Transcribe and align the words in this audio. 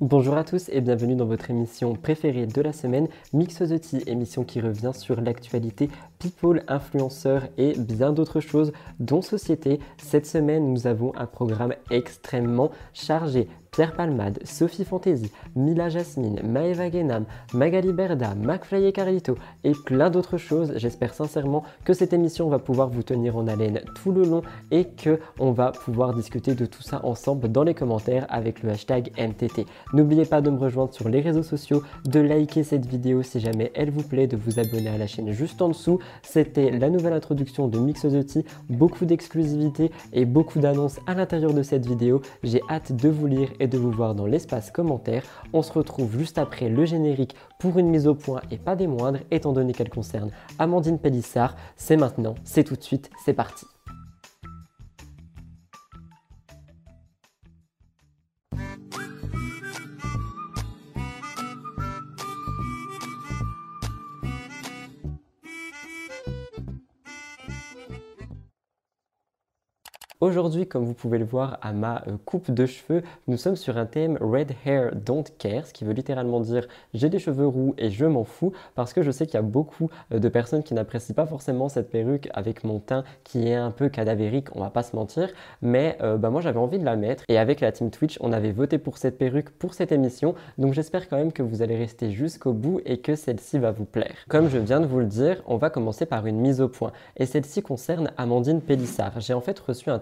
Bonjour 0.00 0.36
à 0.36 0.42
tous 0.42 0.70
et 0.70 0.80
bienvenue 0.80 1.14
dans 1.14 1.26
votre 1.26 1.50
émission 1.50 1.94
préférée 1.94 2.46
de 2.46 2.62
la 2.62 2.72
semaine, 2.72 3.08
Mixosity, 3.34 4.02
émission 4.06 4.42
qui 4.42 4.58
revient 4.58 4.92
sur 4.94 5.20
l'actualité 5.20 5.90
people, 6.18 6.64
influenceurs 6.66 7.46
et 7.58 7.74
bien 7.78 8.12
d'autres 8.12 8.40
choses, 8.40 8.72
dont 9.00 9.20
société. 9.20 9.80
Cette 9.98 10.26
semaine, 10.26 10.72
nous 10.72 10.86
avons 10.86 11.14
un 11.14 11.26
programme 11.26 11.74
extrêmement 11.90 12.70
chargé. 12.94 13.48
Pierre 13.72 13.94
Palmade, 13.94 14.38
Sophie 14.44 14.84
Fantasy, 14.84 15.30
Mila 15.56 15.88
Jasmine, 15.88 16.42
Maeva 16.44 16.90
Genam, 16.90 17.24
Magali 17.54 17.94
Berda, 17.94 18.34
McFly 18.34 18.84
et 18.84 18.92
Carlito 18.92 19.38
et 19.64 19.72
plein 19.72 20.10
d'autres 20.10 20.36
choses. 20.36 20.74
J'espère 20.76 21.14
sincèrement 21.14 21.64
que 21.86 21.94
cette 21.94 22.12
émission 22.12 22.50
va 22.50 22.58
pouvoir 22.58 22.90
vous 22.90 23.02
tenir 23.02 23.34
en 23.34 23.48
haleine 23.48 23.80
tout 23.94 24.12
le 24.12 24.24
long 24.24 24.42
et 24.70 24.84
que 24.84 25.18
on 25.38 25.52
va 25.52 25.72
pouvoir 25.72 26.12
discuter 26.12 26.54
de 26.54 26.66
tout 26.66 26.82
ça 26.82 27.00
ensemble 27.02 27.50
dans 27.50 27.62
les 27.62 27.72
commentaires 27.72 28.26
avec 28.28 28.62
le 28.62 28.72
hashtag 28.72 29.10
MTT. 29.18 29.64
N'oubliez 29.94 30.26
pas 30.26 30.42
de 30.42 30.50
me 30.50 30.58
rejoindre 30.58 30.92
sur 30.92 31.08
les 31.08 31.22
réseaux 31.22 31.42
sociaux, 31.42 31.82
de 32.04 32.20
liker 32.20 32.64
cette 32.64 32.84
vidéo 32.84 33.22
si 33.22 33.40
jamais 33.40 33.72
elle 33.74 33.90
vous 33.90 34.02
plaît, 34.02 34.26
de 34.26 34.36
vous 34.36 34.60
abonner 34.60 34.90
à 34.90 34.98
la 34.98 35.06
chaîne 35.06 35.30
juste 35.30 35.62
en 35.62 35.68
dessous. 35.68 35.98
C'était 36.20 36.70
la 36.72 36.90
nouvelle 36.90 37.14
introduction 37.14 37.68
de 37.68 37.78
Mixosity, 37.78 38.44
beaucoup 38.68 39.06
d'exclusivité 39.06 39.90
et 40.12 40.26
beaucoup 40.26 40.58
d'annonces 40.58 41.00
à 41.06 41.14
l'intérieur 41.14 41.54
de 41.54 41.62
cette 41.62 41.86
vidéo. 41.86 42.20
J'ai 42.42 42.60
hâte 42.68 42.92
de 42.92 43.08
vous 43.08 43.26
lire 43.26 43.48
et 43.62 43.68
de 43.68 43.78
vous 43.78 43.92
voir 43.92 44.14
dans 44.14 44.26
l'espace 44.26 44.70
commentaire. 44.70 45.22
On 45.52 45.62
se 45.62 45.72
retrouve 45.72 46.18
juste 46.18 46.36
après 46.36 46.68
le 46.68 46.84
générique 46.84 47.36
pour 47.58 47.78
une 47.78 47.88
mise 47.88 48.08
au 48.08 48.14
point 48.14 48.40
et 48.50 48.58
pas 48.58 48.74
des 48.74 48.88
moindres, 48.88 49.20
étant 49.30 49.52
donné 49.52 49.72
qu'elle 49.72 49.88
concerne 49.88 50.30
Amandine 50.58 50.98
Pellissard. 50.98 51.54
C'est 51.76 51.96
maintenant, 51.96 52.34
c'est 52.42 52.64
tout 52.64 52.76
de 52.76 52.82
suite, 52.82 53.08
c'est 53.24 53.32
parti. 53.32 53.66
Aujourd'hui, 70.22 70.68
comme 70.68 70.84
vous 70.84 70.94
pouvez 70.94 71.18
le 71.18 71.24
voir 71.24 71.58
à 71.62 71.72
ma 71.72 72.04
euh, 72.06 72.16
coupe 72.24 72.52
de 72.52 72.64
cheveux, 72.64 73.02
nous 73.26 73.36
sommes 73.36 73.56
sur 73.56 73.76
un 73.76 73.86
thème 73.86 74.16
Red 74.20 74.52
Hair 74.64 74.94
Don't 74.94 75.24
Care, 75.36 75.66
ce 75.66 75.72
qui 75.72 75.84
veut 75.84 75.94
littéralement 75.94 76.38
dire 76.38 76.68
j'ai 76.94 77.08
des 77.08 77.18
cheveux 77.18 77.48
roux 77.48 77.74
et 77.76 77.90
je 77.90 78.04
m'en 78.04 78.22
fous, 78.22 78.52
parce 78.76 78.92
que 78.92 79.02
je 79.02 79.10
sais 79.10 79.26
qu'il 79.26 79.34
y 79.34 79.38
a 79.38 79.42
beaucoup 79.42 79.90
euh, 80.12 80.20
de 80.20 80.28
personnes 80.28 80.62
qui 80.62 80.74
n'apprécient 80.74 81.16
pas 81.16 81.26
forcément 81.26 81.68
cette 81.68 81.90
perruque 81.90 82.28
avec 82.34 82.62
mon 82.62 82.78
teint 82.78 83.02
qui 83.24 83.48
est 83.48 83.56
un 83.56 83.72
peu 83.72 83.88
cadavérique, 83.88 84.54
on 84.54 84.60
va 84.60 84.70
pas 84.70 84.84
se 84.84 84.94
mentir, 84.94 85.28
mais 85.60 85.98
euh, 86.02 86.16
bah 86.18 86.30
moi 86.30 86.40
j'avais 86.40 86.60
envie 86.60 86.78
de 86.78 86.84
la 86.84 86.94
mettre 86.94 87.24
et 87.26 87.36
avec 87.36 87.58
la 87.58 87.72
team 87.72 87.90
Twitch, 87.90 88.16
on 88.20 88.32
avait 88.32 88.52
voté 88.52 88.78
pour 88.78 88.98
cette 88.98 89.18
perruque 89.18 89.50
pour 89.50 89.74
cette 89.74 89.90
émission, 89.90 90.36
donc 90.56 90.72
j'espère 90.72 91.08
quand 91.08 91.16
même 91.16 91.32
que 91.32 91.42
vous 91.42 91.62
allez 91.62 91.76
rester 91.76 92.12
jusqu'au 92.12 92.52
bout 92.52 92.80
et 92.86 92.98
que 92.98 93.16
celle-ci 93.16 93.58
va 93.58 93.72
vous 93.72 93.86
plaire. 93.86 94.14
Comme 94.28 94.48
je 94.48 94.58
viens 94.58 94.78
de 94.78 94.86
vous 94.86 95.00
le 95.00 95.06
dire, 95.06 95.42
on 95.48 95.56
va 95.56 95.68
commencer 95.68 96.06
par 96.06 96.26
une 96.26 96.38
mise 96.38 96.60
au 96.60 96.68
point 96.68 96.92
et 97.16 97.26
celle-ci 97.26 97.60
concerne 97.62 98.12
Amandine 98.18 98.60
Pélissard. 98.60 99.18
J'ai 99.18 99.34
en 99.34 99.40
fait 99.40 99.58
reçu 99.58 99.90
un 99.90 99.98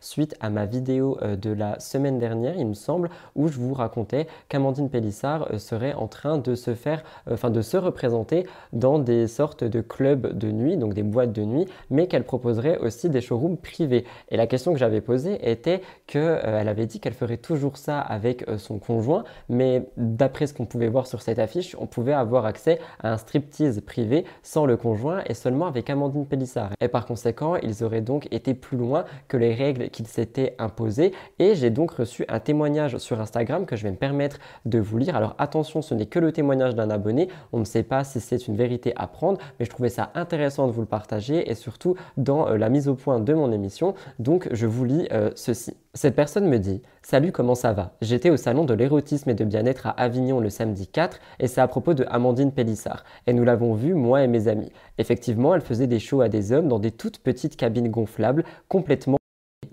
suite 0.00 0.34
à 0.40 0.50
ma 0.50 0.66
vidéo 0.66 1.18
euh, 1.22 1.36
de 1.36 1.50
la 1.50 1.78
semaine 1.80 2.18
dernière, 2.18 2.56
il 2.56 2.66
me 2.66 2.74
semble, 2.74 3.08
où 3.34 3.48
je 3.48 3.58
vous 3.58 3.74
racontais 3.74 4.26
qu'Amandine 4.48 4.90
Pélissard 4.90 5.48
euh, 5.52 5.58
serait 5.58 5.94
en 5.94 6.08
train 6.08 6.38
de 6.38 6.54
se 6.54 6.74
faire, 6.74 7.02
euh, 7.28 7.34
enfin 7.34 7.50
de 7.50 7.62
se 7.62 7.76
représenter 7.76 8.46
dans 8.72 8.98
des 8.98 9.26
sortes 9.26 9.64
de 9.64 9.80
clubs 9.80 10.36
de 10.36 10.50
nuit, 10.50 10.76
donc 10.76 10.94
des 10.94 11.02
boîtes 11.02 11.32
de 11.32 11.42
nuit, 11.42 11.66
mais 11.90 12.06
qu'elle 12.06 12.24
proposerait 12.24 12.78
aussi 12.78 13.08
des 13.10 13.20
showrooms 13.20 13.56
privés. 13.56 14.04
Et 14.30 14.36
la 14.36 14.46
question 14.46 14.72
que 14.72 14.78
j'avais 14.78 15.00
posée 15.00 15.50
était 15.50 15.82
qu'elle 16.06 16.68
avait 16.68 16.86
dit 16.86 17.00
qu'elle 17.00 17.14
ferait 17.14 17.36
toujours 17.36 17.76
ça 17.76 18.00
avec 18.00 18.44
son 18.58 18.78
conjoint, 18.78 19.24
mais 19.48 19.88
d'après 19.96 20.46
ce 20.46 20.54
qu'on 20.54 20.66
pouvait 20.66 20.88
voir 20.88 21.06
sur 21.06 21.22
cette 21.22 21.38
affiche, 21.38 21.76
on 21.78 21.86
pouvait 21.86 22.12
avoir 22.12 22.46
accès 22.46 22.78
à 23.00 23.12
un 23.12 23.16
striptease 23.16 23.80
privé 23.80 24.24
sans 24.42 24.66
le 24.66 24.76
conjoint 24.76 25.22
et 25.26 25.34
seulement 25.34 25.66
avec 25.66 25.90
Amandine 25.90 26.26
Pélissard. 26.26 26.70
Et 26.80 26.88
par 26.88 27.06
conséquent, 27.06 27.56
ils 27.56 27.84
auraient 27.84 28.00
donc 28.00 28.28
été 28.30 28.54
plus 28.54 28.76
loin 28.76 29.04
que 29.28 29.36
les 29.36 29.54
règles 29.54 29.90
qu'il 29.90 30.06
s'était 30.06 30.54
imposées 30.58 31.12
et 31.38 31.54
j'ai 31.54 31.70
donc 31.70 31.92
reçu 31.92 32.24
un 32.28 32.40
témoignage 32.40 32.98
sur 32.98 33.20
Instagram 33.20 33.66
que 33.66 33.76
je 33.76 33.84
vais 33.84 33.90
me 33.90 33.96
permettre 33.96 34.38
de 34.64 34.78
vous 34.78 34.98
lire. 34.98 35.16
Alors 35.16 35.34
attention, 35.38 35.82
ce 35.82 35.94
n'est 35.94 36.06
que 36.06 36.18
le 36.18 36.32
témoignage 36.32 36.74
d'un 36.74 36.90
abonné, 36.90 37.28
on 37.52 37.58
ne 37.58 37.64
sait 37.64 37.82
pas 37.82 38.04
si 38.04 38.20
c'est 38.20 38.46
une 38.46 38.56
vérité 38.56 38.92
à 38.96 39.06
prendre, 39.06 39.38
mais 39.58 39.64
je 39.64 39.70
trouvais 39.70 39.88
ça 39.88 40.10
intéressant 40.14 40.66
de 40.66 40.72
vous 40.72 40.80
le 40.80 40.86
partager 40.86 41.50
et 41.50 41.54
surtout 41.54 41.96
dans 42.16 42.48
euh, 42.48 42.56
la 42.56 42.68
mise 42.68 42.88
au 42.88 42.94
point 42.94 43.20
de 43.20 43.34
mon 43.34 43.52
émission. 43.52 43.94
Donc 44.18 44.48
je 44.52 44.66
vous 44.66 44.84
lis 44.84 45.08
euh, 45.12 45.30
ceci. 45.34 45.76
Cette 45.94 46.16
personne 46.16 46.48
me 46.48 46.58
dit 46.58 46.80
Salut, 47.04 47.32
comment 47.32 47.56
ça 47.56 47.72
va? 47.72 47.96
J'étais 48.00 48.30
au 48.30 48.36
salon 48.36 48.64
de 48.64 48.74
l'érotisme 48.74 49.28
et 49.28 49.34
de 49.34 49.44
bien-être 49.44 49.88
à 49.88 49.90
Avignon 49.90 50.38
le 50.38 50.50
samedi 50.50 50.86
4 50.86 51.18
et 51.40 51.48
c'est 51.48 51.60
à 51.60 51.66
propos 51.66 51.94
de 51.94 52.06
Amandine 52.08 52.52
Pélissard. 52.52 53.02
Et 53.26 53.32
nous 53.32 53.42
l'avons 53.42 53.74
vue, 53.74 53.94
moi 53.94 54.22
et 54.22 54.28
mes 54.28 54.46
amis. 54.46 54.70
Effectivement, 54.98 55.52
elle 55.52 55.62
faisait 55.62 55.88
des 55.88 55.98
shows 55.98 56.20
à 56.20 56.28
des 56.28 56.52
hommes 56.52 56.68
dans 56.68 56.78
des 56.78 56.92
toutes 56.92 57.18
petites 57.18 57.56
cabines 57.56 57.88
gonflables, 57.88 58.44
complètement 58.68 59.18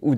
ou 0.02 0.16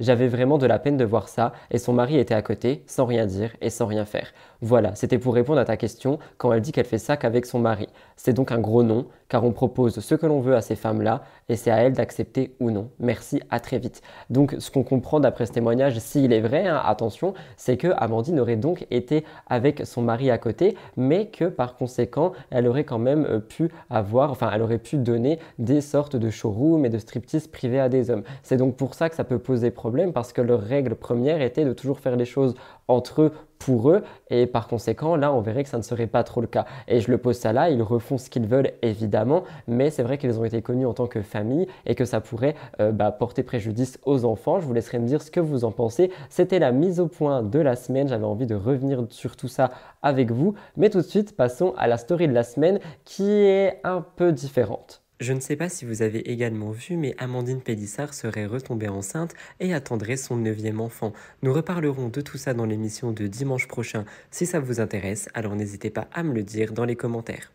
j'avais 0.00 0.26
vraiment 0.26 0.58
de 0.58 0.66
la 0.66 0.78
peine 0.78 0.96
de 0.96 1.04
voir 1.04 1.28
ça 1.28 1.52
et 1.70 1.78
son 1.78 1.92
mari 1.92 2.18
était 2.18 2.34
à 2.34 2.42
côté, 2.42 2.82
sans 2.86 3.04
rien 3.04 3.26
dire 3.26 3.54
et 3.60 3.70
sans 3.70 3.86
rien 3.86 4.06
faire. 4.06 4.32
Voilà, 4.62 4.94
c'était 4.94 5.18
pour 5.18 5.34
répondre 5.34 5.60
à 5.60 5.64
ta 5.66 5.76
question 5.76 6.18
quand 6.38 6.52
elle 6.52 6.62
dit 6.62 6.72
qu'elle 6.72 6.86
fait 6.86 6.98
ça 6.98 7.16
qu'avec 7.18 7.44
son 7.44 7.58
mari. 7.58 7.88
C'est 8.16 8.32
donc 8.32 8.52
un 8.52 8.58
gros 8.58 8.82
non, 8.82 9.06
car 9.32 9.44
on 9.44 9.52
propose 9.52 10.00
ce 10.00 10.14
que 10.14 10.26
l'on 10.26 10.40
veut 10.40 10.54
à 10.54 10.60
ces 10.60 10.76
femmes-là 10.76 11.22
et 11.48 11.56
c'est 11.56 11.70
à 11.70 11.76
elles 11.76 11.94
d'accepter 11.94 12.54
ou 12.60 12.70
non. 12.70 12.90
Merci, 12.98 13.40
à 13.48 13.60
très 13.60 13.78
vite. 13.78 14.02
Donc 14.28 14.54
ce 14.58 14.70
qu'on 14.70 14.82
comprend 14.82 15.20
d'après 15.20 15.46
ce 15.46 15.52
témoignage, 15.52 15.98
s'il 16.00 16.34
est 16.34 16.42
vrai, 16.42 16.66
hein, 16.66 16.78
attention, 16.84 17.32
c'est 17.56 17.78
que 17.78 17.88
Amandine 17.96 18.38
aurait 18.40 18.56
donc 18.56 18.86
été 18.90 19.24
avec 19.46 19.86
son 19.86 20.02
mari 20.02 20.30
à 20.30 20.36
côté, 20.36 20.76
mais 20.98 21.28
que 21.28 21.46
par 21.46 21.76
conséquent, 21.76 22.32
elle 22.50 22.68
aurait 22.68 22.84
quand 22.84 22.98
même 22.98 23.24
euh, 23.24 23.38
pu 23.38 23.70
avoir, 23.88 24.30
enfin 24.30 24.50
elle 24.52 24.60
aurait 24.60 24.76
pu 24.76 24.98
donner 24.98 25.38
des 25.58 25.80
sortes 25.80 26.14
de 26.14 26.28
showrooms 26.28 26.84
et 26.84 26.90
de 26.90 26.98
striptease 26.98 27.46
privés 27.46 27.80
à 27.80 27.88
des 27.88 28.10
hommes. 28.10 28.24
C'est 28.42 28.58
donc 28.58 28.76
pour 28.76 28.92
ça 28.92 29.08
que 29.08 29.16
ça 29.16 29.24
peut 29.24 29.38
poser 29.38 29.70
problème, 29.70 30.12
parce 30.12 30.34
que 30.34 30.42
leur 30.42 30.60
règle 30.60 30.94
première 30.94 31.40
était 31.40 31.64
de 31.64 31.72
toujours 31.72 32.00
faire 32.00 32.16
les 32.16 32.26
choses 32.26 32.54
entre 32.86 33.22
eux 33.22 33.32
pour 33.64 33.90
eux 33.90 34.02
et 34.30 34.46
par 34.46 34.68
conséquent 34.68 35.16
là 35.16 35.32
on 35.32 35.40
verrait 35.40 35.64
que 35.64 35.68
ça 35.68 35.78
ne 35.78 35.82
serait 35.82 36.06
pas 36.06 36.24
trop 36.24 36.40
le 36.40 36.46
cas. 36.46 36.66
Et 36.88 37.00
je 37.00 37.10
le 37.10 37.18
pose 37.18 37.36
ça 37.36 37.52
là 37.52 37.70
ils 37.70 37.82
refont 37.82 38.18
ce 38.18 38.30
qu'ils 38.30 38.46
veulent 38.46 38.72
évidemment 38.82 39.44
mais 39.66 39.90
c'est 39.90 40.02
vrai 40.02 40.18
qu'ils 40.18 40.38
ont 40.38 40.44
été 40.44 40.62
connus 40.62 40.86
en 40.86 40.94
tant 40.94 41.06
que 41.06 41.22
famille 41.22 41.66
et 41.86 41.94
que 41.94 42.04
ça 42.04 42.20
pourrait 42.20 42.54
euh, 42.80 42.92
bah, 42.92 43.12
porter 43.12 43.42
préjudice 43.42 43.98
aux 44.04 44.24
enfants. 44.24 44.60
Je 44.60 44.66
vous 44.66 44.74
laisserai 44.74 44.98
me 44.98 45.06
dire 45.06 45.22
ce 45.22 45.30
que 45.30 45.40
vous 45.40 45.64
en 45.64 45.70
pensez. 45.70 46.10
C'était 46.28 46.58
la 46.58 46.72
mise 46.72 47.00
au 47.00 47.06
point 47.06 47.42
de 47.42 47.58
la 47.58 47.76
semaine. 47.76 48.08
J'avais 48.08 48.24
envie 48.24 48.46
de 48.46 48.54
revenir 48.54 49.04
sur 49.10 49.36
tout 49.36 49.48
ça 49.48 49.70
avec 50.02 50.30
vous. 50.30 50.54
Mais 50.76 50.90
tout 50.90 50.98
de 50.98 51.06
suite 51.06 51.36
passons 51.36 51.74
à 51.76 51.86
la 51.86 51.98
story 51.98 52.28
de 52.28 52.32
la 52.32 52.44
semaine 52.44 52.80
qui 53.04 53.30
est 53.30 53.80
un 53.84 54.04
peu 54.16 54.32
différente 54.32 55.01
je 55.22 55.32
ne 55.32 55.40
sais 55.40 55.56
pas 55.56 55.68
si 55.68 55.84
vous 55.84 56.02
avez 56.02 56.30
également 56.30 56.70
vu, 56.70 56.96
mais 56.96 57.14
Amandine 57.18 57.60
Pélissard 57.60 58.12
serait 58.12 58.46
retombée 58.46 58.88
enceinte 58.88 59.34
et 59.60 59.72
attendrait 59.72 60.16
son 60.16 60.36
neuvième 60.36 60.80
enfant. 60.80 61.12
Nous 61.42 61.52
reparlerons 61.52 62.08
de 62.08 62.20
tout 62.20 62.38
ça 62.38 62.54
dans 62.54 62.66
l'émission 62.66 63.12
de 63.12 63.26
dimanche 63.26 63.68
prochain. 63.68 64.04
Si 64.30 64.46
ça 64.46 64.58
vous 64.58 64.80
intéresse, 64.80 65.28
alors 65.34 65.54
n'hésitez 65.54 65.90
pas 65.90 66.08
à 66.12 66.22
me 66.22 66.34
le 66.34 66.42
dire 66.42 66.72
dans 66.72 66.84
les 66.84 66.96
commentaires. 66.96 67.52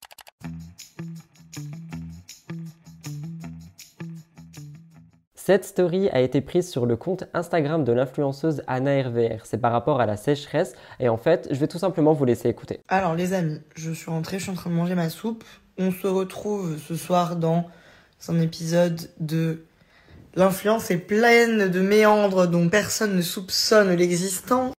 Cette 5.35 5.63
story 5.63 6.09
a 6.09 6.19
été 6.19 6.41
prise 6.41 6.69
sur 6.69 6.85
le 6.85 6.97
compte 6.97 7.23
Instagram 7.33 7.83
de 7.85 7.93
l'influenceuse 7.93 8.63
Anna 8.67 9.01
RVR. 9.01 9.45
C'est 9.45 9.59
par 9.59 9.71
rapport 9.71 10.01
à 10.01 10.05
la 10.05 10.17
sécheresse 10.17 10.73
et 10.99 11.07
en 11.07 11.17
fait, 11.17 11.47
je 11.51 11.55
vais 11.55 11.67
tout 11.67 11.79
simplement 11.79 12.11
vous 12.11 12.25
laisser 12.25 12.49
écouter. 12.49 12.81
Alors 12.89 13.15
les 13.15 13.33
amis, 13.33 13.61
je 13.75 13.91
suis 13.91 14.11
rentrée, 14.11 14.39
je 14.39 14.43
suis 14.43 14.51
en 14.51 14.55
train 14.55 14.69
de 14.69 14.75
manger 14.75 14.95
ma 14.95 15.09
soupe. 15.09 15.45
On 15.77 15.91
se 15.91 16.07
retrouve 16.07 16.77
ce 16.87 16.95
soir 16.95 17.35
dans 17.35 17.69
un 18.29 18.39
épisode 18.41 19.09
de 19.19 19.63
L'influence 20.37 20.91
est 20.91 20.97
pleine 20.97 21.67
de 21.67 21.81
méandres 21.81 22.47
dont 22.47 22.69
personne 22.69 23.15
ne 23.15 23.23
soupçonne 23.23 23.93
l'existence. 23.93 24.73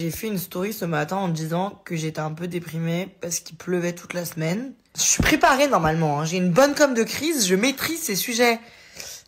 J'ai 0.00 0.10
fait 0.10 0.28
une 0.28 0.38
story 0.38 0.72
ce 0.72 0.86
matin 0.86 1.16
en 1.16 1.28
disant 1.28 1.82
que 1.84 1.94
j'étais 1.94 2.20
un 2.20 2.32
peu 2.32 2.48
déprimée 2.48 3.14
parce 3.20 3.40
qu'il 3.40 3.56
pleuvait 3.56 3.92
toute 3.92 4.14
la 4.14 4.24
semaine. 4.24 4.72
Je 4.96 5.02
suis 5.02 5.22
préparée 5.22 5.68
normalement, 5.68 6.20
hein. 6.20 6.24
j'ai 6.24 6.38
une 6.38 6.50
bonne 6.50 6.74
com 6.74 6.94
de 6.94 7.02
crise, 7.02 7.46
je 7.46 7.54
maîtrise 7.54 8.00
ces 8.00 8.16
sujets. 8.16 8.58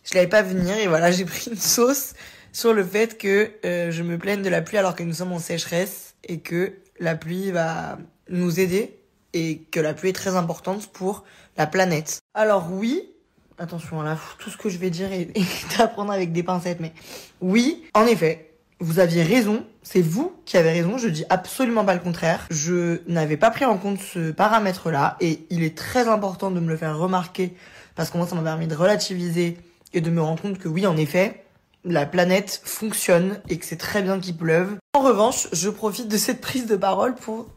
Je 0.03 0.15
l'avais 0.15 0.27
pas 0.27 0.41
venir 0.41 0.75
et 0.77 0.87
voilà, 0.87 1.11
j'ai 1.11 1.25
pris 1.25 1.51
une 1.51 1.57
sauce 1.57 2.13
sur 2.53 2.73
le 2.73 2.83
fait 2.83 3.19
que 3.19 3.51
euh, 3.63 3.91
je 3.91 4.01
me 4.01 4.17
plaigne 4.17 4.41
de 4.41 4.49
la 4.49 4.63
pluie 4.63 4.77
alors 4.77 4.95
que 4.95 5.03
nous 5.03 5.13
sommes 5.13 5.33
en 5.33 5.39
sécheresse 5.39 6.15
et 6.23 6.39
que 6.39 6.73
la 6.99 7.15
pluie 7.15 7.51
va 7.51 7.99
nous 8.29 8.59
aider 8.59 8.96
et 9.33 9.59
que 9.71 9.79
la 9.79 9.93
pluie 9.93 10.09
est 10.09 10.13
très 10.13 10.35
importante 10.35 10.87
pour 10.87 11.23
la 11.57 11.67
planète. 11.67 12.19
Alors 12.33 12.71
oui, 12.71 13.09
attention 13.57 14.01
là, 14.01 14.17
tout 14.39 14.49
ce 14.49 14.57
que 14.57 14.69
je 14.69 14.77
vais 14.77 14.89
dire 14.89 15.11
est, 15.11 15.31
à 15.79 15.87
prendre 15.87 16.11
avec 16.11 16.31
des 16.31 16.43
pincettes, 16.43 16.79
mais 16.79 16.93
oui, 17.41 17.83
en 17.93 18.05
effet, 18.05 18.51
vous 18.79 18.99
aviez 18.99 19.23
raison, 19.23 19.65
c'est 19.81 20.01
vous 20.01 20.33
qui 20.45 20.57
avez 20.57 20.71
raison, 20.71 20.97
je 20.97 21.09
dis 21.09 21.25
absolument 21.29 21.83
pas 21.83 21.95
le 21.95 21.99
contraire. 21.99 22.47
Je 22.51 23.01
n'avais 23.07 23.37
pas 23.37 23.49
pris 23.49 23.65
en 23.65 23.77
compte 23.77 23.99
ce 23.99 24.31
paramètre-là 24.31 25.17
et 25.19 25.45
il 25.49 25.63
est 25.63 25.75
très 25.75 26.07
important 26.07 26.51
de 26.51 26.59
me 26.59 26.69
le 26.69 26.77
faire 26.77 26.97
remarquer 26.97 27.55
parce 27.95 28.11
que 28.11 28.17
moi 28.17 28.27
ça 28.27 28.35
m'a 28.35 28.43
permis 28.43 28.67
de 28.67 28.75
relativiser 28.75 29.57
et 29.93 30.01
de 30.01 30.11
me 30.11 30.21
rendre 30.21 30.41
compte 30.41 30.59
que 30.59 30.67
oui, 30.67 30.85
en 30.85 30.95
effet, 30.95 31.43
la 31.83 32.05
planète 32.05 32.61
fonctionne 32.63 33.39
et 33.49 33.57
que 33.57 33.65
c'est 33.65 33.77
très 33.77 34.03
bien 34.03 34.19
qu'il 34.19 34.37
pleuve. 34.37 34.77
En 34.93 35.01
revanche, 35.01 35.47
je 35.53 35.69
profite 35.69 36.07
de 36.07 36.17
cette 36.17 36.41
prise 36.41 36.67
de 36.67 36.75
parole 36.75 37.15
pour 37.15 37.47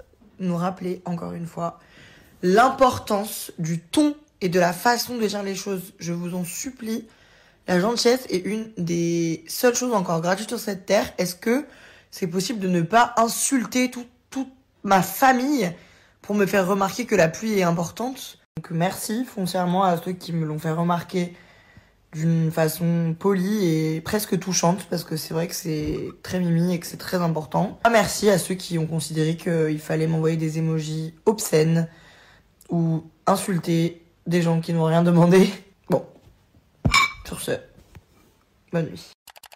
nous 0.40 0.56
rappeler 0.56 1.02
encore 1.04 1.32
une 1.32 1.46
fois 1.46 1.78
l'importance 2.42 3.52
du 3.58 3.78
ton 3.78 4.16
et 4.40 4.48
de 4.48 4.58
la 4.58 4.72
façon 4.72 5.16
de 5.16 5.26
dire 5.26 5.42
les 5.42 5.54
choses. 5.54 5.92
Je 5.98 6.12
vous 6.12 6.34
en 6.34 6.44
supplie. 6.44 7.06
La 7.69 7.78
gentillesse 7.78 8.26
est 8.31 8.44
une 8.44 8.70
des 8.78 9.44
seules 9.46 9.75
choses 9.75 9.92
encore 9.92 10.20
gratuites 10.20 10.48
sur 10.48 10.58
cette 10.58 10.87
terre. 10.87 11.12
Est-ce 11.19 11.34
que 11.34 11.66
c'est 12.10 12.26
possible 12.26 12.58
de 12.58 12.69
ne 12.69 12.82
pas 12.82 13.14
insulter 13.16 13.90
toute 13.90 14.48
ma 14.82 15.02
famille 15.02 15.70
pour 16.22 16.34
me 16.34 16.46
faire 16.46 16.66
remarquer 16.66 17.04
que 17.04 17.14
la 17.14 17.28
pluie 17.28 17.58
est 17.58 17.62
importante? 17.62 18.38
Donc 18.56 18.70
merci 18.70 19.25
foncièrement 19.25 19.84
à 19.84 19.96
ceux 19.96 20.12
qui 20.12 20.32
me 20.32 20.44
l'ont 20.44 20.58
fait 20.58 20.70
remarquer 20.70 21.37
d'une 22.12 22.51
façon 22.51 23.15
polie 23.19 23.67
et 23.67 24.01
presque 24.01 24.39
touchante 24.39 24.87
parce 24.91 25.05
que 25.05 25.17
c'est 25.17 25.33
vrai 25.33 25.47
que 25.47 25.55
c'est 25.55 25.97
très 26.23 26.41
mimi 26.41 26.75
et 26.75 26.81
que 26.81 26.87
c'est 26.87 26.97
très 26.97 27.19
important. 27.19 27.79
Merci 27.91 28.29
à 28.31 28.39
ceux 28.39 28.55
qui 28.55 28.79
ont 28.79 28.87
considéré 28.87 29.37
qu'il 29.37 29.79
fallait 29.79 30.07
m'envoyer 30.07 30.37
des 30.37 30.59
emojis 30.59 31.15
obscènes 31.27 31.89
ou 32.69 33.05
insulter 33.27 34.03
des 34.27 34.43
gens 34.43 34.61
qui 34.61 34.73
n'ont 34.73 34.85
rien 34.85 35.03
demandé. 35.03 35.49
Bon, 35.89 36.05
sur 37.27 37.41
ce, 37.41 37.53
bonne 38.73 38.87
nuit. 38.87 39.11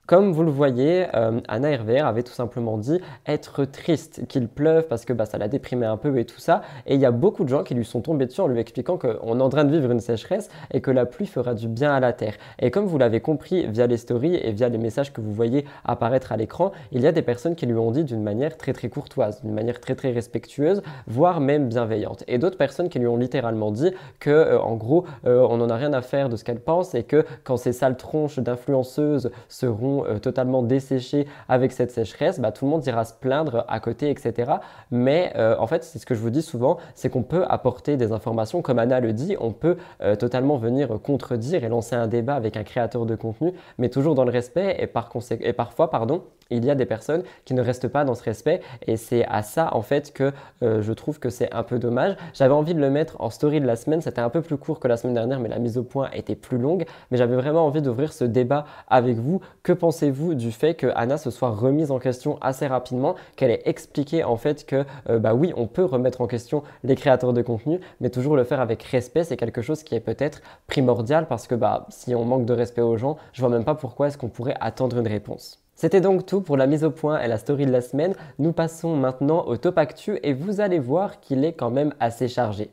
Comme 0.06 0.32
vous 0.32 0.42
le 0.42 0.50
voyez, 0.50 1.06
euh, 1.14 1.40
Anna 1.48 1.70
Hervé 1.70 1.98
avait 1.98 2.22
tout 2.22 2.34
simplement 2.34 2.76
dit 2.76 3.00
être 3.26 3.64
triste 3.64 4.26
qu'il 4.28 4.48
pleuve 4.48 4.86
parce 4.86 5.06
que 5.06 5.14
bah, 5.14 5.24
ça 5.24 5.38
l'a 5.38 5.48
déprimé 5.48 5.86
un 5.86 5.96
peu 5.96 6.18
et 6.18 6.26
tout 6.26 6.40
ça. 6.40 6.60
Et 6.84 6.94
il 6.94 7.00
y 7.00 7.06
a 7.06 7.10
beaucoup 7.10 7.42
de 7.42 7.48
gens 7.48 7.62
qui 7.62 7.72
lui 7.74 7.86
sont 7.86 8.02
tombés 8.02 8.26
dessus 8.26 8.42
en 8.42 8.46
lui 8.46 8.60
expliquant 8.60 8.98
qu'on 8.98 9.40
est 9.40 9.42
en 9.42 9.48
train 9.48 9.64
de 9.64 9.72
vivre 9.72 9.90
une 9.90 10.00
sécheresse 10.00 10.50
et 10.74 10.82
que 10.82 10.90
la 10.90 11.06
pluie 11.06 11.24
fera 11.24 11.54
du 11.54 11.68
bien 11.68 11.90
à 11.90 12.00
la 12.00 12.12
terre. 12.12 12.34
Et 12.58 12.70
comme 12.70 12.84
vous 12.84 12.98
l'avez 12.98 13.20
compris 13.20 13.66
via 13.66 13.86
les 13.86 13.96
stories 13.96 14.34
et 14.34 14.52
via 14.52 14.68
les 14.68 14.76
messages 14.76 15.10
que 15.10 15.22
vous 15.22 15.32
voyez 15.32 15.64
apparaître 15.86 16.32
à 16.32 16.36
l'écran, 16.36 16.72
il 16.92 17.00
y 17.00 17.06
a 17.06 17.12
des 17.12 17.22
personnes 17.22 17.54
qui 17.54 17.64
lui 17.64 17.78
ont 17.78 17.90
dit 17.90 18.04
d'une 18.04 18.22
manière 18.22 18.58
très 18.58 18.74
très 18.74 18.90
courtoise, 18.90 19.40
d'une 19.40 19.54
manière 19.54 19.80
très 19.80 19.94
très 19.94 20.12
respectueuse, 20.12 20.82
voire 21.06 21.40
même 21.40 21.68
bienveillante. 21.68 22.24
Et 22.28 22.36
d'autres 22.36 22.58
personnes 22.58 22.90
qui 22.90 22.98
lui 22.98 23.06
ont 23.06 23.16
littéralement 23.16 23.70
dit 23.70 23.92
que 24.20 24.28
euh, 24.28 24.60
en 24.60 24.76
gros 24.76 25.06
euh, 25.24 25.46
on 25.48 25.56
n'en 25.56 25.70
a 25.70 25.76
rien 25.76 25.94
à 25.94 26.02
faire 26.02 26.28
de 26.28 26.36
ce 26.36 26.44
qu'elle 26.44 26.60
pense 26.60 26.94
et 26.94 27.04
que 27.04 27.24
quand 27.42 27.56
ces 27.56 27.72
sales 27.72 27.96
tronches 27.96 28.38
d'influenceuses 28.38 29.30
seront 29.48 29.93
euh, 30.02 30.18
totalement 30.18 30.62
desséchés 30.62 31.26
avec 31.48 31.72
cette 31.72 31.90
sécheresse, 31.90 32.40
bah, 32.40 32.50
tout 32.50 32.64
le 32.64 32.70
monde 32.70 32.84
ira 32.86 33.04
se 33.04 33.14
plaindre 33.14 33.64
à 33.68 33.78
côté, 33.78 34.10
etc. 34.10 34.52
Mais 34.90 35.32
euh, 35.36 35.56
en 35.58 35.66
fait, 35.66 35.84
c'est 35.84 35.98
ce 35.98 36.06
que 36.06 36.14
je 36.14 36.20
vous 36.20 36.30
dis 36.30 36.42
souvent, 36.42 36.78
c'est 36.94 37.08
qu'on 37.08 37.22
peut 37.22 37.44
apporter 37.48 37.96
des 37.96 38.12
informations, 38.12 38.62
comme 38.62 38.78
Anna 38.78 39.00
le 39.00 39.12
dit, 39.12 39.36
on 39.40 39.52
peut 39.52 39.76
euh, 40.02 40.16
totalement 40.16 40.56
venir 40.56 40.88
contredire 41.02 41.64
et 41.64 41.68
lancer 41.68 41.94
un 41.94 42.08
débat 42.08 42.34
avec 42.34 42.56
un 42.56 42.64
créateur 42.64 43.06
de 43.06 43.14
contenu, 43.14 43.52
mais 43.78 43.88
toujours 43.88 44.14
dans 44.14 44.24
le 44.24 44.30
respect 44.30 44.76
et, 44.80 44.86
par 44.86 45.10
et 45.40 45.52
parfois, 45.52 45.90
pardon, 45.90 46.24
il 46.50 46.64
y 46.64 46.70
a 46.70 46.74
des 46.74 46.86
personnes 46.86 47.22
qui 47.44 47.54
ne 47.54 47.62
restent 47.62 47.88
pas 47.88 48.04
dans 48.04 48.14
ce 48.14 48.22
respect 48.22 48.60
et 48.86 48.96
c'est 48.96 49.24
à 49.26 49.42
ça 49.42 49.74
en 49.74 49.82
fait 49.82 50.12
que 50.12 50.32
euh, 50.62 50.82
je 50.82 50.92
trouve 50.92 51.18
que 51.18 51.30
c'est 51.30 51.52
un 51.52 51.62
peu 51.62 51.78
dommage. 51.78 52.16
J'avais 52.32 52.54
envie 52.54 52.74
de 52.74 52.80
le 52.80 52.90
mettre 52.90 53.20
en 53.20 53.30
story 53.30 53.60
de 53.60 53.66
la 53.66 53.76
semaine, 53.76 54.00
c'était 54.00 54.20
un 54.20 54.30
peu 54.30 54.42
plus 54.42 54.56
court 54.56 54.80
que 54.80 54.88
la 54.88 54.96
semaine 54.96 55.14
dernière 55.14 55.40
mais 55.40 55.48
la 55.48 55.58
mise 55.58 55.78
au 55.78 55.82
point 55.82 56.10
était 56.12 56.34
plus 56.34 56.58
longue, 56.58 56.84
mais 57.10 57.18
j'avais 57.18 57.36
vraiment 57.36 57.66
envie 57.66 57.82
d'ouvrir 57.82 58.12
ce 58.12 58.24
débat 58.24 58.66
avec 58.88 59.16
vous. 59.16 59.40
Que 59.62 59.72
pensez-vous 59.72 60.34
du 60.34 60.52
fait 60.52 60.74
que 60.74 60.88
Anna 60.94 61.18
se 61.18 61.30
soit 61.30 61.50
remise 61.50 61.90
en 61.90 61.98
question 61.98 62.38
assez 62.40 62.66
rapidement, 62.66 63.14
qu'elle 63.36 63.50
ait 63.50 63.62
expliqué 63.64 64.24
en 64.24 64.36
fait 64.36 64.66
que 64.66 64.84
euh, 65.08 65.18
bah 65.18 65.34
oui, 65.34 65.52
on 65.56 65.66
peut 65.66 65.84
remettre 65.84 66.20
en 66.20 66.26
question 66.26 66.62
les 66.82 66.96
créateurs 66.96 67.32
de 67.32 67.42
contenu, 67.42 67.80
mais 68.00 68.10
toujours 68.10 68.36
le 68.36 68.44
faire 68.44 68.60
avec 68.60 68.82
respect, 68.82 69.24
c'est 69.24 69.36
quelque 69.36 69.62
chose 69.62 69.82
qui 69.82 69.94
est 69.94 70.00
peut-être 70.00 70.42
primordial 70.66 71.26
parce 71.26 71.46
que 71.46 71.54
bah 71.54 71.86
si 71.90 72.14
on 72.14 72.24
manque 72.24 72.46
de 72.46 72.52
respect 72.52 72.82
aux 72.82 72.96
gens, 72.96 73.16
je 73.32 73.40
vois 73.40 73.50
même 73.50 73.64
pas 73.64 73.74
pourquoi 73.74 74.08
est-ce 74.08 74.18
qu'on 74.18 74.28
pourrait 74.28 74.56
attendre 74.60 74.98
une 74.98 75.08
réponse. 75.08 75.63
C'était 75.76 76.00
donc 76.00 76.24
tout 76.24 76.40
pour 76.40 76.56
la 76.56 76.66
mise 76.66 76.84
au 76.84 76.90
point 76.90 77.20
et 77.20 77.28
la 77.28 77.38
story 77.38 77.66
de 77.66 77.72
la 77.72 77.80
semaine. 77.80 78.14
Nous 78.38 78.52
passons 78.52 78.96
maintenant 78.96 79.44
au 79.46 79.56
top 79.56 79.78
actu 79.78 80.18
et 80.22 80.32
vous 80.32 80.60
allez 80.60 80.78
voir 80.78 81.20
qu'il 81.20 81.44
est 81.44 81.52
quand 81.52 81.70
même 81.70 81.92
assez 82.00 82.28
chargé. 82.28 82.70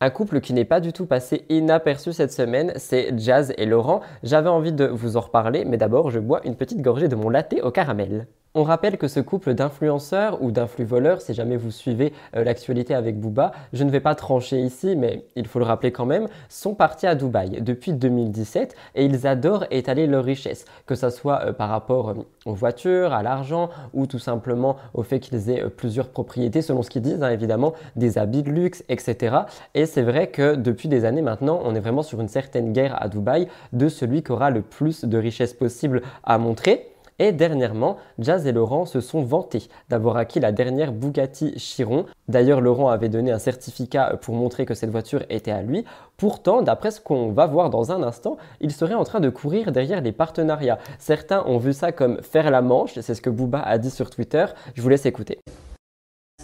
Un 0.00 0.10
couple 0.10 0.40
qui 0.40 0.52
n'est 0.52 0.64
pas 0.64 0.80
du 0.80 0.92
tout 0.92 1.06
passé 1.06 1.44
inaperçu 1.48 2.12
cette 2.12 2.32
semaine, 2.32 2.72
c'est 2.74 3.16
Jazz 3.16 3.54
et 3.56 3.66
Laurent. 3.66 4.00
J'avais 4.24 4.48
envie 4.48 4.72
de 4.72 4.84
vous 4.84 5.16
en 5.16 5.20
reparler, 5.20 5.64
mais 5.64 5.76
d'abord 5.76 6.10
je 6.10 6.18
bois 6.18 6.40
une 6.44 6.56
petite 6.56 6.82
gorgée 6.82 7.06
de 7.06 7.14
mon 7.14 7.30
latte 7.30 7.54
au 7.62 7.70
caramel. 7.70 8.26
On 8.54 8.64
rappelle 8.64 8.98
que 8.98 9.08
ce 9.08 9.18
couple 9.18 9.54
d'influenceurs 9.54 10.42
ou 10.42 10.50
d'influ-voleurs, 10.50 11.22
si 11.22 11.32
jamais 11.32 11.56
vous 11.56 11.70
suivez 11.70 12.12
euh, 12.36 12.44
l'actualité 12.44 12.94
avec 12.94 13.18
Booba, 13.18 13.52
je 13.72 13.82
ne 13.82 13.90
vais 13.90 14.00
pas 14.00 14.14
trancher 14.14 14.60
ici, 14.60 14.94
mais 14.94 15.24
il 15.36 15.46
faut 15.46 15.58
le 15.58 15.64
rappeler 15.64 15.90
quand 15.90 16.04
même, 16.04 16.28
sont 16.50 16.74
partis 16.74 17.06
à 17.06 17.14
Dubaï 17.14 17.62
depuis 17.62 17.94
2017 17.94 18.76
et 18.94 19.06
ils 19.06 19.26
adorent 19.26 19.64
étaler 19.70 20.06
leur 20.06 20.22
richesse, 20.22 20.66
que 20.84 20.94
ce 20.94 21.08
soit 21.08 21.46
euh, 21.46 21.52
par 21.54 21.70
rapport 21.70 22.10
euh, 22.10 22.14
aux 22.44 22.52
voitures, 22.52 23.14
à 23.14 23.22
l'argent 23.22 23.70
ou 23.94 24.06
tout 24.06 24.18
simplement 24.18 24.76
au 24.92 25.02
fait 25.02 25.18
qu'ils 25.18 25.48
aient 25.48 25.70
plusieurs 25.70 26.10
propriétés, 26.10 26.60
selon 26.60 26.82
ce 26.82 26.90
qu'ils 26.90 27.00
disent, 27.00 27.22
hein, 27.22 27.30
évidemment, 27.30 27.72
des 27.96 28.18
habits 28.18 28.42
de 28.42 28.50
luxe, 28.50 28.84
etc. 28.90 29.34
Et 29.72 29.86
c'est 29.86 30.02
vrai 30.02 30.26
que 30.26 30.56
depuis 30.56 30.90
des 30.90 31.06
années 31.06 31.22
maintenant, 31.22 31.58
on 31.64 31.74
est 31.74 31.80
vraiment 31.80 32.02
sur 32.02 32.20
une 32.20 32.28
certaine 32.28 32.74
guerre 32.74 33.02
à 33.02 33.08
Dubaï 33.08 33.48
de 33.72 33.88
celui 33.88 34.22
qui 34.22 34.30
aura 34.30 34.50
le 34.50 34.60
plus 34.60 35.06
de 35.06 35.16
richesse 35.16 35.54
possible 35.54 36.02
à 36.22 36.36
montrer. 36.36 36.91
Et 37.22 37.30
dernièrement, 37.30 37.98
Jazz 38.18 38.48
et 38.48 38.52
Laurent 38.52 38.84
se 38.84 39.00
sont 39.00 39.22
vantés 39.22 39.68
d'avoir 39.88 40.16
acquis 40.16 40.40
la 40.40 40.50
dernière 40.50 40.90
Bugatti 40.90 41.54
Chiron. 41.56 42.04
D'ailleurs, 42.26 42.60
Laurent 42.60 42.88
avait 42.88 43.08
donné 43.08 43.30
un 43.30 43.38
certificat 43.38 44.18
pour 44.20 44.34
montrer 44.34 44.66
que 44.66 44.74
cette 44.74 44.90
voiture 44.90 45.22
était 45.30 45.52
à 45.52 45.62
lui. 45.62 45.84
Pourtant, 46.16 46.62
d'après 46.62 46.90
ce 46.90 47.00
qu'on 47.00 47.30
va 47.30 47.46
voir 47.46 47.70
dans 47.70 47.92
un 47.92 48.02
instant, 48.02 48.38
il 48.60 48.72
serait 48.72 48.94
en 48.94 49.04
train 49.04 49.20
de 49.20 49.28
courir 49.30 49.70
derrière 49.70 50.00
les 50.00 50.10
partenariats. 50.10 50.80
Certains 50.98 51.44
ont 51.46 51.58
vu 51.58 51.72
ça 51.72 51.92
comme 51.92 52.20
faire 52.22 52.50
la 52.50 52.60
manche, 52.60 52.98
c'est 52.98 53.14
ce 53.14 53.22
que 53.22 53.30
Booba 53.30 53.60
a 53.60 53.78
dit 53.78 53.90
sur 53.90 54.10
Twitter. 54.10 54.46
Je 54.74 54.82
vous 54.82 54.88
laisse 54.88 55.06
écouter. 55.06 55.38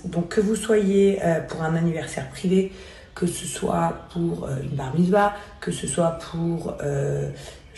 Donc 0.05 0.29
que 0.29 0.41
vous 0.41 0.55
soyez 0.55 1.19
euh, 1.25 1.41
pour 1.41 1.63
un 1.63 1.75
anniversaire 1.75 2.31
privé, 2.31 2.71
que 3.17 3.27
ce 3.27 3.47
soit 3.47 3.95
pour 4.13 4.45
euh, 4.45 4.63
une 4.63 5.11
bar 5.11 5.35
que 5.61 5.73
ce 5.73 5.89
soit 5.89 6.21
pour 6.31 6.77
euh, 6.85 7.31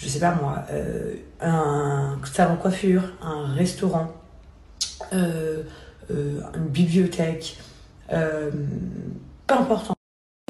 je 0.02 0.08
sais 0.08 0.20
pas 0.20 0.35
moi, 0.35 0.64
euh, 0.70 1.14
un 1.41 2.19
salon 2.25 2.56
coiffure, 2.56 3.02
un 3.23 3.52
restaurant, 3.55 4.12
euh, 5.12 5.62
euh, 6.11 6.41
une 6.55 6.69
bibliothèque, 6.69 7.58
peu 8.08 9.55
importe, 9.55 9.93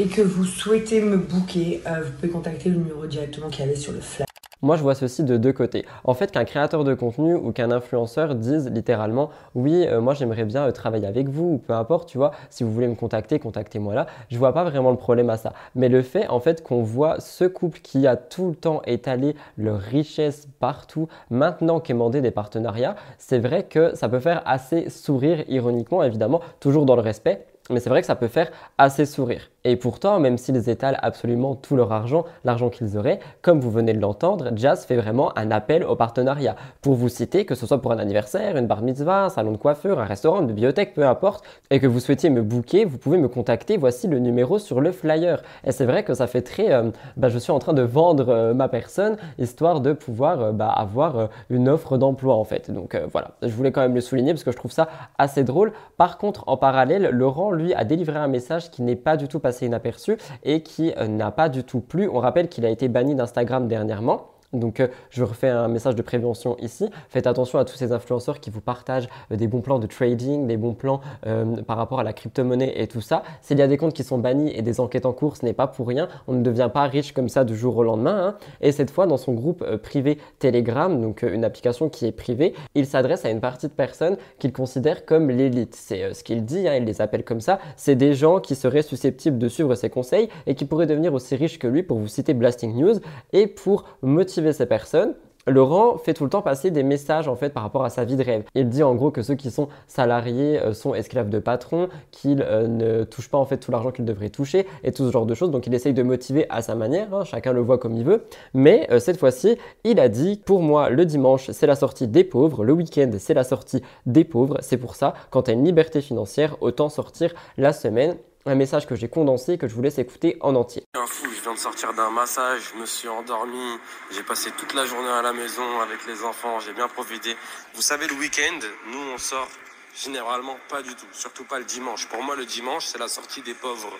et 0.00 0.06
que 0.06 0.22
vous 0.22 0.44
souhaitez 0.44 1.02
me 1.02 1.18
booker, 1.18 1.82
vous 1.84 2.12
pouvez 2.12 2.32
contacter 2.32 2.70
le 2.70 2.76
numéro 2.76 3.04
directement 3.06 3.48
qui 3.50 3.60
est 3.60 3.74
sur 3.76 3.92
le 3.92 4.00
flash. 4.00 4.26
Moi, 4.62 4.76
je 4.76 4.82
vois 4.82 4.94
ceci 4.94 5.24
de 5.24 5.36
deux 5.36 5.52
côtés. 5.52 5.84
En 6.04 6.14
fait, 6.14 6.30
qu'un 6.30 6.44
créateur 6.44 6.84
de 6.84 6.94
contenu 6.94 7.34
ou 7.34 7.52
qu'un 7.52 7.70
influenceur 7.70 8.34
dise 8.34 8.70
littéralement 8.70 9.30
oui, 9.54 9.86
euh, 9.86 10.00
moi 10.00 10.14
j'aimerais 10.14 10.44
bien 10.44 10.66
euh, 10.66 10.70
travailler 10.70 11.06
avec 11.06 11.28
vous 11.28 11.54
ou 11.54 11.58
peu 11.58 11.74
importe, 11.74 12.08
tu 12.08 12.16
vois, 12.16 12.32
si 12.48 12.64
vous 12.64 12.72
voulez 12.72 12.88
me 12.88 12.94
contacter, 12.94 13.38
contactez-moi 13.38 13.94
là. 13.94 14.06
Je 14.30 14.38
vois 14.38 14.54
pas 14.54 14.64
vraiment 14.64 14.90
le 14.90 14.96
problème 14.96 15.28
à 15.28 15.36
ça. 15.36 15.52
Mais 15.74 15.88
le 15.88 16.02
fait 16.02 16.28
en 16.28 16.40
fait 16.40 16.62
qu'on 16.62 16.82
voit 16.82 17.20
ce 17.20 17.44
couple 17.44 17.80
qui 17.80 18.06
a 18.06 18.16
tout 18.16 18.48
le 18.48 18.54
temps 18.54 18.82
étalé 18.86 19.34
leur 19.56 19.80
richesse 19.80 20.46
partout, 20.60 21.08
maintenant 21.30 21.80
quémander 21.80 22.20
des 22.20 22.30
partenariats, 22.30 22.96
c'est 23.18 23.38
vrai 23.38 23.64
que 23.64 23.94
ça 23.94 24.08
peut 24.08 24.20
faire 24.20 24.42
assez 24.44 24.90
sourire 24.90 25.42
ironiquement, 25.48 26.02
évidemment, 26.02 26.40
toujours 26.58 26.84
dans 26.84 26.96
le 26.96 27.02
respect. 27.02 27.46
Mais 27.70 27.78
c'est 27.78 27.88
vrai 27.88 28.00
que 28.00 28.06
ça 28.06 28.16
peut 28.16 28.28
faire 28.28 28.50
assez 28.76 29.06
sourire. 29.06 29.48
Et 29.64 29.76
pourtant, 29.76 30.20
même 30.20 30.38
s'ils 30.38 30.70
étalent 30.70 30.96
absolument 31.02 31.54
tout 31.54 31.76
leur 31.76 31.92
argent, 31.92 32.24
l'argent 32.44 32.70
qu'ils 32.70 32.96
auraient, 32.96 33.20
comme 33.42 33.60
vous 33.60 33.70
venez 33.70 33.92
de 33.92 34.00
l'entendre, 34.00 34.52
Jazz 34.56 34.86
fait 34.86 34.96
vraiment 34.96 35.36
un 35.36 35.50
appel 35.50 35.84
au 35.84 35.96
partenariat. 35.96 36.56
Pour 36.80 36.94
vous 36.94 37.10
citer, 37.10 37.44
que 37.44 37.54
ce 37.54 37.66
soit 37.66 37.82
pour 37.82 37.92
un 37.92 37.98
anniversaire, 37.98 38.56
une 38.56 38.66
bar 38.66 38.80
mitzvah, 38.80 39.24
un 39.24 39.28
salon 39.28 39.52
de 39.52 39.58
coiffure, 39.58 40.00
un 40.00 40.06
restaurant, 40.06 40.40
une 40.40 40.46
bibliothèque, 40.46 40.94
peu 40.94 41.06
importe, 41.06 41.44
et 41.70 41.78
que 41.78 41.86
vous 41.86 42.00
souhaitiez 42.00 42.30
me 42.30 42.40
booker, 42.40 42.86
vous 42.86 42.96
pouvez 42.96 43.18
me 43.18 43.28
contacter. 43.28 43.76
Voici 43.76 44.08
le 44.08 44.18
numéro 44.18 44.58
sur 44.58 44.80
le 44.80 44.92
flyer. 44.92 45.42
Et 45.64 45.72
c'est 45.72 45.84
vrai 45.84 46.04
que 46.04 46.14
ça 46.14 46.26
fait 46.26 46.40
très, 46.40 46.72
euh, 46.72 46.90
bah, 47.18 47.28
je 47.28 47.38
suis 47.38 47.52
en 47.52 47.58
train 47.58 47.74
de 47.74 47.82
vendre 47.82 48.30
euh, 48.30 48.54
ma 48.54 48.68
personne, 48.68 49.18
histoire 49.38 49.82
de 49.82 49.92
pouvoir 49.92 50.40
euh, 50.40 50.52
bah, 50.52 50.70
avoir 50.70 51.28
une 51.50 51.68
offre 51.68 51.98
d'emploi 51.98 52.34
en 52.34 52.44
fait. 52.44 52.70
Donc 52.70 52.96
voilà, 53.12 53.32
je 53.42 53.52
voulais 53.52 53.72
quand 53.72 53.82
même 53.82 53.94
le 53.94 54.00
souligner 54.00 54.32
parce 54.32 54.44
que 54.44 54.52
je 54.52 54.56
trouve 54.56 54.72
ça 54.72 54.88
assez 55.18 55.44
drôle. 55.44 55.72
Par 55.98 56.16
contre, 56.16 56.44
en 56.46 56.56
parallèle, 56.56 57.10
Laurent, 57.12 57.50
lui, 57.50 57.74
a 57.74 57.84
délivré 57.84 58.18
un 58.18 58.28
message 58.28 58.70
qui 58.70 58.82
n'est 58.82 58.96
pas 58.96 59.18
du 59.18 59.28
tout 59.28 59.38
passé 59.38 59.49
inaperçu 59.66 60.16
et 60.42 60.62
qui 60.62 60.92
euh, 60.96 61.06
n'a 61.06 61.30
pas 61.30 61.48
du 61.48 61.64
tout 61.64 61.80
plu. 61.80 62.08
On 62.08 62.18
rappelle 62.18 62.48
qu'il 62.48 62.64
a 62.64 62.70
été 62.70 62.88
banni 62.88 63.14
d'Instagram 63.14 63.68
dernièrement. 63.68 64.29
Donc, 64.52 64.80
euh, 64.80 64.88
je 65.10 65.22
refais 65.22 65.48
un 65.48 65.68
message 65.68 65.94
de 65.94 66.02
prévention 66.02 66.56
ici. 66.58 66.88
Faites 67.08 67.26
attention 67.26 67.58
à 67.58 67.64
tous 67.64 67.76
ces 67.76 67.92
influenceurs 67.92 68.40
qui 68.40 68.50
vous 68.50 68.60
partagent 68.60 69.08
euh, 69.30 69.36
des 69.36 69.46
bons 69.46 69.60
plans 69.60 69.78
de 69.78 69.86
trading, 69.86 70.46
des 70.46 70.56
bons 70.56 70.74
plans 70.74 71.00
euh, 71.26 71.62
par 71.62 71.76
rapport 71.76 72.00
à 72.00 72.02
la 72.02 72.12
crypto-monnaie 72.12 72.72
et 72.74 72.88
tout 72.88 73.00
ça. 73.00 73.22
S'il 73.42 73.58
y 73.58 73.62
a 73.62 73.68
des 73.68 73.76
comptes 73.76 73.94
qui 73.94 74.02
sont 74.02 74.18
bannis 74.18 74.50
et 74.54 74.62
des 74.62 74.80
enquêtes 74.80 75.06
en 75.06 75.12
cours, 75.12 75.36
ce 75.36 75.44
n'est 75.44 75.52
pas 75.52 75.68
pour 75.68 75.86
rien. 75.86 76.08
On 76.26 76.32
ne 76.32 76.42
devient 76.42 76.68
pas 76.72 76.84
riche 76.84 77.12
comme 77.12 77.28
ça 77.28 77.44
du 77.44 77.56
jour 77.56 77.76
au 77.76 77.84
lendemain. 77.84 78.28
Hein. 78.28 78.36
Et 78.60 78.72
cette 78.72 78.90
fois, 78.90 79.06
dans 79.06 79.16
son 79.18 79.34
groupe 79.34 79.64
privé 79.76 80.18
Telegram, 80.40 81.00
donc 81.00 81.22
une 81.22 81.44
application 81.44 81.88
qui 81.88 82.06
est 82.06 82.12
privée, 82.12 82.54
il 82.74 82.86
s'adresse 82.86 83.24
à 83.24 83.30
une 83.30 83.40
partie 83.40 83.68
de 83.68 83.72
personnes 83.72 84.16
qu'il 84.38 84.52
considère 84.52 85.04
comme 85.04 85.30
l'élite. 85.30 85.76
C'est 85.76 86.12
ce 86.12 86.24
qu'il 86.24 86.44
dit, 86.44 86.66
hein, 86.66 86.74
il 86.74 86.84
les 86.84 87.00
appelle 87.00 87.24
comme 87.24 87.40
ça. 87.40 87.60
C'est 87.76 87.94
des 87.94 88.14
gens 88.14 88.40
qui 88.40 88.56
seraient 88.56 88.82
susceptibles 88.82 89.38
de 89.38 89.48
suivre 89.48 89.74
ses 89.76 89.90
conseils 89.90 90.28
et 90.46 90.56
qui 90.56 90.64
pourraient 90.64 90.86
devenir 90.86 91.14
aussi 91.14 91.36
riches 91.36 91.58
que 91.58 91.68
lui, 91.68 91.84
pour 91.84 91.98
vous 91.98 92.08
citer 92.08 92.34
Blasting 92.34 92.74
News, 92.74 92.98
et 93.32 93.46
pour 93.46 93.84
motiver 94.02 94.39
ces 94.52 94.66
personnes, 94.66 95.14
Laurent 95.46 95.96
fait 95.96 96.14
tout 96.14 96.24
le 96.24 96.30
temps 96.30 96.42
passer 96.42 96.70
des 96.70 96.82
messages 96.82 97.28
en 97.28 97.34
fait 97.34 97.50
par 97.50 97.62
rapport 97.62 97.84
à 97.84 97.90
sa 97.90 98.04
vie 98.04 98.16
de 98.16 98.22
rêve. 98.22 98.44
Il 98.54 98.68
dit 98.68 98.82
en 98.82 98.94
gros 98.94 99.10
que 99.10 99.22
ceux 99.22 99.34
qui 99.34 99.50
sont 99.50 99.68
salariés 99.86 100.60
euh, 100.60 100.74
sont 100.74 100.94
esclaves 100.94 101.30
de 101.30 101.38
patron, 101.38 101.88
qu'ils 102.10 102.42
euh, 102.42 102.66
ne 102.66 103.04
touchent 103.04 103.30
pas 103.30 103.38
en 103.38 103.46
fait 103.46 103.56
tout 103.56 103.70
l'argent 103.70 103.90
qu'ils 103.90 104.04
devraient 104.04 104.30
toucher 104.30 104.66
et 104.84 104.92
tout 104.92 105.06
ce 105.06 105.12
genre 105.12 105.26
de 105.26 105.34
choses. 105.34 105.50
Donc 105.50 105.66
il 105.66 105.74
essaye 105.74 105.94
de 105.94 106.02
motiver 106.02 106.46
à 106.50 106.62
sa 106.62 106.74
manière, 106.74 107.12
hein. 107.14 107.24
chacun 107.24 107.52
le 107.52 107.60
voit 107.60 107.78
comme 107.78 107.94
il 107.94 108.04
veut. 108.04 108.24
Mais 108.52 108.86
euh, 108.90 108.98
cette 108.98 109.18
fois-ci, 109.18 109.56
il 109.84 109.98
a 109.98 110.08
dit 110.08 110.40
pour 110.44 110.62
moi 110.62 110.90
le 110.90 111.06
dimanche 111.06 111.50
c'est 111.50 111.66
la 111.66 111.76
sortie 111.76 112.06
des 112.06 112.24
pauvres, 112.24 112.64
le 112.64 112.72
week-end 112.72 113.10
c'est 113.18 113.34
la 113.34 113.44
sortie 113.44 113.82
des 114.06 114.24
pauvres. 114.24 114.58
C'est 114.60 114.78
pour 114.78 114.94
ça 114.94 115.14
quand 115.30 115.44
tu 115.44 115.50
as 115.50 115.54
une 115.54 115.64
liberté 115.64 116.00
financière, 116.00 116.56
autant 116.60 116.88
sortir 116.88 117.32
la 117.56 117.72
semaine 117.72 118.16
un 118.46 118.54
message 118.54 118.86
que 118.86 118.94
j'ai 118.94 119.08
condensé 119.08 119.58
que 119.58 119.68
je 119.68 119.74
vous 119.74 119.82
laisse 119.82 119.98
écouter 119.98 120.36
en 120.40 120.54
entier. 120.54 120.84
Un 120.94 121.06
fou, 121.06 121.26
je 121.34 121.42
viens 121.42 121.54
de 121.54 121.58
sortir 121.58 121.92
d'un 121.92 122.10
massage, 122.10 122.72
je 122.72 122.80
me 122.80 122.86
suis 122.86 123.08
endormi, 123.08 123.78
j'ai 124.12 124.22
passé 124.22 124.50
toute 124.52 124.74
la 124.74 124.86
journée 124.86 125.10
à 125.10 125.22
la 125.22 125.32
maison 125.32 125.80
avec 125.80 126.06
les 126.06 126.24
enfants, 126.24 126.58
j'ai 126.60 126.72
bien 126.72 126.88
profité. 126.88 127.36
Vous 127.74 127.82
savez, 127.82 128.06
le 128.06 128.14
week-end, 128.14 128.58
nous 128.86 128.98
on 129.14 129.18
sort 129.18 129.48
généralement 129.94 130.56
pas 130.68 130.82
du 130.82 130.94
tout, 130.94 131.06
surtout 131.12 131.44
pas 131.44 131.58
le 131.58 131.64
dimanche. 131.64 132.06
Pour 132.08 132.22
moi, 132.22 132.36
le 132.36 132.46
dimanche, 132.46 132.86
c'est 132.86 132.98
la 132.98 133.08
sortie 133.08 133.42
des 133.42 133.54
pauvres. 133.54 133.92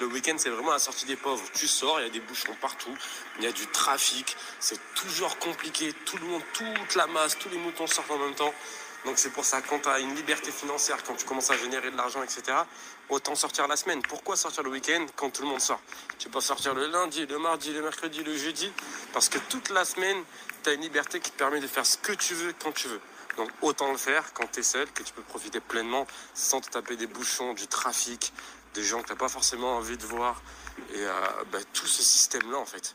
Le 0.00 0.06
week-end, 0.06 0.34
c'est 0.36 0.50
vraiment 0.50 0.72
la 0.72 0.78
sortie 0.78 1.06
des 1.06 1.16
pauvres. 1.16 1.42
Tu 1.54 1.66
sors, 1.66 2.00
il 2.00 2.06
y 2.06 2.08
a 2.08 2.12
des 2.12 2.20
bouchons 2.20 2.54
partout, 2.60 2.94
il 3.38 3.44
y 3.44 3.46
a 3.48 3.52
du 3.52 3.66
trafic, 3.66 4.36
c'est 4.60 4.78
toujours 4.94 5.38
compliqué, 5.38 5.92
tout 6.04 6.18
le 6.18 6.26
monde, 6.26 6.42
toute 6.52 6.94
la 6.94 7.06
masse, 7.08 7.36
tous 7.38 7.48
les 7.48 7.58
moutons 7.58 7.86
sortent 7.86 8.10
en 8.10 8.18
même 8.18 8.34
temps. 8.34 8.52
Donc 9.08 9.18
c'est 9.18 9.30
pour 9.30 9.46
ça, 9.46 9.62
quand 9.62 9.78
tu 9.78 9.88
as 9.88 10.00
une 10.00 10.14
liberté 10.14 10.52
financière, 10.52 11.02
quand 11.02 11.14
tu 11.14 11.24
commences 11.24 11.50
à 11.50 11.56
générer 11.56 11.90
de 11.90 11.96
l'argent, 11.96 12.22
etc., 12.22 12.42
autant 13.08 13.34
sortir 13.34 13.66
la 13.66 13.74
semaine. 13.74 14.02
Pourquoi 14.02 14.36
sortir 14.36 14.62
le 14.62 14.68
week-end 14.68 15.06
quand 15.16 15.30
tout 15.30 15.40
le 15.40 15.48
monde 15.48 15.62
sort? 15.62 15.80
Tu 16.18 16.28
peux 16.28 16.42
sortir 16.42 16.74
le 16.74 16.88
lundi, 16.88 17.24
le 17.24 17.38
mardi, 17.38 17.72
le 17.72 17.80
mercredi, 17.80 18.22
le 18.22 18.36
jeudi, 18.36 18.70
parce 19.14 19.30
que 19.30 19.38
toute 19.48 19.70
la 19.70 19.86
semaine, 19.86 20.22
tu 20.62 20.68
as 20.68 20.74
une 20.74 20.82
liberté 20.82 21.20
qui 21.20 21.30
te 21.30 21.38
permet 21.38 21.58
de 21.58 21.66
faire 21.66 21.86
ce 21.86 21.96
que 21.96 22.12
tu 22.12 22.34
veux 22.34 22.52
quand 22.62 22.72
tu 22.72 22.88
veux. 22.88 23.00
Donc 23.38 23.48
autant 23.62 23.90
le 23.90 23.96
faire 23.96 24.30
quand 24.34 24.46
tu 24.52 24.60
es 24.60 24.62
seul, 24.62 24.86
que 24.92 25.02
tu 25.02 25.14
peux 25.14 25.22
profiter 25.22 25.60
pleinement 25.60 26.06
sans 26.34 26.60
te 26.60 26.68
taper 26.68 26.96
des 26.96 27.06
bouchons, 27.06 27.54
du 27.54 27.66
trafic, 27.66 28.34
des 28.74 28.84
gens 28.84 29.00
que 29.00 29.06
tu 29.06 29.12
n'as 29.14 29.18
pas 29.18 29.30
forcément 29.30 29.78
envie 29.78 29.96
de 29.96 30.04
voir. 30.04 30.42
Et 30.92 30.98
euh, 30.98 31.12
bah, 31.50 31.60
tout 31.72 31.86
ce 31.86 32.02
système-là, 32.02 32.58
en 32.58 32.66
fait. 32.66 32.94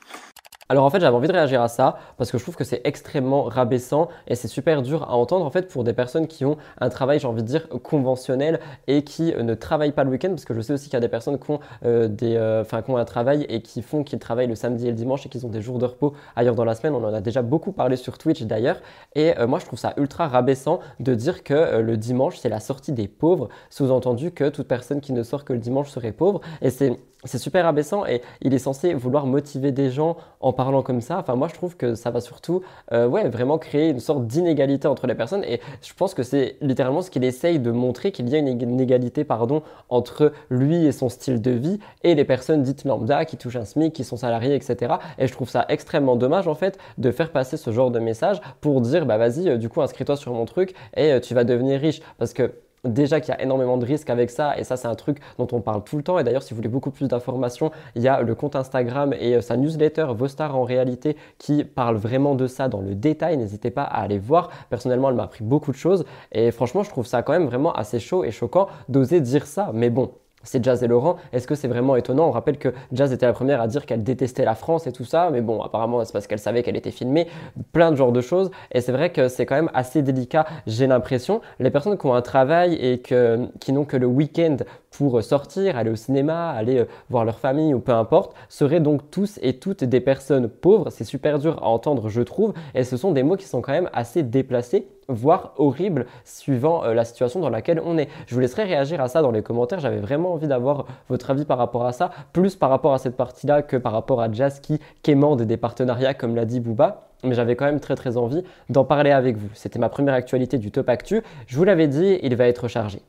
Alors 0.70 0.86
en 0.86 0.90
fait, 0.90 1.02
j'avais 1.02 1.16
envie 1.16 1.28
de 1.28 1.34
réagir 1.34 1.62
à 1.62 1.68
ça 1.68 1.98
parce 2.18 2.32
que 2.32 2.38
je 2.38 2.44
trouve 2.44 2.56
que 2.56 2.64
c'est 2.64 2.80
extrêmement 2.86 3.44
rabaissant 3.44 4.08
et 4.28 4.36
c'est 4.36 4.48
super 4.48 4.82
dur 4.82 5.04
à 5.04 5.18
entendre 5.18 5.46
en 5.46 5.50
fait 5.50 5.68
pour 5.68 5.84
des 5.84 5.92
personnes 5.92 6.26
qui 6.26 6.46
ont 6.46 6.58
un 6.80 6.88
travail, 6.88 7.20
j'ai 7.20 7.28
envie 7.28 7.44
de 7.44 7.48
dire, 7.48 7.68
conventionnel 7.68 8.62
et 8.88 9.04
qui 9.04 9.34
euh, 9.34 9.44
ne 9.44 9.56
travaillent 9.56 9.92
pas 9.92 10.06
le 10.06 10.10
week-end 10.10 10.30
parce 10.30 10.46
que 10.46 10.54
je 10.54 10.62
sais 10.62 10.72
aussi 10.72 10.86
qu'il 10.86 10.94
y 10.94 10.98
a 10.98 11.02
des 11.02 11.10
personnes 11.10 11.38
qui 11.38 11.52
ont, 11.52 11.60
euh, 11.86 12.08
des, 12.08 12.38
euh, 12.38 12.64
qui 12.64 12.92
ont 12.92 12.96
un 12.98 13.04
travail 13.04 13.46
et 13.50 13.62
qui 13.62 13.82
font 13.82 14.06
qu'ils 14.06 14.20
travaillent 14.20 14.48
le 14.48 14.56
samedi 14.56 14.88
et 14.88 14.92
le 14.92 14.96
dimanche 14.96 15.26
et 15.26 15.30
qu'ils 15.30 15.46
ont 15.46 15.50
des 15.50 15.62
jours 15.62 15.80
de 15.80 15.86
repos 15.86 16.14
ailleurs 16.38 16.56
dans 16.56 16.66
la 16.66 16.76
semaine. 16.76 16.96
On 16.96 17.04
en 17.04 17.14
a 17.14 17.20
déjà 17.20 17.42
beaucoup 17.42 17.74
parlé 17.74 17.98
sur 17.98 18.18
Twitch 18.18 18.44
d'ailleurs. 18.44 18.78
Et 19.16 19.34
moi, 19.46 19.60
je 19.60 19.66
trouve 19.66 19.80
ça 19.80 19.94
ultra 19.98 20.28
rabaissant 20.28 20.80
de 21.00 21.14
dire 21.14 21.44
que 21.44 21.80
le 21.80 21.98
dimanche, 21.98 22.38
c'est 22.38 22.50
la 22.50 22.60
sortie 22.60 22.94
des 22.94 23.08
pauvres, 23.08 23.50
sous-entendu 23.70 24.32
que 24.32 24.50
toute 24.50 24.68
personne 24.68 25.02
qui 25.02 25.14
ne 25.14 25.24
sort 25.24 25.44
que 25.46 25.54
le 25.54 25.60
dimanche 25.60 25.90
serait 25.90 26.12
pauvre. 26.12 26.42
Et 26.62 26.70
c'est 26.70 27.38
super 27.38 27.66
abaissant 27.66 28.06
et 28.06 28.22
il 28.42 28.54
est 28.54 28.60
censé 28.60 28.94
vouloir 28.94 29.26
motiver 29.26 29.72
des 29.72 29.90
gens 29.90 30.18
en 30.40 30.53
parlant 30.54 30.82
comme 30.82 31.02
ça. 31.02 31.18
Enfin, 31.20 31.36
moi, 31.36 31.48
je 31.48 31.54
trouve 31.54 31.76
que 31.76 31.96
ça 31.96 32.12
va 32.12 32.22
surtout, 32.22 32.62
euh, 32.92 33.08
ouais, 33.08 33.30
vraiment 33.30 33.58
créer 33.58 33.90
une 33.90 34.00
sorte 34.00 34.26
d'inégalité 34.28 34.88
entre 34.88 35.08
les 35.08 35.16
personnes. 35.16 35.44
Et 35.44 35.60
je 35.82 35.94
pense 35.94 36.14
que 36.14 36.24
c'est 36.24 36.58
littéralement 36.62 37.02
ce 37.02 37.12
qu'il 37.12 37.24
essaye 37.24 37.60
de 37.60 37.72
montrer 37.72 38.12
qu'il 38.12 38.30
y 38.30 38.36
a 38.36 38.38
une 38.38 38.48
inégalité, 38.48 39.24
pardon, 39.24 39.64
entre 39.90 40.32
lui 40.50 40.86
et 40.86 40.92
son 40.92 41.10
style 41.10 41.42
de 41.42 41.52
vie 41.52 41.80
et 42.04 42.16
les 42.16 42.26
personnes 42.26 42.64
dites 42.64 42.86
lambda 42.86 43.26
qui 43.26 43.38
touchent 43.38 43.56
un 43.58 43.66
SMIC, 43.66 43.94
qui 43.94 44.04
sont 44.04 44.18
salariés, 44.18 44.56
etc. 44.56 44.96
Et 45.18 45.28
je 45.28 45.34
trouve 45.34 45.50
ça 45.50 45.66
extrêmement 45.70 46.16
dommage, 46.16 46.48
en 46.48 46.56
fait, 46.56 46.78
de 46.98 47.12
faire 47.12 47.32
passer 47.32 47.58
ce 47.58 47.72
genre 47.72 47.92
de 47.92 48.00
message 48.00 48.42
pour 48.62 48.82
dire, 48.82 49.06
bah 49.06 49.18
vas-y, 49.18 49.50
euh, 49.50 49.58
du 49.58 49.70
coup, 49.70 49.82
inscris-toi 49.82 50.16
sur 50.16 50.34
mon 50.34 50.46
truc 50.46 50.74
et 50.96 51.14
euh, 51.14 51.20
tu 51.20 51.34
vas 51.34 51.44
devenir 51.44 51.80
riche. 51.80 52.02
Parce 52.18 52.34
que 52.34 52.52
Déjà 52.86 53.22
qu'il 53.22 53.34
y 53.34 53.38
a 53.38 53.42
énormément 53.42 53.78
de 53.78 53.86
risques 53.86 54.10
avec 54.10 54.30
ça, 54.30 54.58
et 54.58 54.66
ça 54.66 54.76
c'est 54.76 54.90
un 54.90 54.96
truc 54.96 55.20
dont 55.38 55.48
on 55.54 55.62
parle 55.62 55.86
tout 55.86 55.96
le 55.96 56.04
temps. 56.04 56.20
Et 56.20 56.24
d'ailleurs, 56.26 56.44
si 56.44 56.54
vous 56.54 56.58
voulez 56.58 56.68
beaucoup 56.68 56.92
plus 56.92 57.08
d'informations, 57.08 57.72
il 57.96 58.02
y 58.02 58.10
a 58.10 58.22
le 58.22 58.36
compte 58.36 58.58
Instagram 58.58 59.14
et 59.18 59.36
euh, 59.36 59.42
sa 59.42 59.56
newsletter 59.56 60.08
Vostar 60.14 60.58
en 60.58 60.64
réalité 60.64 61.16
qui 61.38 61.64
parle 61.64 61.96
vraiment 61.96 62.36
de 62.36 62.46
ça 62.46 62.68
dans 62.68 62.82
le 62.82 62.94
détail. 62.94 63.38
N'hésitez 63.38 63.72
pas 63.72 63.84
à 63.84 64.02
aller 64.02 64.20
voir. 64.20 64.50
Personnellement, 64.70 65.10
elle 65.10 65.16
m'a 65.16 65.24
appris 65.24 65.46
beaucoup 65.46 65.72
de 65.72 65.78
choses, 65.78 66.04
et 66.34 66.52
franchement, 66.52 66.84
je 66.84 66.90
trouve 66.90 67.06
ça 67.06 67.24
quand 67.24 67.32
même 67.32 67.46
vraiment 67.46 67.72
assez 67.74 68.00
chaud 68.00 68.26
et 68.26 68.32
choquant 68.32 68.68
d'oser 68.90 69.22
dire 69.22 69.46
ça. 69.46 69.72
Mais 69.74 69.90
bon, 69.90 70.12
c'est 70.44 70.64
Jazz 70.64 70.84
et 70.84 70.88
Laurent. 70.88 71.16
Est-ce 71.32 71.48
que 71.48 71.56
c'est 71.56 71.68
vraiment 71.68 71.96
étonnant? 71.96 72.28
On 72.28 72.32
rappelle 72.32 72.58
que 72.58 72.70
Jazz 72.92 73.12
était 73.12 73.26
la 73.26 73.34
première 73.34 73.62
à 73.62 73.68
dire 73.68 73.86
qu'elle 73.86 74.04
détestait 74.04 74.46
la 74.46 74.56
France 74.56 74.88
et 74.88 74.92
tout 74.92 75.06
ça, 75.06 75.30
mais 75.32 75.42
bon, 75.42 75.62
apparemment, 75.62 76.04
c'est 76.06 76.14
parce 76.14 76.28
qu'elle 76.28 76.40
savait 76.40 76.64
qu'elle 76.64 76.78
était 76.78 76.92
filmée, 76.92 77.28
plein 77.72 77.92
de 77.92 77.96
genres 77.96 78.12
de 78.12 78.22
choses. 78.22 78.52
Et 78.72 78.82
c'est 78.82 78.92
vrai 78.92 79.12
que 79.12 79.28
c'est 79.28 79.46
quand 79.46 79.56
même 79.56 79.72
assez 79.74 80.02
délicat, 80.02 80.46
j'ai 80.68 80.88
l'impression. 80.88 81.42
Les 81.60 81.72
personnes 81.72 81.98
qui 81.98 82.06
ont 82.06 82.14
un 82.14 82.22
travail 82.22 82.74
et 82.76 83.02
qui 83.02 83.74
n'ont 83.74 83.86
que 83.86 83.98
le 83.98 84.08
week-end 84.08 84.58
pour 84.94 85.22
sortir, 85.24 85.78
aller 85.78 85.90
au 85.90 85.96
cinéma, 85.96 86.52
aller 86.52 86.80
euh, 86.80 86.86
voir 87.10 87.26
leur 87.26 87.40
famille 87.40 87.74
ou 87.74 87.80
peu 87.80 87.92
importe, 87.92 88.36
seraient 88.48 88.80
donc 88.80 89.10
tous 89.12 89.40
et 89.42 89.58
toutes 89.58 89.84
des 89.84 90.00
personnes 90.00 90.48
pauvres. 90.48 90.90
C'est 90.90 91.04
super 91.04 91.40
dur 91.40 91.62
à 91.62 91.68
entendre, 91.68 92.10
je 92.10 92.22
trouve, 92.22 92.54
et 92.76 92.84
ce 92.84 92.96
sont 92.96 93.12
des 93.12 93.24
mots 93.24 93.36
qui 93.36 93.46
sont 93.46 93.62
quand 93.62 93.74
même 93.74 93.90
assez 93.94 94.24
déplacés 94.24 94.88
voire 95.10 95.54
horribles 95.58 96.06
suivant 96.24 96.86
euh, 96.86 96.94
la 96.94 97.04
situation 97.04 97.42
dans 97.42 97.50
laquelle 97.50 97.82
on 97.84 97.98
est. 97.98 98.08
Je 98.28 98.36
vous 98.36 98.40
laisserai 98.40 98.64
réagir 98.64 99.02
à 99.02 99.10
ça 99.10 99.22
dans 99.22 99.32
les 99.32 99.42
commentaires, 99.42 99.80
j'avais 99.80 100.00
vraiment 100.00 100.34
envie 100.34 100.48
d'avoir 100.48 100.86
votre 101.10 101.30
avis 101.30 101.44
par 101.44 101.58
rapport 101.58 101.86
à 101.86 101.92
ça, 101.92 102.12
plus 102.32 102.56
par 102.56 102.70
rapport 102.70 102.94
à 102.94 102.98
cette 102.98 103.18
partie-là 103.18 103.64
que 103.64 103.76
par 103.76 103.92
rapport 103.92 104.22
à 104.22 104.32
Jazz 104.32 104.60
qui 104.62 104.80
quémande 105.02 105.42
des 105.42 105.58
partenariats 105.58 106.14
comme 106.14 106.36
l'a 106.36 106.46
dit 106.46 106.60
Booba 106.60 107.10
mais 107.24 107.36
j'avais 107.36 107.56
quand 107.56 107.66
même 107.66 107.80
très 107.80 107.96
très 107.96 108.18
envie 108.18 108.44
d'en 108.70 108.84
parler 108.84 109.12
avec 109.12 109.38
vous. 109.38 109.50
C'était 109.54 109.80
ma 109.80 109.88
première 109.90 110.14
actualité 110.14 110.58
du 110.58 110.72
Top 110.72 110.90
Actu. 110.90 111.22
Je 111.48 111.56
vous 111.56 111.64
l'avais 111.64 111.88
dit, 111.88 112.20
il 112.22 112.36
va 112.36 112.48
être 112.48 112.68
chargé. 112.68 113.02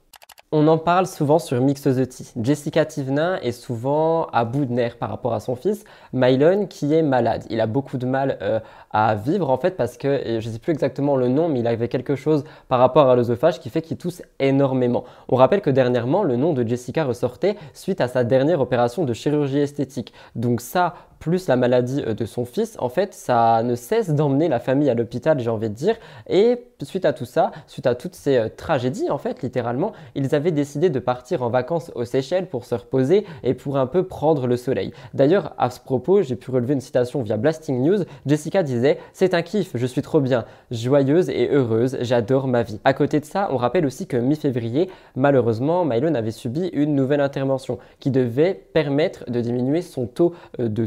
On 0.56 0.68
en 0.68 0.78
parle 0.78 1.08
souvent 1.08 1.40
sur 1.40 1.60
Mix 1.60 1.82
the 1.82 2.08
Tea. 2.08 2.30
Jessica 2.40 2.84
Tivnin 2.84 3.40
est 3.42 3.50
souvent 3.50 4.26
à 4.26 4.44
bout 4.44 4.66
de 4.66 4.72
nerfs 4.72 4.98
par 4.98 5.10
rapport 5.10 5.34
à 5.34 5.40
son 5.40 5.56
fils, 5.56 5.82
Mylon, 6.12 6.66
qui 6.66 6.94
est 6.94 7.02
malade. 7.02 7.44
Il 7.50 7.60
a 7.60 7.66
beaucoup 7.66 7.98
de 7.98 8.06
mal 8.06 8.38
euh, 8.40 8.60
à 8.92 9.16
vivre 9.16 9.50
en 9.50 9.58
fait 9.58 9.76
parce 9.76 9.96
que, 9.96 10.38
je 10.38 10.46
ne 10.46 10.52
sais 10.52 10.60
plus 10.60 10.70
exactement 10.70 11.16
le 11.16 11.26
nom, 11.26 11.48
mais 11.48 11.58
il 11.58 11.66
avait 11.66 11.88
quelque 11.88 12.14
chose 12.14 12.44
par 12.68 12.78
rapport 12.78 13.10
à 13.10 13.16
l'œsophage 13.16 13.58
qui 13.58 13.68
fait 13.68 13.82
qu'il 13.82 13.96
tousse 13.96 14.22
énormément. 14.38 15.02
On 15.28 15.34
rappelle 15.34 15.60
que 15.60 15.70
dernièrement, 15.70 16.22
le 16.22 16.36
nom 16.36 16.52
de 16.52 16.62
Jessica 16.62 17.02
ressortait 17.02 17.56
suite 17.72 18.00
à 18.00 18.06
sa 18.06 18.22
dernière 18.22 18.60
opération 18.60 19.04
de 19.04 19.12
chirurgie 19.12 19.58
esthétique. 19.58 20.12
Donc 20.36 20.60
ça, 20.60 20.94
plus 21.24 21.48
la 21.48 21.56
maladie 21.56 22.02
euh, 22.06 22.12
de 22.12 22.26
son 22.26 22.44
fils, 22.44 22.76
en 22.78 22.90
fait, 22.90 23.14
ça 23.14 23.62
ne 23.62 23.74
cesse 23.76 24.10
d'emmener 24.10 24.46
la 24.46 24.60
famille 24.60 24.90
à 24.90 24.94
l'hôpital, 24.94 25.40
j'ai 25.40 25.48
envie 25.48 25.70
de 25.70 25.74
dire. 25.74 25.96
Et 26.28 26.58
suite 26.82 27.06
à 27.06 27.14
tout 27.14 27.24
ça, 27.24 27.50
suite 27.66 27.86
à 27.86 27.94
toutes 27.94 28.14
ces 28.14 28.36
euh, 28.36 28.48
tragédies, 28.54 29.08
en 29.08 29.16
fait, 29.16 29.40
littéralement, 29.40 29.92
ils 30.14 30.34
avaient 30.34 30.50
décidé 30.50 30.90
de 30.90 30.98
partir 30.98 31.42
en 31.42 31.48
vacances 31.48 31.90
aux 31.94 32.04
Seychelles 32.04 32.46
pour 32.46 32.66
se 32.66 32.74
reposer 32.74 33.24
et 33.42 33.54
pour 33.54 33.78
un 33.78 33.86
peu 33.86 34.02
prendre 34.02 34.46
le 34.46 34.58
soleil. 34.58 34.92
D'ailleurs, 35.14 35.54
à 35.56 35.70
ce 35.70 35.80
propos, 35.80 36.20
j'ai 36.20 36.36
pu 36.36 36.50
relever 36.50 36.74
une 36.74 36.82
citation 36.82 37.22
via 37.22 37.38
Blasting 37.38 37.82
News. 37.82 38.04
Jessica 38.26 38.62
disait 38.62 38.98
C'est 39.14 39.32
un 39.32 39.40
kiff, 39.40 39.70
je 39.74 39.86
suis 39.86 40.02
trop 40.02 40.20
bien, 40.20 40.44
joyeuse 40.70 41.30
et 41.30 41.48
heureuse, 41.50 41.96
j'adore 42.02 42.48
ma 42.48 42.62
vie. 42.62 42.80
À 42.84 42.92
côté 42.92 43.18
de 43.18 43.24
ça, 43.24 43.48
on 43.50 43.56
rappelle 43.56 43.86
aussi 43.86 44.06
que 44.06 44.18
mi-février, 44.18 44.90
malheureusement, 45.16 45.86
Mylon 45.86 46.14
avait 46.14 46.32
subi 46.32 46.68
une 46.74 46.94
nouvelle 46.94 47.22
intervention 47.22 47.78
qui 47.98 48.10
devait 48.10 48.52
permettre 48.74 49.30
de 49.30 49.40
diminuer 49.40 49.80
son 49.80 50.06
taux 50.06 50.34
euh, 50.60 50.68
de 50.68 50.84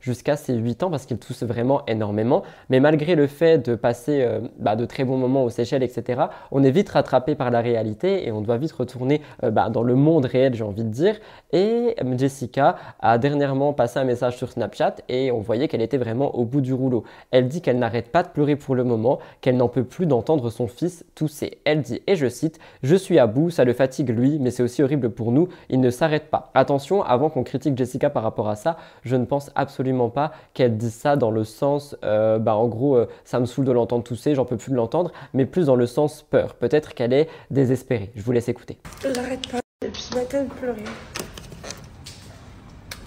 jusqu'à 0.00 0.36
ses 0.36 0.54
8 0.54 0.82
ans 0.82 0.90
parce 0.90 1.06
qu'il 1.06 1.18
tousse 1.18 1.42
vraiment 1.42 1.84
énormément. 1.86 2.42
Mais 2.68 2.80
malgré 2.80 3.14
le 3.14 3.26
fait 3.26 3.58
de 3.58 3.74
passer 3.74 4.22
euh, 4.22 4.40
bah, 4.58 4.76
de 4.76 4.84
très 4.84 5.04
bons 5.04 5.16
moments 5.16 5.44
aux 5.44 5.50
Seychelles, 5.50 5.82
etc., 5.82 6.22
on 6.50 6.62
est 6.62 6.70
vite 6.70 6.88
rattrapé 6.88 7.34
par 7.34 7.50
la 7.50 7.60
réalité 7.60 8.26
et 8.26 8.32
on 8.32 8.40
doit 8.40 8.56
vite 8.56 8.72
retourner 8.72 9.20
euh, 9.44 9.50
bah, 9.50 9.70
dans 9.70 9.82
le 9.82 9.94
monde 9.94 10.24
réel, 10.24 10.54
j'ai 10.54 10.64
envie 10.64 10.84
de 10.84 10.88
dire. 10.90 11.16
Et 11.52 11.96
euh, 12.02 12.18
Jessica 12.18 12.76
a 13.00 13.18
dernièrement 13.18 13.72
passé 13.72 13.98
un 13.98 14.04
message 14.04 14.36
sur 14.36 14.50
Snapchat 14.50 14.96
et 15.08 15.30
on 15.32 15.40
voyait 15.40 15.68
qu'elle 15.68 15.82
était 15.82 15.98
vraiment 15.98 16.34
au 16.34 16.44
bout 16.44 16.60
du 16.60 16.74
rouleau. 16.74 17.04
Elle 17.30 17.48
dit 17.48 17.60
qu'elle 17.60 17.78
n'arrête 17.78 18.10
pas 18.10 18.22
de 18.22 18.28
pleurer 18.28 18.56
pour 18.56 18.74
le 18.74 18.84
moment, 18.84 19.18
qu'elle 19.40 19.56
n'en 19.56 19.68
peut 19.68 19.84
plus 19.84 20.06
d'entendre 20.06 20.50
son 20.50 20.66
fils 20.66 21.04
tousser. 21.14 21.58
Elle 21.64 21.82
dit, 21.82 22.02
et 22.06 22.16
je 22.16 22.28
cite, 22.28 22.58
Je 22.82 22.96
suis 22.96 23.18
à 23.18 23.26
bout, 23.26 23.50
ça 23.50 23.64
le 23.64 23.72
fatigue 23.72 24.10
lui, 24.10 24.38
mais 24.38 24.50
c'est 24.50 24.62
aussi 24.62 24.82
horrible 24.82 25.10
pour 25.10 25.32
nous, 25.32 25.48
il 25.68 25.80
ne 25.80 25.90
s'arrête 25.90 26.30
pas. 26.30 26.50
Attention, 26.54 27.02
avant 27.02 27.30
qu'on 27.30 27.44
critique 27.44 27.76
Jessica 27.76 28.10
par 28.10 28.22
rapport 28.22 28.48
à 28.48 28.56
ça, 28.56 28.76
je 29.02 29.16
ne 29.16 29.24
pense 29.24 29.50
absolument 29.54 29.69
absolument 29.70 30.10
pas 30.10 30.32
qu'elle 30.52 30.76
dise 30.76 30.94
ça 30.94 31.14
dans 31.14 31.30
le 31.30 31.44
sens, 31.44 31.96
euh, 32.02 32.40
bah, 32.40 32.56
en 32.56 32.66
gros, 32.66 32.96
euh, 32.96 33.08
ça 33.24 33.38
me 33.38 33.46
saoule 33.46 33.64
de 33.64 33.70
l'entendre 33.70 34.02
tousser, 34.02 34.34
j'en 34.34 34.44
peux 34.44 34.56
plus 34.56 34.72
de 34.72 34.76
l'entendre, 34.76 35.12
mais 35.32 35.46
plus 35.46 35.66
dans 35.66 35.76
le 35.76 35.86
sens 35.86 36.22
peur. 36.28 36.54
Peut-être 36.54 36.92
qu'elle 36.92 37.12
est 37.12 37.28
désespérée. 37.50 38.10
Je 38.16 38.22
vous 38.22 38.32
laisse 38.32 38.48
écouter. 38.48 38.78
J'arrête 39.02 39.46
pas 39.48 39.60
depuis 39.80 40.02
ce 40.02 40.14
matin 40.16 40.42
de 40.42 40.48
pleurer. 40.48 40.82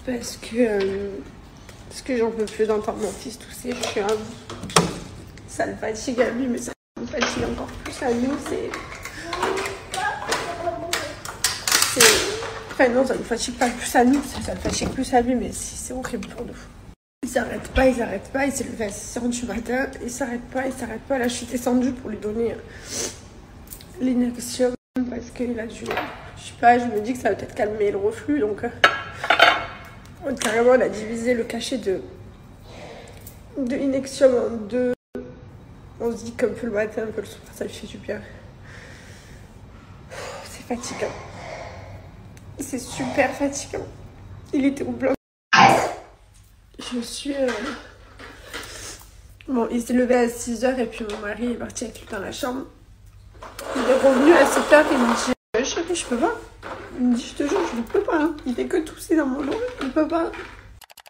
Parce 0.06 0.38
que, 0.38 2.16
j'en 2.16 2.30
peux 2.30 2.46
plus 2.46 2.66
d'entendre 2.66 2.98
mon 2.98 3.08
fils 3.08 3.38
tousser. 3.38 3.72
Je 3.72 3.86
suis 3.88 4.00
un... 4.00 4.06
Ça 5.46 5.66
le 5.66 5.74
fatigue 5.74 6.20
à 6.22 6.30
lui, 6.30 6.48
mais 6.48 6.58
ça 6.58 6.72
me 6.98 7.06
fatigue 7.06 7.44
encore 7.44 7.68
plus 7.84 8.02
à 8.02 8.12
nous. 8.12 8.32
C'est. 8.48 8.70
C'est. 11.94 12.63
Enfin, 12.74 12.88
non, 12.88 13.06
ça 13.06 13.14
ne 13.14 13.22
fatigue 13.22 13.54
pas 13.56 13.70
plus 13.70 13.94
à 13.94 14.04
nous, 14.04 14.20
ça, 14.24 14.52
le 14.52 14.58
fatigue 14.58 14.88
plus 14.90 15.14
à 15.14 15.20
lui, 15.20 15.36
mais 15.36 15.50
c'est 15.52 15.92
horrible 15.94 16.26
pour 16.28 16.44
nous. 16.44 16.54
Ils 17.22 17.28
s'arrêtent 17.28 17.68
pas, 17.68 17.86
ils 17.86 17.94
s'arrêtent 17.96 18.30
pas, 18.32 18.46
il 18.46 18.52
s'est 18.52 18.64
levé 18.64 18.86
à 18.86 18.88
6h 18.88 19.28
du 19.28 19.46
matin, 19.46 19.86
il 20.02 20.10
s'arrête 20.10 20.42
pas, 20.52 20.66
il 20.66 20.72
s'arrête 20.72 21.00
pas. 21.02 21.18
Là, 21.18 21.28
je 21.28 21.34
suis 21.34 21.46
descendue 21.46 21.92
pour 21.92 22.10
lui 22.10 22.16
donner 22.18 22.50
euh, 22.52 22.56
l'injection 24.00 24.72
parce 25.08 25.30
qu'il 25.30 25.58
a 25.60 25.66
dû. 25.66 25.84
Je 25.84 26.42
sais 26.42 26.52
pas, 26.60 26.78
je 26.78 26.86
me 26.86 27.00
dis 27.00 27.12
que 27.12 27.18
ça 27.20 27.28
va 27.30 27.36
peut-être 27.36 27.54
calmer 27.54 27.92
le 27.92 27.98
reflux, 27.98 28.40
donc. 28.40 28.64
euh, 28.64 28.68
on- 30.26 30.34
carrément, 30.34 30.70
on 30.72 30.80
a 30.80 30.88
divisé 30.88 31.34
le 31.34 31.44
cachet 31.44 31.78
de. 31.78 32.00
de 33.56 33.76
en 34.26 34.50
deux. 34.68 34.92
On 36.00 36.10
se 36.10 36.24
dit 36.24 36.32
qu'un 36.32 36.48
peu 36.48 36.66
le 36.66 36.72
matin, 36.72 37.02
un 37.04 37.12
peu 37.12 37.20
le 37.20 37.26
soir, 37.26 37.40
ça 37.54 37.64
lui 37.64 37.72
fait 37.72 37.86
du 37.86 37.98
bien. 37.98 38.20
C'est 40.50 40.62
fatigant. 40.66 41.12
C'est 42.58 42.78
super 42.78 43.30
fatigant. 43.34 43.84
Il 44.52 44.64
était 44.64 44.84
au 44.84 44.90
blanc. 44.92 45.12
Je 46.78 47.00
suis. 47.00 47.34
euh, 47.34 47.48
Bon, 49.48 49.68
il 49.70 49.82
s'est 49.82 49.92
levé 49.92 50.14
à 50.14 50.26
6h 50.26 50.78
et 50.78 50.86
puis 50.86 51.04
mon 51.10 51.18
mari 51.18 51.52
est 51.52 51.56
parti 51.56 51.84
avec 51.84 52.00
lui 52.00 52.06
dans 52.10 52.18
la 52.20 52.32
chambre. 52.32 52.62
Il 53.76 53.82
est 53.82 53.94
revenu 54.08 54.32
à 54.32 54.44
7h 54.44 54.80
et 54.82 54.94
il 54.94 54.98
me 54.98 55.14
dit 55.14 55.32
Euh, 55.56 55.94
je 55.94 56.04
peux 56.06 56.16
pas. 56.16 56.34
Il 56.98 57.06
me 57.08 57.14
dit 57.14 57.26
Je 57.36 57.44
te 57.44 57.48
jure, 57.48 57.60
je 57.72 57.76
ne 57.76 57.82
peux 57.82 58.00
pas. 58.00 58.16
hein. 58.22 58.36
Il 58.46 58.54
fait 58.54 58.66
que 58.66 58.78
tousser 58.78 59.16
dans 59.16 59.26
mon 59.26 59.42
dos. 59.42 59.52
Il 59.82 59.90
peut 59.90 60.08
pas. 60.08 60.30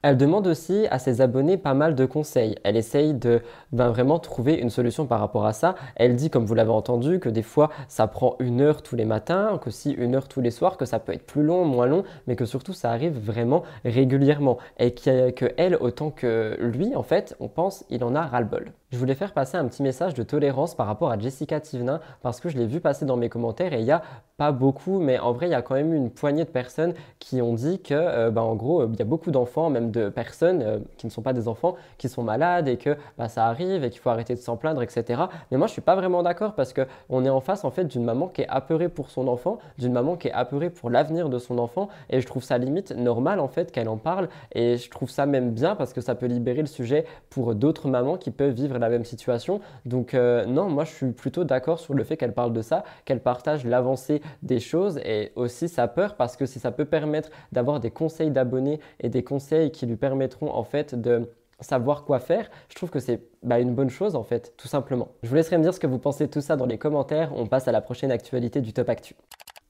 Elle 0.06 0.18
demande 0.18 0.46
aussi 0.46 0.87
à 0.90 0.99
ses 0.99 1.23
abonnés 1.23 1.56
pas 1.56 1.73
mal 1.73 1.94
de 1.94 2.04
conseils. 2.04 2.56
Elle 2.62 2.76
essaye 2.76 3.14
de 3.14 3.40
ben, 3.73 3.88
vraiment 3.88 4.18
trouver 4.18 4.52
une 4.52 4.68
solution 4.68 5.06
par 5.06 5.18
rapport 5.18 5.46
à 5.46 5.54
ça. 5.54 5.76
Elle 5.96 6.14
dit, 6.14 6.28
comme 6.28 6.44
vous 6.44 6.52
l'avez 6.52 6.73
entendu, 6.73 7.20
que 7.20 7.30
des 7.30 7.42
fois 7.42 7.70
ça 7.88 8.06
prend 8.06 8.37
une 8.38 8.61
heure 8.61 8.82
tous 8.82 8.96
les 8.96 9.06
matins, 9.06 9.58
qu'aussi 9.64 9.92
une 9.92 10.14
heure 10.14 10.28
tous 10.28 10.42
les 10.42 10.50
soirs, 10.50 10.76
que 10.76 10.84
ça 10.84 10.99
peut 10.99 11.14
être 11.14 11.25
plus 11.25 11.42
long, 11.42 11.64
moins 11.64 11.87
long, 11.87 12.04
mais 12.26 12.37
que 12.37 12.44
surtout 12.44 12.75
ça 12.75 12.90
arrive 12.90 13.18
vraiment 13.18 13.62
régulièrement. 13.87 14.58
Et 14.78 14.92
que, 14.92 15.30
que 15.30 15.46
elle, 15.56 15.75
autant 15.76 16.11
que 16.11 16.58
lui, 16.61 16.94
en 16.94 17.02
fait, 17.02 17.34
on 17.40 17.49
pense, 17.49 17.87
il 17.88 18.04
en 18.04 18.14
a 18.14 18.26
ras-le-bol. 18.26 18.73
Je 18.93 18.99
voulais 18.99 19.14
faire 19.14 19.33
passer 19.33 19.57
un 19.57 19.67
petit 19.67 19.83
message 19.83 20.14
de 20.14 20.23
tolérance 20.23 20.75
par 20.75 20.87
rapport 20.87 21.11
à 21.11 21.19
Jessica 21.19 21.59
Thivenin 21.59 22.00
parce 22.23 22.38
que 22.38 22.49
je 22.49 22.57
l'ai 22.57 22.67
vu 22.67 22.81
passer 22.81 23.05
dans 23.05 23.17
mes 23.17 23.29
commentaires 23.29 23.73
et 23.73 23.81
il 23.81 23.87
y 23.87 23.91
a 23.91 24.03
pas 24.37 24.53
beaucoup, 24.53 24.99
mais 24.99 25.19
en 25.19 25.33
vrai, 25.33 25.47
il 25.47 25.50
y 25.50 25.55
a 25.55 25.62
quand 25.62 25.75
même 25.75 25.95
une 25.95 26.11
poignée 26.11 26.45
de 26.45 26.50
personnes 26.50 26.93
qui 27.19 27.41
ont 27.41 27.55
dit 27.55 27.81
que, 27.81 27.95
euh, 27.95 28.31
bah, 28.31 28.43
en 28.43 28.55
gros, 28.55 28.83
euh, 28.83 28.91
il 28.93 28.99
y 28.99 29.03
a 29.03 29.05
beaucoup 29.05 29.31
d'enfants, 29.31 29.71
même 29.71 29.91
de 29.91 30.09
personnes 30.09 30.62
euh, 30.62 30.79
qui 30.97 31.07
ne 31.07 31.11
sont 31.12 31.23
pas 31.23 31.33
des 31.33 31.47
enfants, 31.47 31.76
qui 31.99 32.09
sont 32.09 32.23
malades 32.23 32.67
et 32.67 32.76
que 32.76 32.97
bah, 33.17 33.29
ça 33.29 33.47
arrive 33.47 33.85
et 33.85 33.91
qu'il 33.91 34.00
faut 34.00 34.11
arrêter 34.11 34.35
de 34.35 34.41
s'en 34.41 34.57
plaindre, 34.57 34.83
etc. 34.83 35.23
Mais 35.50 35.57
moi, 35.57 35.69
je 35.69 35.73
suis 35.73 35.83
pas 35.83 35.95
vraiment 35.95 36.23
d'accord 36.23 36.55
parce 36.55 36.73
que 36.73 36.83
on 37.09 37.25
est 37.25 37.31
en 37.31 37.41
face 37.41 37.64
en 37.64 37.71
fait 37.71 37.85
d'une 37.85 38.05
maman 38.05 38.29
qui 38.29 38.43
est 38.43 38.49
apeurée 38.49 38.88
pour 38.88 39.11
son 39.11 39.29
enfant, 39.29 39.59
d'une 39.79 39.93
maman 39.93 40.17
qui 40.17 40.29
est 40.29 40.33
apeurée 40.33 40.71
pour 40.71 40.91
l'avenir 40.91 41.29
de 41.29 41.38
son 41.38 41.59
enfant, 41.59 41.88
et 42.11 42.21
je 42.21 42.26
trouve 42.26 42.43
ça 42.43 42.59
limite 42.59 42.91
normal 42.93 43.38
en 43.38 43.49
fait 43.49 43.71
qu'elle 43.71 43.88
en 43.88 43.99
parle, 43.99 44.29
et 44.53 44.76
je 44.76 44.91
trouve 44.91 45.11
ça 45.11 45.26
même 45.26 45.53
bien 45.53 45.76
parce 45.76 45.93
que 45.93 46.00
ça 46.00 46.14
peut 46.17 46.26
libérer 46.26 46.61
le 46.61 46.67
sujet 46.67 47.07
pour 47.31 47.55
d'autres 47.55 47.88
mamans 47.88 48.17
qui 48.17 48.31
peuvent 48.33 48.55
vivre 48.55 48.74
la 48.78 48.88
même 48.88 49.04
situation. 49.04 49.61
Donc 49.85 50.14
euh, 50.14 50.45
non, 50.47 50.69
moi, 50.69 50.85
je 50.85 50.93
suis 50.93 51.12
plutôt 51.12 51.45
d'accord 51.45 51.81
sur 51.81 51.95
le 51.95 52.04
fait 52.04 52.16
qu'elle 52.16 52.35
parle 52.35 52.52
de 52.52 52.62
ça, 52.62 52.85
qu'elle 53.04 53.21
partage 53.21 53.64
l'avancée 53.64 54.23
des 54.43 54.61
choses 54.61 54.99
et 54.99 55.33
aussi 55.37 55.69
sa 55.69 55.88
peur 55.88 56.16
parce 56.16 56.37
que 56.37 56.47
si 56.47 56.59
ça 56.59 56.71
peut 56.71 56.85
permettre 56.85 57.31
d'avoir 57.52 57.81
des 57.81 57.90
conseils 57.90 58.31
d'abonnés 58.31 58.81
et 59.00 59.09
des 59.09 59.25
conseils 59.25 59.71
qui 59.71 59.87
lui 59.87 59.97
permettront 59.97 60.50
en 60.50 60.64
fait 60.64 60.95
de 60.95 61.28
savoir 61.61 62.04
quoi 62.04 62.19
faire, 62.19 62.50
je 62.69 62.75
trouve 62.75 62.90
que 62.90 63.00
c'est 63.00 63.23
bah, 63.43 63.59
une 63.59 63.75
bonne 63.75 63.90
chose 63.90 64.16
en 64.16 64.25
fait, 64.25 64.54
tout 64.57 64.69
simplement. 64.69 65.09
Je 65.23 65.28
vous 65.28 65.35
laisserai 65.35 65.59
me 65.59 65.62
dire 65.62 65.75
ce 65.75 65.81
que 65.81 65.87
vous 65.87 65.99
pensez 65.99 66.26
de 66.26 66.31
tout 66.31 66.40
ça 66.40 66.57
dans 66.57 66.66
les 66.66 66.78
commentaires. 66.78 67.33
On 67.35 67.47
passe 67.47 67.69
à 67.69 67.73
la 67.73 67.81
prochaine 67.81 68.11
actualité 68.11 68.61
du 68.61 68.73
Top 68.73 68.88
Actu. 68.88 69.14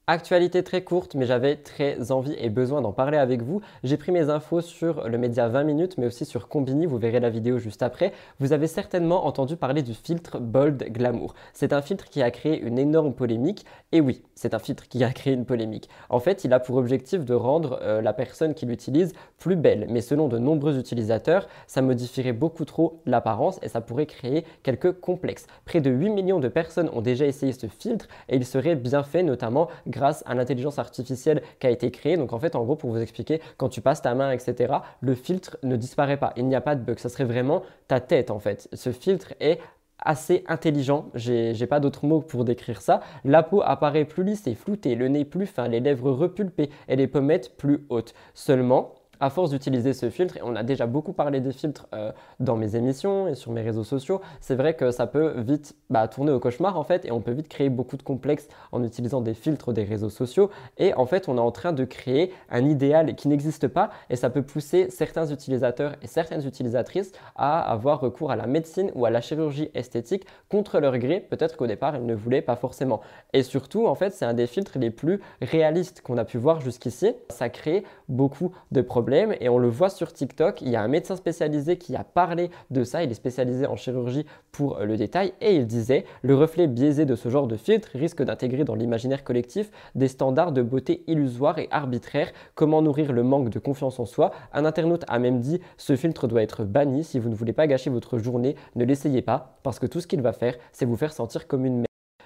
Actualité 0.07 0.61
très 0.61 0.83
courte, 0.83 1.15
mais 1.15 1.25
j'avais 1.25 1.55
très 1.55 2.11
envie 2.11 2.35
et 2.37 2.51
besoin 2.51 2.79
d'en 2.79 2.91
parler 2.91 3.17
avec 3.17 3.41
vous. 3.41 3.61
J'ai 3.83 3.97
pris 3.97 4.11
mes 4.11 4.29
infos 4.29 4.61
sur 4.61 5.09
le 5.09 5.17
média 5.17 5.47
20 5.47 5.63
minutes, 5.63 5.97
mais 5.97 6.05
aussi 6.05 6.25
sur 6.25 6.47
Combini, 6.47 6.85
vous 6.85 6.99
verrez 6.99 7.19
la 7.19 7.31
vidéo 7.31 7.57
juste 7.57 7.81
après. 7.81 8.13
Vous 8.39 8.53
avez 8.53 8.67
certainement 8.67 9.25
entendu 9.25 9.57
parler 9.57 9.81
du 9.81 9.95
filtre 9.95 10.37
Bold 10.37 10.91
Glamour. 10.91 11.33
C'est 11.53 11.73
un 11.73 11.81
filtre 11.81 12.05
qui 12.05 12.21
a 12.21 12.29
créé 12.29 12.61
une 12.61 12.77
énorme 12.77 13.15
polémique, 13.15 13.65
et 13.91 13.99
oui, 13.99 14.21
c'est 14.35 14.53
un 14.53 14.59
filtre 14.59 14.87
qui 14.87 15.03
a 15.03 15.11
créé 15.11 15.33
une 15.33 15.43
polémique. 15.45 15.89
En 16.09 16.19
fait, 16.19 16.43
il 16.43 16.53
a 16.53 16.59
pour 16.59 16.75
objectif 16.75 17.25
de 17.25 17.33
rendre 17.33 17.79
euh, 17.81 17.99
la 17.99 18.13
personne 18.13 18.53
qui 18.53 18.67
l'utilise 18.67 19.13
plus 19.39 19.55
belle, 19.55 19.87
mais 19.89 20.01
selon 20.01 20.27
de 20.27 20.37
nombreux 20.37 20.77
utilisateurs, 20.77 21.47
ça 21.65 21.81
modifierait 21.81 22.31
beaucoup 22.31 22.65
trop 22.65 23.01
l'apparence 23.07 23.57
et 23.63 23.69
ça 23.69 23.81
pourrait 23.81 24.05
créer 24.05 24.45
quelques 24.61 24.99
complexes. 24.99 25.47
Près 25.65 25.81
de 25.81 25.89
8 25.89 26.11
millions 26.11 26.39
de 26.39 26.47
personnes 26.47 26.91
ont 26.93 27.01
déjà 27.01 27.25
essayé 27.25 27.53
ce 27.53 27.65
filtre 27.65 28.07
et 28.29 28.35
il 28.35 28.45
serait 28.45 28.75
bien 28.75 29.01
fait 29.01 29.23
notamment 29.23 29.67
grâce 29.95 30.23
à 30.27 30.35
l'intelligence 30.35 30.77
artificielle 30.77 31.41
qui 31.59 31.67
a 31.67 31.69
été 31.69 31.89
créée. 31.89 32.17
Donc 32.17 32.33
en 32.33 32.39
fait, 32.39 32.55
en 32.55 32.63
gros, 32.63 32.75
pour 32.75 32.91
vous 32.91 32.99
expliquer, 32.99 33.41
quand 33.57 33.69
tu 33.69 33.81
passes 33.81 34.01
ta 34.01 34.13
main, 34.13 34.31
etc., 34.31 34.73
le 34.99 35.15
filtre 35.15 35.57
ne 35.63 35.75
disparaît 35.77 36.17
pas. 36.17 36.33
Il 36.35 36.47
n'y 36.47 36.55
a 36.55 36.61
pas 36.61 36.75
de 36.75 36.81
bug. 36.81 36.99
Ça 36.99 37.09
serait 37.09 37.23
vraiment 37.23 37.63
ta 37.87 37.99
tête 37.99 38.31
en 38.31 38.39
fait. 38.39 38.67
Ce 38.73 38.91
filtre 38.91 39.33
est 39.39 39.59
assez 39.97 40.43
intelligent, 40.47 41.09
j'ai 41.15 41.67
pas 41.67 41.79
d'autres 41.79 42.05
mots 42.05 42.19
pour 42.19 42.43
décrire 42.43 42.81
ça. 42.81 42.99
La 43.23 43.43
peau 43.43 43.61
apparaît 43.63 44.03
plus 44.03 44.23
lisse 44.25 44.45
et 44.45 44.53
floutée, 44.53 44.93
le 44.93 45.07
nez 45.07 45.23
plus 45.23 45.45
fin, 45.45 45.69
les 45.69 45.79
lèvres 45.79 46.11
repulpées 46.11 46.69
et 46.89 46.97
les 46.97 47.07
pommettes 47.07 47.55
plus 47.55 47.85
hautes. 47.89 48.13
Seulement, 48.33 48.94
à 49.19 49.29
force 49.29 49.51
d'utiliser 49.51 49.93
ce 49.93 50.09
filtre, 50.09 50.37
et 50.37 50.41
on 50.43 50.55
a 50.55 50.63
déjà 50.63 50.85
beaucoup 50.85 51.13
parlé 51.13 51.39
des 51.39 51.51
filtres 51.51 51.87
euh, 51.93 52.11
dans 52.39 52.55
mes 52.55 52.75
émissions 52.75 53.27
et 53.27 53.35
sur 53.35 53.51
mes 53.51 53.61
réseaux 53.61 53.83
sociaux, 53.83 54.21
c'est 54.41 54.55
vrai 54.55 54.75
que 54.75 54.91
ça 54.91 55.07
peut 55.07 55.33
vite 55.37 55.75
bah, 55.89 56.07
tourner 56.07 56.31
au 56.31 56.39
cauchemar 56.39 56.77
en 56.77 56.83
fait, 56.83 57.05
et 57.05 57.11
on 57.11 57.21
peut 57.21 57.31
vite 57.31 57.47
créer 57.47 57.69
beaucoup 57.69 57.97
de 57.97 58.03
complexes 58.03 58.47
en 58.71 58.83
utilisant 58.83 59.21
des 59.21 59.33
filtres 59.33 59.73
des 59.73 59.83
réseaux 59.83 60.09
sociaux. 60.09 60.49
Et 60.77 60.93
en 60.93 61.05
fait, 61.05 61.29
on 61.29 61.37
est 61.37 61.41
en 61.41 61.51
train 61.51 61.71
de 61.71 61.85
créer 61.85 62.33
un 62.49 62.65
idéal 62.65 63.15
qui 63.15 63.27
n'existe 63.27 63.67
pas, 63.67 63.89
et 64.09 64.15
ça 64.15 64.29
peut 64.29 64.41
pousser 64.41 64.89
certains 64.89 65.27
utilisateurs 65.27 65.93
et 66.01 66.07
certaines 66.07 66.45
utilisatrices 66.45 67.11
à 67.35 67.59
avoir 67.59 67.99
recours 67.99 68.31
à 68.31 68.35
la 68.35 68.47
médecine 68.47 68.91
ou 68.95 69.05
à 69.05 69.09
la 69.09 69.21
chirurgie 69.21 69.69
esthétique 69.73 70.25
contre 70.49 70.79
leur 70.79 70.97
gré. 70.97 71.19
Peut-être 71.19 71.55
qu'au 71.57 71.67
départ, 71.67 71.95
ils 71.95 72.05
ne 72.05 72.15
voulaient 72.15 72.41
pas 72.41 72.55
forcément. 72.55 73.01
Et 73.33 73.43
surtout, 73.43 73.87
en 73.87 73.95
fait, 73.95 74.11
c'est 74.11 74.25
un 74.25 74.33
des 74.33 74.47
filtres 74.47 74.77
les 74.77 74.91
plus 74.91 75.21
réalistes 75.41 76.01
qu'on 76.01 76.17
a 76.17 76.25
pu 76.25 76.37
voir 76.37 76.61
jusqu'ici. 76.61 77.13
Ça 77.29 77.49
crée 77.49 77.83
beaucoup 78.09 78.51
de 78.71 78.81
problèmes 78.81 79.04
et 79.13 79.49
on 79.49 79.57
le 79.57 79.67
voit 79.67 79.89
sur 79.89 80.11
TikTok. 80.11 80.61
Il 80.61 80.69
y 80.69 80.75
a 80.75 80.81
un 80.81 80.87
médecin 80.87 81.15
spécialisé 81.15 81.77
qui 81.77 81.95
a 81.95 82.03
parlé 82.03 82.49
de 82.71 82.83
ça. 82.83 83.03
Il 83.03 83.11
est 83.11 83.15
spécialisé 83.15 83.67
en 83.67 83.75
chirurgie 83.75 84.25
pour 84.51 84.79
le 84.79 84.97
détail 84.97 85.33
et 85.41 85.55
il 85.55 85.67
disait 85.67 86.05
le 86.21 86.35
reflet 86.35 86.67
biaisé 86.67 87.05
de 87.05 87.15
ce 87.15 87.29
genre 87.29 87.47
de 87.47 87.55
filtre 87.55 87.89
risque 87.93 88.23
d'intégrer 88.23 88.63
dans 88.63 88.75
l'imaginaire 88.75 89.23
collectif 89.23 89.69
des 89.93 90.07
standards 90.07 90.51
de 90.51 90.61
beauté 90.61 91.03
illusoires 91.07 91.59
et 91.59 91.67
arbitraires. 91.71 92.31
Comment 92.55 92.81
nourrir 92.81 93.13
le 93.13 93.23
manque 93.23 93.49
de 93.49 93.59
confiance 93.59 93.99
en 93.99 94.05
soi? 94.05 94.31
Un 94.53 94.65
internaute 94.65 95.05
a 95.07 95.19
même 95.19 95.39
dit 95.39 95.59
ce 95.77 95.95
filtre 95.95 96.27
doit 96.27 96.41
être 96.41 96.63
banni. 96.63 97.03
Si 97.03 97.19
vous 97.19 97.29
ne 97.29 97.35
voulez 97.35 97.53
pas 97.53 97.67
gâcher 97.67 97.89
votre 97.89 98.17
journée, 98.17 98.55
ne 98.75 98.85
l'essayez 98.85 99.21
pas 99.21 99.59
parce 99.63 99.79
que 99.79 99.85
tout 99.85 100.01
ce 100.01 100.07
qu'il 100.07 100.21
va 100.21 100.33
faire, 100.33 100.55
c'est 100.71 100.85
vous 100.85 100.97
faire 100.97 101.13
sentir 101.13 101.47
comme 101.47 101.65
une 101.65 101.75
merde. 101.75 101.85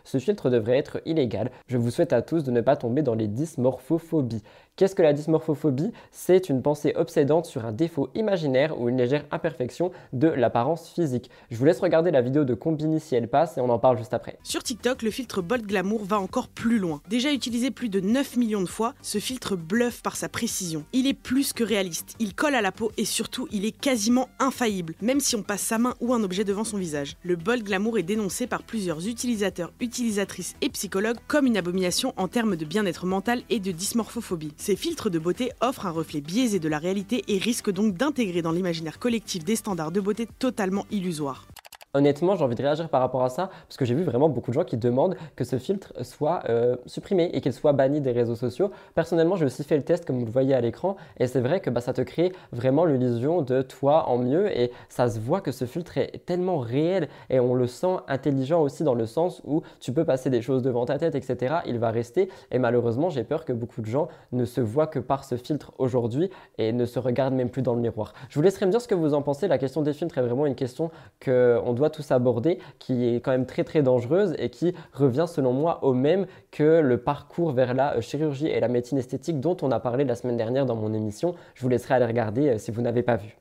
Ce 0.09 0.17
filtre 0.17 0.49
devrait 0.49 0.77
être 0.77 1.01
illégal. 1.05 1.51
Je 1.67 1.77
vous 1.77 1.91
souhaite 1.91 2.13
à 2.13 2.23
tous 2.23 2.43
de 2.43 2.49
ne 2.49 2.61
pas 2.61 2.75
tomber 2.75 3.03
dans 3.03 3.13
les 3.13 3.27
dysmorphophobies. 3.27 4.41
Qu'est-ce 4.79 4.95
que 4.95 5.01
la 5.01 5.11
dysmorphophobie? 5.11 5.91
C'est 6.09 6.47
une 6.47 6.61
pensée 6.61 6.93
obsédante 6.95 7.45
sur 7.45 7.65
un 7.65 7.73
défaut 7.73 8.07
imaginaire 8.15 8.79
ou 8.79 8.87
une 8.87 8.95
légère 8.95 9.25
imperfection 9.29 9.91
de 10.13 10.29
l'apparence 10.29 10.87
physique. 10.87 11.29
Je 11.51 11.57
vous 11.57 11.65
laisse 11.65 11.81
regarder 11.81 12.11
la 12.11 12.21
vidéo 12.21 12.45
de 12.45 12.53
Combini 12.53 13.01
si 13.01 13.13
elle 13.13 13.27
passe 13.27 13.57
et 13.57 13.59
on 13.59 13.67
en 13.67 13.77
parle 13.77 13.97
juste 13.97 14.13
après. 14.13 14.39
Sur 14.41 14.63
TikTok, 14.63 15.01
le 15.01 15.11
filtre 15.11 15.41
Bold 15.41 15.65
Glamour 15.65 16.05
va 16.05 16.17
encore 16.17 16.47
plus 16.47 16.79
loin. 16.79 17.01
Déjà 17.09 17.33
utilisé 17.33 17.71
plus 17.71 17.89
de 17.89 17.99
9 17.99 18.37
millions 18.37 18.61
de 18.61 18.69
fois, 18.69 18.93
ce 19.01 19.17
filtre 19.17 19.57
bluffe 19.57 20.01
par 20.01 20.15
sa 20.15 20.29
précision. 20.29 20.85
Il 20.93 21.07
est 21.07 21.13
plus 21.13 21.51
que 21.51 21.65
réaliste, 21.65 22.15
il 22.19 22.33
colle 22.33 22.55
à 22.55 22.61
la 22.61 22.71
peau 22.71 22.93
et 22.95 23.03
surtout 23.03 23.49
il 23.51 23.65
est 23.65 23.77
quasiment 23.77 24.29
infaillible, 24.39 24.95
même 25.01 25.19
si 25.19 25.35
on 25.35 25.43
passe 25.43 25.59
sa 25.59 25.77
main 25.77 25.95
ou 25.99 26.13
un 26.13 26.23
objet 26.23 26.45
devant 26.45 26.63
son 26.63 26.77
visage. 26.77 27.17
Le 27.23 27.35
Bold 27.35 27.65
Glamour 27.65 27.97
est 27.97 28.03
dénoncé 28.03 28.47
par 28.47 28.63
plusieurs 28.63 29.05
utilisateurs, 29.05 29.73
utilisatrices 29.81 30.55
et 30.61 30.69
psychologues 30.69 31.19
comme 31.27 31.47
une 31.47 31.57
abomination 31.57 32.13
en 32.15 32.29
termes 32.29 32.55
de 32.55 32.63
bien-être 32.63 33.05
mental 33.05 33.41
et 33.49 33.59
de 33.59 33.73
dysmorphophobie. 33.73 34.53
Ces 34.69 34.75
filtres 34.75 35.09
de 35.09 35.17
beauté 35.17 35.51
offrent 35.61 35.87
un 35.87 35.89
reflet 35.89 36.21
biaisé 36.21 36.59
de 36.59 36.69
la 36.69 36.77
réalité 36.77 37.23
et 37.27 37.39
risquent 37.39 37.71
donc 37.71 37.95
d'intégrer 37.95 38.43
dans 38.43 38.51
l'imaginaire 38.51 38.99
collectif 38.99 39.43
des 39.43 39.55
standards 39.55 39.91
de 39.91 39.99
beauté 39.99 40.27
totalement 40.37 40.85
illusoires. 40.91 41.47
Honnêtement, 41.95 42.35
j'ai 42.35 42.43
envie 42.43 42.55
de 42.55 42.61
réagir 42.61 42.87
par 42.87 43.01
rapport 43.01 43.23
à 43.23 43.29
ça 43.29 43.49
parce 43.67 43.75
que 43.75 43.83
j'ai 43.83 43.95
vu 43.95 44.03
vraiment 44.03 44.29
beaucoup 44.29 44.51
de 44.51 44.53
gens 44.53 44.63
qui 44.63 44.77
demandent 44.77 45.15
que 45.35 45.43
ce 45.43 45.57
filtre 45.57 45.91
soit 46.03 46.43
euh, 46.47 46.75
supprimé 46.85 47.31
et 47.33 47.41
qu'il 47.41 47.51
soit 47.51 47.73
banni 47.73 47.99
des 47.99 48.11
réseaux 48.11 48.35
sociaux. 48.35 48.69
Personnellement, 48.93 49.35
j'ai 49.35 49.45
aussi 49.45 49.63
fait 49.63 49.75
le 49.75 49.81
test 49.81 50.05
comme 50.05 50.19
vous 50.19 50.25
le 50.27 50.31
voyez 50.31 50.53
à 50.53 50.61
l'écran 50.61 50.97
et 51.17 51.25
c'est 51.25 51.39
vrai 51.39 51.61
que 51.61 51.71
bah, 51.71 51.81
ça 51.81 51.91
te 51.91 52.01
crée 52.01 52.31
vraiment 52.51 52.85
l'illusion 52.85 53.41
de 53.41 53.63
toi 53.63 54.07
en 54.07 54.19
mieux 54.19 54.55
et 54.55 54.71
ça 54.87 55.09
se 55.09 55.19
voit 55.19 55.41
que 55.41 55.51
ce 55.51 55.65
filtre 55.65 55.97
est 55.97 56.23
tellement 56.27 56.59
réel 56.59 57.09
et 57.31 57.39
on 57.39 57.55
le 57.55 57.65
sent 57.65 57.97
intelligent 58.07 58.61
aussi 58.61 58.83
dans 58.83 58.93
le 58.93 59.07
sens 59.07 59.41
où 59.43 59.63
tu 59.79 59.91
peux 59.91 60.05
passer 60.05 60.29
des 60.29 60.43
choses 60.43 60.61
devant 60.61 60.85
ta 60.85 60.99
tête, 60.99 61.15
etc. 61.15 61.55
Il 61.65 61.79
va 61.79 61.89
rester 61.89 62.29
et 62.51 62.59
malheureusement, 62.59 63.09
j'ai 63.09 63.23
peur 63.23 63.45
que 63.45 63.53
beaucoup 63.53 63.81
de 63.81 63.87
gens 63.87 64.09
ne 64.31 64.45
se 64.45 64.61
voient 64.61 64.85
que 64.85 64.99
par 64.99 65.23
ce 65.23 65.37
filtre 65.37 65.71
aujourd'hui 65.79 66.29
et 66.59 66.71
ne 66.71 66.85
se 66.85 66.99
regardent 66.99 67.33
même 67.33 67.49
plus 67.49 67.63
dans 67.63 67.73
le 67.73 67.81
miroir. 67.81 68.13
Je 68.29 68.35
vous 68.35 68.43
laisserai 68.43 68.67
me 68.67 68.71
dire 68.71 68.79
ce 68.79 68.87
que 68.87 68.93
vous 68.93 69.15
en 69.15 69.23
pensez. 69.23 69.47
La 69.47 69.57
question 69.57 69.81
des 69.81 69.93
filtres 69.93 70.19
est 70.19 70.21
vraiment 70.21 70.45
une 70.45 70.53
question 70.53 70.91
qu'on 71.25 71.78
doit 71.79 71.89
tous 71.89 72.11
aborder, 72.11 72.59
qui 72.77 73.07
est 73.07 73.21
quand 73.21 73.31
même 73.31 73.45
très 73.45 73.63
très 73.63 73.81
dangereuse 73.81 74.35
et 74.37 74.49
qui 74.49 74.75
revient 74.93 75.25
selon 75.27 75.53
moi 75.53 75.83
au 75.83 75.93
même 75.93 76.27
que 76.51 76.79
le 76.81 76.97
parcours 76.97 77.51
vers 77.51 77.73
la 77.73 77.95
euh, 77.95 78.01
chirurgie 78.01 78.47
et 78.47 78.59
la 78.59 78.67
médecine 78.67 78.97
esthétique 78.97 79.39
dont 79.39 79.57
on 79.61 79.71
a 79.71 79.79
parlé 79.79 80.03
la 80.03 80.15
semaine 80.15 80.37
dernière 80.37 80.65
dans 80.65 80.75
mon 80.75 80.93
émission. 80.93 81.33
Je 81.55 81.63
vous 81.63 81.69
laisserai 81.69 81.95
aller 81.95 82.05
regarder 82.05 82.49
euh, 82.49 82.57
si 82.57 82.71
vous 82.71 82.81
n'avez 82.81 83.01
pas 83.01 83.15
vu. 83.15 83.35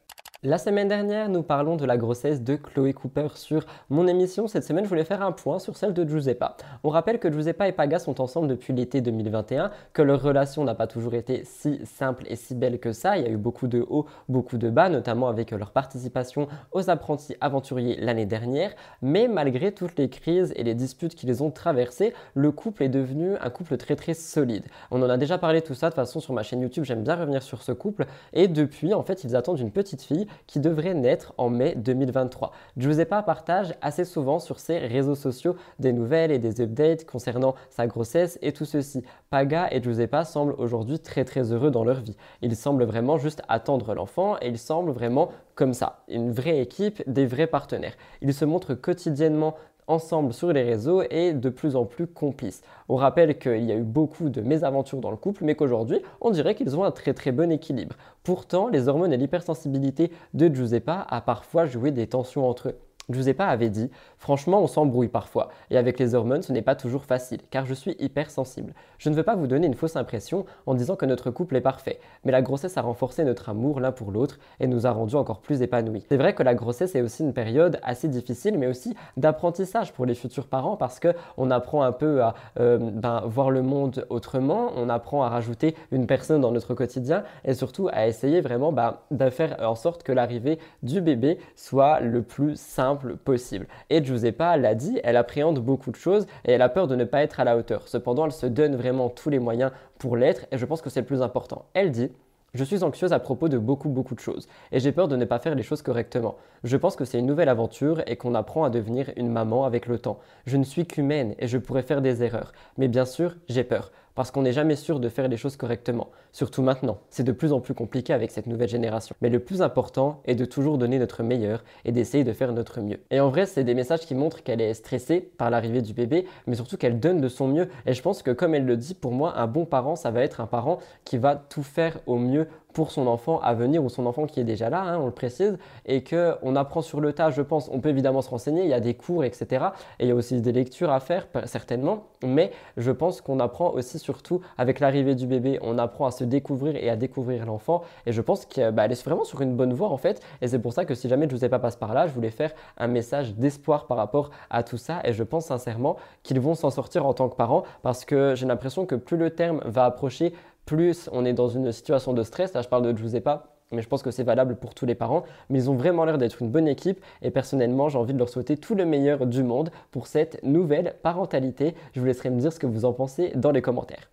La 0.45 0.59
semaine 0.59 0.87
dernière, 0.87 1.29
nous 1.29 1.43
parlons 1.43 1.75
de 1.75 1.85
la 1.85 1.97
grossesse 1.97 2.45
de 2.45 2.55
Chloé 2.55 2.93
Cooper 2.93 3.27
sur 3.35 3.67
mon 3.91 4.07
émission. 4.07 4.47
Cette 4.47 4.63
semaine, 4.63 4.85
je 4.85 4.89
voulais 4.89 5.03
faire 5.03 5.21
un 5.21 5.33
point 5.33 5.59
sur 5.59 5.77
celle 5.77 5.93
de 5.93 6.09
Giuseppa. 6.09 6.57
On 6.85 6.91
rappelle 6.91 7.19
que 7.19 7.29
Giuseppa 7.29 7.67
et 7.67 7.73
Paga 7.73 7.99
sont 7.99 8.21
ensemble 8.21 8.47
depuis 8.47 8.73
l'été 8.73 9.01
2021, 9.01 9.73
que 9.93 10.01
leur 10.01 10.23
relation 10.23 10.63
n'a 10.63 10.77
pas 10.77 10.87
toujours 10.87 11.15
été 11.15 11.43
si 11.45 11.85
simple 11.85 12.23
et 12.29 12.37
si 12.37 12.55
belle 12.55 12.79
que 12.79 12.93
ça. 12.93 13.19
Il 13.19 13.25
y 13.25 13.27
a 13.27 13.31
eu 13.31 13.37
beaucoup 13.37 13.67
de 13.67 13.85
hauts, 13.91 14.07
beaucoup 14.29 14.59
de 14.59 14.71
bas, 14.71 14.89
notamment 14.89 15.27
avec 15.27 15.51
leur 15.51 15.73
participation 15.73 16.47
aux 16.71 16.89
apprentis 16.89 17.35
aventuriers 17.41 17.97
l'année 18.01 18.25
dernière. 18.25 18.71
Mais 19.03 19.27
malgré 19.27 19.73
toutes 19.73 19.99
les 19.99 20.09
crises 20.09 20.53
et 20.55 20.63
les 20.63 20.77
disputes 20.77 21.17
qui 21.17 21.27
les 21.27 21.43
ont 21.43 21.51
traversées, 21.51 22.15
le 22.35 22.53
couple 22.53 22.85
est 22.85 22.89
devenu 22.89 23.35
un 23.41 23.51
couple 23.51 23.77
très 23.77 23.97
très 23.97 24.15
solide. 24.15 24.67
On 24.93 25.03
en 25.03 25.11
a 25.11 25.17
déjà 25.17 25.37
parlé 25.37 25.63
tout 25.63 25.75
ça 25.75 25.91
de 25.91 25.95
façon 25.95 26.21
sur 26.21 26.33
ma 26.33 26.45
chaîne 26.45 26.61
YouTube. 26.61 26.85
J'aime 26.85 27.03
bien 27.03 27.17
revenir 27.17 27.43
sur 27.43 27.61
ce 27.61 27.73
couple. 27.73 28.07
Et 28.33 28.47
depuis, 28.47 28.95
en 28.95 29.03
fait, 29.03 29.25
ils 29.25 29.35
attendent 29.35 29.59
une 29.59 29.73
petite 29.73 30.03
fille 30.03 30.28
qui 30.47 30.61
devrait 30.61 30.95
naître 30.95 31.35
en 31.39 31.51
mai 31.51 31.75
2023. 31.77 32.53
Giuseppa 32.77 33.23
partage 33.23 33.75
assez 33.83 34.05
souvent 34.05 34.39
sur 34.39 34.59
ses 34.59 34.79
réseaux 34.79 35.15
sociaux 35.15 35.57
des 35.79 35.93
nouvelles 35.93 36.31
et 36.31 36.39
des 36.39 36.61
updates 36.61 37.05
concernant 37.05 37.55
sa 37.71 37.87
grossesse 37.87 38.39
et 38.43 38.53
tout 38.53 38.65
ceci. 38.65 39.03
Paga 39.31 39.69
et 39.71 39.83
Giuseppa 39.83 40.25
semblent 40.25 40.55
aujourd'hui 40.59 40.99
très 40.99 41.25
très 41.25 41.53
heureux 41.53 41.71
dans 41.71 41.85
leur 41.85 42.01
vie. 42.01 42.17
Ils 42.43 42.57
semblent 42.57 42.85
vraiment 42.85 43.19
juste 43.19 43.43
attendre 43.49 43.95
l'enfant 43.95 44.37
et 44.41 44.49
ils 44.49 44.59
semblent 44.59 44.93
vraiment 44.93 45.31
comme 45.55 45.75
ça, 45.75 46.05
une 46.09 46.31
vraie 46.31 46.61
équipe, 46.61 47.03
des 47.09 47.27
vrais 47.27 47.49
partenaires. 47.49 47.97
Ils 48.23 48.33
se 48.33 48.45
montrent 48.45 48.75
quotidiennement 48.75 49.57
ensemble 49.89 50.33
sur 50.33 50.53
les 50.53 50.63
réseaux 50.63 51.03
et 51.11 51.33
de 51.33 51.49
plus 51.49 51.77
en 51.77 51.85
plus 51.85 52.07
complices. 52.07 52.63
On 52.89 52.97
rappelle 52.97 53.39
qu'il 53.39 53.65
y 53.65 53.73
a 53.73 53.77
eu 53.77 53.83
beaucoup 53.83 54.29
de 54.29 54.41
mésaventures 54.41 55.01
dans 55.01 55.11
le 55.11 55.17
couple, 55.17 55.45
mais 55.45 55.55
qu'aujourd'hui, 55.55 56.01
on 56.21 56.31
dirait 56.31 56.55
qu'ils 56.55 56.77
ont 56.77 56.85
un 56.85 56.91
très 56.91 57.15
très 57.15 57.33
bon 57.33 57.51
équilibre. 57.51 57.97
Pourtant, 58.23 58.69
les 58.69 58.89
hormones 58.89 59.13
et 59.13 59.17
l'hypersensibilité 59.17 60.13
de 60.35 60.49
Giuseppa 60.49 61.07
a 61.09 61.21
parfois 61.21 61.67
joué 61.67 61.91
des 61.91 62.07
tensions 62.07 62.49
entre 62.49 62.69
eux. 62.69 62.88
Giuseppa 63.11 63.47
avait 63.47 63.71
dit 63.71 63.91
Franchement, 64.19 64.61
on 64.61 64.67
s'embrouille 64.67 65.09
parfois, 65.09 65.49
et 65.71 65.79
avec 65.79 65.99
les 65.99 66.15
hormones, 66.15 66.43
ce 66.43 66.53
n'est 66.53 66.63
pas 66.63 66.75
toujours 66.75 67.05
facile, 67.05 67.41
car 67.51 67.65
je 67.65 67.75
suis 67.75 67.97
hypersensible. 67.99 68.75
Je 68.99 69.09
ne 69.09 69.15
veux 69.15 69.23
pas 69.23 69.37
vous 69.37 69.47
donner 69.47 69.67
une 69.67 69.75
fausse 69.75 69.97
impression 69.97 70.45
en 70.67 70.75
disant 70.75 70.97
que 70.97 71.07
notre 71.07 71.31
couple 71.31 71.57
est 71.57 71.63
parfait, 71.63 72.01
mais 72.25 72.33
la 72.33 72.43
grossesse 72.43 72.77
a 72.77 72.83
renforcé 72.83 73.25
notre 73.25 73.49
amour 73.49 73.81
l'un 73.81 73.93
pour 73.93 74.11
l'autre 74.11 74.39
et 74.61 74.67
nous 74.67 74.87
a 74.87 74.91
rendus 74.91 75.15
encore 75.15 75.41
plus 75.41 75.63
épanouis. 75.63 76.05
C'est 76.09 76.17
vrai 76.17 76.35
que 76.35 76.43
la 76.43 76.55
grossesse 76.55 76.95
est 76.95 77.01
aussi 77.01 77.23
une 77.23 77.33
période 77.33 77.79
assez 77.83 78.09
difficile, 78.09 78.59
mais 78.59 78.67
aussi 78.67 78.95
d'apprentissage 79.17 79.93
pour 79.93 80.05
les 80.05 80.15
futurs 80.15 80.47
parents, 80.47 80.77
parce 80.77 81.01
qu'on 81.01 81.51
apprend 81.51 81.83
un 81.83 81.93
peu 81.93 82.23
à 82.23 82.35
euh, 82.61 82.79
ben, 82.79 83.23
voir 83.27 83.51
le 83.51 83.63
monde 83.63 84.07
autrement, 84.11 84.73
on 84.77 84.89
apprend 84.89 85.23
à 85.23 85.29
rajouter 85.29 85.75
une 85.93 86.07
personne 86.07 86.41
dans 86.41 86.53
notre 86.53 86.75
quotidien, 86.75 87.23
et 87.45 87.55
surtout 87.55 87.89
à 87.93 88.07
essayer 88.07 88.41
vraiment 88.41 88.73
ben, 88.73 88.99
de 89.11 89.31
faire 89.31 89.57
en 89.61 89.75
sorte 89.75 90.03
que 90.03 90.13
l'arrivée 90.13 90.59
du 90.83 91.01
bébé 91.01 91.39
soit 91.57 92.01
le 92.01 92.23
plus 92.23 92.57
simple 92.57 92.98
possible. 93.25 93.67
Et 93.91 94.05
Giuseppa 94.05 94.57
l'a 94.57 94.75
dit, 94.75 95.01
elle 95.05 95.17
appréhende 95.17 95.59
beaucoup 95.59 95.91
de 95.91 95.97
choses 95.97 96.27
et 96.45 96.53
elle 96.53 96.63
a 96.63 96.69
peur 96.69 96.89
de 96.89 96.97
ne 96.97 97.05
pas 97.05 97.23
être 97.23 97.41
à 97.41 97.45
la 97.45 97.57
hauteur. 97.57 97.89
Cependant, 97.89 98.27
elle 98.27 98.33
se 98.33 98.47
donne 98.47 98.77
vraiment 98.77 99.09
tous 99.09 99.31
les 99.31 99.39
moyens 99.39 99.73
pour 99.99 100.17
l'être 100.17 100.47
et 100.53 100.59
je 100.59 100.67
pense 100.67 100.83
que 100.83 100.91
c'est 100.91 101.01
le 101.01 101.07
plus 101.07 101.23
important. 101.23 101.67
Elle 101.75 101.91
dit 101.91 102.11
je 102.55 102.65
suis 102.65 102.83
anxieuse 102.83 103.13
à 103.13 103.19
propos 103.19 103.49
de 103.49 103.59
beaucoup 103.59 103.91
beaucoup 103.91 104.15
de 104.15 104.21
choses 104.21 104.49
et 104.73 104.81
j'ai 104.81 104.91
peur 104.91 105.07
de 105.07 105.17
ne 105.17 105.27
pas 105.27 105.39
faire 105.39 105.55
les 105.55 105.63
choses 105.63 105.83
correctement. 105.83 106.37
Je 106.65 106.79
pense 106.79 106.97
que 106.97 107.05
c'est 107.05 107.19
une 107.19 107.27
nouvelle 107.27 107.51
aventure 107.51 108.03
et 108.07 108.17
qu'on 108.17 108.35
apprend 108.35 108.65
à 108.65 108.71
devenir 108.71 109.13
une 109.17 109.31
maman 109.31 109.67
avec 109.67 109.87
le 109.87 109.99
temps. 109.99 110.19
Je 110.47 110.57
ne 110.57 110.65
suis 110.65 110.87
qu'humaine 110.87 111.35
et 111.39 111.47
je 111.47 111.59
pourrais 111.59 111.83
faire 111.83 112.01
des 112.01 112.23
erreurs. 112.23 112.53
Mais 112.79 112.89
bien 112.89 113.05
sûr, 113.05 113.37
j'ai 113.49 113.65
peur 113.65 113.93
parce 114.19 114.33
qu'on 114.33 114.43
n'est 114.43 114.53
jamais 114.53 114.75
sûr 114.75 114.99
de 114.99 115.09
faire 115.09 115.29
les 115.29 115.37
choses 115.37 115.57
correctement, 115.57 116.09
surtout 116.33 116.61
maintenant. 116.61 116.99
C'est 117.09 117.23
de 117.23 117.31
plus 117.31 117.53
en 117.53 117.61
plus 117.61 117.73
compliqué 117.73 118.13
avec 118.13 118.33
cette 118.33 118.49
nouvelle 118.49 118.69
génération. 118.69 119.15
Mais 119.23 119.29
le 119.29 119.39
plus 119.39 119.63
important 119.63 120.23
est 120.25 120.35
de 120.35 120.45
toujours 120.45 120.77
donner 120.77 120.99
notre 120.99 121.23
meilleur 121.23 121.63
et 121.85 121.93
d'essayer 121.93 122.25
de 122.25 122.33
faire 122.33 122.53
notre 122.53 122.81
mieux. 122.81 122.99
Et 123.13 123.21
en 123.21 123.29
vrai, 123.29 123.47
c'est 123.47 123.63
des 123.63 123.77
messages 123.77 124.01
qui 124.01 124.17
montrent 124.17 124.43
qu'elle 124.43 124.61
est 124.61 124.75
stressée 124.75 125.21
par 125.21 125.51
l'arrivée 125.51 125.83
du 125.83 125.93
bébé, 125.93 126.27
mais 126.49 126.57
surtout 126.57 126.77
qu'elle 126.77 126.99
donne 126.99 127.21
de 127.21 127.29
son 127.29 127.47
mieux. 127.47 127.69
Et 127.87 127.95
je 127.95 128.03
pense 128.03 128.25
que 128.25 128.33
comme 128.33 128.57
elle 128.57 128.67
le 128.67 128.77
dit, 128.77 128.95
pour 128.95 129.13
moi, 129.13 129.39
un 129.39 129.47
bon 129.47 129.67
parent, 129.67 129.95
ça 129.95 130.11
va 130.11 130.23
être 130.23 130.41
un 130.41 130.49
parent 130.49 130.81
qui 131.05 131.17
va 131.17 131.37
tout 131.37 131.63
faire 131.63 132.01
au 132.07 132.17
mieux 132.17 132.49
pour 132.79 132.93
son 132.93 133.09
enfant 133.09 133.41
à 133.41 133.55
venir 133.55 133.83
ou 133.83 133.89
son 133.89 134.07
enfant 134.07 134.29
qui 134.29 134.39
est 134.39 134.45
déjà 134.45 134.71
là, 134.71 134.83
hein, 134.83 134.99
on 135.01 135.07
le 135.07 135.11
précise, 135.11 135.59
et 135.85 136.05
qu'on 136.05 136.55
apprend 136.55 136.81
sur 136.81 137.01
le 137.01 137.13
tas, 137.13 137.31
je 137.31 137.43
pense. 137.43 137.69
On 137.73 137.81
peut 137.81 137.89
évidemment 137.89 138.23
se 138.23 138.31
renseigner, 138.31 138.63
il 138.63 138.69
y 138.69 138.73
a 138.73 138.79
des 138.79 138.95
cours, 138.95 139.25
etc. 139.25 139.71
Et 139.99 140.05
il 140.05 140.09
y 140.11 140.13
a 140.13 140.15
aussi 140.15 140.41
des 140.41 140.53
lectures 140.53 140.93
à 140.93 141.01
faire, 141.01 141.27
certainement, 141.47 142.05
mais 142.23 142.53
je 142.77 142.93
pense 142.93 143.21
qu'on 143.21 143.41
apprend 143.41 143.71
aussi 143.71 143.99
surtout 143.99 144.43
avec 144.57 144.79
l'arrivée 144.79 145.17
du 145.17 145.27
bébé, 145.27 145.59
on 145.61 145.77
apprend 145.77 146.07
à 146.07 146.13
se 146.13 146.23
découvrir 146.23 146.77
et 146.77 146.89
à 146.89 146.95
découvrir 146.95 147.47
l'enfant. 147.47 147.83
Et 148.07 148.13
je 148.13 148.21
pense 148.21 148.47
qu'elle 148.47 148.71
bah, 148.71 148.87
est 148.87 149.05
vraiment 149.05 149.25
sur 149.25 149.41
une 149.41 149.57
bonne 149.57 149.73
voie 149.73 149.89
en 149.89 149.97
fait. 149.97 150.23
Et 150.41 150.47
c'est 150.47 150.61
pour 150.61 150.73
ça 150.73 150.85
que 150.85 150.95
si 150.95 151.09
jamais 151.09 151.29
je 151.29 151.47
pas 151.49 151.59
passe 151.59 151.75
par 151.75 151.95
là, 151.95 152.07
je 152.07 152.13
voulais 152.13 152.31
faire 152.31 152.53
un 152.77 152.87
message 152.87 153.35
d'espoir 153.35 153.89
par 153.89 153.97
rapport 153.97 154.31
à 154.51 154.63
tout 154.63 154.79
ça. 154.79 155.01
Et 155.03 155.13
je 155.13 155.25
pense 155.25 155.47
sincèrement 155.47 155.97
qu'ils 156.23 156.39
vont 156.39 156.55
s'en 156.55 156.71
sortir 156.71 157.07
en 157.07 157.13
tant 157.13 157.29
que 157.29 157.35
parents 157.35 157.65
parce 157.83 158.05
que 158.05 158.37
j'ai 158.37 158.47
l'impression 158.47 158.87
que 158.87 158.95
plus 158.95 159.17
le 159.17 159.31
terme 159.31 159.63
va 159.65 159.85
approcher, 159.85 160.33
plus 160.69 161.09
on 161.13 161.25
est 161.25 161.33
dans 161.33 161.49
une 161.49 161.73
situation 161.73 162.13
de 162.13 162.23
stress. 162.23 162.53
Là, 162.53 162.61
je 162.61 162.69
parle 162.69 162.83
de 162.83 162.97
Giuseppa, 162.97 163.47
mais 163.73 163.81
je 163.81 163.89
pense 163.89 164.03
que 164.03 164.11
c'est 164.11 164.23
valable 164.23 164.55
pour 164.57 164.75
tous 164.75 164.85
les 164.85 164.95
parents. 164.95 165.25
Mais 165.49 165.61
ils 165.61 165.71
ont 165.71 165.75
vraiment 165.75 166.05
l'air 166.05 166.19
d'être 166.19 166.43
une 166.43 166.51
bonne 166.51 166.69
équipe 166.69 167.03
et 167.23 167.31
personnellement, 167.31 167.89
j'ai 167.89 167.97
envie 167.97 168.13
de 168.13 168.19
leur 168.19 168.29
souhaiter 168.29 168.59
tout 168.59 168.75
le 168.75 168.85
meilleur 168.85 169.27
du 169.27 169.43
monde 169.43 169.71
pour 169.91 170.07
cette 170.07 170.43
nouvelle 170.45 170.95
parentalité. 171.03 171.75
Je 171.95 172.01
vous 172.01 172.07
laisserai 172.07 172.29
me 172.29 172.39
dire 172.39 172.53
ce 172.53 172.59
que 172.59 172.67
vous 172.67 172.85
en 172.85 172.93
pensez 172.93 173.33
dans 173.35 173.51
les 173.51 173.63
commentaires. 173.63 174.11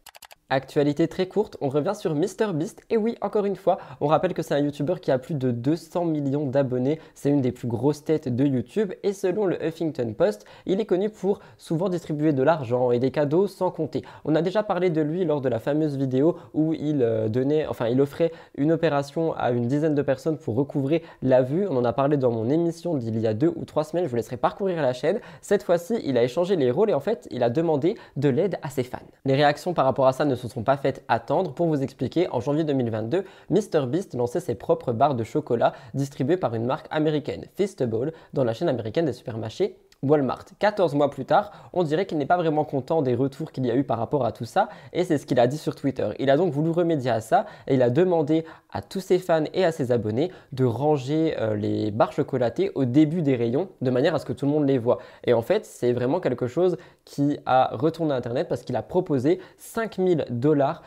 Actualité 0.51 1.07
très 1.07 1.27
courte, 1.27 1.57
on 1.59 1.69
revient 1.69 1.93
sur 1.95 2.13
MrBeast. 2.13 2.83
Et 2.91 2.97
oui, 2.97 3.15
encore 3.21 3.45
une 3.45 3.55
fois, 3.55 3.79
on 3.99 4.05
rappelle 4.05 4.35
que 4.35 4.43
c'est 4.43 4.53
un 4.53 4.59
YouTuber 4.59 4.97
qui 5.01 5.09
a 5.09 5.17
plus 5.17 5.33
de 5.33 5.49
200 5.49 6.05
millions 6.05 6.45
d'abonnés. 6.45 6.99
C'est 7.15 7.31
une 7.31 7.41
des 7.41 7.51
plus 7.51 7.67
grosses 7.67 8.03
têtes 8.03 8.29
de 8.29 8.45
YouTube. 8.45 8.93
Et 9.01 9.13
selon 9.13 9.47
le 9.47 9.57
Huffington 9.65 10.13
Post, 10.15 10.45
il 10.67 10.79
est 10.79 10.85
connu 10.85 11.09
pour 11.09 11.39
souvent 11.57 11.89
distribuer 11.89 12.31
de 12.31 12.43
l'argent 12.43 12.91
et 12.91 12.99
des 12.99 13.09
cadeaux 13.09 13.47
sans 13.47 13.71
compter. 13.71 14.03
On 14.23 14.35
a 14.35 14.43
déjà 14.43 14.61
parlé 14.61 14.91
de 14.91 15.01
lui 15.01 15.25
lors 15.25 15.41
de 15.41 15.49
la 15.49 15.57
fameuse 15.57 15.97
vidéo 15.97 16.37
où 16.53 16.75
il 16.75 17.01
euh, 17.01 17.27
donnait, 17.27 17.65
enfin, 17.65 17.87
il 17.87 17.99
offrait 17.99 18.31
une 18.55 18.71
opération 18.71 19.33
à 19.33 19.49
une 19.49 19.65
dizaine 19.65 19.95
de 19.95 20.03
personnes 20.03 20.37
pour 20.37 20.53
recouvrer 20.53 21.01
la 21.23 21.41
vue. 21.41 21.65
On 21.67 21.75
en 21.75 21.85
a 21.85 21.93
parlé 21.93 22.17
dans 22.17 22.29
mon 22.29 22.51
émission 22.51 22.93
d'il 22.93 23.19
y 23.19 23.25
a 23.25 23.33
deux 23.33 23.51
ou 23.55 23.65
trois 23.65 23.83
semaines. 23.83 24.05
Je 24.05 24.11
vous 24.11 24.15
laisserai 24.15 24.37
parcourir 24.37 24.79
la 24.79 24.93
chaîne. 24.93 25.21
Cette 25.41 25.63
fois-ci, 25.63 25.99
il 26.03 26.19
a 26.19 26.23
échangé 26.23 26.55
les 26.55 26.69
rôles 26.69 26.91
et 26.91 26.93
en 26.93 26.99
fait, 26.99 27.27
il 27.31 27.41
a 27.41 27.49
demandé 27.49 27.95
de 28.15 28.29
l'aide 28.29 28.59
à 28.61 28.69
ses 28.69 28.83
fans. 28.83 28.99
Les 29.25 29.33
réactions 29.33 29.73
par 29.73 29.85
rapport 29.85 30.05
à 30.05 30.13
ça 30.13 30.23
ne 30.23 30.34
ne 30.35 30.39
se 30.39 30.47
sont 30.47 30.63
pas 30.63 30.77
faites 30.77 31.03
attendre. 31.07 31.53
Pour 31.53 31.67
vous 31.67 31.81
expliquer, 31.81 32.29
en 32.29 32.39
janvier 32.39 32.63
2022, 32.63 33.23
MrBeast 33.49 34.13
lançait 34.13 34.39
ses 34.39 34.55
propres 34.55 34.91
barres 34.91 35.15
de 35.15 35.23
chocolat 35.23 35.73
distribuées 35.93 36.37
par 36.37 36.53
une 36.55 36.65
marque 36.65 36.87
américaine, 36.91 37.45
Feastable, 37.55 38.13
dans 38.33 38.43
la 38.43 38.53
chaîne 38.53 38.69
américaine 38.69 39.05
des 39.05 39.13
supermarchés 39.13 39.77
Walmart. 40.03 40.45
14 40.59 40.95
mois 40.95 41.09
plus 41.09 41.25
tard, 41.25 41.51
on 41.73 41.83
dirait 41.83 42.05
qu'il 42.05 42.17
n'est 42.17 42.25
pas 42.25 42.37
vraiment 42.37 42.63
content 42.63 43.01
des 43.01 43.15
retours 43.15 43.51
qu'il 43.51 43.65
y 43.65 43.71
a 43.71 43.75
eu 43.75 43.83
par 43.83 43.97
rapport 43.97 44.25
à 44.25 44.31
tout 44.31 44.45
ça, 44.45 44.69
et 44.93 45.03
c'est 45.03 45.17
ce 45.17 45.25
qu'il 45.25 45.39
a 45.39 45.47
dit 45.47 45.57
sur 45.57 45.75
Twitter. 45.75 46.09
Il 46.19 46.29
a 46.29 46.37
donc 46.37 46.53
voulu 46.53 46.69
remédier 46.69 47.11
à 47.11 47.21
ça, 47.21 47.45
et 47.67 47.75
il 47.75 47.81
a 47.81 47.89
demandé 47.89 48.45
à 48.71 48.81
tous 48.81 48.99
ses 48.99 49.19
fans 49.19 49.45
et 49.53 49.63
à 49.63 49.71
ses 49.71 49.91
abonnés 49.91 50.31
de 50.51 50.65
ranger 50.65 51.35
euh, 51.39 51.55
les 51.55 51.91
barres 51.91 52.11
chocolatées 52.11 52.71
au 52.75 52.85
début 52.85 53.21
des 53.21 53.35
rayons, 53.35 53.69
de 53.81 53.89
manière 53.89 54.13
à 54.15 54.19
ce 54.19 54.25
que 54.25 54.33
tout 54.33 54.45
le 54.45 54.51
monde 54.51 54.67
les 54.67 54.77
voit. 54.77 54.99
Et 55.23 55.33
en 55.33 55.41
fait, 55.41 55.65
c'est 55.65 55.93
vraiment 55.93 56.19
quelque 56.19 56.47
chose 56.47 56.77
qui 57.05 57.37
a 57.45 57.75
retourné 57.75 58.13
Internet 58.13 58.47
parce 58.47 58.63
qu'il 58.63 58.75
a 58.75 58.81
proposé 58.81 59.39
5000 59.57 60.25
dollars 60.29 60.83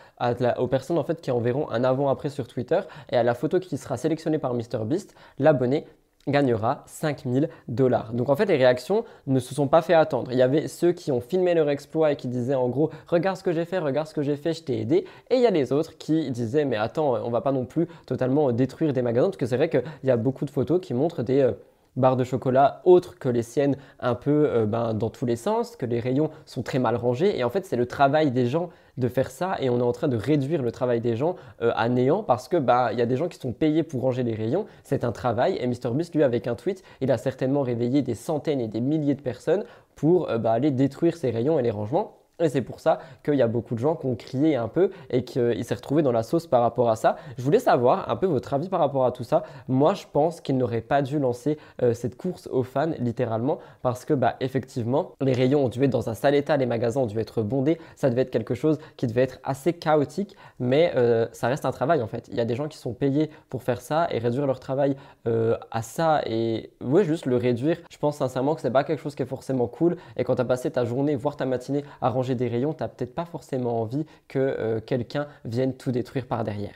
aux 0.59 0.67
personnes 0.67 0.99
en 0.99 1.05
fait 1.05 1.21
qui 1.21 1.31
enverront 1.31 1.71
un 1.71 1.85
avant-après 1.85 2.29
sur 2.29 2.47
Twitter, 2.47 2.81
et 3.11 3.17
à 3.17 3.23
la 3.23 3.35
photo 3.35 3.59
qui 3.59 3.77
sera 3.77 3.97
sélectionnée 3.97 4.39
par 4.39 4.55
MrBeast, 4.55 5.15
l'abonné 5.39 5.87
gagnera 6.29 6.85
5000 6.87 7.49
dollars. 7.69 8.13
Donc 8.13 8.29
en 8.29 8.37
fait, 8.37 8.47
les 8.47 8.57
réactions 8.57 9.05
ne 9.27 9.41
se 9.41 9.55
sont 9.55 9.67
pas 9.67 9.83
fait 9.83 9.95
attendre. 9.95 10.31
Il 10.33 10.39
y 10.39 10.43
avait 10.43 10.69
ceux 10.69 10.93
qui 10.93 11.11
ont 11.13 11.21
filmé 11.21 11.55
leur 11.55 11.69
exploit 11.71 12.13
et 12.13 12.17
qui 12.17 12.29
disaient 12.29 12.55
en 12.55 12.69
gros, 12.69 12.91
regarde 13.07 13.37
ce 13.37 13.43
que 13.43 13.53
j'ai 13.53 13.65
fait, 13.65 13.79
regarde 13.79 14.07
ce 14.07 14.15
que 14.15 14.23
j'ai 14.23 14.37
fait, 14.37 14.53
je 14.53 14.63
t'ai 14.63 14.81
aidé. 14.81 15.05
Et 15.31 15.37
il 15.37 15.43
y 15.43 15.47
a 15.47 15.51
les 15.51 15.73
autres 15.73 15.97
qui 15.99 16.31
disaient, 16.31 16.65
mais 16.65 16.77
attends, 16.77 17.15
on 17.25 17.31
va 17.31 17.41
pas 17.41 17.53
non 17.53 17.65
plus 17.65 17.89
totalement 18.07 18.53
détruire 18.53 18.93
des 18.93 19.03
magasins, 19.03 19.29
parce 19.29 19.37
que 19.37 19.47
c'est 19.47 19.57
vrai 19.57 19.69
qu'il 19.69 19.83
y 20.05 20.11
a 20.11 20.17
beaucoup 20.17 20.45
de 20.45 20.51
photos 20.51 20.81
qui 20.81 20.95
montrent 20.95 21.23
des... 21.23 21.41
Euh, 21.41 21.53
barres 21.99 22.17
de 22.17 22.25
chocolat 22.25 22.81
autres 22.85 23.19
que 23.19 23.29
les 23.29 23.43
siennes, 23.43 23.77
un 24.01 24.15
peu 24.15 24.49
euh, 24.49 24.67
ben, 24.67 24.95
dans 24.95 25.11
tous 25.11 25.27
les 25.27 25.37
sens, 25.37 25.77
que 25.77 25.87
les 25.87 26.01
rayons 26.01 26.31
sont 26.47 26.63
très 26.63 26.79
mal 26.79 26.97
rangés. 26.97 27.39
Et 27.39 27.45
en 27.45 27.51
fait, 27.51 27.67
c'est 27.67 27.77
le 27.77 27.87
travail 27.87 28.31
des 28.31 28.47
gens 28.47 28.71
de 28.99 29.09
faire 29.09 29.31
ça 29.31 29.57
et 29.61 29.71
on 29.71 29.79
est 29.79 29.83
en 29.83 29.93
train 29.93 30.09
de 30.09 30.17
réduire 30.17 30.61
le 30.61 30.73
travail 30.73 31.01
des 31.01 31.17
gens 31.17 31.37
euh, 31.63 31.71
à 31.77 31.89
néant 31.89 32.23
parce 32.23 32.49
que 32.49 32.57
bah 32.57 32.91
il 32.93 32.99
y 32.99 33.03
a 33.03 33.07
des 33.07 33.17
gens 33.17 33.29
qui 33.29 33.39
sont 33.39 33.53
payés 33.53 33.85
pour 33.85 34.03
ranger 34.03 34.25
les 34.25 34.35
rayons, 34.35 34.67
c'est 34.83 35.05
un 35.05 35.13
travail 35.13 35.57
et 35.61 35.67
MrBeast 35.67 36.15
lui 36.15 36.25
avec 36.25 36.47
un 36.47 36.57
tweet, 36.57 36.83
il 37.01 37.13
a 37.13 37.19
certainement 37.19 37.63
réveillé 37.63 38.03
des 38.03 38.17
centaines 38.17 38.61
et 38.61 38.69
des 38.69 38.81
milliers 38.81 39.15
de 39.15 39.23
personnes 39.23 39.65
pour 39.95 40.29
euh, 40.29 40.39
bah, 40.39 40.53
aller 40.53 40.73
détruire 40.73 41.17
ces 41.17 41.31
rayons 41.31 41.59
et 41.59 41.63
les 41.63 41.71
rangements. 41.71 42.18
Et 42.41 42.49
c'est 42.49 42.63
pour 42.63 42.79
ça 42.79 43.01
qu'il 43.25 43.35
y 43.35 43.43
a 43.43 43.49
beaucoup 43.49 43.75
de 43.75 43.81
gens 43.81 43.97
qui 43.97 44.07
ont 44.07 44.15
crié 44.15 44.55
un 44.55 44.69
peu 44.69 44.91
et 45.11 45.25
qu'il 45.25 45.65
s'est 45.65 45.75
retrouvé 45.75 46.03
dans 46.03 46.13
la 46.13 46.23
sauce 46.23 46.47
par 46.47 46.63
rapport 46.63 46.89
à 46.89 46.95
ça. 46.95 47.17
Je 47.37 47.43
voulais 47.43 47.59
savoir 47.59 48.09
un 48.09 48.17
peu 48.17 48.27
votre 48.27 48.55
avis 48.55 48.69
par 48.69 48.79
rapport 48.79 49.05
à 49.05 49.11
tout 49.11 49.25
ça. 49.25 49.43
Moi, 49.67 49.95
je 49.95 50.05
pense 50.13 50.41
qu'il 50.41 50.57
n'aurait 50.57 50.81
pas 50.81 51.03
dû 51.03 51.19
lancer 51.19 51.59
euh, 51.83 51.95
cette 51.95 52.17
course 52.17 52.49
aux 52.53 52.63
fans, 52.63 52.93
littéralement, 53.01 53.59
parce 53.83 54.05
que, 54.05 54.15
bah, 54.15 54.37
effectivement, 54.41 55.13
les 55.21 55.33
rayons 55.33 55.65
ont 55.65 55.69
dû 55.69 55.83
être 55.83 55.91
dans 55.91 56.09
un 56.09 56.15
sale 56.15 56.37
état, 56.37 56.57
les 56.57 56.67
magasins 56.67 57.01
ont 57.01 57.07
dû 57.07 57.19
être 57.19 57.43
bondés. 57.43 57.79
Ça 57.97 58.09
devait 58.09 58.23
être 58.23 58.31
quelque 58.31 58.55
chose 58.55 58.79
qui 58.97 59.09
devait 59.09 59.23
être 59.23 59.41
assez 59.43 59.73
chaotique, 59.73 60.37
mais 60.61 60.93
euh, 60.95 61.27
ça 61.33 61.49
reste 61.49 61.65
un 61.65 61.73
travail 61.73 62.03
en 62.03 62.07
fait. 62.07 62.29
Il 62.31 62.37
y 62.37 62.41
a 62.41 62.45
des 62.45 62.55
gens 62.55 62.69
qui 62.69 62.79
sont 62.79 62.93
payés 62.93 63.31
pour 63.49 63.65
faire 63.65 63.81
ça 63.81 64.07
et 64.11 64.19
réduire 64.19 64.47
leur 64.47 64.61
travail 64.61 64.97
euh, 65.27 65.57
à 65.73 65.83
ça 65.83 66.23
et, 66.25 66.71
ouais, 66.85 67.05
juste 67.05 67.27
le 67.27 67.37
réduire. 67.37 67.79
Je 67.91 67.99
pense 67.99 68.17
sincèrement 68.17 68.55
que 68.55 68.61
c'est 68.61 68.71
pas 68.71 68.85
quelque 68.85 69.01
chose 69.01 69.17
qui 69.17 69.23
est 69.23 69.27
forcément 69.27 69.67
cool. 69.67 69.97
Et 70.17 70.23
quand 70.23 70.39
as 70.39 70.45
passé 70.45 70.71
ta 70.71 70.85
journée, 70.85 71.17
voire 71.17 71.37
ta 71.37 71.45
matinée 71.47 71.85
à 72.01 72.11
ranger 72.11 72.28
des 72.35 72.49
rayons, 72.49 72.73
tu 72.73 72.85
peut-être 72.85 73.15
pas 73.15 73.25
forcément 73.25 73.81
envie 73.81 74.05
que 74.27 74.39
euh, 74.39 74.81
quelqu'un 74.81 75.29
vienne 75.45 75.75
tout 75.75 75.93
détruire 75.93 76.27
par 76.27 76.45
derrière. 76.45 76.75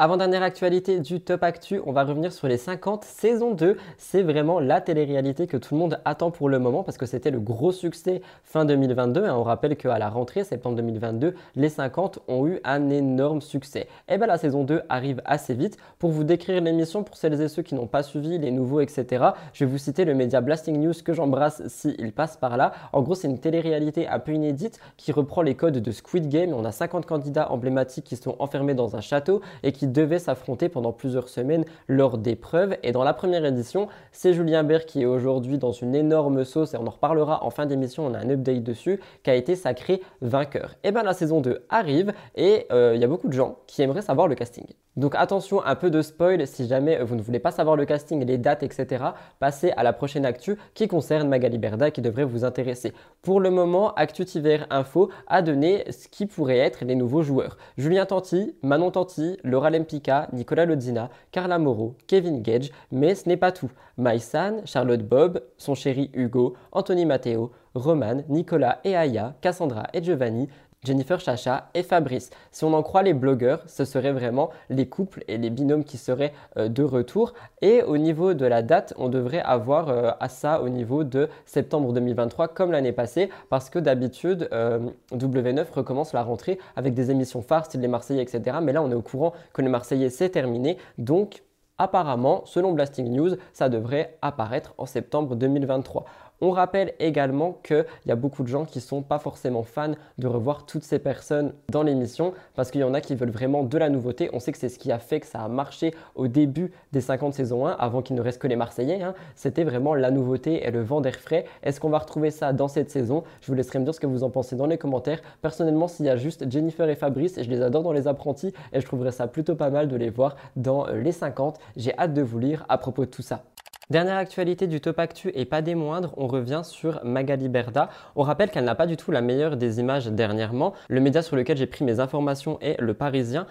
Avant-dernière 0.00 0.44
actualité 0.44 1.00
du 1.00 1.20
Top 1.20 1.42
Actu, 1.42 1.80
on 1.84 1.90
va 1.90 2.04
revenir 2.04 2.32
sur 2.32 2.46
les 2.46 2.56
50 2.56 3.02
saison 3.02 3.52
2. 3.52 3.76
C'est 3.96 4.22
vraiment 4.22 4.60
la 4.60 4.80
télé-réalité 4.80 5.48
que 5.48 5.56
tout 5.56 5.74
le 5.74 5.80
monde 5.80 5.98
attend 6.04 6.30
pour 6.30 6.48
le 6.48 6.60
moment 6.60 6.84
parce 6.84 6.96
que 6.96 7.04
c'était 7.04 7.32
le 7.32 7.40
gros 7.40 7.72
succès 7.72 8.22
fin 8.44 8.64
2022. 8.64 9.28
On 9.28 9.42
rappelle 9.42 9.76
qu'à 9.76 9.98
la 9.98 10.08
rentrée, 10.08 10.44
septembre 10.44 10.76
2022, 10.76 11.34
les 11.56 11.68
50 11.68 12.20
ont 12.28 12.46
eu 12.46 12.60
un 12.62 12.90
énorme 12.90 13.40
succès. 13.40 13.88
Et 14.08 14.18
bien 14.18 14.28
la 14.28 14.38
saison 14.38 14.62
2 14.62 14.82
arrive 14.88 15.20
assez 15.24 15.52
vite. 15.54 15.76
Pour 15.98 16.12
vous 16.12 16.22
décrire 16.22 16.62
l'émission, 16.62 17.02
pour 17.02 17.16
celles 17.16 17.40
et 17.40 17.48
ceux 17.48 17.62
qui 17.62 17.74
n'ont 17.74 17.88
pas 17.88 18.04
suivi, 18.04 18.38
les 18.38 18.52
nouveaux, 18.52 18.80
etc., 18.80 19.30
je 19.52 19.64
vais 19.64 19.70
vous 19.72 19.78
citer 19.78 20.04
le 20.04 20.14
média 20.14 20.40
Blasting 20.40 20.80
News 20.80 20.94
que 21.04 21.12
j'embrasse 21.12 21.66
s'il 21.66 22.12
passe 22.12 22.36
par 22.36 22.56
là. 22.56 22.70
En 22.92 23.02
gros, 23.02 23.16
c'est 23.16 23.26
une 23.26 23.40
télé-réalité 23.40 24.06
un 24.06 24.20
peu 24.20 24.30
inédite 24.30 24.78
qui 24.96 25.10
reprend 25.10 25.42
les 25.42 25.56
codes 25.56 25.78
de 25.78 25.90
Squid 25.90 26.28
Game. 26.28 26.52
On 26.52 26.64
a 26.64 26.70
50 26.70 27.04
candidats 27.04 27.50
emblématiques 27.50 28.04
qui 28.04 28.14
sont 28.14 28.36
enfermés 28.38 28.74
dans 28.74 28.94
un 28.94 29.00
château 29.00 29.40
et 29.64 29.72
qui 29.72 29.87
devaient 29.92 30.18
s'affronter 30.18 30.68
pendant 30.68 30.92
plusieurs 30.92 31.28
semaines 31.28 31.64
lors 31.86 32.18
d'épreuves. 32.18 32.76
Et 32.82 32.92
dans 32.92 33.04
la 33.04 33.14
première 33.14 33.44
édition, 33.44 33.88
c'est 34.12 34.34
Julien 34.34 34.64
Bert 34.64 34.86
qui 34.86 35.02
est 35.02 35.06
aujourd'hui 35.06 35.58
dans 35.58 35.72
une 35.72 35.94
énorme 35.94 36.44
sauce, 36.44 36.74
et 36.74 36.76
on 36.76 36.86
en 36.86 36.90
reparlera 36.90 37.44
en 37.44 37.50
fin 37.50 37.66
d'émission, 37.66 38.06
on 38.06 38.14
a 38.14 38.18
un 38.18 38.30
update 38.30 38.62
dessus, 38.62 39.00
qui 39.22 39.30
a 39.30 39.34
été 39.34 39.56
sacré 39.56 40.00
vainqueur. 40.20 40.74
Et 40.84 40.92
bien 40.92 41.02
la 41.02 41.14
saison 41.14 41.40
2 41.40 41.64
arrive, 41.68 42.12
et 42.34 42.66
euh, 42.72 42.92
il 42.94 43.00
y 43.00 43.04
a 43.04 43.08
beaucoup 43.08 43.28
de 43.28 43.32
gens 43.32 43.58
qui 43.66 43.82
aimeraient 43.82 44.02
savoir 44.02 44.28
le 44.28 44.34
casting. 44.34 44.66
Donc 44.98 45.14
attention, 45.14 45.64
un 45.64 45.76
peu 45.76 45.90
de 45.90 46.02
spoil, 46.02 46.44
si 46.44 46.66
jamais 46.66 47.00
vous 47.04 47.14
ne 47.14 47.22
voulez 47.22 47.38
pas 47.38 47.52
savoir 47.52 47.76
le 47.76 47.84
casting, 47.84 48.26
les 48.26 48.36
dates, 48.36 48.64
etc., 48.64 49.04
passez 49.38 49.70
à 49.76 49.84
la 49.84 49.92
prochaine 49.92 50.26
actu 50.26 50.58
qui 50.74 50.88
concerne 50.88 51.28
Magali 51.28 51.56
Berda 51.56 51.92
qui 51.92 52.02
devrait 52.02 52.24
vous 52.24 52.44
intéresser. 52.44 52.92
Pour 53.22 53.38
le 53.38 53.50
moment, 53.50 53.94
Actu 53.94 54.24
TVR 54.24 54.66
Info 54.70 55.08
a 55.28 55.40
donné 55.40 55.84
ce 55.92 56.08
qui 56.08 56.26
pourrait 56.26 56.58
être 56.58 56.84
les 56.84 56.96
nouveaux 56.96 57.22
joueurs. 57.22 57.58
Julien 57.76 58.06
Tanti, 58.06 58.56
Manon 58.62 58.90
Tanti, 58.90 59.38
Laura 59.44 59.70
Lempicka, 59.78 60.28
Nicolas 60.32 60.66
Lodzina, 60.66 61.10
Carla 61.30 61.58
Moreau, 61.58 61.94
Kevin 62.06 62.42
Gage, 62.42 62.70
mais 62.90 63.14
ce 63.14 63.28
n'est 63.28 63.36
pas 63.36 63.52
tout. 63.52 63.70
Maïsan, 63.96 64.64
Charlotte 64.64 65.02
Bob, 65.02 65.42
son 65.56 65.74
chéri 65.74 66.10
Hugo, 66.14 66.54
Anthony 66.72 67.06
Matteo, 67.06 67.52
Roman, 67.74 68.22
Nicolas 68.28 68.80
et 68.84 68.96
Aya, 68.96 69.34
Cassandra 69.40 69.84
et 69.92 70.02
Giovanni, 70.02 70.48
Jennifer 70.84 71.18
Chacha 71.18 71.70
et 71.74 71.82
Fabrice. 71.82 72.30
Si 72.52 72.64
on 72.64 72.72
en 72.72 72.82
croit 72.82 73.02
les 73.02 73.14
blogueurs, 73.14 73.62
ce 73.66 73.84
seraient 73.84 74.12
vraiment 74.12 74.50
les 74.70 74.88
couples 74.88 75.24
et 75.26 75.36
les 75.36 75.50
binômes 75.50 75.84
qui 75.84 75.98
seraient 75.98 76.32
euh, 76.56 76.68
de 76.68 76.82
retour. 76.84 77.34
Et 77.62 77.82
au 77.82 77.98
niveau 77.98 78.34
de 78.34 78.46
la 78.46 78.62
date, 78.62 78.94
on 78.96 79.08
devrait 79.08 79.42
avoir 79.42 79.88
euh, 79.88 80.10
à 80.20 80.28
ça 80.28 80.62
au 80.62 80.68
niveau 80.68 81.02
de 81.02 81.28
septembre 81.46 81.92
2023 81.92 82.48
comme 82.48 82.70
l'année 82.70 82.92
passée 82.92 83.28
parce 83.50 83.70
que 83.70 83.78
d'habitude 83.78 84.48
euh, 84.52 84.78
W9 85.12 85.66
recommence 85.72 86.12
la 86.12 86.22
rentrée 86.22 86.58
avec 86.76 86.94
des 86.94 87.10
émissions 87.10 87.42
phares 87.42 87.64
style 87.66 87.80
les 87.80 87.88
Marseillais 87.88 88.22
etc. 88.22 88.58
Mais 88.62 88.72
là 88.72 88.82
on 88.82 88.90
est 88.90 88.94
au 88.94 89.02
courant 89.02 89.32
que 89.52 89.62
les 89.62 89.68
Marseillais 89.68 90.10
c'est 90.10 90.30
terminé 90.30 90.78
donc 90.96 91.42
apparemment 91.78 92.42
selon 92.44 92.72
Blasting 92.72 93.10
News 93.10 93.36
ça 93.52 93.68
devrait 93.68 94.16
apparaître 94.22 94.74
en 94.78 94.86
septembre 94.86 95.36
2023. 95.36 96.04
On 96.40 96.50
rappelle 96.50 96.94
également 97.00 97.58
qu'il 97.64 97.84
y 98.06 98.12
a 98.12 98.16
beaucoup 98.16 98.44
de 98.44 98.48
gens 98.48 98.64
qui 98.64 98.78
ne 98.78 98.82
sont 98.82 99.02
pas 99.02 99.18
forcément 99.18 99.64
fans 99.64 99.94
de 100.18 100.26
revoir 100.28 100.66
toutes 100.66 100.84
ces 100.84 101.00
personnes 101.00 101.52
dans 101.68 101.82
l'émission 101.82 102.32
parce 102.54 102.70
qu'il 102.70 102.80
y 102.80 102.84
en 102.84 102.94
a 102.94 103.00
qui 103.00 103.16
veulent 103.16 103.30
vraiment 103.30 103.64
de 103.64 103.76
la 103.76 103.90
nouveauté. 103.90 104.30
On 104.32 104.38
sait 104.38 104.52
que 104.52 104.58
c'est 104.58 104.68
ce 104.68 104.78
qui 104.78 104.92
a 104.92 105.00
fait 105.00 105.18
que 105.18 105.26
ça 105.26 105.40
a 105.40 105.48
marché 105.48 105.92
au 106.14 106.28
début 106.28 106.70
des 106.92 107.00
50 107.00 107.34
saisons 107.34 107.66
1 107.66 107.72
avant 107.72 108.02
qu'il 108.02 108.14
ne 108.14 108.20
reste 108.20 108.40
que 108.40 108.46
les 108.46 108.54
Marseillais. 108.54 109.02
Hein. 109.02 109.14
C'était 109.34 109.64
vraiment 109.64 109.94
la 109.94 110.12
nouveauté 110.12 110.64
et 110.64 110.70
le 110.70 110.80
vent 110.80 111.00
d'air 111.00 111.16
frais. 111.16 111.44
Est-ce 111.64 111.80
qu'on 111.80 111.90
va 111.90 111.98
retrouver 111.98 112.30
ça 112.30 112.52
dans 112.52 112.68
cette 112.68 112.90
saison? 112.90 113.24
Je 113.40 113.48
vous 113.48 113.54
laisserai 113.54 113.80
me 113.80 113.84
dire 113.84 113.94
ce 113.94 114.00
que 114.00 114.06
vous 114.06 114.22
en 114.22 114.30
pensez 114.30 114.54
dans 114.54 114.66
les 114.66 114.78
commentaires. 114.78 115.20
Personnellement, 115.42 115.88
s'il 115.88 116.06
y 116.06 116.10
a 116.10 116.16
juste 116.16 116.48
Jennifer 116.48 116.88
et 116.88 116.94
Fabrice, 116.94 117.42
je 117.42 117.50
les 117.50 117.62
adore 117.62 117.82
dans 117.82 117.92
les 117.92 118.06
apprentis 118.06 118.52
et 118.72 118.80
je 118.80 118.86
trouverais 118.86 119.12
ça 119.12 119.26
plutôt 119.26 119.56
pas 119.56 119.70
mal 119.70 119.88
de 119.88 119.96
les 119.96 120.10
voir 120.10 120.36
dans 120.54 120.86
euh, 120.86 121.00
les 121.00 121.12
50. 121.12 121.58
J'ai 121.76 121.98
hâte 121.98 122.14
de 122.14 122.22
vous 122.22 122.38
lire 122.38 122.64
à 122.68 122.78
propos 122.78 123.04
de 123.06 123.10
tout 123.10 123.22
ça. 123.22 123.42
Dernière 123.90 124.18
actualité 124.18 124.66
du 124.66 124.82
Top 124.82 124.98
Actu 124.98 125.32
et 125.34 125.46
pas 125.46 125.62
des 125.62 125.74
moindres, 125.74 126.12
on 126.18 126.26
revient 126.26 126.60
sur 126.62 127.02
Magali 127.06 127.48
Berda. 127.48 127.88
On 128.16 128.22
rappelle 128.22 128.50
qu'elle 128.50 128.66
n'a 128.66 128.74
pas 128.74 128.86
du 128.86 128.98
tout 128.98 129.10
la 129.12 129.22
meilleure 129.22 129.56
des 129.56 129.80
images 129.80 130.08
dernièrement. 130.08 130.74
Le 130.90 131.00
média 131.00 131.22
sur 131.22 131.36
lequel 131.36 131.56
j'ai 131.56 131.66
pris 131.66 131.86
mes 131.86 131.98
informations 131.98 132.58
est 132.60 132.78
Le 132.82 132.92
Parisien 132.92 133.46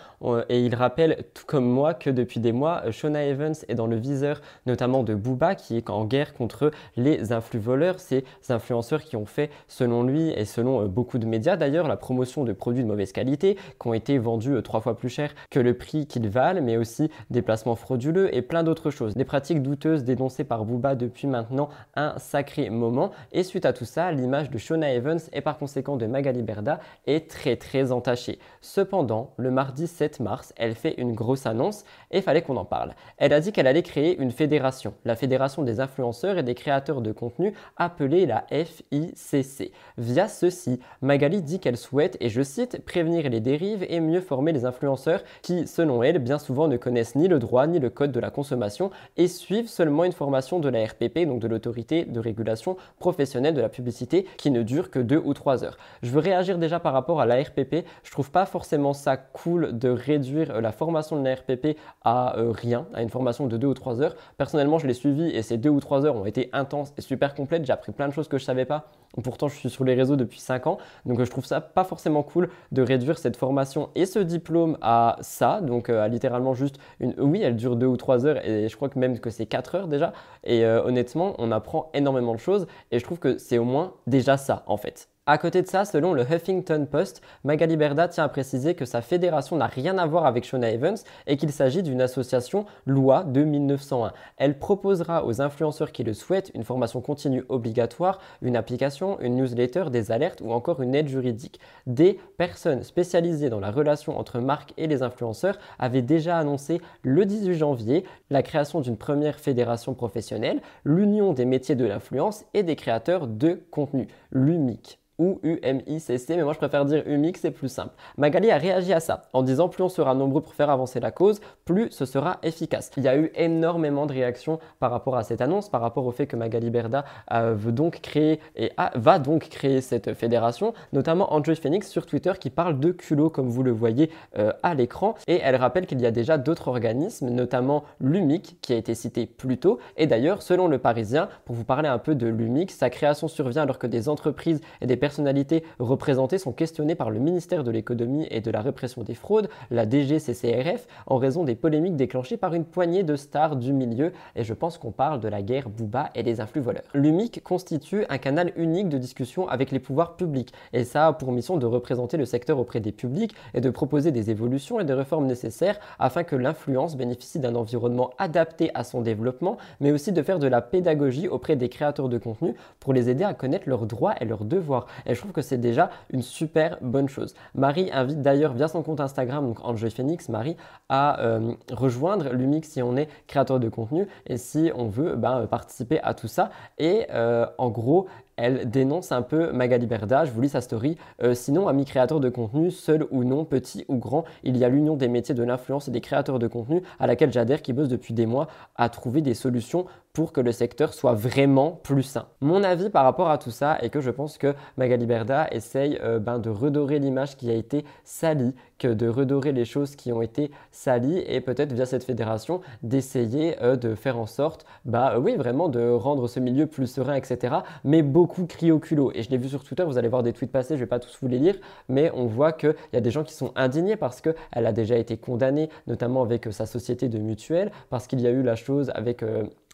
et 0.49 0.61
il 0.61 0.75
rappelle 0.75 1.23
tout 1.33 1.47
comme 1.47 1.65
moi 1.65 1.95
que 1.95 2.11
depuis 2.11 2.39
des 2.39 2.51
mois, 2.51 2.83
Shona 2.91 3.25
Evans 3.25 3.55
est 3.67 3.73
dans 3.73 3.87
le 3.87 3.95
viseur 3.95 4.41
notamment 4.67 5.01
de 5.01 5.15
Booba 5.15 5.55
qui 5.55 5.75
est 5.75 5.89
en 5.89 6.05
guerre 6.05 6.35
contre 6.35 6.69
les 6.97 7.31
influx 7.31 7.59
voleurs, 7.59 7.99
ces 7.99 8.23
influenceurs 8.49 9.01
qui 9.01 9.15
ont 9.15 9.25
fait 9.25 9.49
selon 9.67 10.03
lui 10.03 10.29
et 10.29 10.45
selon 10.45 10.83
euh, 10.83 10.87
beaucoup 10.87 11.17
de 11.17 11.25
médias 11.25 11.55
d'ailleurs 11.55 11.87
la 11.87 11.97
promotion 11.97 12.43
de 12.43 12.53
produits 12.53 12.83
de 12.83 12.87
mauvaise 12.87 13.11
qualité 13.11 13.55
qui 13.81 13.87
ont 13.87 13.95
été 13.95 14.19
vendus 14.19 14.53
euh, 14.53 14.61
trois 14.61 14.81
fois 14.81 14.95
plus 14.95 15.09
cher 15.09 15.33
que 15.49 15.59
le 15.59 15.73
prix 15.73 16.05
qu'ils 16.05 16.29
valent 16.29 16.61
mais 16.61 16.77
aussi 16.77 17.09
des 17.31 17.41
placements 17.41 17.75
frauduleux 17.75 18.35
et 18.35 18.43
plein 18.43 18.61
d'autres 18.61 18.91
choses. 18.91 19.15
Des 19.15 19.25
pratiques 19.25 19.63
douteuses, 19.63 20.03
des 20.03 20.15
par 20.43 20.65
Booba 20.65 20.95
depuis 20.95 21.27
maintenant 21.27 21.69
un 21.95 22.17
sacré 22.19 22.69
moment. 22.69 23.11
Et 23.31 23.43
suite 23.43 23.65
à 23.65 23.73
tout 23.73 23.85
ça, 23.85 24.11
l'image 24.11 24.49
de 24.49 24.57
Shona 24.57 24.93
Evans 24.93 25.19
et 25.33 25.41
par 25.41 25.57
conséquent 25.57 25.95
de 25.95 26.05
Magali 26.05 26.43
Berda 26.43 26.79
est 27.05 27.29
très 27.29 27.55
très 27.55 27.91
entachée. 27.91 28.39
Cependant, 28.61 29.31
le 29.37 29.51
mardi 29.51 29.87
7 29.87 30.19
mars, 30.19 30.53
elle 30.57 30.75
fait 30.75 30.95
une 30.97 31.13
grosse 31.13 31.45
annonce 31.45 31.85
et 32.11 32.21
fallait 32.21 32.41
qu'on 32.41 32.57
en 32.57 32.65
parle. 32.65 32.93
Elle 33.17 33.33
a 33.33 33.39
dit 33.39 33.51
qu'elle 33.51 33.67
allait 33.67 33.83
créer 33.83 34.17
une 34.17 34.31
fédération, 34.31 34.93
la 35.05 35.15
Fédération 35.15 35.63
des 35.63 35.79
influenceurs 35.79 36.37
et 36.37 36.43
des 36.43 36.55
créateurs 36.55 37.01
de 37.01 37.11
contenu 37.11 37.53
appelée 37.77 38.25
la 38.25 38.45
FICC. 38.51 39.71
Via 39.97 40.27
ceci, 40.27 40.79
Magali 41.01 41.41
dit 41.41 41.59
qu'elle 41.59 41.77
souhaite, 41.77 42.17
et 42.19 42.29
je 42.29 42.41
cite, 42.41 42.83
prévenir 42.85 43.29
les 43.29 43.39
dérives 43.39 43.85
et 43.89 43.99
mieux 43.99 44.21
former 44.21 44.51
les 44.51 44.65
influenceurs 44.65 45.21
qui, 45.41 45.67
selon 45.67 46.03
elle, 46.03 46.19
bien 46.19 46.39
souvent 46.39 46.67
ne 46.67 46.77
connaissent 46.77 47.15
ni 47.15 47.27
le 47.27 47.39
droit 47.39 47.67
ni 47.67 47.79
le 47.79 47.89
code 47.89 48.11
de 48.11 48.19
la 48.19 48.29
consommation 48.29 48.91
et 49.15 49.27
suivent 49.27 49.69
seulement 49.69 50.03
une 50.03 50.11
formation 50.17 50.59
de 50.59 50.67
la 50.67 50.85
RPP, 50.85 51.25
donc 51.25 51.39
de 51.39 51.47
l'autorité 51.47 52.03
de 52.03 52.19
régulation 52.19 52.75
professionnelle 52.99 53.53
de 53.53 53.61
la 53.61 53.69
publicité, 53.69 54.25
qui 54.37 54.51
ne 54.51 54.63
dure 54.63 54.91
que 54.91 54.99
deux 54.99 55.21
ou 55.23 55.33
trois 55.33 55.63
heures. 55.63 55.77
Je 56.01 56.11
veux 56.11 56.19
réagir 56.19 56.57
déjà 56.57 56.79
par 56.79 56.93
rapport 56.93 57.21
à 57.21 57.25
la 57.25 57.41
RPP. 57.41 57.85
Je 58.03 58.11
trouve 58.11 58.31
pas 58.31 58.45
forcément 58.45 58.93
ça 58.93 59.15
cool 59.15 59.77
de 59.77 59.89
réduire 59.89 60.51
euh, 60.51 60.61
la 60.61 60.71
formation 60.71 61.19
de 61.19 61.23
la 61.25 61.35
RPP 61.35 61.77
à 62.03 62.37
euh, 62.37 62.51
rien, 62.51 62.87
à 62.93 63.01
une 63.01 63.09
formation 63.09 63.47
de 63.47 63.55
deux 63.57 63.67
ou 63.67 63.73
trois 63.73 64.01
heures. 64.01 64.15
Personnellement, 64.37 64.79
je 64.79 64.87
l'ai 64.87 64.93
suivi 64.93 65.29
et 65.29 65.41
ces 65.41 65.57
deux 65.57 65.69
ou 65.69 65.79
trois 65.79 66.05
heures 66.05 66.15
ont 66.15 66.25
été 66.25 66.49
intenses 66.51 66.93
et 66.97 67.01
super 67.01 67.35
complètes. 67.35 67.65
J'ai 67.65 67.73
appris 67.73 67.91
plein 67.91 68.07
de 68.07 68.13
choses 68.13 68.27
que 68.27 68.37
je 68.37 68.43
savais 68.43 68.65
pas. 68.65 68.87
Pourtant, 69.23 69.47
je 69.47 69.55
suis 69.55 69.69
sur 69.69 69.83
les 69.83 69.95
réseaux 69.95 70.15
depuis 70.15 70.39
5 70.39 70.67
ans, 70.67 70.77
donc 71.05 71.23
je 71.23 71.29
trouve 71.29 71.45
ça 71.45 71.59
pas 71.59 71.83
forcément 71.83 72.21
cool 72.23 72.49
de 72.71 72.81
réduire 72.81 73.17
cette 73.17 73.35
formation 73.35 73.89
et 73.95 74.05
ce 74.05 74.19
diplôme 74.19 74.77
à 74.81 75.17
ça, 75.21 75.61
donc 75.61 75.89
euh, 75.89 76.03
à 76.03 76.07
littéralement 76.07 76.53
juste 76.53 76.77
une. 76.99 77.15
Oui, 77.17 77.41
elle 77.41 77.55
dure 77.55 77.77
2 77.77 77.85
ou 77.85 77.97
3 77.97 78.25
heures 78.25 78.45
et 78.45 78.69
je 78.69 78.75
crois 78.75 78.89
que 78.89 78.99
même 78.99 79.19
que 79.19 79.29
c'est 79.29 79.45
4 79.45 79.75
heures 79.75 79.87
déjà. 79.87 80.06
Et 80.43 80.65
euh, 80.65 80.83
honnêtement, 80.83 81.35
on 81.39 81.51
apprend 81.51 81.89
énormément 81.93 82.33
de 82.33 82.39
choses 82.39 82.67
et 82.91 82.99
je 82.99 83.03
trouve 83.03 83.19
que 83.19 83.37
c'est 83.37 83.57
au 83.57 83.63
moins 83.65 83.93
déjà 84.07 84.37
ça 84.37 84.63
en 84.67 84.77
fait. 84.77 85.09
À 85.29 85.37
côté 85.37 85.61
de 85.61 85.67
ça, 85.67 85.83
selon 85.83 86.13
le 86.13 86.23
Huffington 86.23 86.87
Post, 86.89 87.21
Magali 87.43 87.75
Berda 87.75 88.07
tient 88.07 88.23
à 88.23 88.29
préciser 88.29 88.75
que 88.75 88.85
sa 88.85 89.01
fédération 89.01 89.57
n'a 89.57 89.65
rien 89.65 89.97
à 89.97 90.05
voir 90.05 90.25
avec 90.25 90.45
Shona 90.45 90.71
Evans 90.71 90.95
et 91.25 91.35
qu'il 91.35 91.51
s'agit 91.51 91.83
d'une 91.83 91.99
association 91.99 92.65
loi 92.85 93.25
de 93.25 93.43
1901. 93.43 94.13
Elle 94.37 94.57
proposera 94.57 95.25
aux 95.25 95.41
influenceurs 95.41 95.91
qui 95.91 96.05
le 96.05 96.13
souhaitent 96.13 96.49
une 96.53 96.63
formation 96.63 97.01
continue 97.01 97.43
obligatoire, 97.49 98.21
une 98.41 98.55
application, 98.55 99.19
une 99.19 99.35
newsletter, 99.35 99.89
des 99.91 100.13
alertes 100.13 100.39
ou 100.39 100.53
encore 100.53 100.81
une 100.81 100.95
aide 100.95 101.09
juridique. 101.09 101.59
Des 101.87 102.21
personnes 102.37 102.83
spécialisées 102.83 103.49
dans 103.49 103.59
la 103.59 103.69
relation 103.71 104.17
entre 104.17 104.39
marques 104.39 104.73
et 104.77 104.87
les 104.87 105.03
influenceurs 105.03 105.59
avaient 105.77 106.01
déjà 106.01 106.37
annoncé 106.37 106.79
le 107.01 107.25
18 107.25 107.53
janvier 107.53 108.05
la 108.29 108.43
création 108.43 108.79
d'une 108.79 108.95
première 108.95 109.41
fédération 109.41 109.93
professionnelle, 109.93 110.61
l'Union 110.85 111.33
des 111.33 111.43
métiers 111.43 111.75
de 111.75 111.85
l'influence 111.85 112.45
et 112.53 112.63
des 112.63 112.77
créateurs 112.77 113.27
de 113.27 113.61
contenu, 113.71 114.07
l'UMIC 114.31 115.01
ou 115.19 115.39
UMICC, 115.43 116.29
mais 116.29 116.43
moi 116.43 116.53
je 116.53 116.57
préfère 116.57 116.85
dire 116.85 117.03
UMIC, 117.05 117.37
c'est 117.37 117.51
plus 117.51 117.69
simple. 117.69 117.93
Magali 118.17 118.51
a 118.51 118.57
réagi 118.57 118.93
à 118.93 118.99
ça 118.99 119.23
en 119.33 119.41
disant 119.41 119.69
plus 119.69 119.83
on 119.83 119.89
sera 119.89 120.13
nombreux 120.13 120.41
pour 120.41 120.53
faire 120.53 120.69
avancer 120.69 120.99
la 120.99 121.11
cause, 121.11 121.41
plus 121.65 121.89
ce 121.91 122.05
sera 122.05 122.37
efficace. 122.43 122.91
Il 122.97 123.03
y 123.03 123.07
a 123.07 123.17
eu 123.17 123.31
énormément 123.35 124.05
de 124.05 124.13
réactions 124.13 124.59
par 124.79 124.91
rapport 124.91 125.17
à 125.17 125.23
cette 125.23 125.41
annonce, 125.41 125.69
par 125.69 125.81
rapport 125.81 126.05
au 126.05 126.11
fait 126.11 126.27
que 126.27 126.35
Magali 126.35 126.69
Berda 126.69 127.05
euh, 127.31 127.53
veut 127.55 127.71
donc 127.71 128.01
créer 128.01 128.39
et 128.55 128.71
va 128.95 129.19
donc 129.19 129.49
créer 129.49 129.81
cette 129.81 130.13
fédération, 130.13 130.73
notamment 130.93 131.33
Andrew 131.33 131.55
Phoenix 131.55 131.89
sur 131.89 132.05
Twitter 132.05 132.33
qui 132.39 132.49
parle 132.49 132.79
de 132.79 132.91
culot 132.91 133.29
comme 133.29 133.49
vous 133.49 133.63
le 133.63 133.71
voyez 133.71 134.11
euh, 134.37 134.51
à 134.63 134.73
l'écran 134.75 135.15
et 135.27 135.39
elle 135.43 135.55
rappelle 135.55 135.87
qu'il 135.87 136.01
y 136.01 136.05
a 136.05 136.11
déjà 136.11 136.37
d'autres 136.37 136.67
organismes, 136.67 137.29
notamment 137.29 137.83
l'UMIC 137.99 138.57
qui 138.61 138.73
a 138.73 138.75
été 138.75 138.93
cité 138.93 139.25
plus 139.25 139.57
tôt 139.57 139.79
et 139.97 140.07
d'ailleurs 140.07 140.41
selon 140.41 140.67
le 140.67 140.77
Parisien, 140.77 141.29
pour 141.45 141.55
vous 141.55 141.63
parler 141.63 141.89
un 141.89 141.97
peu 141.97 142.15
de 142.15 142.27
l'UMIC, 142.27 142.71
sa 142.71 142.89
création 142.89 143.27
survient 143.27 143.63
alors 143.63 143.79
que 143.79 143.87
des 143.87 144.09
entreprises 144.09 144.61
et 144.81 144.85
des 144.85 144.97
personnalités 145.07 145.63
représentées 145.79 146.37
sont 146.37 146.51
questionnées 146.51 146.95
par 146.95 147.11
le 147.11 147.19
ministère 147.19 147.63
de 147.63 147.71
l'économie 147.71 148.27
et 148.29 148.41
de 148.41 148.51
la 148.51 148.59
répression 148.59 149.03
des 149.03 149.13
fraudes, 149.13 149.47
la 149.71 149.89
DGCCRF, 149.89 150.85
en 151.05 151.15
raison 151.15 151.45
des 151.45 151.55
polémiques 151.55 151.95
déclenchées 151.95 152.35
par 152.35 152.53
une 152.53 152.65
poignée 152.65 153.03
de 153.03 153.15
stars 153.15 153.55
du 153.55 153.71
milieu, 153.71 154.11
et 154.35 154.43
je 154.43 154.53
pense 154.53 154.77
qu'on 154.77 154.91
parle 154.91 155.21
de 155.21 155.29
la 155.29 155.41
guerre 155.41 155.69
Booba 155.69 156.09
et 156.13 156.23
des 156.23 156.41
influx 156.41 156.59
voleurs. 156.59 156.83
L'UMIC 156.93 157.41
constitue 157.41 158.03
un 158.09 158.17
canal 158.17 158.51
unique 158.57 158.89
de 158.89 158.97
discussion 158.97 159.47
avec 159.47 159.71
les 159.71 159.79
pouvoirs 159.79 160.17
publics, 160.17 160.51
et 160.73 160.83
ça 160.83 161.07
a 161.07 161.13
pour 161.13 161.31
mission 161.31 161.55
de 161.55 161.65
représenter 161.65 162.17
le 162.17 162.25
secteur 162.25 162.59
auprès 162.59 162.81
des 162.81 162.91
publics 162.91 163.33
et 163.53 163.61
de 163.61 163.69
proposer 163.69 164.11
des 164.11 164.29
évolutions 164.29 164.81
et 164.81 164.83
des 164.83 164.91
réformes 164.91 165.25
nécessaires 165.25 165.79
afin 165.99 166.25
que 166.25 166.35
l'influence 166.35 166.97
bénéficie 166.97 167.39
d'un 167.39 167.55
environnement 167.55 168.09
adapté 168.17 168.71
à 168.73 168.83
son 168.83 168.99
développement, 168.99 169.55
mais 169.79 169.93
aussi 169.93 170.11
de 170.11 170.21
faire 170.21 170.39
de 170.39 170.47
la 170.47 170.61
pédagogie 170.61 171.29
auprès 171.29 171.55
des 171.55 171.69
créateurs 171.69 172.09
de 172.09 172.17
contenu 172.17 172.55
pour 172.81 172.91
les 172.91 173.09
aider 173.09 173.23
à 173.23 173.33
connaître 173.33 173.69
leurs 173.69 173.85
droits 173.85 174.15
et 174.19 174.25
leurs 174.25 174.43
devoirs. 174.43 174.87
Et 175.05 175.15
je 175.15 175.19
trouve 175.19 175.31
que 175.31 175.41
c'est 175.41 175.57
déjà 175.57 175.89
une 176.09 176.21
super 176.21 176.77
bonne 176.81 177.09
chose. 177.09 177.33
Marie 177.55 177.89
invite 177.93 178.21
d'ailleurs 178.21 178.53
via 178.53 178.67
son 178.67 178.83
compte 178.83 178.99
Instagram, 178.99 179.45
donc 179.45 179.63
Enjoy 179.63 179.91
Phoenix, 179.91 180.29
Marie, 180.29 180.57
à 180.89 181.21
euh, 181.21 181.53
rejoindre 181.71 182.29
l'UMIX 182.33 182.67
si 182.67 182.81
on 182.81 182.95
est 182.95 183.09
créateur 183.27 183.59
de 183.59 183.69
contenu 183.69 184.07
et 184.25 184.37
si 184.37 184.71
on 184.75 184.87
veut 184.87 185.15
ben, 185.15 185.47
participer 185.47 185.99
à 186.01 186.13
tout 186.13 186.27
ça. 186.27 186.49
Et 186.77 187.07
euh, 187.11 187.45
en 187.57 187.69
gros, 187.69 188.07
elle 188.37 188.69
dénonce 188.69 189.11
un 189.11 189.23
peu 189.23 189.51
Magali 189.51 189.87
Berda, 189.87 190.25
je 190.25 190.31
vous 190.31 190.41
lis 190.41 190.49
sa 190.49 190.61
story. 190.61 190.97
Euh, 191.23 191.33
sinon, 191.33 191.67
amis 191.67 191.85
créateurs 191.85 192.19
de 192.19 192.29
contenu, 192.29 192.71
seul 192.71 193.05
ou 193.11 193.23
non, 193.23 193.45
petit 193.45 193.83
ou 193.87 193.97
grand, 193.97 194.23
il 194.43 194.57
y 194.57 194.63
a 194.63 194.69
l'union 194.69 194.95
des 194.95 195.07
métiers 195.07 195.35
de 195.35 195.43
l'influence 195.43 195.87
et 195.87 195.91
des 195.91 196.01
créateurs 196.01 196.39
de 196.39 196.47
contenu 196.47 196.83
à 196.99 197.07
laquelle 197.07 197.33
j'adhère 197.33 197.61
qui 197.61 197.73
bosse 197.73 197.89
depuis 197.89 198.13
des 198.13 198.25
mois 198.25 198.47
à 198.75 198.89
trouver 198.89 199.21
des 199.21 199.33
solutions 199.33 199.85
pour 200.13 200.33
que 200.33 200.41
le 200.41 200.51
secteur 200.51 200.93
soit 200.93 201.13
vraiment 201.13 201.79
plus 201.83 202.01
sain. 202.01 202.25
Mon 202.41 202.63
avis 202.63 202.89
par 202.89 203.03
rapport 203.03 203.29
à 203.29 203.37
tout 203.37 203.51
ça 203.51 203.77
est 203.81 203.89
que 203.89 204.01
je 204.01 204.09
pense 204.09 204.37
que 204.37 204.55
Magali 204.77 205.05
Berda 205.05 205.47
essaye 205.51 205.99
euh, 206.01 206.17
ben, 206.17 206.39
de 206.39 206.49
redorer 206.49 206.97
l'image 206.97 207.37
qui 207.37 207.51
a 207.51 207.53
été 207.53 207.85
salie, 208.03 208.55
que 208.77 208.87
de 208.87 209.07
redorer 209.07 209.51
les 209.51 209.65
choses 209.65 209.95
qui 209.95 210.11
ont 210.11 210.21
été 210.21 210.51
salies 210.71 211.23
et 211.27 211.41
peut-être 211.41 211.73
via 211.73 211.85
cette 211.85 212.03
fédération 212.03 212.61
d'essayer 212.83 213.61
euh, 213.61 213.75
de 213.75 213.95
faire 213.95 214.17
en 214.17 214.25
sorte, 214.25 214.65
bah 214.85 215.19
oui, 215.19 215.35
vraiment 215.35 215.69
de 215.69 215.89
rendre 215.89 216.27
ce 216.27 216.39
milieu 216.39 216.67
plus 216.67 216.87
serein, 216.87 217.15
etc. 217.15 217.57
Mais 217.83 218.01
beaucoup 218.01 218.45
crient 218.45 218.71
au 218.71 218.79
culot. 218.79 219.11
Et 219.13 219.23
je 219.23 219.29
l'ai 219.29 219.37
vu 219.37 219.49
sur 219.49 219.63
Twitter, 219.63 219.83
vous 219.83 219.97
allez 219.97 220.09
voir 220.09 220.23
des 220.23 220.33
tweets 220.33 220.51
passer, 220.51 220.75
je 220.75 220.81
vais 220.81 220.85
pas 220.85 220.99
tous 220.99 221.17
vous 221.21 221.27
les 221.27 221.39
lire, 221.39 221.55
mais 221.89 222.11
on 222.13 222.25
voit 222.25 222.51
qu'il 222.51 222.75
y 222.93 222.97
a 222.97 223.01
des 223.01 223.11
gens 223.11 223.23
qui 223.23 223.33
sont 223.33 223.51
indignés 223.55 223.95
parce 223.95 224.21
qu'elle 224.21 224.35
a 224.53 224.71
déjà 224.71 224.97
été 224.97 225.17
condamnée, 225.17 225.69
notamment 225.87 226.21
avec 226.21 226.47
sa 226.51 226.65
société 226.65 227.09
de 227.09 227.19
mutuelle, 227.19 227.71
parce 227.89 228.07
qu'il 228.07 228.21
y 228.21 228.27
a 228.27 228.31
eu 228.31 228.43
la 228.43 228.55
chose 228.55 228.91
avec 228.93 229.23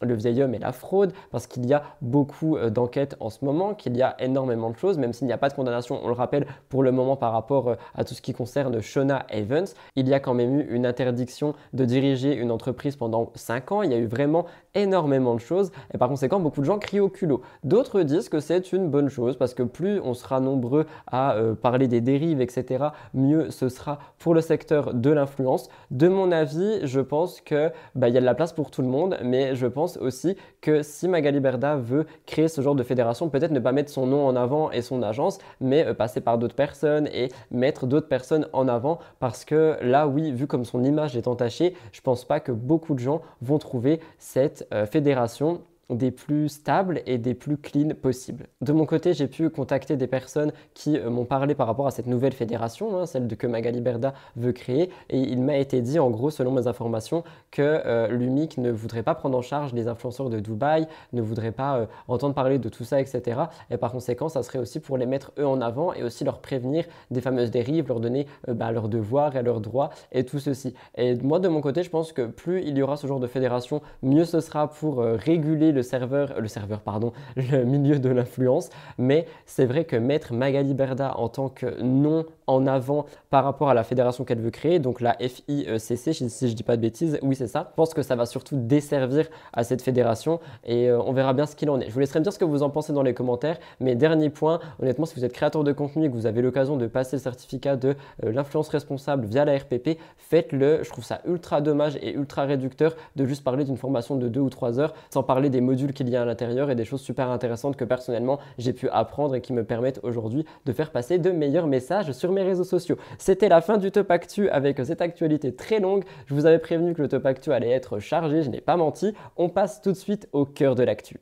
le 0.02 0.16
vieil 0.16 0.42
homme 0.42 0.54
et 0.54 0.60
la 0.60 0.72
fraude, 0.72 1.14
parce 1.32 1.48
qu'il 1.48 1.66
y 1.66 1.74
a 1.74 1.84
beaucoup 2.02 2.58
euh, 2.58 2.70
d'enquêtes 2.70 3.16
en 3.20 3.30
ce 3.30 3.46
moment, 3.46 3.74
qu'il 3.74 3.96
y 3.96 4.02
a 4.02 4.16
énormément 4.20 4.70
de 4.70 4.78
choses, 4.78 4.98
même 4.98 5.14
s'il 5.14 5.28
n'y 5.28 5.34
a 5.34 5.38
pas 5.38 5.50
de 5.50 5.54
condamnation, 5.54 6.00
on 6.04 6.08
le 6.08 6.14
rappelle 6.14 6.48
pour 6.70 6.84
le 6.84 6.92
moment 6.92 7.16
par 7.16 7.32
rapport 7.32 7.70
euh, 7.70 7.76
à 7.96 8.04
tout 8.04 8.14
ce 8.14 8.22
qui 8.22 8.34
concerne 8.34 8.82
Shona 8.82 9.26
Evans, 9.30 9.68
il 9.96 10.08
y 10.08 10.14
a 10.14 10.20
quand 10.20 10.34
même 10.34 10.60
eu 10.60 10.68
une 10.70 10.86
interdiction 10.86 11.54
de 11.74 11.86
diriger 11.86 12.36
une 12.36 12.52
entreprise 12.52 12.96
pendant 12.96 13.32
5 13.36 13.72
ans, 13.72 13.82
il 13.82 13.92
y 13.92 13.94
a 13.94 13.98
eu 13.98 14.06
vraiment 14.06 14.46
énormément 14.76 15.36
de 15.36 15.40
choses, 15.40 15.72
et 15.94 15.98
par 15.98 16.10
conséquent 16.10 16.40
beaucoup 16.40 16.62
de 16.62 16.66
gens 16.66 16.80
crient 16.80 17.00
au 17.00 17.10
culot. 17.10 17.42
D'autres 17.64 18.02
disent 18.02 18.30
que 18.30 18.40
c'est 18.40 18.74
une 18.74 18.90
bonne 18.90 19.10
chose, 19.10 19.38
parce 19.38 19.54
que 19.54 19.64
plus 19.64 20.00
on 20.02 20.14
sera 20.14 20.40
nombreux 20.40 20.86
à 21.08 21.36
euh, 21.36 21.54
parler 21.54 21.88
des 21.88 22.02
dérives, 22.02 22.42
etc., 22.42 22.86
mieux 23.14 23.52
ce 23.52 23.70
sera 23.70 24.00
pour 24.18 24.34
le 24.34 24.42
secteur 24.42 24.94
de 24.94 25.10
l'influence. 25.12 25.70
De 25.92 26.08
mon 26.08 26.32
avis, 26.32 26.80
je 26.84 27.00
pense 27.00 27.42
que 27.42 27.72
bah, 27.96 28.10
il 28.10 28.16
y 28.16 28.18
a 28.18 28.22
de 28.22 28.26
la 28.26 28.36
place 28.36 28.54
pour 28.54 28.72
tout 28.72 28.82
le 28.82 28.88
monde, 28.88 29.18
mais 29.24 29.56
je 29.56 29.68
pense 29.68 29.83
aussi 30.00 30.36
que 30.62 30.82
si 30.82 31.08
Magali 31.08 31.40
Berda 31.40 31.76
veut 31.76 32.06
créer 32.26 32.48
ce 32.48 32.62
genre 32.62 32.76
de 32.76 32.84
fédération, 32.84 33.30
peut-être 33.30 33.52
ne 33.52 33.60
pas 33.60 33.72
mettre 33.72 33.92
son 33.92 34.06
nom 34.06 34.26
en 34.26 34.36
avant 34.36 34.72
et 34.72 34.82
son 34.82 35.02
agence, 35.04 35.40
mais 35.62 35.86
euh, 35.86 35.94
passer 35.94 36.22
par 36.22 36.38
d'autres 36.38 36.56
personnes 36.56 37.08
et 37.08 37.30
mettre 37.52 37.86
d'autres 37.86 38.08
personnes 38.08 38.48
en 38.54 38.68
avant 38.68 39.00
parce 39.20 39.46
que 39.46 39.78
là, 39.82 40.08
oui, 40.08 40.32
vu 40.32 40.48
comme 40.48 40.66
son 40.66 40.84
image 40.84 41.16
est 41.18 41.28
entachée, 41.28 41.76
je 41.92 42.02
pense 42.02 42.26
pas 42.26 42.40
que 42.40 42.52
beaucoup 42.52 42.94
de 42.94 43.00
gens 43.00 43.22
vont 43.42 43.60
trouver 43.60 44.00
cette 44.18 44.68
euh, 44.74 44.86
fédération 44.86 45.62
des 45.90 46.12
plus 46.12 46.50
stables 46.50 47.02
et 47.06 47.18
des 47.18 47.34
plus 47.34 47.58
clean 47.58 47.90
possibles. 48.02 48.48
De 48.62 48.72
mon 48.72 48.86
côté, 48.86 49.14
j'ai 49.14 49.28
pu 49.28 49.50
contacter 49.50 49.98
des 49.98 50.08
personnes 50.08 50.54
qui 50.74 50.98
euh, 50.98 51.10
m'ont 51.10 51.26
parlé 51.26 51.56
par 51.56 51.68
rapport 51.68 51.88
à 51.88 51.92
cette 51.92 52.08
nouvelle 52.08 52.34
fédération, 52.34 52.98
hein, 52.98 53.06
celle 53.06 53.28
que 53.36 53.48
Magali 53.48 53.82
Berda 53.82 54.14
veut 54.36 54.54
créer, 54.54 54.90
et 55.10 55.20
il 55.20 55.42
m'a 55.42 55.58
été 55.58 55.82
dit, 55.82 56.00
en 56.00 56.10
gros, 56.10 56.30
selon 56.30 56.52
mes 56.52 56.68
informations, 56.68 57.24
que 57.52 57.62
euh, 57.62 58.08
l'UMIC 58.08 58.58
ne 58.58 58.72
voudrait 58.72 59.04
pas 59.04 59.16
prendre 59.16 59.38
en 59.38 59.42
charge 59.42 59.74
les 59.74 59.88
influenceurs 59.88 60.30
de 60.30 60.40
Dubaï, 60.40 60.88
ne 61.12 61.22
voudrait 61.22 61.52
pas 61.52 61.78
euh, 61.78 61.86
entendre 62.08 62.34
parler 62.34 62.60
de 62.60 62.70
tout 62.70 62.86
ça, 62.86 63.02
etc. 63.02 63.42
Et 63.70 63.78
par 63.78 63.92
conséquent, 63.92 64.30
ça 64.30 64.42
serait 64.42 64.60
aussi 64.60 64.80
pour 64.80 64.98
les 64.98 65.06
mettre 65.06 65.34
eux 65.38 65.46
en 65.46 65.60
avant 65.62 65.94
et 65.94 66.04
aussi 66.04 66.24
leur 66.24 66.40
prévenir 66.40 66.86
des 67.12 67.22
fameuses 67.22 67.52
dérives, 67.52 67.88
leur 67.90 68.00
donner 68.00 68.28
bah, 68.48 68.72
leurs 68.72 68.88
devoirs 68.88 69.36
et 69.36 69.44
leurs 69.44 69.60
droits 69.60 69.90
et 70.12 70.24
tout 70.26 70.40
ceci. 70.40 70.74
Et 70.96 71.16
moi, 71.16 71.40
de 71.40 71.48
mon 71.48 71.62
côté, 71.62 71.84
je 71.84 71.90
pense 71.90 72.14
que 72.14 72.26
plus 72.26 72.62
il 72.64 72.78
y 72.78 72.82
aura 72.82 72.96
ce 72.98 73.08
genre 73.08 73.20
de 73.20 73.28
fédération, 73.28 73.82
mieux 74.02 74.26
ce 74.26 74.40
sera 74.40 74.70
pour 74.70 75.00
réguler 75.00 75.73
le 75.74 75.82
serveur, 75.82 76.40
le 76.40 76.48
serveur, 76.48 76.82
pardon, 76.82 77.12
le 77.36 77.64
milieu 77.64 78.00
de 78.00 78.10
l'influence. 78.10 78.70
Mais 78.98 79.26
c'est 79.46 79.66
vrai 79.66 79.86
que 79.86 79.96
mettre 79.96 80.34
Magali 80.34 80.74
Berda 80.74 81.18
en 81.18 81.28
tant 81.28 81.50
que 81.50 81.82
nom 81.82 82.26
en 82.48 82.68
avant 82.68 83.06
par 83.30 83.44
rapport 83.44 83.70
à 83.70 83.74
la 83.74 83.84
fédération 83.84 84.24
qu'elle 84.24 84.42
veut 84.42 84.52
créer, 84.52 84.80
donc 84.80 85.02
la 85.02 85.18
FICC, 85.20 86.14
si, 86.14 86.30
si 86.30 86.50
je 86.50 86.54
dis 86.54 86.64
pas 86.64 86.76
de 86.76 86.82
bêtises, 86.82 87.20
oui 87.22 87.36
c'est 87.36 87.48
ça. 87.48 87.70
Je 87.72 87.76
pense 87.76 87.94
que 87.94 88.02
ça 88.02 88.16
va 88.16 88.26
surtout 88.26 88.56
desservir 88.58 89.28
à 89.54 89.64
cette 89.64 89.82
fédération 89.82 90.40
et 90.66 90.90
euh, 90.90 91.02
on 91.02 91.14
verra 91.14 91.34
bien 91.34 91.46
ce 91.46 91.56
qu'il 91.56 91.70
en 91.70 91.80
est. 91.80 91.88
Je 91.88 91.92
vous 91.92 92.00
laisserai 92.00 92.20
me 92.20 92.24
dire 92.24 92.34
ce 92.34 92.40
que 92.40 92.46
vous 92.46 92.64
en 92.64 92.70
pensez 92.70 92.94
dans 92.94 93.04
les 93.04 93.14
commentaires. 93.14 93.58
Mais 93.80 93.96
dernier 93.96 94.30
point, 94.30 94.60
honnêtement, 94.82 95.06
si 95.06 95.16
vous 95.16 95.26
êtes 95.26 95.34
créateur 95.34 95.64
de 95.64 95.72
contenu 95.72 96.06
et 96.06 96.10
que 96.10 96.16
vous 96.16 96.26
avez 96.26 96.42
l'occasion 96.42 96.78
de 96.78 96.88
passer 96.88 97.18
le 97.18 97.22
certificat 97.22 97.76
de 97.76 97.96
euh, 98.24 98.32
l'influence 98.32 98.70
responsable 98.70 99.26
via 99.26 99.46
la 99.46 99.58
RPP, 99.58 99.98
faites-le. 100.18 100.84
Je 100.84 100.90
trouve 100.90 101.04
ça 101.04 101.22
ultra 101.26 101.62
dommage 101.62 101.98
et 102.02 102.14
ultra 102.14 102.44
réducteur 102.44 102.96
de 103.16 103.26
juste 103.26 103.44
parler 103.44 103.64
d'une 103.64 103.78
formation 103.78 104.16
de 104.16 104.28
2 104.28 104.40
ou 104.40 104.50
3 104.50 104.80
heures 104.80 104.94
sans 105.10 105.24
parler 105.24 105.50
des 105.50 105.62
modules 105.62 105.94
qu'il 105.94 106.10
y 106.10 106.16
a 106.16 106.22
à 106.22 106.26
l'intérieur 106.26 106.70
et 106.70 106.76
des 106.76 106.86
choses 106.86 107.02
super 107.02 107.30
intéressantes 107.30 107.76
que 107.76 107.86
personnellement 107.86 108.40
j'ai 108.58 108.74
pu 108.74 108.90
apprendre 108.90 109.36
et 109.36 109.42
qui 109.42 109.54
me 109.54 109.64
permettent 109.64 110.00
aujourd'hui 110.04 110.46
de 110.66 110.74
faire 110.74 110.92
passer 110.92 111.18
de 111.20 111.32
meilleurs 111.32 111.68
messages 111.68 112.12
sur 112.12 112.32
mes 112.34 112.44
réseaux 112.44 112.64
sociaux. 112.64 112.98
C'était 113.18 113.50
la 113.50 113.62
fin 113.62 113.78
du 113.78 113.92
Top 113.92 114.12
Actu 114.12 114.50
avec 114.50 114.80
cette 114.84 115.02
actualité 115.02 115.56
très 115.56 115.80
longue. 115.80 116.04
Je 116.26 116.34
vous 116.34 116.46
avais 116.46 116.60
prévenu 116.60 116.94
que 116.94 117.02
le 117.02 117.08
Top 117.08 117.26
Actu 117.26 117.52
allait 117.52 117.72
être 117.72 118.00
chargé, 118.00 118.44
je 118.44 118.50
n'ai 118.50 118.62
pas 118.62 118.78
menti. 118.78 119.14
On 119.38 119.50
passe 119.50 119.82
tout 119.82 119.92
de 119.92 119.98
suite 119.98 120.28
au 120.34 120.46
cœur 120.46 120.76
de 120.76 120.84
l'actu. 120.84 121.20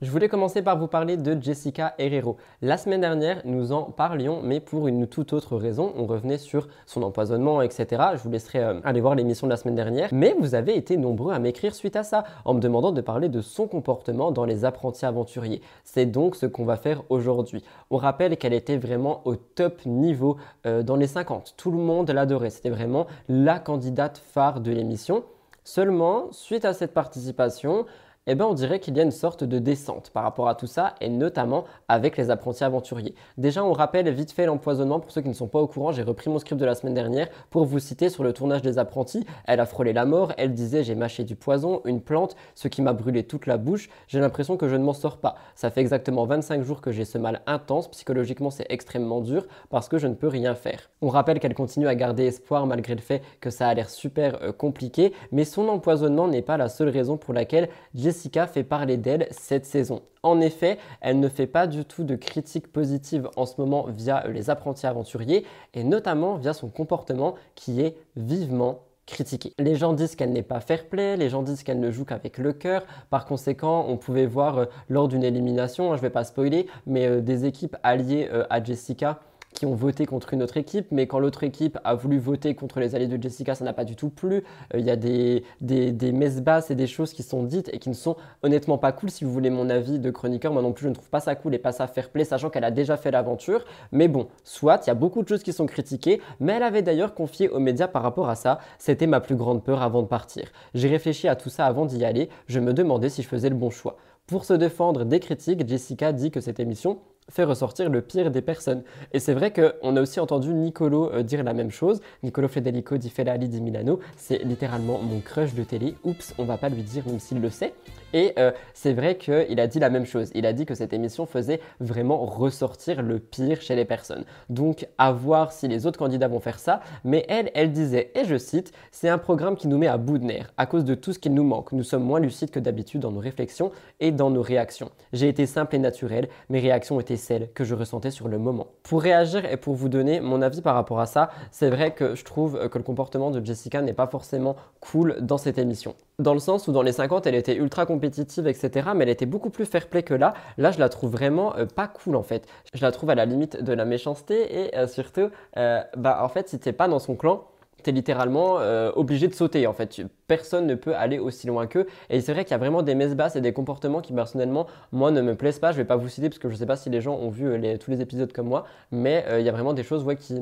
Je 0.00 0.12
voulais 0.12 0.28
commencer 0.28 0.62
par 0.62 0.78
vous 0.78 0.86
parler 0.86 1.16
de 1.16 1.42
Jessica 1.42 1.96
Herrero. 1.98 2.36
La 2.62 2.78
semaine 2.78 3.00
dernière, 3.00 3.42
nous 3.44 3.72
en 3.72 3.82
parlions, 3.82 4.40
mais 4.44 4.60
pour 4.60 4.86
une 4.86 5.08
toute 5.08 5.32
autre 5.32 5.56
raison. 5.56 5.92
On 5.96 6.06
revenait 6.06 6.38
sur 6.38 6.68
son 6.86 7.02
empoisonnement, 7.02 7.62
etc. 7.62 8.02
Je 8.14 8.22
vous 8.22 8.30
laisserai 8.30 8.60
euh, 8.60 8.80
aller 8.84 9.00
voir 9.00 9.16
l'émission 9.16 9.48
de 9.48 9.50
la 9.50 9.56
semaine 9.56 9.74
dernière. 9.74 10.08
Mais 10.12 10.36
vous 10.38 10.54
avez 10.54 10.76
été 10.76 10.96
nombreux 10.96 11.32
à 11.32 11.40
m'écrire 11.40 11.74
suite 11.74 11.96
à 11.96 12.04
ça, 12.04 12.22
en 12.44 12.54
me 12.54 12.60
demandant 12.60 12.92
de 12.92 13.00
parler 13.00 13.28
de 13.28 13.40
son 13.40 13.66
comportement 13.66 14.30
dans 14.30 14.44
les 14.44 14.64
apprentis 14.64 15.04
aventuriers. 15.04 15.62
C'est 15.82 16.06
donc 16.06 16.36
ce 16.36 16.46
qu'on 16.46 16.64
va 16.64 16.76
faire 16.76 17.02
aujourd'hui. 17.08 17.64
On 17.90 17.96
rappelle 17.96 18.36
qu'elle 18.36 18.54
était 18.54 18.76
vraiment 18.76 19.22
au 19.24 19.34
top 19.34 19.84
niveau 19.84 20.36
euh, 20.64 20.84
dans 20.84 20.94
les 20.94 21.08
50. 21.08 21.54
Tout 21.56 21.72
le 21.72 21.78
monde 21.78 22.08
l'adorait. 22.10 22.50
C'était 22.50 22.70
vraiment 22.70 23.08
la 23.28 23.58
candidate 23.58 24.18
phare 24.18 24.60
de 24.60 24.70
l'émission. 24.70 25.24
Seulement, 25.64 26.28
suite 26.30 26.64
à 26.64 26.72
cette 26.72 26.94
participation, 26.94 27.84
eh 28.30 28.34
ben 28.34 28.44
on 28.44 28.52
dirait 28.52 28.78
qu'il 28.78 28.94
y 28.96 29.00
a 29.00 29.02
une 29.02 29.10
sorte 29.10 29.42
de 29.42 29.58
descente 29.58 30.10
par 30.10 30.22
rapport 30.22 30.48
à 30.48 30.54
tout 30.54 30.66
ça, 30.66 30.94
et 31.00 31.08
notamment 31.08 31.64
avec 31.88 32.18
les 32.18 32.30
apprentis 32.30 32.62
aventuriers. 32.62 33.14
Déjà, 33.38 33.64
on 33.64 33.72
rappelle 33.72 34.08
vite 34.12 34.32
fait 34.32 34.44
l'empoisonnement, 34.44 35.00
pour 35.00 35.10
ceux 35.10 35.22
qui 35.22 35.28
ne 35.28 35.34
sont 35.34 35.48
pas 35.48 35.58
au 35.58 35.66
courant, 35.66 35.92
j'ai 35.92 36.02
repris 36.02 36.28
mon 36.28 36.38
script 36.38 36.60
de 36.60 36.66
la 36.66 36.74
semaine 36.74 36.92
dernière 36.92 37.28
pour 37.48 37.64
vous 37.64 37.78
citer 37.78 38.10
sur 38.10 38.22
le 38.22 38.34
tournage 38.34 38.60
des 38.60 38.78
apprentis. 38.78 39.24
Elle 39.46 39.60
a 39.60 39.66
frôlé 39.66 39.94
la 39.94 40.04
mort, 40.04 40.34
elle 40.36 40.52
disait 40.52 40.84
j'ai 40.84 40.94
mâché 40.94 41.24
du 41.24 41.36
poison, 41.36 41.80
une 41.86 42.02
plante, 42.02 42.36
ce 42.54 42.68
qui 42.68 42.82
m'a 42.82 42.92
brûlé 42.92 43.22
toute 43.22 43.46
la 43.46 43.56
bouche, 43.56 43.88
j'ai 44.08 44.20
l'impression 44.20 44.58
que 44.58 44.68
je 44.68 44.76
ne 44.76 44.84
m'en 44.84 44.92
sors 44.92 45.16
pas. 45.16 45.36
Ça 45.54 45.70
fait 45.70 45.80
exactement 45.80 46.26
25 46.26 46.62
jours 46.62 46.82
que 46.82 46.92
j'ai 46.92 47.06
ce 47.06 47.16
mal 47.16 47.40
intense, 47.46 47.88
psychologiquement 47.88 48.50
c'est 48.50 48.66
extrêmement 48.68 49.22
dur 49.22 49.46
parce 49.70 49.88
que 49.88 49.96
je 49.96 50.06
ne 50.06 50.14
peux 50.14 50.28
rien 50.28 50.54
faire. 50.54 50.90
On 51.00 51.08
rappelle 51.08 51.40
qu'elle 51.40 51.54
continue 51.54 51.88
à 51.88 51.94
garder 51.94 52.26
espoir 52.26 52.66
malgré 52.66 52.94
le 52.94 53.00
fait 53.00 53.22
que 53.40 53.48
ça 53.48 53.68
a 53.68 53.74
l'air 53.74 53.88
super 53.88 54.42
euh, 54.42 54.52
compliqué, 54.52 55.14
mais 55.32 55.44
son 55.44 55.68
empoisonnement 55.68 56.28
n'est 56.28 56.42
pas 56.42 56.58
la 56.58 56.68
seule 56.68 56.90
raison 56.90 57.16
pour 57.16 57.32
laquelle 57.32 57.70
Jessica 58.18 58.48
fait 58.48 58.64
parler 58.64 58.96
d'elle 58.96 59.28
cette 59.30 59.64
saison. 59.64 60.02
En 60.24 60.40
effet, 60.40 60.78
elle 61.00 61.20
ne 61.20 61.28
fait 61.28 61.46
pas 61.46 61.68
du 61.68 61.84
tout 61.84 62.02
de 62.02 62.16
critiques 62.16 62.72
positives 62.72 63.28
en 63.36 63.46
ce 63.46 63.54
moment 63.58 63.86
via 63.86 64.26
euh, 64.26 64.32
les 64.32 64.50
apprentis 64.50 64.86
aventuriers 64.88 65.46
et 65.72 65.84
notamment 65.84 66.34
via 66.34 66.52
son 66.52 66.68
comportement 66.68 67.36
qui 67.54 67.80
est 67.80 67.96
vivement 68.16 68.80
critiqué. 69.06 69.52
Les 69.60 69.76
gens 69.76 69.92
disent 69.92 70.16
qu'elle 70.16 70.32
n'est 70.32 70.42
pas 70.42 70.58
fair 70.58 70.88
play, 70.88 71.16
les 71.16 71.28
gens 71.28 71.42
disent 71.42 71.62
qu'elle 71.62 71.78
ne 71.78 71.92
joue 71.92 72.04
qu'avec 72.04 72.38
le 72.38 72.52
cœur. 72.52 72.84
Par 73.08 73.24
conséquent, 73.24 73.86
on 73.88 73.96
pouvait 73.96 74.26
voir 74.26 74.58
euh, 74.58 74.64
lors 74.88 75.06
d'une 75.06 75.22
élimination, 75.22 75.92
hein, 75.92 75.96
je 75.96 76.00
ne 76.00 76.08
vais 76.08 76.10
pas 76.10 76.24
spoiler, 76.24 76.66
mais 76.88 77.22
des 77.22 77.44
équipes 77.44 77.76
alliées 77.84 78.28
à 78.50 78.62
Jessica 78.62 79.20
qui 79.58 79.66
ont 79.66 79.74
voté 79.74 80.06
contre 80.06 80.34
une 80.34 80.42
autre 80.44 80.56
équipe, 80.56 80.86
mais 80.92 81.08
quand 81.08 81.18
l'autre 81.18 81.42
équipe 81.42 81.78
a 81.82 81.96
voulu 81.96 82.18
voter 82.18 82.54
contre 82.54 82.78
les 82.78 82.94
alliés 82.94 83.08
de 83.08 83.20
Jessica, 83.20 83.56
ça 83.56 83.64
n'a 83.64 83.72
pas 83.72 83.84
du 83.84 83.96
tout 83.96 84.08
plu. 84.08 84.44
Euh, 84.72 84.78
il 84.78 84.86
y 84.86 84.90
a 84.90 84.94
des, 84.94 85.42
des, 85.60 85.90
des 85.90 86.12
messes 86.12 86.40
basses 86.40 86.70
et 86.70 86.76
des 86.76 86.86
choses 86.86 87.12
qui 87.12 87.24
sont 87.24 87.42
dites 87.42 87.68
et 87.72 87.80
qui 87.80 87.88
ne 87.88 87.94
sont 87.94 88.16
honnêtement 88.44 88.78
pas 88.78 88.92
cool. 88.92 89.10
Si 89.10 89.24
vous 89.24 89.32
voulez 89.32 89.50
mon 89.50 89.68
avis 89.68 89.98
de 89.98 90.10
chroniqueur, 90.12 90.52
moi 90.52 90.62
non 90.62 90.72
plus, 90.72 90.84
je 90.84 90.88
ne 90.90 90.94
trouve 90.94 91.10
pas 91.10 91.18
ça 91.18 91.34
cool 91.34 91.56
et 91.56 91.58
pas 91.58 91.72
ça 91.72 91.88
fair 91.88 92.10
play, 92.10 92.22
sachant 92.22 92.50
qu'elle 92.50 92.62
a 92.62 92.70
déjà 92.70 92.96
fait 92.96 93.10
l'aventure. 93.10 93.64
Mais 93.90 94.06
bon, 94.06 94.28
soit, 94.44 94.80
il 94.84 94.88
y 94.88 94.90
a 94.90 94.94
beaucoup 94.94 95.24
de 95.24 95.28
choses 95.28 95.42
qui 95.42 95.52
sont 95.52 95.66
critiquées, 95.66 96.20
mais 96.38 96.52
elle 96.52 96.62
avait 96.62 96.82
d'ailleurs 96.82 97.14
confié 97.14 97.48
aux 97.48 97.58
médias 97.58 97.88
par 97.88 98.02
rapport 98.04 98.28
à 98.28 98.36
ça. 98.36 98.60
C'était 98.78 99.08
ma 99.08 99.18
plus 99.18 99.34
grande 99.34 99.64
peur 99.64 99.82
avant 99.82 100.02
de 100.02 100.06
partir. 100.06 100.52
J'ai 100.74 100.88
réfléchi 100.88 101.26
à 101.26 101.34
tout 101.34 101.50
ça 101.50 101.66
avant 101.66 101.84
d'y 101.84 102.04
aller. 102.04 102.28
Je 102.46 102.60
me 102.60 102.72
demandais 102.72 103.08
si 103.08 103.22
je 103.22 103.28
faisais 103.28 103.48
le 103.48 103.56
bon 103.56 103.70
choix. 103.70 103.96
Pour 104.28 104.44
se 104.44 104.52
défendre 104.52 105.04
des 105.04 105.18
critiques, 105.18 105.66
Jessica 105.66 106.12
dit 106.12 106.30
que 106.30 106.40
cette 106.40 106.60
émission 106.60 106.98
fait 107.28 107.44
ressortir 107.44 107.90
le 107.90 108.00
pire 108.00 108.30
des 108.30 108.42
personnes. 108.42 108.82
Et 109.12 109.20
c'est 109.20 109.34
vrai 109.34 109.52
qu'on 109.52 109.96
a 109.96 110.00
aussi 110.00 110.20
entendu 110.20 110.52
Nicolo 110.52 111.10
euh, 111.12 111.22
dire 111.22 111.42
la 111.42 111.52
même 111.52 111.70
chose. 111.70 112.00
Nicolo 112.22 112.48
Federico 112.48 112.96
di 112.96 113.10
Felali 113.10 113.48
di 113.48 113.60
Milano, 113.60 114.00
c'est 114.16 114.38
littéralement 114.44 114.98
mon 114.98 115.20
crush 115.20 115.54
de 115.54 115.62
télé. 115.62 115.94
Oups, 116.04 116.34
on 116.38 116.44
va 116.44 116.56
pas 116.56 116.68
lui 116.68 116.82
dire 116.82 117.06
même 117.06 117.20
s'il 117.20 117.40
le 117.40 117.50
sait. 117.50 117.74
Et 118.14 118.32
euh, 118.38 118.52
c'est 118.72 118.94
vrai 118.94 119.16
qu'il 119.16 119.60
a 119.60 119.66
dit 119.66 119.78
la 119.78 119.90
même 119.90 120.06
chose. 120.06 120.30
Il 120.34 120.46
a 120.46 120.52
dit 120.52 120.64
que 120.64 120.74
cette 120.74 120.92
émission 120.92 121.26
faisait 121.26 121.60
vraiment 121.80 122.24
ressortir 122.24 123.02
le 123.02 123.18
pire 123.18 123.60
chez 123.60 123.76
les 123.76 123.84
personnes. 123.84 124.24
Donc 124.48 124.86
à 124.96 125.12
voir 125.12 125.52
si 125.52 125.68
les 125.68 125.86
autres 125.86 125.98
candidats 125.98 126.28
vont 126.28 126.40
faire 126.40 126.58
ça. 126.58 126.80
Mais 127.04 127.26
elle, 127.28 127.50
elle 127.54 127.72
disait, 127.72 128.10
et 128.14 128.24
je 128.24 128.38
cite, 128.38 128.72
c'est 128.90 129.08
un 129.08 129.18
programme 129.18 129.56
qui 129.56 129.68
nous 129.68 129.78
met 129.78 129.88
à 129.88 129.98
bout 129.98 130.18
de 130.18 130.24
nerfs 130.24 130.52
à 130.56 130.66
cause 130.66 130.84
de 130.84 130.94
tout 130.94 131.12
ce 131.12 131.18
qu'il 131.18 131.34
nous 131.34 131.44
manque. 131.44 131.72
Nous 131.72 131.82
sommes 131.82 132.04
moins 132.04 132.20
lucides 132.20 132.50
que 132.50 132.60
d'habitude 132.60 133.02
dans 133.02 133.12
nos 133.12 133.20
réflexions 133.20 133.70
et 134.00 134.10
dans 134.10 134.30
nos 134.30 134.42
réactions. 134.42 134.90
J'ai 135.12 135.28
été 135.28 135.44
simple 135.46 135.76
et 135.76 135.78
naturel. 135.78 136.28
Mes 136.48 136.60
réactions 136.60 136.98
étaient 137.00 137.17
celles 137.18 137.52
que 137.52 137.64
je 137.64 137.74
ressentais 137.74 138.10
sur 138.10 138.28
le 138.28 138.38
moment. 138.38 138.68
Pour 138.82 139.02
réagir 139.02 139.44
et 139.44 139.58
pour 139.58 139.74
vous 139.74 139.90
donner 139.90 140.20
mon 140.20 140.40
avis 140.40 140.62
par 140.62 140.74
rapport 140.74 141.00
à 141.00 141.06
ça, 141.06 141.30
c'est 141.50 141.68
vrai 141.68 141.92
que 141.92 142.14
je 142.14 142.24
trouve 142.24 142.68
que 142.68 142.78
le 142.78 142.84
comportement 142.84 143.30
de 143.30 143.44
Jessica 143.44 143.82
n'est 143.82 143.92
pas 143.92 144.06
forcément 144.06 144.56
cool 144.80 145.16
dans 145.20 145.38
cette 145.38 145.58
émission. 145.58 145.94
Dans 146.18 146.34
le 146.34 146.40
sens 146.40 146.66
où 146.66 146.72
dans 146.72 146.82
les 146.82 146.90
50, 146.90 147.28
elle 147.28 147.36
était 147.36 147.54
ultra 147.54 147.86
compétitive, 147.86 148.48
etc. 148.48 148.88
Mais 148.96 149.04
elle 149.04 149.10
était 149.10 149.26
beaucoup 149.26 149.50
plus 149.50 149.66
fair-play 149.66 150.02
que 150.02 150.14
là. 150.14 150.34
Là, 150.56 150.72
je 150.72 150.80
la 150.80 150.88
trouve 150.88 151.12
vraiment 151.12 151.54
euh, 151.56 151.66
pas 151.66 151.86
cool 151.86 152.16
en 152.16 152.24
fait. 152.24 152.46
Je 152.74 152.82
la 152.82 152.90
trouve 152.90 153.10
à 153.10 153.14
la 153.14 153.24
limite 153.24 153.62
de 153.62 153.72
la 153.72 153.84
méchanceté 153.84 154.64
et 154.64 154.76
euh, 154.76 154.88
surtout, 154.88 155.30
euh, 155.56 155.80
bah 155.96 156.20
en 156.24 156.28
fait, 156.28 156.48
si 156.48 156.58
t'es 156.58 156.72
pas 156.72 156.88
dans 156.88 156.98
son 156.98 157.14
clan, 157.14 157.44
tu 157.82 157.90
es 157.90 157.92
littéralement 157.92 158.58
obligé 158.96 159.28
de 159.28 159.34
sauter 159.34 159.66
en 159.66 159.72
fait. 159.72 160.02
Personne 160.26 160.66
ne 160.66 160.74
peut 160.74 160.94
aller 160.94 161.18
aussi 161.18 161.46
loin 161.46 161.66
qu'eux. 161.66 161.86
Et 162.10 162.20
c'est 162.20 162.32
vrai 162.32 162.44
qu'il 162.44 162.52
y 162.52 162.54
a 162.54 162.58
vraiment 162.58 162.82
des 162.82 162.94
messes 162.94 163.14
basses 163.14 163.36
et 163.36 163.40
des 163.40 163.52
comportements 163.52 164.00
qui 164.00 164.12
personnellement, 164.12 164.66
moi, 164.92 165.10
ne 165.10 165.20
me 165.20 165.34
plaisent 165.34 165.58
pas. 165.58 165.72
Je 165.72 165.76
vais 165.76 165.84
pas 165.84 165.96
vous 165.96 166.08
citer 166.08 166.28
parce 166.28 166.38
que 166.38 166.48
je 166.48 166.56
sais 166.56 166.66
pas 166.66 166.76
si 166.76 166.90
les 166.90 167.00
gens 167.00 167.14
ont 167.14 167.30
vu 167.30 167.48
tous 167.78 167.90
les 167.90 168.00
épisodes 168.00 168.32
comme 168.32 168.48
moi, 168.48 168.64
mais 168.90 169.24
il 169.38 169.44
y 169.44 169.48
a 169.48 169.52
vraiment 169.52 169.72
des 169.72 169.82
choses 169.82 170.04
ouais, 170.04 170.16
qui 170.16 170.34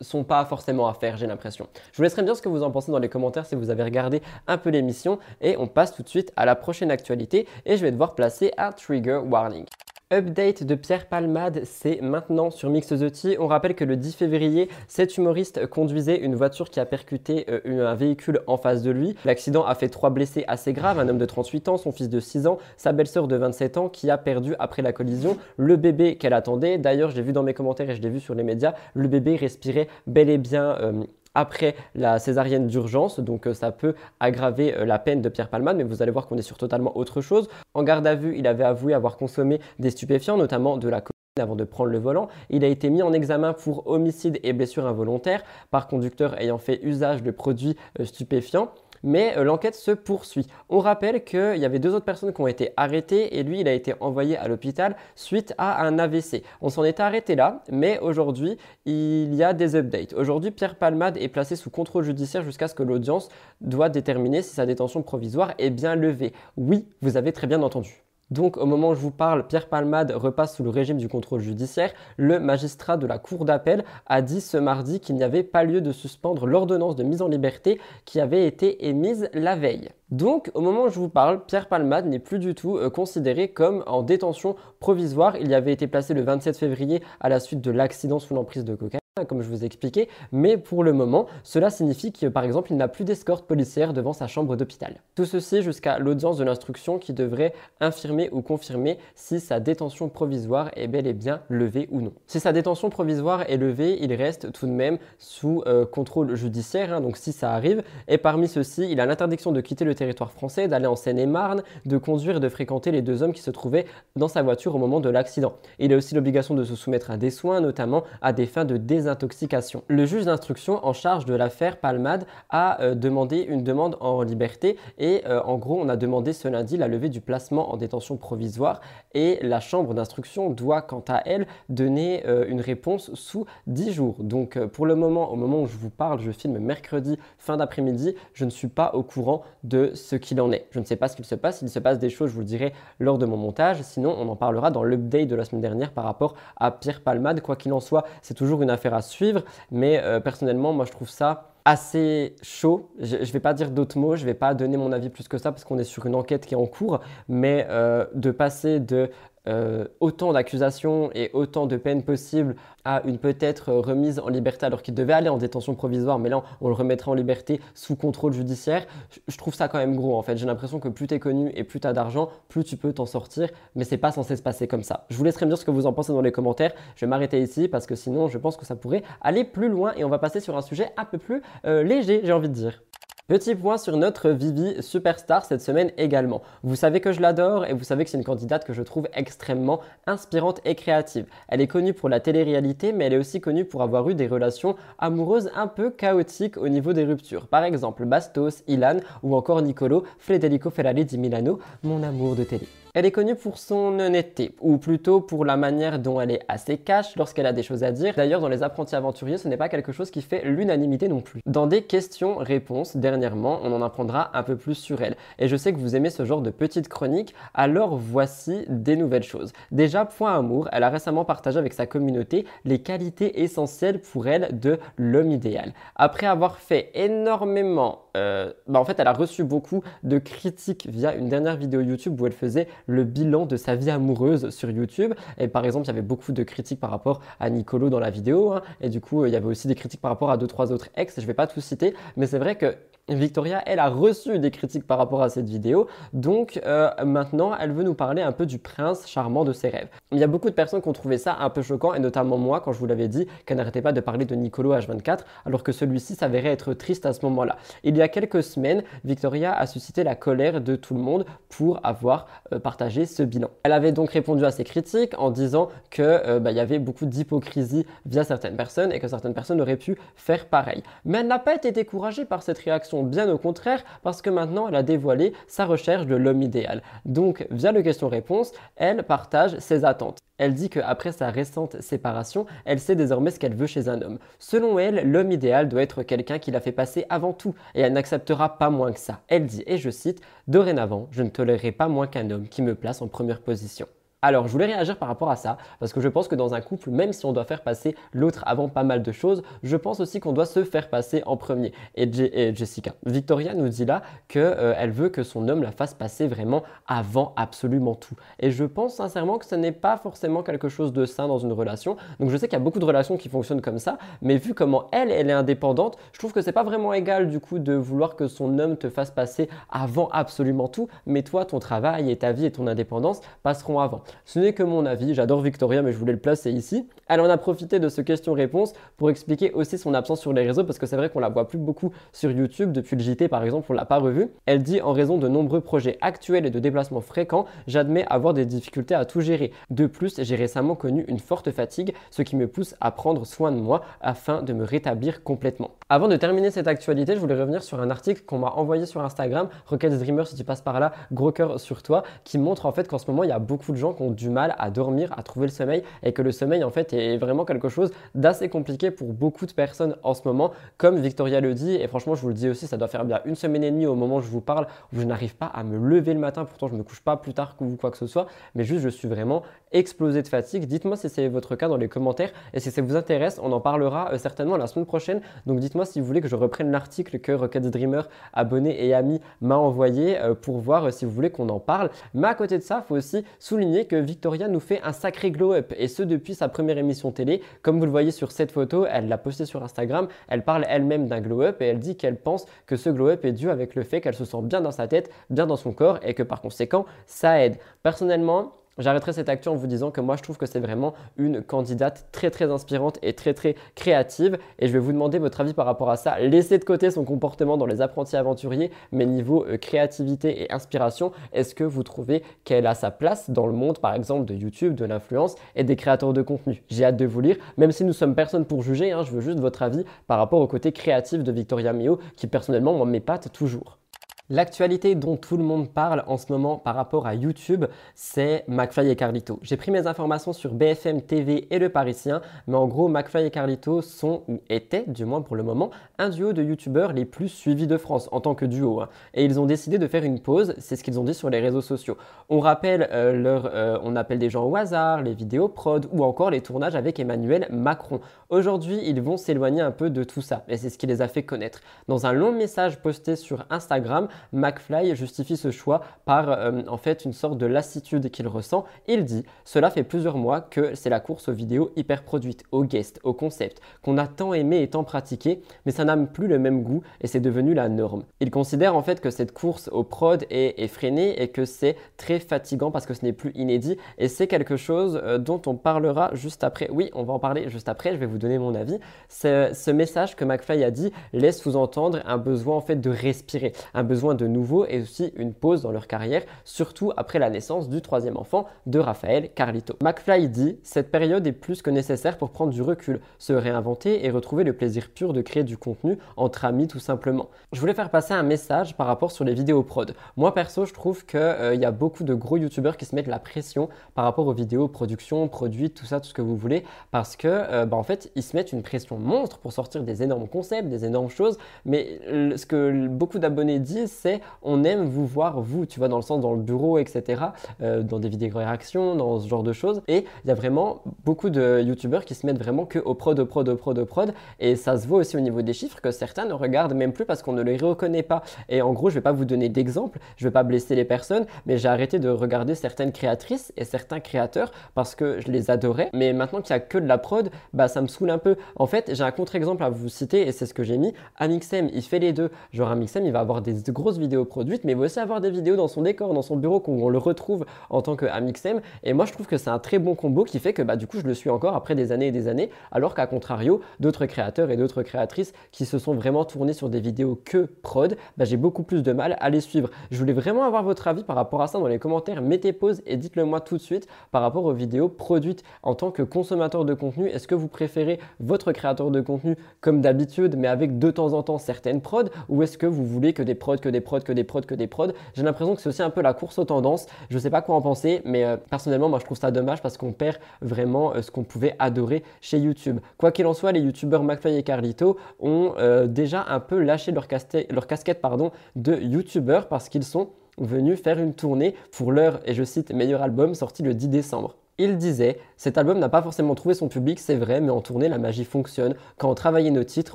sont 0.00 0.24
pas 0.24 0.44
forcément 0.44 0.88
à 0.88 0.94
faire, 0.94 1.16
j'ai 1.16 1.26
l'impression. 1.26 1.68
Je 1.92 1.98
vous 1.98 2.02
laisserai 2.02 2.22
me 2.22 2.26
dire 2.26 2.36
ce 2.36 2.42
que 2.42 2.48
vous 2.48 2.62
en 2.62 2.70
pensez 2.70 2.90
dans 2.90 2.98
les 2.98 3.08
commentaires 3.08 3.46
si 3.46 3.54
vous 3.54 3.70
avez 3.70 3.84
regardé 3.84 4.20
un 4.48 4.58
peu 4.58 4.70
l'émission 4.70 5.18
et 5.40 5.56
on 5.56 5.68
passe 5.68 5.94
tout 5.94 6.02
de 6.02 6.08
suite 6.08 6.32
à 6.34 6.44
la 6.44 6.56
prochaine 6.56 6.90
actualité 6.90 7.46
et 7.66 7.76
je 7.76 7.82
vais 7.82 7.92
devoir 7.92 8.14
placer 8.14 8.52
un 8.56 8.72
trigger 8.72 9.20
warning. 9.24 9.66
Update 10.12 10.64
de 10.64 10.74
Pierre 10.74 11.06
Palmade, 11.06 11.62
c'est 11.64 12.02
maintenant 12.02 12.50
sur 12.50 12.68
Mix 12.68 12.88
The 12.88 13.38
On 13.38 13.46
rappelle 13.46 13.74
que 13.74 13.84
le 13.84 13.96
10 13.96 14.14
février, 14.14 14.68
cet 14.86 15.16
humoriste 15.16 15.66
conduisait 15.66 16.18
une 16.18 16.34
voiture 16.34 16.68
qui 16.68 16.80
a 16.80 16.84
percuté 16.84 17.46
euh, 17.48 17.88
un 17.88 17.94
véhicule 17.94 18.40
en 18.46 18.58
face 18.58 18.82
de 18.82 18.90
lui. 18.90 19.16
L'accident 19.24 19.64
a 19.64 19.74
fait 19.74 19.88
trois 19.88 20.10
blessés 20.10 20.44
assez 20.48 20.74
graves, 20.74 20.98
un 20.98 21.08
homme 21.08 21.16
de 21.16 21.24
38 21.24 21.68
ans, 21.70 21.78
son 21.78 21.92
fils 21.92 22.10
de 22.10 22.20
6 22.20 22.46
ans, 22.46 22.58
sa 22.76 22.92
belle-sœur 22.92 23.26
de 23.26 23.36
27 23.36 23.78
ans 23.78 23.88
qui 23.88 24.10
a 24.10 24.18
perdu 24.18 24.54
après 24.58 24.82
la 24.82 24.92
collision 24.92 25.38
le 25.56 25.76
bébé 25.76 26.16
qu'elle 26.16 26.34
attendait. 26.34 26.76
D'ailleurs, 26.76 27.10
j'ai 27.10 27.22
vu 27.22 27.32
dans 27.32 27.42
mes 27.42 27.54
commentaires 27.54 27.88
et 27.88 27.96
je 27.96 28.02
l'ai 28.02 28.10
vu 28.10 28.20
sur 28.20 28.34
les 28.34 28.42
médias, 28.42 28.74
le 28.92 29.08
bébé 29.08 29.36
respirait 29.36 29.88
bel 30.06 30.28
et 30.28 30.36
bien 30.36 30.76
euh, 30.80 31.04
après 31.34 31.74
la 31.94 32.18
césarienne 32.18 32.66
d'urgence, 32.66 33.20
donc 33.20 33.46
euh, 33.46 33.54
ça 33.54 33.72
peut 33.72 33.94
aggraver 34.20 34.76
euh, 34.76 34.84
la 34.84 34.98
peine 34.98 35.22
de 35.22 35.28
Pierre 35.28 35.48
Palmade, 35.48 35.76
mais 35.76 35.84
vous 35.84 36.02
allez 36.02 36.12
voir 36.12 36.26
qu'on 36.26 36.36
est 36.36 36.42
sur 36.42 36.58
totalement 36.58 36.96
autre 36.96 37.20
chose. 37.20 37.48
En 37.74 37.82
garde 37.82 38.06
à 38.06 38.14
vue, 38.14 38.36
il 38.36 38.46
avait 38.46 38.64
avoué 38.64 38.94
avoir 38.94 39.16
consommé 39.16 39.60
des 39.78 39.90
stupéfiants, 39.90 40.36
notamment 40.36 40.76
de 40.76 40.88
la 40.88 41.00
cocaïne 41.00 41.12
avant 41.40 41.56
de 41.56 41.64
prendre 41.64 41.90
le 41.90 41.98
volant. 41.98 42.28
Il 42.50 42.64
a 42.64 42.68
été 42.68 42.90
mis 42.90 43.02
en 43.02 43.12
examen 43.12 43.54
pour 43.54 43.86
homicide 43.86 44.38
et 44.42 44.52
blessure 44.52 44.86
involontaire 44.86 45.42
par 45.70 45.88
conducteur 45.88 46.38
ayant 46.40 46.58
fait 46.58 46.80
usage 46.82 47.22
de 47.22 47.30
produits 47.30 47.76
euh, 48.00 48.04
stupéfiants 48.04 48.70
mais 49.02 49.36
euh, 49.36 49.44
l'enquête 49.44 49.74
se 49.74 49.90
poursuit. 49.90 50.46
On 50.68 50.78
rappelle 50.78 51.24
qu'il 51.24 51.56
y 51.56 51.64
avait 51.64 51.78
deux 51.78 51.94
autres 51.94 52.04
personnes 52.04 52.32
qui 52.32 52.40
ont 52.40 52.46
été 52.46 52.72
arrêtées 52.76 53.38
et 53.38 53.42
lui, 53.42 53.60
il 53.60 53.68
a 53.68 53.72
été 53.72 53.94
envoyé 54.00 54.36
à 54.36 54.48
l'hôpital 54.48 54.96
suite 55.14 55.54
à 55.58 55.84
un 55.84 55.98
AVC. 55.98 56.42
On 56.60 56.68
s'en 56.68 56.84
est 56.84 57.00
arrêté 57.00 57.34
là, 57.34 57.62
mais 57.70 57.98
aujourd'hui, 58.00 58.56
il 58.84 59.34
y 59.34 59.42
a 59.42 59.52
des 59.52 59.76
updates. 59.76 60.12
Aujourd'hui, 60.14 60.50
Pierre 60.50 60.76
Palmade 60.76 61.16
est 61.16 61.28
placé 61.28 61.56
sous 61.56 61.70
contrôle 61.70 62.04
judiciaire 62.04 62.44
jusqu'à 62.44 62.68
ce 62.68 62.74
que 62.74 62.82
l'audience 62.82 63.28
doit 63.60 63.88
déterminer 63.88 64.42
si 64.42 64.54
sa 64.54 64.66
détention 64.66 65.02
provisoire 65.02 65.54
est 65.58 65.70
bien 65.70 65.94
levée. 65.94 66.32
Oui, 66.56 66.86
vous 67.00 67.16
avez 67.16 67.32
très 67.32 67.46
bien 67.46 67.62
entendu. 67.62 68.02
Donc 68.32 68.56
au 68.56 68.64
moment 68.64 68.88
où 68.88 68.94
je 68.94 69.00
vous 69.00 69.10
parle, 69.10 69.46
Pierre 69.46 69.68
Palmade 69.68 70.10
repasse 70.12 70.56
sous 70.56 70.64
le 70.64 70.70
régime 70.70 70.96
du 70.96 71.06
contrôle 71.06 71.42
judiciaire. 71.42 71.92
Le 72.16 72.40
magistrat 72.40 72.96
de 72.96 73.06
la 73.06 73.18
Cour 73.18 73.44
d'appel 73.44 73.84
a 74.06 74.22
dit 74.22 74.40
ce 74.40 74.56
mardi 74.56 75.00
qu'il 75.00 75.16
n'y 75.16 75.22
avait 75.22 75.42
pas 75.42 75.64
lieu 75.64 75.82
de 75.82 75.92
suspendre 75.92 76.46
l'ordonnance 76.46 76.96
de 76.96 77.02
mise 77.02 77.20
en 77.20 77.28
liberté 77.28 77.78
qui 78.06 78.20
avait 78.20 78.46
été 78.46 78.88
émise 78.88 79.28
la 79.34 79.54
veille. 79.54 79.90
Donc 80.10 80.50
au 80.54 80.62
moment 80.62 80.84
où 80.84 80.88
je 80.88 80.98
vous 80.98 81.10
parle, 81.10 81.44
Pierre 81.44 81.68
Palmade 81.68 82.06
n'est 82.06 82.18
plus 82.18 82.38
du 82.38 82.54
tout 82.54 82.78
euh, 82.78 82.88
considéré 82.88 83.48
comme 83.48 83.84
en 83.86 84.02
détention 84.02 84.56
provisoire. 84.80 85.36
Il 85.36 85.48
y 85.50 85.54
avait 85.54 85.72
été 85.72 85.86
placé 85.86 86.14
le 86.14 86.22
27 86.22 86.56
février 86.56 87.02
à 87.20 87.28
la 87.28 87.38
suite 87.38 87.60
de 87.60 87.70
l'accident 87.70 88.18
sous 88.18 88.34
l'emprise 88.34 88.64
de 88.64 88.74
cocaïne 88.74 89.01
comme 89.28 89.42
je 89.42 89.48
vous 89.48 89.62
ai 89.62 89.66
expliqué, 89.66 90.08
mais 90.32 90.56
pour 90.56 90.82
le 90.82 90.94
moment, 90.94 91.26
cela 91.44 91.68
signifie 91.68 92.12
que 92.12 92.28
par 92.28 92.44
exemple, 92.44 92.72
il 92.72 92.78
n'a 92.78 92.88
plus 92.88 93.04
d'escorte 93.04 93.46
policière 93.46 93.92
devant 93.92 94.14
sa 94.14 94.26
chambre 94.26 94.56
d'hôpital. 94.56 95.02
Tout 95.14 95.26
ceci 95.26 95.60
jusqu'à 95.60 95.98
l'audience 95.98 96.38
de 96.38 96.44
l'instruction 96.44 96.98
qui 96.98 97.12
devrait 97.12 97.52
infirmer 97.80 98.30
ou 98.32 98.40
confirmer 98.40 98.96
si 99.14 99.38
sa 99.38 99.60
détention 99.60 100.08
provisoire 100.08 100.70
est 100.76 100.88
bel 100.88 101.06
et 101.06 101.12
bien 101.12 101.42
levée 101.50 101.88
ou 101.90 102.00
non. 102.00 102.14
Si 102.26 102.40
sa 102.40 102.54
détention 102.54 102.88
provisoire 102.88 103.42
est 103.50 103.58
levée, 103.58 103.98
il 104.00 104.14
reste 104.14 104.50
tout 104.50 104.66
de 104.66 104.72
même 104.72 104.96
sous 105.18 105.62
euh, 105.66 105.84
contrôle 105.84 106.34
judiciaire, 106.34 106.94
hein, 106.94 107.02
donc 107.02 107.18
si 107.18 107.32
ça 107.32 107.52
arrive, 107.52 107.82
et 108.08 108.16
parmi 108.16 108.48
ceux-ci, 108.48 108.88
il 108.90 108.98
a 108.98 109.04
l'interdiction 109.04 109.52
de 109.52 109.60
quitter 109.60 109.84
le 109.84 109.94
territoire 109.94 110.32
français, 110.32 110.68
d'aller 110.68 110.86
en 110.86 110.96
Seine-et-Marne, 110.96 111.64
de 111.84 111.98
conduire 111.98 112.38
et 112.38 112.40
de 112.40 112.48
fréquenter 112.48 112.90
les 112.90 113.02
deux 113.02 113.22
hommes 113.22 113.34
qui 113.34 113.42
se 113.42 113.50
trouvaient 113.50 113.84
dans 114.16 114.28
sa 114.28 114.40
voiture 114.42 114.74
au 114.74 114.78
moment 114.78 115.00
de 115.00 115.10
l'accident. 115.10 115.52
Il 115.78 115.92
a 115.92 115.98
aussi 115.98 116.14
l'obligation 116.14 116.54
de 116.54 116.64
se 116.64 116.76
soumettre 116.76 117.10
à 117.10 117.18
des 117.18 117.30
soins, 117.30 117.60
notamment 117.60 118.04
à 118.22 118.32
des 118.32 118.46
fins 118.46 118.64
de 118.64 118.78
désintégration 118.78 119.01
intoxication. 119.08 119.82
Le 119.88 120.06
juge 120.06 120.24
d'instruction 120.24 120.84
en 120.86 120.92
charge 120.92 121.24
de 121.24 121.34
l'affaire 121.34 121.78
Palmade 121.78 122.26
a 122.50 122.80
euh, 122.82 122.94
demandé 122.94 123.38
une 123.38 123.62
demande 123.62 123.96
en 124.00 124.22
liberté 124.22 124.76
et 124.98 125.22
euh, 125.26 125.42
en 125.42 125.56
gros 125.58 125.80
on 125.80 125.88
a 125.88 125.96
demandé 125.96 126.32
ce 126.32 126.48
lundi 126.48 126.76
la 126.76 126.88
levée 126.88 127.08
du 127.08 127.20
placement 127.20 127.72
en 127.72 127.76
détention 127.76 128.16
provisoire 128.16 128.80
et 129.14 129.38
la 129.42 129.60
chambre 129.60 129.94
d'instruction 129.94 130.50
doit 130.50 130.82
quant 130.82 131.04
à 131.08 131.22
elle 131.26 131.46
donner 131.68 132.24
euh, 132.26 132.44
une 132.48 132.60
réponse 132.60 133.14
sous 133.14 133.46
10 133.66 133.92
jours. 133.92 134.16
Donc 134.20 134.58
pour 134.66 134.86
le 134.86 134.94
moment, 134.94 135.32
au 135.32 135.36
moment 135.36 135.62
où 135.62 135.66
je 135.66 135.76
vous 135.76 135.90
parle, 135.90 136.20
je 136.20 136.30
filme 136.30 136.58
mercredi 136.58 137.18
fin 137.38 137.56
d'après-midi, 137.56 138.14
je 138.34 138.44
ne 138.44 138.50
suis 138.50 138.68
pas 138.68 138.92
au 138.94 139.02
courant 139.02 139.42
de 139.64 139.92
ce 139.94 140.16
qu'il 140.16 140.40
en 140.40 140.52
est. 140.52 140.66
Je 140.70 140.80
ne 140.80 140.84
sais 140.84 140.96
pas 140.96 141.08
ce 141.08 141.16
qu'il 141.16 141.24
se 141.24 141.34
passe, 141.34 141.58
s'il 141.58 141.68
se 141.68 141.78
passe 141.78 141.98
des 141.98 142.10
choses, 142.10 142.30
je 142.30 142.34
vous 142.34 142.44
dirai 142.44 142.72
lors 142.98 143.18
de 143.18 143.26
mon 143.26 143.36
montage, 143.36 143.82
sinon 143.82 144.14
on 144.18 144.28
en 144.28 144.36
parlera 144.36 144.70
dans 144.70 144.84
l'update 144.84 145.28
de 145.28 145.36
la 145.36 145.44
semaine 145.44 145.60
dernière 145.60 145.92
par 145.92 146.04
rapport 146.04 146.34
à 146.56 146.70
Pierre 146.70 147.00
Palmade. 147.00 147.40
Quoi 147.40 147.56
qu'il 147.56 147.72
en 147.72 147.80
soit, 147.80 148.04
c'est 148.22 148.34
toujours 148.34 148.62
une 148.62 148.70
affaire 148.70 148.91
à 148.92 149.02
suivre, 149.02 149.42
mais 149.70 150.00
euh, 150.02 150.20
personnellement, 150.20 150.72
moi 150.72 150.84
je 150.84 150.92
trouve 150.92 151.08
ça 151.08 151.52
assez 151.64 152.34
chaud. 152.42 152.90
Je 153.00 153.30
vais 153.32 153.40
pas 153.40 153.54
dire 153.54 153.70
d'autres 153.70 153.98
mots, 153.98 154.16
je 154.16 154.24
vais 154.24 154.34
pas 154.34 154.54
donner 154.54 154.76
mon 154.76 154.92
avis 154.92 155.10
plus 155.10 155.28
que 155.28 155.38
ça 155.38 155.52
parce 155.52 155.64
qu'on 155.64 155.78
est 155.78 155.84
sur 155.84 156.06
une 156.06 156.14
enquête 156.14 156.46
qui 156.46 156.54
est 156.54 156.56
en 156.56 156.66
cours, 156.66 157.00
mais 157.28 157.66
euh, 157.70 158.04
de 158.14 158.30
passer 158.30 158.80
de 158.80 159.10
euh, 159.48 159.86
autant 160.00 160.32
d'accusations 160.32 161.10
et 161.14 161.30
autant 161.32 161.66
de 161.66 161.76
peines 161.76 162.02
possibles 162.02 162.54
à 162.84 163.02
une 163.04 163.18
peut-être 163.18 163.72
remise 163.72 164.20
en 164.20 164.28
liberté 164.28 164.66
alors 164.66 164.82
qu'il 164.82 164.94
devait 164.94 165.12
aller 165.12 165.28
en 165.28 165.36
détention 165.36 165.74
provisoire, 165.74 166.18
mais 166.18 166.28
là 166.28 166.42
on 166.60 166.68
le 166.68 166.74
remettra 166.74 167.10
en 167.10 167.14
liberté 167.14 167.60
sous 167.74 167.96
contrôle 167.96 168.32
judiciaire. 168.32 168.86
Je 169.26 169.36
trouve 169.36 169.54
ça 169.54 169.68
quand 169.68 169.78
même 169.78 169.96
gros 169.96 170.16
en 170.16 170.22
fait. 170.22 170.36
J'ai 170.36 170.46
l'impression 170.46 170.78
que 170.78 170.88
plus 170.88 171.06
tu 171.06 171.14
es 171.14 171.18
connu 171.18 171.50
et 171.54 171.64
plus 171.64 171.80
tu 171.80 171.86
as 171.86 171.92
d'argent, 171.92 172.30
plus 172.48 172.64
tu 172.64 172.76
peux 172.76 172.92
t'en 172.92 173.06
sortir, 173.06 173.48
mais 173.74 173.84
c'est 173.84 173.98
pas 173.98 174.12
censé 174.12 174.36
se 174.36 174.42
passer 174.42 174.68
comme 174.68 174.82
ça. 174.82 175.06
Je 175.10 175.16
vous 175.16 175.24
laisserai 175.24 175.46
me 175.46 175.50
dire 175.50 175.58
ce 175.58 175.64
que 175.64 175.70
vous 175.70 175.86
en 175.86 175.92
pensez 175.92 176.12
dans 176.12 176.22
les 176.22 176.32
commentaires. 176.32 176.72
Je 176.94 177.04
vais 177.04 177.10
m'arrêter 177.10 177.40
ici 177.40 177.68
parce 177.68 177.86
que 177.86 177.96
sinon 177.96 178.28
je 178.28 178.38
pense 178.38 178.56
que 178.56 178.64
ça 178.64 178.76
pourrait 178.76 179.02
aller 179.20 179.44
plus 179.44 179.68
loin 179.68 179.92
et 179.96 180.04
on 180.04 180.08
va 180.08 180.18
passer 180.18 180.40
sur 180.40 180.56
un 180.56 180.62
sujet 180.62 180.90
un 180.96 181.04
peu 181.04 181.18
plus 181.18 181.42
euh, 181.64 181.82
léger, 181.82 182.20
j'ai 182.24 182.32
envie 182.32 182.48
de 182.48 182.54
dire. 182.54 182.80
Petit 183.28 183.54
point 183.54 183.78
sur 183.78 183.96
notre 183.96 184.30
Vivi 184.30 184.82
Superstar 184.82 185.44
cette 185.44 185.60
semaine 185.60 185.92
également. 185.96 186.42
Vous 186.64 186.74
savez 186.74 187.00
que 187.00 187.12
je 187.12 187.20
l'adore 187.20 187.64
et 187.64 187.72
vous 187.72 187.84
savez 187.84 188.02
que 188.02 188.10
c'est 188.10 188.18
une 188.18 188.24
candidate 188.24 188.64
que 188.64 188.72
je 188.72 188.82
trouve 188.82 189.06
extrêmement 189.14 189.80
inspirante 190.08 190.60
et 190.64 190.74
créative. 190.74 191.26
Elle 191.46 191.60
est 191.60 191.68
connue 191.68 191.94
pour 191.94 192.08
la 192.08 192.18
télé-réalité 192.18 192.92
mais 192.92 193.04
elle 193.04 193.12
est 193.12 193.18
aussi 193.18 193.40
connue 193.40 193.64
pour 193.64 193.82
avoir 193.82 194.10
eu 194.10 194.16
des 194.16 194.26
relations 194.26 194.74
amoureuses 194.98 195.52
un 195.54 195.68
peu 195.68 195.90
chaotiques 195.90 196.56
au 196.56 196.68
niveau 196.68 196.92
des 196.92 197.04
ruptures. 197.04 197.46
Par 197.46 197.62
exemple 197.62 198.06
Bastos, 198.06 198.64
Ilan 198.66 198.98
ou 199.22 199.36
encore 199.36 199.62
Nicolo 199.62 200.02
Federico 200.18 200.70
Ferrari 200.70 201.04
di 201.04 201.16
Milano, 201.16 201.60
mon 201.84 202.02
amour 202.02 202.34
de 202.34 202.42
télé. 202.42 202.66
Elle 202.94 203.06
est 203.06 203.10
connue 203.10 203.36
pour 203.36 203.56
son 203.56 203.98
honnêteté, 203.98 204.54
ou 204.60 204.76
plutôt 204.76 205.22
pour 205.22 205.46
la 205.46 205.56
manière 205.56 205.98
dont 205.98 206.20
elle 206.20 206.30
est 206.30 206.42
assez 206.48 206.76
cash 206.76 207.16
lorsqu'elle 207.16 207.46
a 207.46 207.54
des 207.54 207.62
choses 207.62 207.84
à 207.84 207.90
dire. 207.90 208.12
D'ailleurs, 208.14 208.42
dans 208.42 208.50
les 208.50 208.62
apprentis 208.62 208.94
aventuriers, 208.94 209.38
ce 209.38 209.48
n'est 209.48 209.56
pas 209.56 209.70
quelque 209.70 209.92
chose 209.92 210.10
qui 210.10 210.20
fait 210.20 210.44
l'unanimité 210.44 211.08
non 211.08 211.22
plus. 211.22 211.40
Dans 211.46 211.66
des 211.66 211.84
questions-réponses, 211.84 212.98
dernièrement, 212.98 213.60
on 213.62 213.72
en 213.72 213.80
apprendra 213.80 214.36
un 214.36 214.42
peu 214.42 214.56
plus 214.56 214.74
sur 214.74 215.00
elle. 215.00 215.16
Et 215.38 215.48
je 215.48 215.56
sais 215.56 215.72
que 215.72 215.78
vous 215.78 215.96
aimez 215.96 216.10
ce 216.10 216.26
genre 216.26 216.42
de 216.42 216.50
petites 216.50 216.88
chroniques, 216.88 217.34
alors 217.54 217.96
voici 217.96 218.66
des 218.68 218.96
nouvelles 218.96 219.22
choses. 219.22 219.54
Déjà, 219.70 220.04
point 220.04 220.36
amour, 220.36 220.68
elle 220.70 220.82
a 220.82 220.90
récemment 220.90 221.24
partagé 221.24 221.58
avec 221.58 221.72
sa 221.72 221.86
communauté 221.86 222.44
les 222.66 222.80
qualités 222.80 223.42
essentielles 223.42 224.02
pour 224.02 224.28
elle 224.28 224.60
de 224.60 224.78
l'homme 224.98 225.30
idéal. 225.30 225.72
Après 225.96 226.26
avoir 226.26 226.58
fait 226.58 226.90
énormément 226.92 228.02
euh, 228.16 228.52
bah 228.66 228.78
en 228.78 228.84
fait, 228.84 228.98
elle 228.98 229.06
a 229.06 229.12
reçu 229.12 229.44
beaucoup 229.44 229.82
de 230.02 230.18
critiques 230.18 230.86
via 230.88 231.14
une 231.14 231.28
dernière 231.28 231.56
vidéo 231.56 231.80
YouTube 231.80 232.20
où 232.20 232.26
elle 232.26 232.32
faisait 232.32 232.68
le 232.86 233.04
bilan 233.04 233.46
de 233.46 233.56
sa 233.56 233.76
vie 233.76 233.90
amoureuse 233.90 234.50
sur 234.50 234.70
YouTube. 234.70 235.14
Et 235.38 235.48
par 235.48 235.64
exemple, 235.64 235.86
il 235.86 235.88
y 235.88 235.90
avait 235.90 236.02
beaucoup 236.02 236.32
de 236.32 236.42
critiques 236.42 236.80
par 236.80 236.90
rapport 236.90 237.20
à 237.40 237.50
Nicolo 237.50 237.90
dans 237.90 238.00
la 238.00 238.10
vidéo. 238.10 238.52
Hein. 238.52 238.62
et 238.80 238.88
du 238.88 239.00
coup, 239.00 239.24
il 239.26 239.32
y 239.32 239.36
avait 239.36 239.46
aussi 239.46 239.68
des 239.68 239.74
critiques 239.74 240.00
par 240.00 240.10
rapport 240.10 240.30
à 240.30 240.36
deux, 240.36 240.46
trois 240.46 240.72
autres 240.72 240.88
ex. 240.96 241.14
Je 241.16 241.22
ne 241.22 241.26
vais 241.26 241.34
pas 241.34 241.46
tout 241.46 241.60
citer, 241.60 241.94
mais 242.16 242.26
c'est 242.26 242.38
vrai 242.38 242.56
que 242.56 242.76
Victoria, 243.08 243.64
elle 243.66 243.80
a 243.80 243.88
reçu 243.88 244.38
des 244.38 244.52
critiques 244.52 244.86
par 244.86 244.96
rapport 244.96 245.22
à 245.24 245.28
cette 245.28 245.48
vidéo, 245.48 245.88
donc 246.12 246.60
euh, 246.64 246.88
maintenant 247.04 247.52
elle 247.58 247.72
veut 247.72 247.82
nous 247.82 247.94
parler 247.94 248.22
un 248.22 248.30
peu 248.30 248.46
du 248.46 248.60
prince 248.60 249.08
charmant 249.08 249.44
de 249.44 249.52
ses 249.52 249.70
rêves. 249.70 249.88
Il 250.12 250.18
y 250.18 250.22
a 250.22 250.28
beaucoup 250.28 250.48
de 250.48 250.54
personnes 250.54 250.80
qui 250.80 250.88
ont 250.88 250.92
trouvé 250.92 251.18
ça 251.18 251.36
un 251.40 251.50
peu 251.50 251.62
choquant, 251.62 251.94
et 251.94 251.98
notamment 251.98 252.38
moi 252.38 252.60
quand 252.60 252.72
je 252.72 252.78
vous 252.78 252.86
l'avais 252.86 253.08
dit 253.08 253.26
qu'elle 253.44 253.56
n'arrêtait 253.56 253.82
pas 253.82 253.90
de 253.90 254.00
parler 254.00 254.24
de 254.24 254.36
Nicolo 254.36 254.72
H24, 254.72 255.22
alors 255.44 255.64
que 255.64 255.72
celui-ci 255.72 256.14
s'avérait 256.14 256.50
être 256.50 256.74
triste 256.74 257.04
à 257.04 257.12
ce 257.12 257.26
moment-là. 257.26 257.56
Il 257.82 257.96
y 257.96 258.02
a 258.02 258.06
quelques 258.06 258.44
semaines, 258.44 258.84
Victoria 259.04 259.52
a 259.52 259.66
suscité 259.66 260.04
la 260.04 260.14
colère 260.14 260.60
de 260.60 260.76
tout 260.76 260.94
le 260.94 261.00
monde 261.00 261.26
pour 261.48 261.84
avoir 261.84 262.28
euh, 262.52 262.60
partagé 262.60 263.04
ce 263.06 263.24
bilan. 263.24 263.48
Elle 263.64 263.72
avait 263.72 263.90
donc 263.90 264.10
répondu 264.10 264.44
à 264.44 264.52
ces 264.52 264.62
critiques 264.62 265.18
en 265.18 265.32
disant 265.32 265.70
qu'il 265.90 266.04
euh, 266.04 266.38
bah, 266.38 266.52
y 266.52 266.60
avait 266.60 266.78
beaucoup 266.78 267.06
d'hypocrisie 267.06 267.84
via 268.06 268.22
certaines 268.22 268.54
personnes 268.54 268.92
et 268.92 269.00
que 269.00 269.08
certaines 269.08 269.34
personnes 269.34 269.60
auraient 269.60 269.76
pu 269.76 269.98
faire 270.14 270.46
pareil. 270.46 270.84
Mais 271.04 271.18
elle 271.18 271.26
n'a 271.26 271.40
pas 271.40 271.56
été 271.56 271.72
découragée 271.72 272.24
par 272.24 272.44
cette 272.44 272.58
réaction 272.58 272.91
bien 273.02 273.30
au 273.32 273.38
contraire, 273.38 273.82
parce 274.02 274.20
que 274.20 274.28
maintenant 274.28 274.68
elle 274.68 274.74
a 274.74 274.82
dévoilé 274.82 275.32
sa 275.46 275.64
recherche 275.64 276.06
de 276.06 276.16
l'homme 276.16 276.42
idéal. 276.42 276.82
Donc, 277.06 277.46
via 277.50 277.72
le 277.72 277.82
question-réponse, 277.82 278.52
elle 278.76 279.04
partage 279.04 279.58
ses 279.58 279.84
attentes. 279.84 280.18
Elle 280.38 280.54
dit 280.54 280.70
qu'après 280.70 281.12
sa 281.12 281.30
récente 281.30 281.80
séparation, 281.80 282.46
elle 282.64 282.80
sait 282.80 282.96
désormais 282.96 283.30
ce 283.30 283.38
qu'elle 283.38 283.54
veut 283.54 283.66
chez 283.66 283.88
un 283.88 284.02
homme. 284.02 284.18
Selon 284.38 284.78
elle, 284.78 285.10
l'homme 285.10 285.30
idéal 285.30 285.68
doit 285.68 285.82
être 285.82 286.02
quelqu'un 286.02 286.38
qui 286.38 286.50
la 286.50 286.60
fait 286.60 286.72
passer 286.72 287.06
avant 287.08 287.32
tout, 287.32 287.54
et 287.74 287.80
elle 287.80 287.92
n'acceptera 287.92 288.58
pas 288.58 288.68
moins 288.68 288.92
que 288.92 289.00
ça. 289.00 289.20
Elle 289.28 289.46
dit, 289.46 289.62
et 289.66 289.78
je 289.78 289.90
cite, 289.90 290.20
Dorénavant, 290.48 291.08
je 291.12 291.22
ne 291.22 291.30
tolérerai 291.30 291.72
pas 291.72 291.88
moins 291.88 292.06
qu'un 292.06 292.30
homme 292.30 292.48
qui 292.48 292.62
me 292.62 292.74
place 292.74 293.02
en 293.02 293.08
première 293.08 293.40
position. 293.40 293.86
Alors, 294.24 294.46
je 294.46 294.52
voulais 294.52 294.66
réagir 294.66 294.98
par 294.98 295.08
rapport 295.08 295.32
à 295.32 295.34
ça, 295.34 295.56
parce 295.80 295.92
que 295.92 296.00
je 296.00 296.06
pense 296.06 296.28
que 296.28 296.36
dans 296.36 296.54
un 296.54 296.60
couple, 296.60 296.90
même 296.90 297.12
si 297.12 297.26
on 297.26 297.32
doit 297.32 297.44
faire 297.44 297.62
passer 297.62 297.96
l'autre 298.12 298.44
avant 298.46 298.68
pas 298.68 298.84
mal 298.84 299.02
de 299.02 299.10
choses, 299.10 299.42
je 299.64 299.76
pense 299.76 299.98
aussi 299.98 300.20
qu'on 300.20 300.32
doit 300.32 300.46
se 300.46 300.62
faire 300.62 300.90
passer 300.90 301.24
en 301.26 301.36
premier. 301.36 301.72
Et, 301.96 302.54
Jessica, 302.54 302.92
Victoria 303.04 303.52
nous 303.54 303.68
dit 303.68 303.84
là 303.84 304.02
qu'elle 304.28 304.54
euh, 304.56 304.90
veut 304.92 305.08
que 305.08 305.24
son 305.24 305.48
homme 305.48 305.64
la 305.64 305.72
fasse 305.72 305.94
passer 305.94 306.28
vraiment 306.28 306.62
avant 306.86 307.32
absolument 307.34 307.96
tout. 307.96 308.14
Et 308.38 308.52
je 308.52 308.64
pense 308.64 308.94
sincèrement 308.94 309.38
que 309.38 309.44
ce 309.44 309.56
n'est 309.56 309.72
pas 309.72 309.96
forcément 309.96 310.44
quelque 310.44 310.68
chose 310.68 310.92
de 310.92 311.04
sain 311.04 311.26
dans 311.26 311.40
une 311.40 311.52
relation. 311.52 311.96
Donc, 312.20 312.30
je 312.30 312.36
sais 312.36 312.46
qu'il 312.46 312.56
y 312.56 312.62
a 312.62 312.64
beaucoup 312.64 312.78
de 312.78 312.84
relations 312.84 313.16
qui 313.16 313.28
fonctionnent 313.28 313.60
comme 313.60 313.80
ça, 313.80 313.98
mais 314.20 314.36
vu 314.36 314.54
comment 314.54 314.86
elle, 314.92 315.10
elle 315.10 315.30
est 315.30 315.32
indépendante, 315.32 315.98
je 316.12 316.20
trouve 316.20 316.32
que 316.32 316.42
c'est 316.42 316.52
pas 316.52 316.62
vraiment 316.62 316.92
égal 316.92 317.28
du 317.28 317.40
coup 317.40 317.58
de 317.58 317.74
vouloir 317.74 318.14
que 318.14 318.28
son 318.28 318.60
homme 318.60 318.76
te 318.76 318.88
fasse 318.88 319.10
passer 319.10 319.48
avant 319.68 320.08
absolument 320.12 320.68
tout, 320.68 320.86
mais 321.06 321.24
toi, 321.24 321.44
ton 321.44 321.58
travail 321.58 322.08
et 322.08 322.16
ta 322.16 322.30
vie 322.30 322.46
et 322.46 322.52
ton 322.52 322.68
indépendance 322.68 323.20
passeront 323.42 323.80
avant. 323.80 324.04
Ce 324.24 324.38
n'est 324.38 324.52
que 324.52 324.62
mon 324.62 324.86
avis, 324.86 325.14
j'adore 325.14 325.40
Victoria 325.40 325.82
mais 325.82 325.92
je 325.92 325.98
voulais 325.98 326.12
le 326.12 326.18
placer 326.18 326.50
ici. 326.50 326.86
Elle 327.08 327.20
en 327.20 327.28
a 327.28 327.36
profité 327.36 327.78
de 327.78 327.88
ce 327.88 328.00
question-réponse 328.00 328.72
pour 328.96 329.10
expliquer 329.10 329.52
aussi 329.52 329.78
son 329.78 329.94
absence 329.94 330.20
sur 330.20 330.32
les 330.32 330.46
réseaux 330.46 330.64
parce 330.64 330.78
que 330.78 330.86
c'est 330.86 330.96
vrai 330.96 331.10
qu'on 331.10 331.20
la 331.20 331.28
voit 331.28 331.48
plus 331.48 331.58
beaucoup 331.58 331.92
sur 332.12 332.30
YouTube 332.30 332.72
depuis 332.72 332.96
le 332.96 333.02
JT 333.02 333.28
par 333.28 333.44
exemple, 333.44 333.66
on 333.70 333.74
l'a 333.74 333.84
pas 333.84 333.98
revue. 333.98 334.28
Elle 334.46 334.62
dit 334.62 334.80
en 334.80 334.92
raison 334.92 335.18
de 335.18 335.28
nombreux 335.28 335.60
projets 335.60 335.98
actuels 336.00 336.46
et 336.46 336.50
de 336.50 336.58
déplacements 336.58 337.00
fréquents, 337.00 337.46
j'admets 337.66 338.06
avoir 338.08 338.34
des 338.34 338.46
difficultés 338.46 338.94
à 338.94 339.04
tout 339.04 339.20
gérer. 339.20 339.52
De 339.70 339.86
plus, 339.86 340.20
j'ai 340.20 340.36
récemment 340.36 340.74
connu 340.74 341.04
une 341.08 341.18
forte 341.18 341.50
fatigue, 341.50 341.94
ce 342.10 342.22
qui 342.22 342.36
me 342.36 342.48
pousse 342.48 342.74
à 342.80 342.90
prendre 342.90 343.26
soin 343.26 343.52
de 343.52 343.56
moi 343.56 343.82
afin 344.00 344.42
de 344.42 344.52
me 344.52 344.64
rétablir 344.64 345.22
complètement. 345.22 345.70
Avant 345.94 346.08
de 346.08 346.16
terminer 346.16 346.50
cette 346.50 346.68
actualité, 346.68 347.14
je 347.14 347.20
voulais 347.20 347.38
revenir 347.38 347.62
sur 347.62 347.78
un 347.78 347.90
article 347.90 348.22
qu'on 348.24 348.38
m'a 348.38 348.48
envoyé 348.48 348.86
sur 348.86 349.04
Instagram, 349.04 349.50
Rocket 349.66 349.92
Dreamer 349.92 350.26
si 350.26 350.34
tu 350.34 350.42
passes 350.42 350.62
par 350.62 350.80
là, 350.80 350.94
gros 351.12 351.32
cœur 351.32 351.60
sur 351.60 351.82
toi, 351.82 352.02
qui 352.24 352.38
montre 352.38 352.64
en 352.64 352.72
fait 352.72 352.88
qu'en 352.88 352.96
ce 352.96 353.10
moment 353.10 353.24
il 353.24 353.28
y 353.28 353.32
a 353.32 353.38
beaucoup 353.38 353.72
de 353.72 353.76
gens 353.76 353.94
ont 354.00 354.10
du 354.10 354.30
mal 354.30 354.54
à 354.58 354.70
dormir, 354.70 355.12
à 355.18 355.22
trouver 355.22 355.48
le 355.48 355.52
sommeil 355.52 355.82
et 356.02 356.14
que 356.14 356.22
le 356.22 356.32
sommeil 356.32 356.64
en 356.64 356.70
fait 356.70 356.94
est 356.94 357.18
vraiment 357.18 357.44
quelque 357.44 357.68
chose 357.68 357.90
d'assez 358.14 358.48
compliqué 358.48 358.90
pour 358.90 359.12
beaucoup 359.12 359.44
de 359.44 359.52
personnes 359.52 359.96
en 360.02 360.14
ce 360.14 360.22
moment, 360.24 360.52
comme 360.78 360.98
Victoria 360.98 361.42
le 361.42 361.52
dit 361.52 361.74
et 361.74 361.86
franchement 361.88 362.14
je 362.14 362.22
vous 362.22 362.28
le 362.28 362.34
dis 362.34 362.48
aussi, 362.48 362.66
ça 362.66 362.78
doit 362.78 362.88
faire 362.88 363.04
bien 363.04 363.20
une 363.26 363.36
semaine 363.36 363.62
et 363.62 363.70
demie 363.70 363.84
au 363.84 363.94
moment 363.94 364.16
où 364.16 364.22
je 364.22 364.30
vous 364.30 364.40
parle 364.40 364.68
où 364.94 364.98
je 364.98 365.04
n'arrive 365.04 365.36
pas 365.36 365.52
à 365.54 365.62
me 365.62 365.76
lever 365.76 366.14
le 366.14 366.20
matin, 366.20 366.46
pourtant 366.46 366.68
je 366.68 366.74
me 366.74 366.84
couche 366.84 367.02
pas 367.02 367.18
plus 367.18 367.34
tard 367.34 367.54
vous 367.60 367.76
quoi 367.76 367.90
que 367.90 367.98
ce 367.98 368.06
soit, 368.06 368.28
mais 368.54 368.64
juste 368.64 368.82
je 368.82 368.88
suis 368.88 369.08
vraiment 369.08 369.42
explosé 369.72 370.22
de 370.22 370.28
fatigue. 370.28 370.64
Dites-moi 370.64 370.96
si 370.96 371.10
c'est 371.10 371.28
votre 371.28 371.54
cas 371.54 371.68
dans 371.68 371.76
les 371.76 371.88
commentaires 371.88 372.30
et 372.54 372.60
si 372.60 372.70
ça 372.70 372.80
vous 372.80 372.96
intéresse, 372.96 373.38
on 373.42 373.52
en 373.52 373.60
parlera 373.60 374.10
euh, 374.12 374.18
certainement 374.18 374.56
la 374.56 374.66
semaine 374.66 374.86
prochaine. 374.86 375.20
Donc 375.44 375.60
dites-moi 375.60 375.81
si 375.84 376.00
vous 376.00 376.06
voulez 376.06 376.20
que 376.20 376.28
je 376.28 376.36
reprenne 376.36 376.70
l'article 376.70 377.18
que 377.18 377.32
Rocket 377.32 377.62
Dreamer, 377.64 378.08
abonné 378.32 378.84
et 378.84 378.94
ami, 378.94 379.20
m'a 379.40 379.56
envoyé 379.56 380.18
euh, 380.18 380.34
pour 380.34 380.58
voir 380.58 380.84
euh, 380.86 380.90
si 380.90 381.04
vous 381.04 381.10
voulez 381.10 381.30
qu'on 381.30 381.48
en 381.48 381.60
parle. 381.60 381.90
Mais 382.14 382.28
à 382.28 382.34
côté 382.34 382.58
de 382.58 382.62
ça, 382.62 382.82
il 382.84 382.88
faut 382.88 382.96
aussi 382.96 383.24
souligner 383.38 383.86
que 383.86 383.96
Victoria 383.96 384.48
nous 384.48 384.60
fait 384.60 384.80
un 384.82 384.92
sacré 384.92 385.30
glow-up 385.30 385.72
et 385.76 385.88
ce 385.88 386.02
depuis 386.02 386.34
sa 386.34 386.48
première 386.48 386.78
émission 386.78 387.10
télé. 387.12 387.42
Comme 387.62 387.78
vous 387.78 387.84
le 387.84 387.90
voyez 387.90 388.10
sur 388.10 388.32
cette 388.32 388.52
photo, 388.52 388.86
elle 388.86 389.08
l'a 389.08 389.18
postée 389.18 389.46
sur 389.46 389.62
Instagram, 389.62 390.08
elle 390.28 390.42
parle 390.42 390.64
elle-même 390.68 391.06
d'un 391.06 391.20
glow-up 391.20 391.60
et 391.60 391.66
elle 391.66 391.78
dit 391.78 391.96
qu'elle 391.96 392.16
pense 392.16 392.46
que 392.66 392.76
ce 392.76 392.90
glow-up 392.90 393.24
est 393.24 393.32
dû 393.32 393.50
avec 393.50 393.74
le 393.74 393.82
fait 393.82 394.00
qu'elle 394.00 394.14
se 394.14 394.24
sent 394.24 394.42
bien 394.42 394.60
dans 394.60 394.72
sa 394.72 394.88
tête, 394.88 395.10
bien 395.30 395.46
dans 395.46 395.56
son 395.56 395.72
corps 395.72 395.98
et 396.02 396.14
que 396.14 396.22
par 396.22 396.40
conséquent, 396.40 396.86
ça 397.06 397.42
aide. 397.44 397.56
Personnellement, 397.82 398.52
J'arrêterai 398.78 399.12
cette 399.12 399.28
actu 399.28 399.50
en 399.50 399.54
vous 399.54 399.66
disant 399.66 399.90
que 399.90 400.00
moi 400.00 400.16
je 400.16 400.22
trouve 400.22 400.38
que 400.38 400.46
c'est 400.46 400.58
vraiment 400.58 400.94
une 401.18 401.42
candidate 401.42 402.06
très 402.10 402.30
très 402.30 402.50
inspirante 402.50 402.98
et 403.02 403.12
très 403.12 403.34
très 403.34 403.54
créative 403.74 404.38
et 404.58 404.66
je 404.66 404.72
vais 404.72 404.78
vous 404.78 404.92
demander 404.92 405.18
votre 405.18 405.42
avis 405.42 405.52
par 405.52 405.66
rapport 405.66 405.90
à 405.90 405.96
ça. 405.96 406.18
Laissez 406.20 406.58
de 406.58 406.64
côté 406.64 406.90
son 406.90 407.04
comportement 407.04 407.58
dans 407.58 407.66
les 407.66 407.82
apprentis 407.82 408.16
aventuriers, 408.16 408.70
mais 408.90 409.04
niveau 409.04 409.44
euh, 409.44 409.58
créativité 409.58 410.42
et 410.42 410.52
inspiration, 410.52 411.12
est-ce 411.34 411.54
que 411.54 411.64
vous 411.64 411.82
trouvez 411.82 412.22
qu'elle 412.44 412.66
a 412.66 412.74
sa 412.74 412.90
place 412.90 413.28
dans 413.28 413.46
le 413.46 413.52
monde 413.52 413.78
par 413.78 413.94
exemple 413.94 414.24
de 414.24 414.34
YouTube, 414.34 414.74
de 414.74 414.86
l'influence 414.86 415.34
et 415.54 415.64
des 415.64 415.76
créateurs 415.76 416.14
de 416.14 416.22
contenu? 416.22 416.62
J'ai 416.70 416.86
hâte 416.86 416.96
de 416.96 417.04
vous 417.04 417.20
lire, 417.20 417.36
même 417.58 417.72
si 417.72 417.84
nous 417.84 417.92
sommes 417.92 418.14
personne 418.14 418.46
pour 418.46 418.62
juger, 418.62 418.92
hein, 418.92 419.02
je 419.04 419.12
veux 419.12 419.20
juste 419.20 419.40
votre 419.40 419.60
avis 419.60 419.84
par 420.06 420.16
rapport 420.16 420.40
au 420.40 420.46
côté 420.46 420.72
créatif 420.72 421.22
de 421.22 421.32
Victoria 421.32 421.74
Mio 421.74 421.98
qui 422.16 422.26
personnellement 422.26 422.82
m'épate 422.86 423.32
toujours. 423.32 423.81
L'actualité 424.30 424.94
dont 424.94 425.16
tout 425.16 425.36
le 425.36 425.42
monde 425.42 425.68
parle 425.68 426.04
en 426.06 426.16
ce 426.16 426.32
moment 426.32 426.56
par 426.56 426.76
rapport 426.76 427.08
à 427.08 427.14
YouTube, 427.16 427.64
c'est 427.96 428.44
McFly 428.46 428.88
et 428.88 428.94
Carlito. 428.94 429.40
J'ai 429.42 429.56
pris 429.56 429.72
mes 429.72 429.88
informations 429.88 430.32
sur 430.32 430.54
BFM 430.54 431.02
TV 431.02 431.52
et 431.52 431.58
Le 431.58 431.68
Parisien, 431.68 432.22
mais 432.46 432.54
en 432.54 432.68
gros, 432.68 432.86
McFly 432.86 433.26
et 433.26 433.30
Carlito 433.30 433.82
sont, 433.82 434.22
ou 434.28 434.40
étaient, 434.48 434.84
du 434.86 435.04
moins 435.04 435.22
pour 435.22 435.34
le 435.34 435.42
moment, 435.42 435.70
un 435.98 436.08
duo 436.08 436.32
de 436.32 436.42
YouTubeurs 436.42 436.92
les 436.92 437.04
plus 437.04 437.28
suivis 437.28 437.66
de 437.66 437.76
France 437.76 438.08
en 438.12 438.20
tant 438.20 438.36
que 438.36 438.44
duo. 438.44 438.80
Hein. 438.80 438.88
Et 439.12 439.24
ils 439.24 439.40
ont 439.40 439.44
décidé 439.44 439.76
de 439.78 439.88
faire 439.88 440.04
une 440.04 440.20
pause, 440.20 440.54
c'est 440.58 440.76
ce 440.76 440.84
qu'ils 440.84 441.00
ont 441.00 441.04
dit 441.04 441.14
sur 441.14 441.28
les 441.28 441.40
réseaux 441.40 441.60
sociaux. 441.60 441.98
On 442.28 442.38
rappelle 442.38 442.88
euh, 442.92 443.12
leur, 443.12 443.50
euh, 443.52 443.78
on 443.82 443.96
appelle 443.96 444.20
des 444.20 444.30
gens 444.30 444.44
au 444.44 444.54
hasard, 444.54 445.02
les 445.02 445.14
vidéos 445.14 445.48
prod 445.48 445.88
ou 445.90 446.04
encore 446.04 446.30
les 446.30 446.42
tournages 446.42 446.76
avec 446.76 447.00
Emmanuel 447.00 447.48
Macron. 447.50 448.00
Aujourd'hui, 448.30 448.78
ils 448.84 449.02
vont 449.02 449.16
s'éloigner 449.16 449.62
un 449.62 449.72
peu 449.72 449.90
de 449.90 450.04
tout 450.04 450.22
ça, 450.22 450.44
et 450.46 450.56
c'est 450.56 450.70
ce 450.70 450.78
qui 450.78 450.86
les 450.86 451.02
a 451.02 451.08
fait 451.08 451.24
connaître. 451.24 451.60
Dans 451.88 452.06
un 452.06 452.12
long 452.12 452.30
message 452.30 452.80
posté 452.80 453.16
sur 453.16 453.44
Instagram, 453.50 454.06
McFly 454.32 454.94
justifie 454.96 455.36
ce 455.36 455.50
choix 455.50 455.82
par 456.04 456.30
euh, 456.30 456.62
en 456.68 456.76
fait 456.76 457.04
une 457.04 457.12
sorte 457.12 457.38
de 457.38 457.46
lassitude 457.46 458.10
qu'il 458.10 458.28
ressent. 458.28 458.64
Il 458.86 459.04
dit 459.04 459.24
Cela 459.44 459.70
fait 459.70 459.82
plusieurs 459.82 460.16
mois 460.16 460.40
que 460.40 460.74
c'est 460.74 460.90
la 460.90 461.00
course 461.00 461.28
aux 461.28 461.32
vidéos 461.32 461.72
hyper 461.76 462.02
produites, 462.02 462.44
aux 462.52 462.64
guests, 462.64 463.00
au 463.02 463.12
concept, 463.12 463.60
qu'on 463.82 463.98
a 463.98 464.06
tant 464.06 464.34
aimé 464.34 464.62
et 464.62 464.68
tant 464.68 464.84
pratiqué, 464.84 465.40
mais 465.66 465.72
ça 465.72 465.84
n'a 465.84 465.96
plus 465.96 466.26
le 466.26 466.38
même 466.38 466.62
goût 466.62 466.82
et 467.00 467.06
c'est 467.06 467.20
devenu 467.20 467.54
la 467.54 467.68
norme. 467.68 468.04
Il 468.20 468.30
considère 468.30 468.76
en 468.76 468.82
fait 468.82 469.00
que 469.00 469.10
cette 469.10 469.32
course 469.32 469.68
au 469.72 469.84
prod 469.84 470.24
est, 470.30 470.66
freinée 470.68 471.20
et 471.20 471.28
que 471.28 471.44
c'est 471.44 471.76
très 471.96 472.18
fatigant 472.18 472.70
parce 472.70 472.86
que 472.86 472.94
ce 472.94 473.04
n'est 473.04 473.12
plus 473.12 473.32
inédit 473.34 473.76
et 473.98 474.08
c'est 474.08 474.26
quelque 474.26 474.56
chose 474.56 475.00
euh, 475.02 475.18
dont 475.18 475.42
on 475.46 475.54
parlera 475.54 476.10
juste 476.14 476.44
après. 476.44 476.68
Oui, 476.70 476.90
on 476.94 477.02
va 477.02 477.12
en 477.12 477.18
parler 477.18 477.48
juste 477.48 477.68
après, 477.68 477.92
je 477.92 477.96
vais 477.96 478.06
vous 478.06 478.18
donner 478.18 478.38
mon 478.38 478.54
avis. 478.54 478.78
Ce 479.08 479.70
message 479.70 480.16
que 480.16 480.24
McFly 480.24 480.64
a 480.64 480.70
dit 480.70 480.92
laisse 481.12 481.40
sous-entendre 481.40 482.00
un 482.06 482.18
besoin 482.18 482.56
en 482.56 482.60
fait 482.60 482.76
de 482.76 482.90
respirer, 482.90 483.52
un 483.74 483.84
besoin 483.84 484.01
de 484.02 484.26
nouveau 484.26 484.66
et 484.66 484.80
aussi 484.80 485.12
une 485.16 485.32
pause 485.32 485.62
dans 485.62 485.70
leur 485.70 485.86
carrière, 485.86 486.22
surtout 486.44 486.92
après 486.96 487.20
la 487.20 487.30
naissance 487.30 487.68
du 487.68 487.80
troisième 487.80 488.16
enfant 488.16 488.46
de 488.66 488.80
Raphaël 488.80 489.30
Carlito. 489.34 489.76
McFly 489.82 490.28
dit 490.28 490.58
Cette 490.64 490.90
période 490.90 491.26
est 491.26 491.32
plus 491.32 491.62
que 491.62 491.70
nécessaire 491.70 492.18
pour 492.18 492.30
prendre 492.30 492.52
du 492.52 492.62
recul, 492.62 493.00
se 493.18 493.32
réinventer 493.32 494.04
et 494.04 494.10
retrouver 494.10 494.42
le 494.42 494.52
plaisir 494.52 494.90
pur 494.92 495.12
de 495.12 495.22
créer 495.22 495.44
du 495.44 495.56
contenu 495.56 495.98
entre 496.16 496.44
amis 496.44 496.66
tout 496.66 496.80
simplement. 496.80 497.28
Je 497.52 497.60
voulais 497.60 497.74
faire 497.74 497.90
passer 497.90 498.12
un 498.12 498.24
message 498.24 498.76
par 498.76 498.88
rapport 498.88 499.12
sur 499.12 499.24
les 499.24 499.34
vidéos 499.34 499.62
prod. 499.62 499.94
Moi 500.16 500.34
perso, 500.34 500.66
je 500.66 500.72
trouve 500.72 501.06
qu'il 501.06 501.20
euh, 501.20 501.54
y 501.54 501.64
a 501.64 501.70
beaucoup 501.70 502.02
de 502.02 502.14
gros 502.14 502.36
youtubeurs 502.36 502.76
qui 502.76 502.84
se 502.84 502.94
mettent 502.96 503.06
la 503.06 503.20
pression 503.20 503.68
par 503.94 504.04
rapport 504.04 504.26
aux 504.26 504.34
vidéos 504.34 504.66
production, 504.66 505.28
produits, 505.28 505.70
tout 505.70 505.86
ça, 505.86 506.00
tout 506.00 506.08
ce 506.08 506.14
que 506.14 506.22
vous 506.22 506.36
voulez, 506.36 506.64
parce 506.90 507.14
que 507.14 507.28
euh, 507.28 507.66
bah, 507.66 507.76
en 507.76 507.84
fait, 507.84 508.10
ils 508.16 508.22
se 508.22 508.36
mettent 508.36 508.52
une 508.52 508.62
pression 508.62 508.98
monstre 508.98 509.38
pour 509.38 509.52
sortir 509.52 509.84
des 509.84 510.02
énormes 510.02 510.26
concepts, 510.26 510.68
des 510.68 510.84
énormes 510.84 511.10
choses, 511.10 511.38
mais 511.64 512.00
ce 512.08 512.46
que 512.46 512.88
beaucoup 512.88 513.18
d'abonnés 513.18 513.58
disent, 513.58 513.91
c'est 513.92 514.20
on 514.42 514.64
aime 514.64 514.84
vous 514.84 515.06
voir, 515.06 515.40
vous, 515.40 515.66
tu 515.66 515.78
vois, 515.78 515.88
dans 515.88 515.96
le 515.96 516.02
sens 516.02 516.20
dans 516.20 516.32
le 516.32 516.42
bureau, 516.42 516.78
etc., 516.78 517.22
euh, 517.62 517.82
dans 517.82 517.98
des 517.98 518.08
vidéos 518.08 518.38
réactions, 518.38 518.94
dans 518.94 519.20
ce 519.20 519.28
genre 519.28 519.42
de 519.42 519.52
choses. 519.52 519.82
Et 519.88 520.04
il 520.24 520.28
y 520.28 520.30
a 520.30 520.34
vraiment 520.34 520.82
beaucoup 521.04 521.30
de 521.30 521.60
youtubeurs 521.62 522.04
qui 522.04 522.14
se 522.14 522.26
mettent 522.26 522.38
vraiment 522.38 522.64
que 522.64 522.78
au 522.78 522.94
prod, 522.94 523.18
au 523.18 523.26
prod, 523.26 523.48
au 523.48 523.56
prod, 523.56 523.78
au 523.78 523.86
prod. 523.86 524.12
Et 524.40 524.56
ça 524.56 524.78
se 524.78 524.86
voit 524.86 524.98
aussi 524.98 525.16
au 525.16 525.20
niveau 525.20 525.42
des 525.42 525.52
chiffres 525.52 525.80
que 525.80 525.90
certains 525.90 526.24
ne 526.24 526.32
regardent 526.32 526.74
même 526.74 526.92
plus 526.92 527.04
parce 527.04 527.22
qu'on 527.22 527.32
ne 527.32 527.42
les 527.42 527.56
reconnaît 527.56 528.02
pas. 528.02 528.22
Et 528.48 528.62
en 528.62 528.72
gros, 528.72 528.90
je 528.90 528.94
vais 528.94 529.00
pas 529.00 529.12
vous 529.12 529.24
donner 529.24 529.48
d'exemple, 529.48 529.98
je 530.16 530.24
vais 530.26 530.32
pas 530.32 530.42
blesser 530.42 530.74
les 530.74 530.84
personnes, 530.84 531.26
mais 531.46 531.58
j'ai 531.58 531.68
arrêté 531.68 531.98
de 531.98 532.08
regarder 532.08 532.54
certaines 532.54 532.92
créatrices 532.92 533.52
et 533.56 533.64
certains 533.64 534.00
créateurs 534.00 534.52
parce 534.74 534.94
que 534.94 535.20
je 535.20 535.30
les 535.30 535.50
adorais. 535.50 535.90
Mais 535.92 536.12
maintenant 536.12 536.40
qu'il 536.40 536.54
y 536.54 536.56
a 536.56 536.60
que 536.60 536.78
de 536.78 536.86
la 536.86 536.98
prod, 536.98 537.30
bah 537.52 537.68
ça 537.68 537.80
me 537.80 537.86
saoule 537.86 538.10
un 538.10 538.18
peu. 538.18 538.36
En 538.56 538.66
fait, 538.66 538.94
j'ai 538.94 539.04
un 539.04 539.10
contre-exemple 539.10 539.62
à 539.62 539.70
vous 539.70 539.88
citer 539.88 540.26
et 540.26 540.32
c'est 540.32 540.46
ce 540.46 540.54
que 540.54 540.62
j'ai 540.62 540.78
mis. 540.78 540.94
Amixem, 541.16 541.68
il 541.72 541.82
fait 541.82 541.98
les 541.98 542.12
deux. 542.12 542.30
Genre 542.52 542.70
Amixem, 542.70 543.04
il 543.04 543.12
va 543.12 543.20
avoir 543.20 543.42
des 543.42 543.58
grosses 543.82 543.98
vidéos 543.98 544.24
produites, 544.24 544.64
mais 544.64 544.74
aussi 544.74 544.98
avoir 544.98 545.20
des 545.20 545.30
vidéos 545.30 545.56
dans 545.56 545.68
son 545.68 545.82
décor, 545.82 546.14
dans 546.14 546.22
son 546.22 546.36
bureau, 546.36 546.62
où 546.66 546.84
on 546.84 546.88
le 546.88 546.98
retrouve 546.98 547.44
en 547.68 547.82
tant 547.82 547.96
que 547.96 548.06
Amixem. 548.06 548.60
Et 548.82 548.92
moi, 548.94 549.04
je 549.04 549.12
trouve 549.12 549.26
que 549.26 549.36
c'est 549.36 549.50
un 549.50 549.58
très 549.58 549.78
bon 549.78 549.94
combo 549.94 550.24
qui 550.24 550.38
fait 550.38 550.52
que 550.52 550.62
bah, 550.62 550.76
du 550.76 550.86
coup, 550.86 550.98
je 550.98 551.06
le 551.06 551.14
suis 551.14 551.30
encore 551.30 551.54
après 551.54 551.74
des 551.74 551.92
années 551.92 552.06
et 552.06 552.12
des 552.12 552.28
années, 552.28 552.50
alors 552.70 552.94
qu'à 552.94 553.06
contrario, 553.06 553.60
d'autres 553.80 554.06
créateurs 554.06 554.50
et 554.50 554.56
d'autres 554.56 554.82
créatrices 554.82 555.32
qui 555.50 555.66
se 555.66 555.78
sont 555.78 555.94
vraiment 555.94 556.24
tournés 556.24 556.52
sur 556.52 556.70
des 556.70 556.80
vidéos 556.80 557.20
que 557.24 557.48
prod, 557.62 557.96
bah, 558.16 558.24
j'ai 558.24 558.36
beaucoup 558.36 558.62
plus 558.62 558.82
de 558.82 558.92
mal 558.92 559.16
à 559.20 559.30
les 559.30 559.40
suivre. 559.40 559.68
Je 559.90 559.98
voulais 559.98 560.12
vraiment 560.12 560.44
avoir 560.44 560.62
votre 560.62 560.88
avis 560.88 561.04
par 561.04 561.16
rapport 561.16 561.42
à 561.42 561.46
ça 561.46 561.58
dans 561.58 561.66
les 561.66 561.78
commentaires. 561.78 562.22
Mettez 562.22 562.52
pause 562.52 562.82
et 562.86 562.96
dites-le 562.96 563.24
moi 563.24 563.40
tout 563.40 563.56
de 563.56 563.62
suite 563.62 563.88
par 564.10 564.22
rapport 564.22 564.44
aux 564.44 564.52
vidéos 564.52 564.88
produites 564.88 565.42
en 565.62 565.74
tant 565.74 565.90
que 565.90 566.02
consommateur 566.02 566.64
de 566.64 566.74
contenu. 566.74 567.08
Est-ce 567.08 567.26
que 567.26 567.34
vous 567.34 567.48
préférez 567.48 567.98
votre 568.20 568.52
créateur 568.52 568.90
de 568.90 569.00
contenu 569.00 569.36
comme 569.60 569.80
d'habitude, 569.80 570.36
mais 570.36 570.48
avec 570.48 570.78
de 570.78 570.90
temps 570.90 571.12
en 571.12 571.22
temps 571.22 571.38
certaines 571.38 571.80
prods, 571.80 572.10
ou 572.28 572.42
est-ce 572.42 572.58
que 572.58 572.66
vous 572.66 572.84
voulez 572.84 573.12
que 573.12 573.22
des 573.22 573.34
prods, 573.34 573.56
que 573.56 573.68
des 573.72 573.80
prods, 573.80 574.00
que 574.00 574.12
des 574.12 574.24
prods, 574.24 574.42
que 574.42 574.54
des 574.54 574.66
prods. 574.66 574.92
J'ai 575.14 575.22
l'impression 575.22 575.54
que 575.54 575.60
c'est 575.60 575.68
aussi 575.68 575.82
un 575.82 575.90
peu 575.90 576.02
la 576.02 576.14
course 576.14 576.38
aux 576.38 576.44
tendances. 576.44 576.86
Je 577.10 577.18
sais 577.18 577.30
pas 577.30 577.42
quoi 577.42 577.56
en 577.56 577.60
penser, 577.60 578.02
mais 578.04 578.24
euh, 578.24 578.36
personnellement, 578.36 578.88
moi 578.88 578.98
je 579.00 579.04
trouve 579.04 579.18
ça 579.18 579.30
dommage 579.30 579.60
parce 579.62 579.76
qu'on 579.76 579.92
perd 579.92 580.18
vraiment 580.40 580.94
euh, 580.94 581.02
ce 581.02 581.10
qu'on 581.10 581.24
pouvait 581.24 581.56
adorer 581.58 582.04
chez 582.20 582.38
YouTube. 582.38 582.78
Quoi 582.98 583.10
qu'il 583.10 583.26
en 583.26 583.34
soit, 583.34 583.52
les 583.52 583.60
YouTubeurs 583.60 584.04
McFly 584.04 584.36
et 584.36 584.42
Carlito 584.42 584.96
ont 585.20 585.54
euh, 585.58 585.86
déjà 585.86 586.24
un 586.28 586.40
peu 586.40 586.62
lâché 586.62 586.92
leur, 586.92 587.06
casquette 587.08 588.00
pardon, 588.00 588.30
de 588.56 588.76
YouTubeurs 588.76 589.48
parce 589.48 589.68
qu'ils 589.68 589.84
sont 589.84 590.10
venus 590.38 590.80
faire 590.80 590.98
une 590.98 591.14
tournée 591.14 591.54
pour 591.72 591.92
leur, 591.92 592.20
et 592.26 592.34
je 592.34 592.44
cite, 592.44 592.72
meilleur 592.72 593.02
album 593.02 593.34
sorti 593.34 593.62
le 593.62 593.74
10 593.74 593.88
décembre. 593.88 594.36
Il 594.58 594.76
disait 594.76 595.18
Cet 595.38 595.56
album 595.56 595.78
n'a 595.78 595.88
pas 595.88 596.02
forcément 596.02 596.34
trouvé 596.34 596.54
son 596.54 596.68
public, 596.68 597.00
c'est 597.00 597.14
vrai, 597.14 597.40
mais 597.40 597.50
en 597.50 597.62
tournée, 597.62 597.88
la 597.88 597.96
magie 597.96 598.24
fonctionne. 598.24 598.74
Quand 598.98 599.10
on 599.10 599.14
travaillait 599.14 599.50
nos 599.50 599.64
titres, 599.64 599.94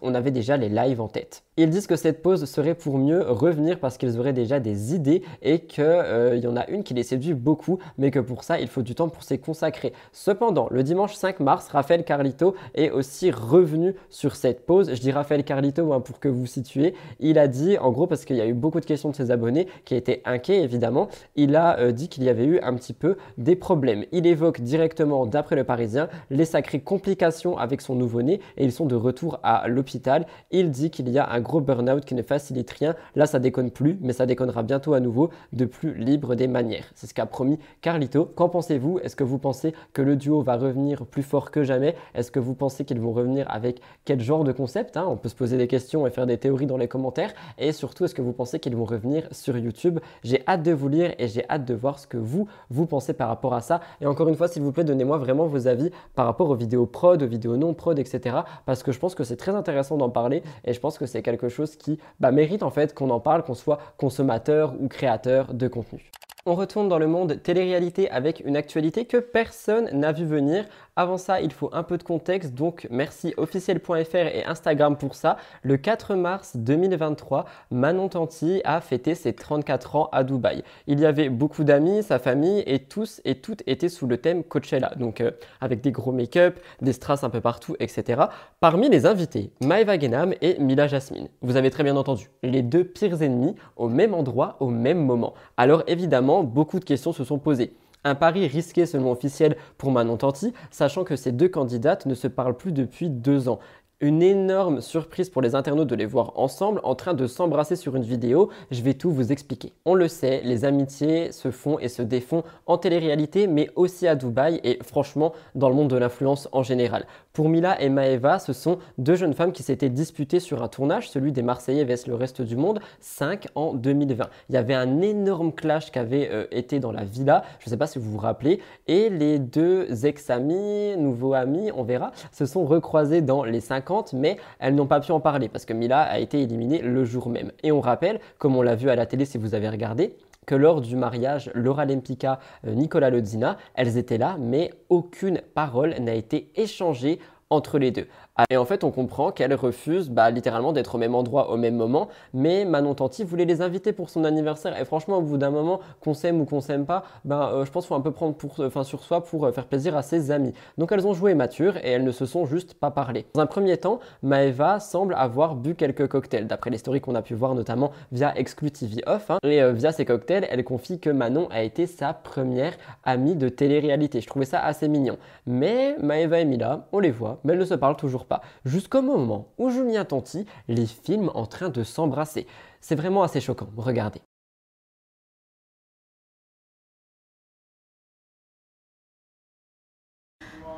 on 0.00 0.14
avait 0.14 0.30
déjà 0.30 0.56
les 0.56 0.70
lives 0.70 1.00
en 1.00 1.08
tête. 1.08 1.42
Ils 1.58 1.70
disent 1.70 1.86
que 1.86 1.96
cette 1.96 2.22
pause 2.22 2.44
serait 2.46 2.74
pour 2.74 2.98
mieux 2.98 3.22
revenir 3.22 3.78
parce 3.78 3.98
qu'ils 3.98 4.18
auraient 4.18 4.32
déjà 4.32 4.58
des 4.58 4.94
idées 4.94 5.22
et 5.42 5.60
qu'il 5.60 5.84
euh, 5.84 6.36
y 6.36 6.46
en 6.46 6.56
a 6.56 6.66
une 6.68 6.84
qui 6.84 6.94
les 6.94 7.02
séduit 7.02 7.34
beaucoup, 7.34 7.78
mais 7.98 8.10
que 8.10 8.18
pour 8.18 8.44
ça, 8.44 8.58
il 8.58 8.68
faut 8.68 8.82
du 8.82 8.94
temps 8.94 9.08
pour 9.08 9.22
s'y 9.22 9.38
consacrer. 9.38 9.92
Cependant, 10.12 10.68
le 10.70 10.82
dimanche 10.82 11.14
5 11.14 11.40
mars, 11.40 11.68
Raphaël 11.68 12.04
Carlito 12.04 12.54
est 12.74 12.90
aussi 12.90 13.30
revenu 13.30 13.94
sur 14.10 14.36
cette 14.36 14.66
pause. 14.66 14.90
Je 14.94 15.00
dis 15.00 15.12
Raphaël 15.12 15.44
Carlito 15.44 15.92
hein, 15.92 16.00
pour 16.00 16.18
que 16.18 16.28
vous 16.28 16.46
situez. 16.46 16.94
Il 17.20 17.38
a 17.38 17.46
dit, 17.46 17.76
en 17.78 17.90
gros, 17.90 18.06
parce 18.06 18.24
qu'il 18.24 18.36
y 18.36 18.40
a 18.40 18.46
eu 18.46 18.54
beaucoup 18.54 18.80
de 18.80 18.86
questions 18.86 19.10
de 19.10 19.16
ses 19.16 19.30
abonnés 19.30 19.66
qui 19.84 19.94
étaient 19.94 20.22
inquiets 20.24 20.62
évidemment, 20.62 21.08
il 21.36 21.56
a 21.56 21.78
euh, 21.78 21.92
dit 21.92 22.08
qu'il 22.08 22.24
y 22.24 22.28
avait 22.28 22.44
eu 22.44 22.58
un 22.60 22.74
petit 22.74 22.94
peu 22.94 23.16
des 23.38 23.56
problèmes. 23.56 24.04
Directement, 24.52 25.26
d'après 25.26 25.56
le 25.56 25.64
Parisien, 25.64 26.08
les 26.30 26.44
sacrées 26.44 26.80
complications 26.80 27.58
avec 27.58 27.80
son 27.80 27.94
nouveau-né 27.94 28.40
et 28.56 28.64
ils 28.64 28.72
sont 28.72 28.86
de 28.86 28.94
retour 28.94 29.38
à 29.42 29.68
l'hôpital. 29.68 30.26
Il 30.50 30.70
dit 30.70 30.90
qu'il 30.90 31.08
y 31.08 31.18
a 31.18 31.30
un 31.30 31.40
gros 31.40 31.60
burn-out 31.60 32.04
qui 32.04 32.14
ne 32.14 32.22
facilite 32.22 32.70
rien. 32.70 32.94
Là, 33.14 33.26
ça 33.26 33.38
déconne 33.38 33.70
plus, 33.70 33.98
mais 34.00 34.12
ça 34.12 34.26
déconnera 34.26 34.62
bientôt 34.62 34.94
à 34.94 35.00
nouveau, 35.00 35.30
de 35.52 35.64
plus 35.64 35.94
libre 35.94 36.34
des 36.34 36.48
manières. 36.48 36.84
C'est 36.94 37.06
ce 37.06 37.14
qu'a 37.14 37.26
promis 37.26 37.58
Carlito. 37.80 38.24
Qu'en 38.24 38.48
pensez-vous? 38.48 38.98
Est-ce 39.00 39.16
que 39.16 39.24
vous 39.24 39.38
pensez 39.38 39.74
que 39.92 40.02
le 40.02 40.16
duo 40.16 40.42
va 40.42 40.56
revenir 40.56 41.06
plus 41.06 41.22
fort 41.22 41.50
que 41.50 41.64
jamais? 41.64 41.96
Est-ce 42.14 42.30
que 42.30 42.40
vous 42.40 42.54
pensez 42.54 42.84
qu'ils 42.84 43.00
vont 43.00 43.12
revenir 43.12 43.46
avec 43.50 43.80
quel 44.04 44.20
genre 44.20 44.44
de 44.44 44.52
concept 44.52 44.96
hein? 44.96 45.06
On 45.08 45.16
peut 45.16 45.28
se 45.28 45.34
poser 45.34 45.56
des 45.56 45.66
questions 45.66 46.06
et 46.06 46.10
faire 46.10 46.26
des 46.26 46.38
théories 46.38 46.66
dans 46.66 46.76
les 46.76 46.88
commentaires. 46.88 47.32
Et 47.58 47.72
surtout, 47.72 48.04
est-ce 48.04 48.14
que 48.14 48.22
vous 48.22 48.32
pensez 48.32 48.60
qu'ils 48.60 48.76
vont 48.76 48.84
revenir 48.84 49.28
sur 49.32 49.56
YouTube? 49.56 49.98
J'ai 50.22 50.42
hâte 50.46 50.62
de 50.62 50.72
vous 50.72 50.88
lire 50.88 51.14
et 51.18 51.28
j'ai 51.28 51.48
hâte 51.48 51.64
de 51.64 51.74
voir 51.74 51.98
ce 51.98 52.06
que 52.06 52.16
vous, 52.16 52.48
vous 52.70 52.86
pensez 52.86 53.12
par 53.12 53.28
rapport 53.28 53.54
à 53.54 53.60
ça. 53.60 53.80
Et 54.00 54.06
encore 54.06 54.28
une 54.28 54.35
fois, 54.36 54.48
s'il 54.48 54.62
vous 54.62 54.72
plaît, 54.72 54.84
donnez-moi 54.84 55.18
vraiment 55.18 55.46
vos 55.46 55.68
avis 55.68 55.90
par 56.14 56.26
rapport 56.26 56.50
aux 56.50 56.56
vidéos 56.56 56.86
prod, 56.86 57.22
aux 57.22 57.26
vidéos 57.26 57.56
non 57.56 57.72
prod, 57.72 57.98
etc. 57.98 58.38
Parce 58.64 58.82
que 58.82 58.92
je 58.92 58.98
pense 58.98 59.14
que 59.14 59.24
c'est 59.24 59.36
très 59.36 59.54
intéressant 59.54 59.96
d'en 59.96 60.10
parler 60.10 60.42
et 60.64 60.72
je 60.72 60.80
pense 60.80 60.98
que 60.98 61.06
c'est 61.06 61.22
quelque 61.22 61.36
quelque 61.36 61.48
chose 61.48 61.76
qui 61.76 61.98
bah, 62.18 62.32
mérite 62.32 62.62
en 62.62 62.70
fait 62.70 62.94
qu'on 62.94 63.10
en 63.10 63.20
parle, 63.20 63.42
qu'on 63.42 63.54
soit 63.54 63.78
consommateur 63.98 64.74
ou 64.80 64.88
créateur 64.88 65.52
de 65.52 65.68
contenu. 65.68 66.10
On 66.48 66.54
retourne 66.54 66.88
dans 66.88 67.00
le 67.00 67.08
monde 67.08 67.42
télé-réalité 67.42 68.08
avec 68.08 68.40
une 68.46 68.56
actualité 68.56 69.04
que 69.04 69.16
personne 69.16 69.90
n'a 69.92 70.12
vu 70.12 70.24
venir. 70.24 70.64
Avant 70.94 71.18
ça, 71.18 71.40
il 71.40 71.52
faut 71.52 71.70
un 71.72 71.82
peu 71.82 71.98
de 71.98 72.04
contexte, 72.04 72.54
donc 72.54 72.86
merci 72.88 73.34
officiel.fr 73.36 74.14
et 74.14 74.44
Instagram 74.44 74.96
pour 74.96 75.16
ça. 75.16 75.38
Le 75.62 75.76
4 75.76 76.14
mars 76.14 76.56
2023, 76.56 77.46
Manon 77.72 78.08
Tanti 78.08 78.62
a 78.64 78.80
fêté 78.80 79.16
ses 79.16 79.32
34 79.32 79.96
ans 79.96 80.08
à 80.12 80.22
Dubaï. 80.22 80.62
Il 80.86 81.00
y 81.00 81.04
avait 81.04 81.30
beaucoup 81.30 81.64
d'amis, 81.64 82.04
sa 82.04 82.20
famille 82.20 82.62
et 82.64 82.78
tous 82.78 83.20
et 83.24 83.34
toutes 83.40 83.64
étaient 83.66 83.88
sous 83.88 84.06
le 84.06 84.16
thème 84.16 84.44
Coachella, 84.44 84.92
donc 84.96 85.20
euh, 85.20 85.32
avec 85.60 85.80
des 85.80 85.90
gros 85.90 86.12
make-up, 86.12 86.60
des 86.80 86.92
strass 86.92 87.24
un 87.24 87.30
peu 87.30 87.40
partout, 87.40 87.74
etc. 87.80 88.22
Parmi 88.60 88.88
les 88.88 89.04
invités, 89.04 89.50
Maeva 89.60 89.98
Genam 89.98 90.32
et 90.40 90.60
Mila 90.60 90.86
Jasmine. 90.86 91.26
Vous 91.42 91.56
avez 91.56 91.70
très 91.70 91.82
bien 91.82 91.96
entendu, 91.96 92.30
les 92.44 92.62
deux 92.62 92.84
pires 92.84 93.20
ennemis 93.20 93.56
au 93.76 93.88
même 93.88 94.14
endroit, 94.14 94.56
au 94.60 94.70
même 94.70 95.04
moment. 95.04 95.34
Alors 95.56 95.82
évidemment, 95.88 96.35
beaucoup 96.42 96.78
de 96.78 96.84
questions 96.84 97.12
se 97.12 97.24
sont 97.24 97.38
posées. 97.38 97.74
Un 98.04 98.14
pari 98.14 98.46
risqué 98.46 98.86
selon 98.86 99.10
officiel 99.10 99.56
pour 99.78 99.90
Manon 99.90 100.16
Tanti, 100.16 100.52
sachant 100.70 101.02
que 101.02 101.16
ces 101.16 101.32
deux 101.32 101.48
candidates 101.48 102.06
ne 102.06 102.14
se 102.14 102.28
parlent 102.28 102.56
plus 102.56 102.72
depuis 102.72 103.10
deux 103.10 103.48
ans. 103.48 103.58
Une 104.02 104.20
énorme 104.22 104.82
surprise 104.82 105.30
pour 105.30 105.40
les 105.40 105.54
internautes 105.54 105.88
de 105.88 105.94
les 105.94 106.04
voir 106.04 106.38
ensemble 106.38 106.82
en 106.84 106.94
train 106.94 107.14
de 107.14 107.26
s'embrasser 107.26 107.76
sur 107.76 107.96
une 107.96 108.02
vidéo, 108.02 108.50
je 108.70 108.82
vais 108.82 108.92
tout 108.92 109.10
vous 109.10 109.32
expliquer. 109.32 109.72
On 109.86 109.94
le 109.94 110.06
sait, 110.06 110.42
les 110.44 110.66
amitiés 110.66 111.32
se 111.32 111.50
font 111.50 111.78
et 111.78 111.88
se 111.88 112.02
défont 112.02 112.42
en 112.66 112.76
télé-réalité 112.76 113.46
mais 113.46 113.70
aussi 113.74 114.06
à 114.06 114.14
Dubaï 114.14 114.60
et 114.64 114.78
franchement 114.82 115.32
dans 115.54 115.70
le 115.70 115.74
monde 115.74 115.88
de 115.88 115.96
l'influence 115.96 116.46
en 116.52 116.62
général. 116.62 117.06
Pour 117.32 117.48
Mila 117.48 117.80
et 117.80 117.88
Maeva, 117.88 118.38
ce 118.38 118.52
sont 118.52 118.78
deux 118.98 119.14
jeunes 119.14 119.32
femmes 119.32 119.52
qui 119.52 119.62
s'étaient 119.62 119.88
disputées 119.88 120.40
sur 120.40 120.62
un 120.62 120.68
tournage, 120.68 121.08
celui 121.08 121.32
des 121.32 121.42
Marseillais 121.42 121.84
vs 121.84 122.06
le 122.06 122.16
reste 122.16 122.42
du 122.42 122.56
monde, 122.56 122.80
5 123.00 123.46
en 123.54 123.72
2020. 123.72 124.28
Il 124.50 124.54
y 124.54 124.58
avait 124.58 124.74
un 124.74 125.00
énorme 125.00 125.54
clash 125.54 125.90
qui 125.90 125.98
avait 125.98 126.28
euh, 126.30 126.46
été 126.50 126.80
dans 126.80 126.92
la 126.92 127.04
villa, 127.04 127.44
je 127.60 127.68
ne 127.68 127.70
sais 127.70 127.76
pas 127.78 127.86
si 127.86 127.98
vous 127.98 128.10
vous 128.10 128.18
rappelez, 128.18 128.60
et 128.88 129.08
les 129.08 129.38
deux 129.38 130.04
ex-amis, 130.04 130.98
nouveaux 130.98 131.32
amis, 131.32 131.70
on 131.74 131.82
verra, 131.82 132.12
se 132.30 132.44
sont 132.44 132.66
recroisés 132.66 133.22
dans 133.22 133.42
les 133.42 133.60
5 133.60 133.85
mais 134.12 134.36
elles 134.58 134.74
n'ont 134.74 134.86
pas 134.86 135.00
pu 135.00 135.12
en 135.12 135.20
parler 135.20 135.48
parce 135.48 135.64
que 135.64 135.72
Mila 135.72 136.02
a 136.02 136.18
été 136.18 136.40
éliminée 136.40 136.80
le 136.80 137.04
jour 137.04 137.28
même. 137.28 137.52
Et 137.62 137.72
on 137.72 137.80
rappelle, 137.80 138.20
comme 138.38 138.56
on 138.56 138.62
l'a 138.62 138.74
vu 138.74 138.90
à 138.90 138.96
la 138.96 139.06
télé 139.06 139.24
si 139.24 139.38
vous 139.38 139.54
avez 139.54 139.68
regardé, 139.68 140.16
que 140.46 140.54
lors 140.54 140.80
du 140.80 140.96
mariage 140.96 141.50
Laura 141.54 141.84
Lempicka, 141.84 142.38
euh, 142.66 142.74
Nicolas 142.74 143.10
Lodzina, 143.10 143.58
elles 143.74 143.98
étaient 143.98 144.18
là, 144.18 144.36
mais 144.38 144.70
aucune 144.88 145.40
parole 145.54 145.94
n'a 145.98 146.14
été 146.14 146.50
échangée 146.54 147.18
entre 147.50 147.78
les 147.78 147.90
deux. 147.90 148.06
Ah, 148.38 148.44
et 148.50 148.58
en 148.58 148.66
fait, 148.66 148.84
on 148.84 148.90
comprend 148.90 149.32
qu'elle 149.32 149.54
refuse 149.54 150.10
bah, 150.10 150.30
littéralement 150.30 150.74
d'être 150.74 150.96
au 150.96 150.98
même 150.98 151.14
endroit 151.14 151.50
au 151.50 151.56
même 151.56 151.74
moment, 151.74 152.08
mais 152.34 152.66
Manon 152.66 152.94
Tanti 152.94 153.24
voulait 153.24 153.46
les 153.46 153.62
inviter 153.62 153.94
pour 153.94 154.10
son 154.10 154.24
anniversaire. 154.24 154.78
Et 154.78 154.84
franchement, 154.84 155.16
au 155.16 155.22
bout 155.22 155.38
d'un 155.38 155.50
moment, 155.50 155.80
qu'on 156.02 156.12
s'aime 156.12 156.42
ou 156.42 156.44
qu'on 156.44 156.60
s'aime 156.60 156.84
pas, 156.84 157.04
bah, 157.24 157.50
euh, 157.54 157.64
je 157.64 157.70
pense 157.70 157.84
qu'il 157.84 157.88
faut 157.88 157.94
un 157.94 158.02
peu 158.02 158.10
prendre 158.10 158.34
pour, 158.34 158.60
enfin, 158.60 158.84
sur 158.84 159.02
soi 159.02 159.24
pour 159.24 159.46
euh, 159.46 159.52
faire 159.52 159.64
plaisir 159.64 159.96
à 159.96 160.02
ses 160.02 160.30
amis. 160.30 160.52
Donc 160.76 160.92
elles 160.92 161.06
ont 161.06 161.14
joué 161.14 161.32
mature 161.34 161.78
et 161.78 161.92
elles 161.92 162.04
ne 162.04 162.12
se 162.12 162.26
sont 162.26 162.44
juste 162.44 162.74
pas 162.74 162.90
parlé. 162.90 163.24
Dans 163.32 163.40
un 163.40 163.46
premier 163.46 163.78
temps, 163.78 164.00
Maeva 164.22 164.80
semble 164.80 165.14
avoir 165.14 165.54
bu 165.54 165.74
quelques 165.74 166.06
cocktails, 166.06 166.46
d'après 166.46 166.68
les 166.68 166.78
stories 166.78 167.00
qu'on 167.00 167.14
a 167.14 167.22
pu 167.22 167.32
voir 167.32 167.54
notamment 167.54 167.92
via 168.12 168.36
Exclu 168.36 168.70
TV 168.70 169.02
Off. 169.06 169.30
Hein. 169.30 169.38
Et 169.44 169.62
euh, 169.62 169.72
via 169.72 169.92
ces 169.92 170.04
cocktails, 170.04 170.46
elle 170.50 170.62
confie 170.62 171.00
que 171.00 171.08
Manon 171.08 171.48
a 171.50 171.62
été 171.62 171.86
sa 171.86 172.12
première 172.12 172.74
amie 173.02 173.34
de 173.34 173.48
télé-réalité. 173.48 174.20
Je 174.20 174.26
trouvais 174.26 174.44
ça 174.44 174.60
assez 174.60 174.88
mignon. 174.88 175.16
Mais 175.46 175.96
Maeva 176.02 176.40
et 176.40 176.44
Mila, 176.44 176.86
on 176.92 176.98
les 176.98 177.10
voit, 177.10 177.38
mais 177.44 177.54
elles 177.54 177.58
ne 177.58 177.64
se 177.64 177.74
parlent 177.74 177.96
toujours 177.96 178.25
pas, 178.26 178.42
jusqu'au 178.64 179.02
moment 179.02 179.52
où 179.58 179.70
Julien 179.70 180.04
Tanti 180.04 180.46
les 180.68 180.86
filme 180.86 181.30
en 181.34 181.46
train 181.46 181.68
de 181.68 181.82
s'embrasser. 181.84 182.46
C'est 182.80 182.94
vraiment 182.94 183.22
assez 183.22 183.40
choquant, 183.40 183.68
regardez. 183.76 184.20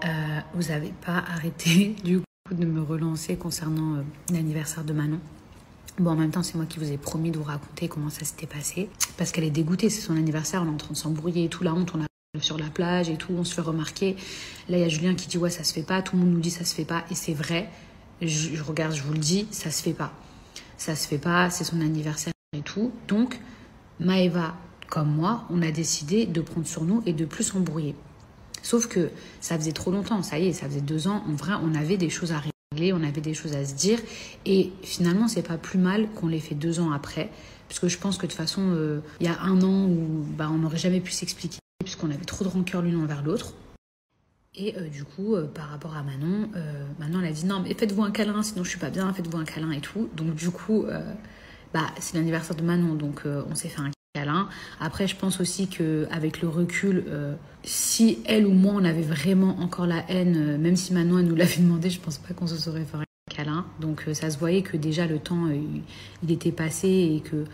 Euh, 0.05 0.41
vous 0.55 0.69
n'avez 0.69 0.93
pas 1.05 1.19
arrêté 1.19 1.97
du 2.05 2.21
coup 2.21 2.55
de 2.55 2.65
me 2.65 2.81
relancer 2.83 3.37
concernant 3.37 3.97
euh, 3.97 4.03
l'anniversaire 4.33 4.85
de 4.85 4.93
Manon? 4.93 5.21
Bon, 5.99 6.13
en 6.13 6.17
même 6.17 6.31
temps, 6.31 6.45
c'est 6.45 6.55
moi 6.55 6.67
qui 6.67 6.79
vous 6.79 6.93
ai 6.93 6.97
promis 6.97 7.33
de 7.33 7.39
vous 7.39 7.45
raconter 7.45 7.89
comment 7.89 8.09
ça 8.09 8.25
s'était 8.25 8.47
passé. 8.47 8.89
Parce 9.17 9.33
qu'elle 9.33 9.43
est 9.43 9.51
dégoûtée, 9.51 9.91
c'est 9.91 10.01
son 10.01 10.17
anniversaire, 10.17 10.63
on 10.63 10.67
est 10.67 10.75
en 10.75 10.77
train 10.77 10.93
de 10.93 10.97
s'embrouiller 10.97 11.45
et 11.45 11.49
tout, 11.49 11.65
la 11.65 11.75
honte, 11.75 11.93
on 11.97 12.03
a 12.03 12.07
sur 12.41 12.59
la 12.59 12.69
plage 12.69 13.09
et 13.09 13.17
tout, 13.17 13.33
on 13.37 13.45
se 13.45 13.55
fait 13.55 13.61
remarquer. 13.61 14.17
Là, 14.69 14.79
il 14.79 14.81
y 14.81 14.85
a 14.85 14.89
Julien 14.89 15.15
qui 15.15 15.29
dit 15.29 15.39
ouais, 15.39 15.51
ça 15.51 15.65
se 15.65 15.73
fait 15.73 15.83
pas. 15.83 16.03
Tout 16.03 16.17
le 16.17 16.23
monde 16.23 16.33
nous 16.33 16.41
dit 16.41 16.51
ça 16.51 16.65
se 16.65 16.75
fait 16.75 16.85
pas, 16.85 17.05
et 17.11 17.15
c'est 17.15 17.35
vrai. 17.35 17.69
Je, 18.21 18.61
regarde, 18.63 18.95
je 18.95 19.03
vous 19.03 19.13
le 19.13 19.19
dis, 19.19 19.47
ça 19.51 19.71
se 19.71 19.83
fait 19.83 19.93
pas. 19.93 20.13
Ça 20.77 20.97
se 20.97 21.07
fait 21.07 21.19
pas. 21.19 21.51
C'est 21.51 21.65
son 21.65 21.81
anniversaire 21.81 22.33
et 22.53 22.63
tout. 22.63 22.93
Donc, 23.07 23.39
Maëva, 24.01 24.55
comme 24.89 25.15
moi, 25.15 25.45
on 25.51 25.63
a 25.63 25.71
décidé 25.71 26.27
de 26.27 26.41
prendre 26.41 26.67
sur 26.67 26.85
nous 26.85 27.03
et 27.07 27.13
de 27.13 27.25
plus 27.25 27.45
s'embrouiller. 27.45 27.95
Sauf 28.63 28.89
que 28.89 29.11
ça 29.41 29.57
faisait 29.57 29.73
trop 29.73 29.91
longtemps. 29.91 30.23
Ça 30.23 30.39
y 30.39 30.49
est, 30.49 30.53
ça 30.53 30.67
faisait 30.67 30.81
deux 30.81 31.09
ans. 31.09 31.23
En 31.29 31.35
vrai, 31.35 31.53
on 31.63 31.75
avait 31.75 31.97
des 31.97 32.11
choses 32.11 32.33
à 32.33 32.43
régler, 32.73 32.93
on 32.93 33.03
avait 33.03 33.21
des 33.21 33.35
choses 33.35 33.55
à 33.55 33.65
se 33.65 33.75
dire, 33.75 33.99
et 34.47 34.73
finalement, 34.83 35.29
c'est 35.29 35.47
pas 35.47 35.59
plus 35.59 35.79
mal 35.79 36.09
qu'on 36.11 36.29
les 36.29 36.41
fait 36.41 36.55
deux 36.55 36.81
ans 36.81 36.91
après. 36.93 37.31
Parce 37.69 37.81
que 37.81 37.89
je 37.89 37.99
pense 37.99 38.17
que 38.17 38.23
de 38.23 38.31
toute 38.31 38.37
façon, 38.37 38.63
euh, 38.71 39.01
il 39.21 39.27
y 39.27 39.31
a 39.31 39.41
un 39.41 39.61
an 39.63 39.87
où 39.87 40.25
bah, 40.37 40.49
on 40.51 40.59
n'aurait 40.59 40.79
jamais 40.79 41.01
pu 41.01 41.13
s'expliquer 41.13 41.59
puisqu'on 41.89 42.11
avait 42.11 42.27
trop 42.27 42.45
de 42.45 42.51
rancœur 42.51 42.83
l'une 42.83 43.03
envers 43.03 43.23
l'autre. 43.23 43.55
Et 44.55 44.77
euh, 44.77 44.89
du 44.89 45.05
coup, 45.05 45.35
euh, 45.35 45.47
par 45.47 45.71
rapport 45.71 45.97
à 45.97 46.03
Manon, 46.03 46.51
euh, 46.55 46.85
Manon 46.99 47.21
elle 47.21 47.29
a 47.29 47.33
dit 47.33 47.47
non 47.47 47.61
mais 47.61 47.73
faites-vous 47.73 48.03
un 48.03 48.11
câlin, 48.11 48.43
sinon 48.43 48.63
je 48.63 48.69
suis 48.69 48.79
pas 48.79 48.91
bien, 48.91 49.11
faites-vous 49.15 49.39
un 49.39 49.45
câlin 49.45 49.71
et 49.71 49.81
tout. 49.81 50.11
Donc 50.15 50.35
du 50.35 50.51
coup, 50.51 50.85
bah 51.73 51.87
c'est 51.99 52.17
l'anniversaire 52.17 52.57
de 52.57 52.63
Manon, 52.63 52.95
donc 52.95 53.23
on 53.25 53.55
s'est 53.55 53.69
fait 53.69 53.81
un 53.81 53.91
câlin. 54.15 54.49
Après, 54.81 55.07
je 55.07 55.17
pense 55.17 55.41
aussi 55.41 55.69
que 55.69 56.07
avec 56.11 56.43
le 56.43 56.49
recul, 56.49 57.05
si 57.63 58.19
elle 58.27 58.47
ou 58.47 58.53
moi 58.53 58.75
on 58.77 58.85
avait 58.85 59.03
vraiment 59.03 59.59
encore 59.61 59.87
la 59.87 60.05
haine, 60.11 60.59
même 60.59 60.77
si 60.77 60.93
Manon 60.93 61.21
elle 61.21 61.27
nous 61.27 61.37
l'avait 61.37 61.63
demandé, 61.63 61.89
je 61.89 62.01
pense 62.01 62.19
pas 62.19 62.35
qu'on 62.35 62.47
se 62.47 62.59
serait 62.59 62.85
fait 62.85 62.99
un 62.99 63.05
câlin. 63.35 63.65
Donc 63.81 64.05
ça 64.13 64.31
se 64.31 64.39
voyait 64.39 64.63
que 64.63 64.77
déjà 64.77 65.07
le 65.07 65.19
temps 65.19 65.49
il 66.23 66.31
était 66.31 66.53
passé 66.53 66.89
et 66.89 67.21
que 67.21 67.45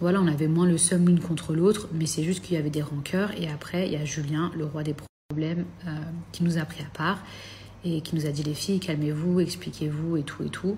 voilà, 0.00 0.20
on 0.20 0.26
avait 0.26 0.48
moins 0.48 0.66
le 0.66 0.78
seum 0.78 1.06
l'une 1.06 1.20
contre 1.20 1.54
l'autre, 1.54 1.88
mais 1.92 2.06
c'est 2.06 2.22
juste 2.22 2.42
qu'il 2.42 2.56
y 2.56 2.58
avait 2.58 2.70
des 2.70 2.82
rancœurs. 2.82 3.32
Et 3.38 3.48
après, 3.48 3.86
il 3.86 3.92
y 3.92 3.96
a 3.96 4.04
Julien, 4.04 4.50
le 4.56 4.64
roi 4.64 4.82
des 4.82 4.94
problèmes, 5.28 5.66
euh, 5.86 5.90
qui 6.32 6.42
nous 6.42 6.58
a 6.58 6.62
pris 6.62 6.82
à 6.82 6.90
part 6.96 7.18
et 7.84 8.00
qui 8.00 8.14
nous 8.14 8.26
a 8.26 8.30
dit 8.30 8.42
les 8.42 8.54
filles, 8.54 8.80
calmez-vous, 8.80 9.40
expliquez-vous 9.40 10.16
et 10.16 10.22
tout 10.22 10.42
et 10.42 10.48
tout. 10.48 10.76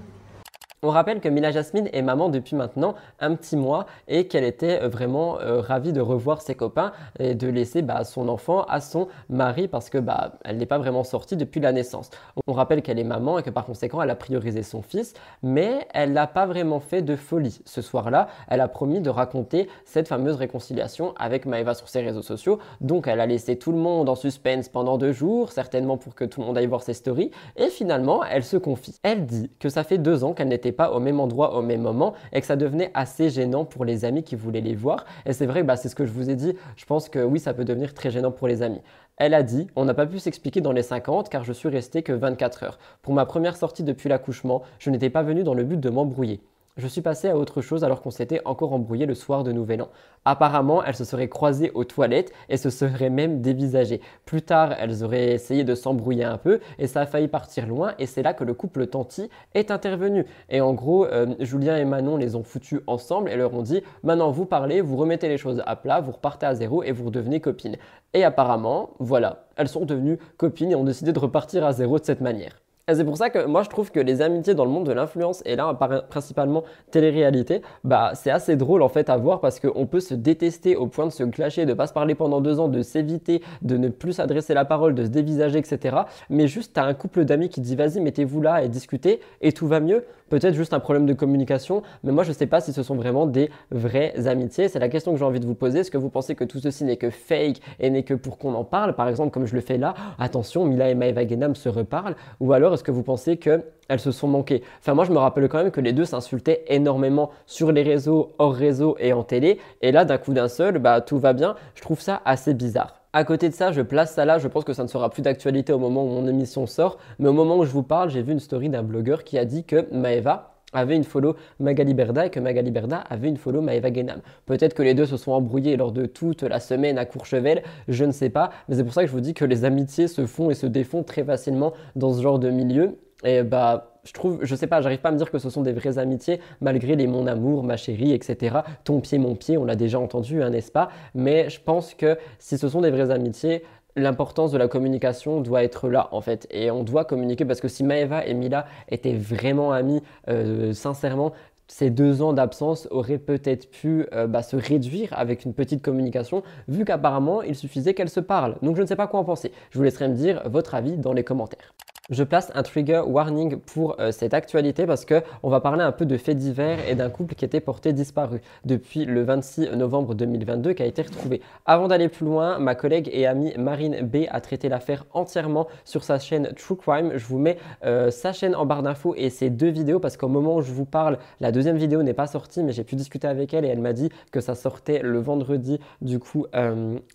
On 0.85 0.91
rappelle 0.91 1.21
que 1.21 1.29
Mila 1.29 1.53
Jasmine 1.53 1.89
est 1.93 2.03
maman 2.03 2.29
depuis 2.29 2.57
maintenant 2.57 2.97
un 3.21 3.37
petit 3.37 3.57
mois 3.57 3.87
et 4.09 4.27
qu'elle 4.27 4.43
était 4.43 4.83
euh, 4.83 4.89
vraiment 4.89 5.39
euh, 5.39 5.61
ravie 5.61 5.93
de 5.93 6.01
revoir 6.01 6.43
ses 6.43 6.57
copains 6.57 6.91
et 7.21 7.37
de 7.37 7.47
laisser 7.47 7.83
bah, 7.83 8.03
son 8.03 8.29
enfant 8.29 8.65
à 8.65 8.81
son 8.81 9.07
mari 9.29 9.69
parce 9.69 9.91
que 9.91 9.99
bah, 9.99 10.33
elle 10.45 10.57
n'est 10.57 10.67
pas 10.67 10.79
vraiment 10.79 11.05
sortie 11.05 11.37
depuis 11.37 11.61
la 11.61 11.71
naissance. 11.71 12.11
On 12.49 12.53
rappelle 12.53 12.83
qu'elle 12.83 12.99
est 12.99 13.05
maman 13.05 13.39
et 13.39 13.45
que 13.45 13.51
par 13.51 13.65
conséquent 13.65 14.03
elle 14.03 14.11
a 14.11 14.17
priorisé 14.17 14.65
son 14.65 14.83
fils, 14.83 15.15
mais 15.45 15.87
elle 15.95 16.13
n'a 16.15 16.27
pas 16.27 16.47
vraiment 16.47 16.81
fait 16.81 17.03
de 17.03 17.15
folie. 17.15 17.61
Ce 17.65 17.81
soir-là, 17.81 18.27
elle 18.49 18.61
a 18.61 18.67
promis 18.67 19.01
de 19.01 19.09
raconter 19.09 19.69
cette 19.85 20.09
fameuse 20.09 20.35
réconciliation 20.35 21.15
avec 21.17 21.47
Maëva 21.47 21.75
sur 21.75 21.89
ses 21.89 22.01
réseaux 22.01 22.23
sociaux. 22.23 22.59
Donc 22.81 23.07
elle 23.07 23.21
a 23.21 23.27
laissé 23.27 23.55
tout 23.55 23.71
le 23.71 23.79
monde 23.79 24.09
en 24.09 24.17
suspense 24.17 24.69
pendant 24.69 24.99
deux 24.99 25.13
jours, 25.13 25.53
certainement 25.53 25.97
pour 25.97 26.17
que 26.17 26.25
tout 26.25 26.41
le 26.41 26.49
monde 26.49 26.59
aille 26.59 26.67
voir 26.67 26.83
ses 26.83 26.95
stories. 26.95 27.31
Et 27.55 27.69
finalement, 27.69 28.25
elle 28.25 28.43
se 28.43 28.57
confie. 28.57 28.97
Elle 29.05 29.27
dit 29.27 29.49
que 29.61 29.69
ça 29.69 29.85
fait 29.85 29.99
deux 29.99 30.25
ans 30.25 30.33
qu'elle 30.33 30.49
n'était 30.49 30.72
pas 30.73 30.93
au 30.93 31.01
même 31.01 31.21
endroit 31.21 31.57
au 31.57 31.63
même 31.63 31.83
moment 31.83 32.15
et 32.33 32.41
que 32.41 32.47
ça 32.47 32.57
devenait 32.57 32.91
assez 32.95 33.31
gênant 33.31 33.65
pour 33.65 33.85
les 33.85 34.05
amis 34.05 34.23
qui 34.23 34.35
voulaient 34.35 34.61
les 34.61 34.75
voir. 34.75 35.05
Et 35.27 35.33
c'est 35.33 35.47
vrai, 35.47 35.63
bah, 35.63 35.77
c'est 35.77 35.89
ce 35.89 35.95
que 35.95 36.05
je 36.05 36.13
vous 36.13 36.31
ai 36.31 36.37
dit. 36.37 36.55
Je 36.77 36.85
pense 36.85 37.09
que 37.09 37.21
oui, 37.21 37.39
ça 37.39 37.55
peut 37.55 37.65
devenir 37.65 37.95
très 37.95 38.11
gênant 38.11 38.33
pour 38.33 38.49
les 38.49 38.63
amis. 38.63 38.81
Elle 39.17 39.35
a 39.35 39.43
dit 39.43 39.69
On 39.77 39.85
n'a 39.85 39.95
pas 39.95 40.07
pu 40.07 40.19
s'expliquer 40.19 40.61
dans 40.61 40.73
les 40.73 40.83
50 40.83 41.29
car 41.29 41.45
je 41.45 41.53
suis 41.53 41.69
restée 41.69 42.03
que 42.03 42.13
24 42.13 42.65
heures. 42.65 42.79
Pour 43.03 43.15
ma 43.15 43.27
première 43.27 43.57
sortie 43.57 43.85
depuis 43.85 44.09
l'accouchement, 44.09 44.63
je 44.79 44.91
n'étais 44.91 45.11
pas 45.11 45.23
venue 45.23 45.45
dans 45.45 45.55
le 45.55 45.65
but 45.65 45.79
de 45.79 45.91
m'embrouiller. 45.91 46.41
Je 46.79 46.87
suis 46.87 47.03
passée 47.03 47.29
à 47.29 47.37
autre 47.37 47.61
chose 47.61 47.85
alors 47.85 48.01
qu'on 48.01 48.11
s'était 48.11 48.41
encore 48.47 48.73
embrouillé 48.73 49.05
le 49.05 49.15
soir 49.15 49.45
de 49.45 49.53
Nouvel 49.53 49.83
An. 49.83 49.91
Apparemment, 50.25 50.83
elles 50.83 50.95
se 50.95 51.05
seraient 51.05 51.29
croisées 51.29 51.71
aux 51.75 51.85
toilettes 51.85 52.33
et 52.49 52.57
se 52.57 52.71
seraient 52.71 53.11
même 53.11 53.43
dévisagées. 53.43 54.01
Plus 54.25 54.41
tard, 54.41 54.75
elles 54.79 55.05
auraient 55.05 55.35
essayé 55.35 55.65
de 55.65 55.75
s'embrouiller 55.75 56.25
un 56.25 56.39
peu 56.39 56.61
et 56.79 56.87
ça 56.87 57.03
a 57.03 57.07
failli 57.07 57.29
partir 57.29 57.67
loin 57.67 57.93
et 57.99 58.07
c'est 58.07 58.23
là 58.23 58.33
que 58.33 58.43
le 58.43 58.55
couple 58.55 58.87
Tanti 58.87 59.29
est 59.53 59.71
intervenu. 59.71 60.25
Et 60.49 60.63
en 60.63 60.73
gros, 60.73 61.05
euh, 61.05 61.35
Julien 61.41 61.77
et 61.77 61.85
Manon 61.85 62.17
les 62.17 62.37
ont 62.37 62.43
foutus 62.43 62.81
ensemble 62.87 63.29
et 63.29 63.37
leur 63.37 63.53
ont 63.53 63.61
dit 63.61 63.83
maintenant 64.03 64.31
vous 64.31 64.47
parlez, 64.47 64.81
vous 64.81 64.97
remettez 64.97 65.29
les 65.29 65.37
choses 65.37 65.63
à 65.67 65.77
plat, 65.77 66.01
vous 66.01 66.13
repartez 66.13 66.47
à 66.47 66.55
zéro 66.55 66.83
et 66.83 66.93
vous 66.93 67.05
redevenez 67.05 67.41
copines. 67.41 67.77
Et 68.15 68.25
apparemment, 68.25 68.95
voilà, 68.99 69.45
elles 69.57 69.69
sont 69.69 69.85
devenues 69.85 70.19
copines 70.39 70.71
et 70.71 70.75
ont 70.75 70.85
décidé 70.85 71.13
de 71.13 71.19
repartir 71.19 71.67
à 71.67 71.73
zéro 71.75 71.99
de 71.99 72.05
cette 72.05 72.23
manière. 72.23 72.63
C'est 72.89 73.05
pour 73.05 73.17
ça 73.17 73.31
que 73.31 73.47
moi 73.47 73.63
je 73.63 73.69
trouve 73.69 73.93
que 73.93 74.01
les 74.01 74.23
amitiés 74.23 74.55
dans 74.57 74.65
le 74.65 74.71
monde 74.73 74.87
de 74.87 74.93
l'influence 74.93 75.41
et 75.47 75.55
là 75.55 75.73
principalement 76.11 76.65
télé-réalité, 76.91 77.63
bah 77.85 78.11
c'est 78.15 78.33
assez 78.33 78.57
drôle 78.57 78.83
en 78.83 78.89
fait 78.89 79.09
à 79.09 79.17
voir 79.17 79.39
parce 79.39 79.61
qu'on 79.61 79.87
peut 79.87 80.01
se 80.01 80.15
détester 80.15 80.75
au 80.75 80.89
point 80.89 81.07
de 81.07 81.13
se 81.13 81.23
clasher, 81.23 81.65
de 81.65 81.75
pas 81.75 81.87
se 81.87 81.93
parler 81.93 82.17
pendant 82.17 82.41
deux 82.41 82.59
ans, 82.59 82.67
de 82.67 82.83
s'éviter, 82.83 83.41
de 83.63 83.77
ne 83.77 83.89
plus 83.89 84.15
s'adresser 84.15 84.53
la 84.53 84.65
parole, 84.65 84.97
de 84.97 85.05
se 85.05 85.11
dévisager, 85.11 85.61
etc. 85.61 85.97
Mais 86.29 86.49
juste 86.49 86.73
t'as 86.75 86.83
un 86.83 86.93
couple 86.95 87.25
d'amis 87.25 87.51
qui 87.51 87.61
dit 87.61 87.77
vas-y 87.77 88.01
mettez-vous 88.01 88.41
là 88.43 88.65
et 88.65 88.69
discutez 88.69 89.21
et 89.43 89.53
tout 89.53 89.69
va 89.69 89.79
mieux. 89.79 90.05
Peut-être 90.29 90.55
juste 90.55 90.73
un 90.73 90.81
problème 90.81 91.05
de 91.05 91.13
communication, 91.13 91.83
mais 92.03 92.11
moi 92.11 92.25
je 92.25 92.33
sais 92.33 92.47
pas 92.47 92.63
si 92.63 92.73
ce 92.73 92.83
sont 92.83 92.97
vraiment 92.97 93.27
des 93.27 93.51
vraies 93.71 94.27
amitiés. 94.27 94.69
C'est 94.69 94.79
la 94.79 94.89
question 94.89 95.13
que 95.13 95.19
j'ai 95.19 95.25
envie 95.27 95.41
de 95.41 95.47
vous 95.47 95.55
poser. 95.55 95.81
Est-ce 95.81 95.91
que 95.91 95.99
vous 95.99 96.09
pensez 96.09 96.35
que 96.35 96.43
tout 96.43 96.59
ceci 96.59 96.85
n'est 96.85 96.97
que 96.97 97.11
fake 97.11 97.61
et 97.79 97.91
n'est 97.91 98.03
que 98.03 98.15
pour 98.15 98.39
qu'on 98.39 98.55
en 98.55 98.65
parle? 98.65 98.95
Par 98.95 99.09
exemple 99.09 99.31
comme 99.31 99.45
je 99.45 99.55
le 99.55 99.61
fais 99.61 99.79
là, 99.79 99.95
attention 100.19 100.65
Mila 100.65 100.89
et 100.89 100.95
Maeva 100.95 101.29
Genam 101.29 101.55
se 101.55 101.69
reparlent 101.69 102.17
ou 102.41 102.55
alors 102.55 102.72
est-ce 102.75 102.85
que 102.85 102.91
vous 102.91 103.03
pensez 103.03 103.37
qu'elles 103.37 103.63
se 103.99 104.11
sont 104.11 104.29
manquées 104.29 104.63
Enfin, 104.81 104.95
moi, 104.95 105.05
je 105.05 105.13
me 105.13 105.19
rappelle 105.19 105.49
quand 105.49 105.59
même 105.63 105.71
que 105.71 105.81
les 105.81 105.93
deux 105.93 106.05
s'insultaient 106.05 106.65
énormément 106.69 107.31
sur 107.47 107.73
les 107.73 107.83
réseaux, 107.83 108.33
hors 108.39 108.55
réseau 108.55 108.97
et 108.99 109.13
en 109.13 109.23
télé. 109.23 109.59
Et 109.81 109.93
là, 109.93 110.05
d'un 110.05 110.19
coup 110.19 110.33
d'un 110.33 110.49
seul, 110.49 110.79
bah, 110.79 111.01
tout 111.01 111.19
va 111.19 111.33
bien. 111.33 111.55
Je 111.75 111.83
trouve 111.83 112.01
ça 112.01 112.23
assez 112.25 112.55
bizarre. 112.55 113.03
À 113.15 113.25
côté 113.25 113.51
de 113.51 113.55
ça, 113.55 113.73
je 113.73 113.83
place 113.83 114.15
ça 114.15 114.25
là, 114.25 114.39
je 114.39 114.49
pense 114.49 114.65
que 114.65 114.73
ça 114.73 114.83
ne 114.83 114.89
sera 114.89 115.11
plus 115.11 115.21
d'actualité 115.21 115.75
au 115.75 115.79
moment 115.79 116.03
où 116.03 116.09
mon 116.09 116.27
émission 116.27 116.67
sort, 116.67 116.97
mais 117.19 117.29
au 117.29 117.35
moment 117.35 117.59
où 117.59 117.65
je 117.67 117.71
vous 117.71 117.83
parle, 117.83 118.09
j'ai 118.09 118.23
vu 118.23 118.33
une 118.33 118.41
story 118.41 118.71
d'un 118.71 118.83
blogueur 118.83 119.23
qui 119.23 119.37
a 119.37 119.45
dit 119.45 119.65
que 119.65 119.87
Maeva 119.93 120.52
avait 120.73 120.97
une 120.97 121.05
follow 121.05 121.37
Magali 121.61 121.95
Berda 121.95 122.27
et 122.27 122.31
que 122.31 122.41
Magali 122.41 122.71
Berda 122.71 122.99
avait 122.99 123.29
une 123.29 123.37
follow 123.37 123.61
Maeva 123.61 123.93
Genam. 123.93 124.21
Peut-être 124.47 124.75
que 124.75 124.83
les 124.83 124.95
deux 124.95 125.07
se 125.07 125.17
sont 125.17 125.33
embrouillés 125.33 125.77
lors 125.77 125.93
de 125.93 126.07
toute 126.07 126.43
la 126.43 126.61
semaine 126.61 126.99
à 126.99 127.05
Courchevel, 127.05 127.63
je 127.89 128.05
ne 128.05 128.13
sais 128.13 128.31
pas, 128.31 128.51
mais 128.69 128.77
c'est 128.77 128.85
pour 128.85 128.95
ça 128.95 129.03
que 129.03 129.09
je 129.09 129.13
vous 129.13 129.21
dis 129.21 129.35
que 129.35 129.45
les 129.45 129.65
amitiés 129.65 130.09
se 130.09 130.27
font 130.27 130.51
et 130.51 130.55
se 130.55 130.67
défont 130.67 131.03
très 131.03 131.25
facilement 131.25 131.73
dans 131.97 132.13
ce 132.13 132.23
genre 132.23 132.39
de 132.39 132.51
milieu. 132.51 132.99
Et 133.25 133.43
bah 133.43 133.93
je 134.05 134.13
trouve, 134.13 134.41
je 134.43 134.55
sais 134.57 134.67
pas, 134.67 134.81
j'arrive 134.81 134.99
pas 134.99 135.11
à 135.11 135.13
me 135.13 135.17
dire 135.17 135.31
que 135.31 135.39
ce 135.39 135.49
sont 135.49 135.63
des 135.63 135.73
vraies 135.73 135.99
amitiés, 135.99 136.41
malgré 136.61 136.97
les 136.97 137.07
mon 137.07 137.27
amour, 137.27 137.63
ma 137.63 137.77
chérie, 137.77 138.13
etc. 138.13 138.57
Ton 138.85 139.01
pied, 139.01 139.19
mon 139.19 139.37
pied, 139.37 139.57
on 139.57 139.65
l'a 139.65 139.77
déjà 139.77 140.01
entendu, 140.01 140.43
hein, 140.43 140.51
n'est-ce 140.51 140.73
pas? 140.73 140.89
Mais 141.15 141.49
je 141.49 141.61
pense 141.61 141.95
que 141.95 142.19
si 142.41 142.59
ce 142.59 142.69
sont 142.69 142.81
des 142.81 142.91
vraies 142.91 143.11
amitiés, 143.11 143.63
l'importance 143.97 144.53
de 144.53 144.59
la 144.59 144.69
communication 144.69 145.41
doit 145.41 145.63
être 145.63 145.89
là 145.89 146.09
en 146.13 146.21
fait 146.21 146.47
et 146.51 146.71
on 146.71 146.83
doit 146.83 147.05
communiquer 147.05 147.45
parce 147.45 147.61
que 147.61 147.69
si 147.69 147.85
Maeva 147.85 148.27
et 148.27 148.35
Mila 148.35 148.67
étaient 148.89 149.15
vraiment 149.15 149.73
amis 149.73 150.03
euh, 150.29 150.73
sincèrement 150.73 151.33
ces 151.69 151.89
deux 151.89 152.21
ans 152.21 152.35
d'absence 152.35 152.87
auraient 152.91 153.19
peut-être 153.19 153.71
pu 153.71 154.07
euh, 154.13 154.27
bah, 154.27 154.43
se 154.43 154.57
réduire 154.57 155.09
avec 155.13 155.47
une 155.47 155.55
petite 155.55 155.81
communication, 155.81 156.43
vu 156.69 156.85
qu'apparemment 156.85 157.41
il 157.41 157.55
suffisait 157.55 157.95
qu'elles 157.95 158.11
se 158.11 158.21
parlent. 158.21 158.57
Donc 158.61 158.77
je 158.77 158.83
ne 158.83 158.87
sais 158.87 158.97
pas 158.97 159.07
quoi 159.07 159.21
en 159.21 159.25
penser. 159.25 159.53
Je 159.71 159.79
vous 159.79 159.85
laisserai 159.85 160.09
me 160.09 160.15
dire 160.15 160.43
votre 160.45 160.75
avis 160.75 160.99
dans 160.99 161.15
les 161.15 161.25
commentaires. 161.25 161.73
Je 162.13 162.25
place 162.25 162.53
un 162.55 162.63
trigger 162.63 163.05
warning 163.07 163.57
pour 163.57 163.99
euh, 163.99 164.13
cette 164.13 164.35
actualité 164.35 164.85
parce 164.85 165.07
que 165.07 165.23
on 165.43 165.49
va 165.49 165.61
parler 165.61 165.83
un 165.83 165.93
peu 165.93 166.05
de 166.05 166.19
faits 166.19 166.37
divers 166.37 166.87
et 166.87 166.95
d'un 166.95 167.09
couple 167.09 167.35
qui 167.35 167.47
était 167.47 167.61
porté 167.61 167.95
disparu 167.95 168.43
depuis 168.67 169.07
le 169.07 169.23
26 169.23 169.71
novembre 169.71 170.15
2022 170.15 170.75
qui 170.75 170.83
a 170.83 170.87
été 170.87 171.01
retrouvé. 171.01 171.41
Avant 171.65 171.89
d'aller 171.89 172.11
plus 172.11 172.27
loin, 172.27 172.59
ma 172.59 172.75
collègue 172.75 173.09
et 173.15 173.27
amie 173.27 173.55
Marine 173.57 174.03
B 174.03 174.27
a 174.29 174.43
traité 174.43 174.69
l'affaire 174.69 175.07
entièrement 175.15 175.69
sur 175.87 176.05
sa 176.05 176.19
chaîne 176.19 176.53
True 176.55 176.77
Crime. 176.77 177.13
Je 177.15 177.25
vous 177.25 177.39
mets 177.39 177.57
euh, 177.83 178.11
sa 178.11 178.35
chaîne 178.35 178.55
en 178.57 178.67
barre 178.67 178.83
d'infos 178.83 179.15
et 179.17 179.31
ses 179.31 179.49
deux 179.49 179.71
vidéos 179.71 179.99
parce 179.99 180.19
qu'au 180.19 180.29
moment 180.29 180.57
où 180.57 180.61
je 180.61 180.71
vous 180.71 180.85
parle, 180.85 181.17
la 181.41 181.51
deuxième 181.51 181.79
vidéo 181.79 182.03
n'est 182.03 182.13
pas 182.13 182.27
sortie 182.27 182.63
mais 182.63 182.73
j'ai 182.73 182.85
pu 182.85 182.95
discuter 182.95 183.27
avec 183.27 183.55
elle 183.55 183.65
et 183.65 183.69
elle 183.69 183.81
m'a 183.81 183.95
dit 183.95 184.11
que 184.33 184.43
ça 184.43 184.55
sortait 184.55 185.01
le 185.03 185.19
vendredi 185.19 185.81
du 186.03 186.19
coup 186.19 186.45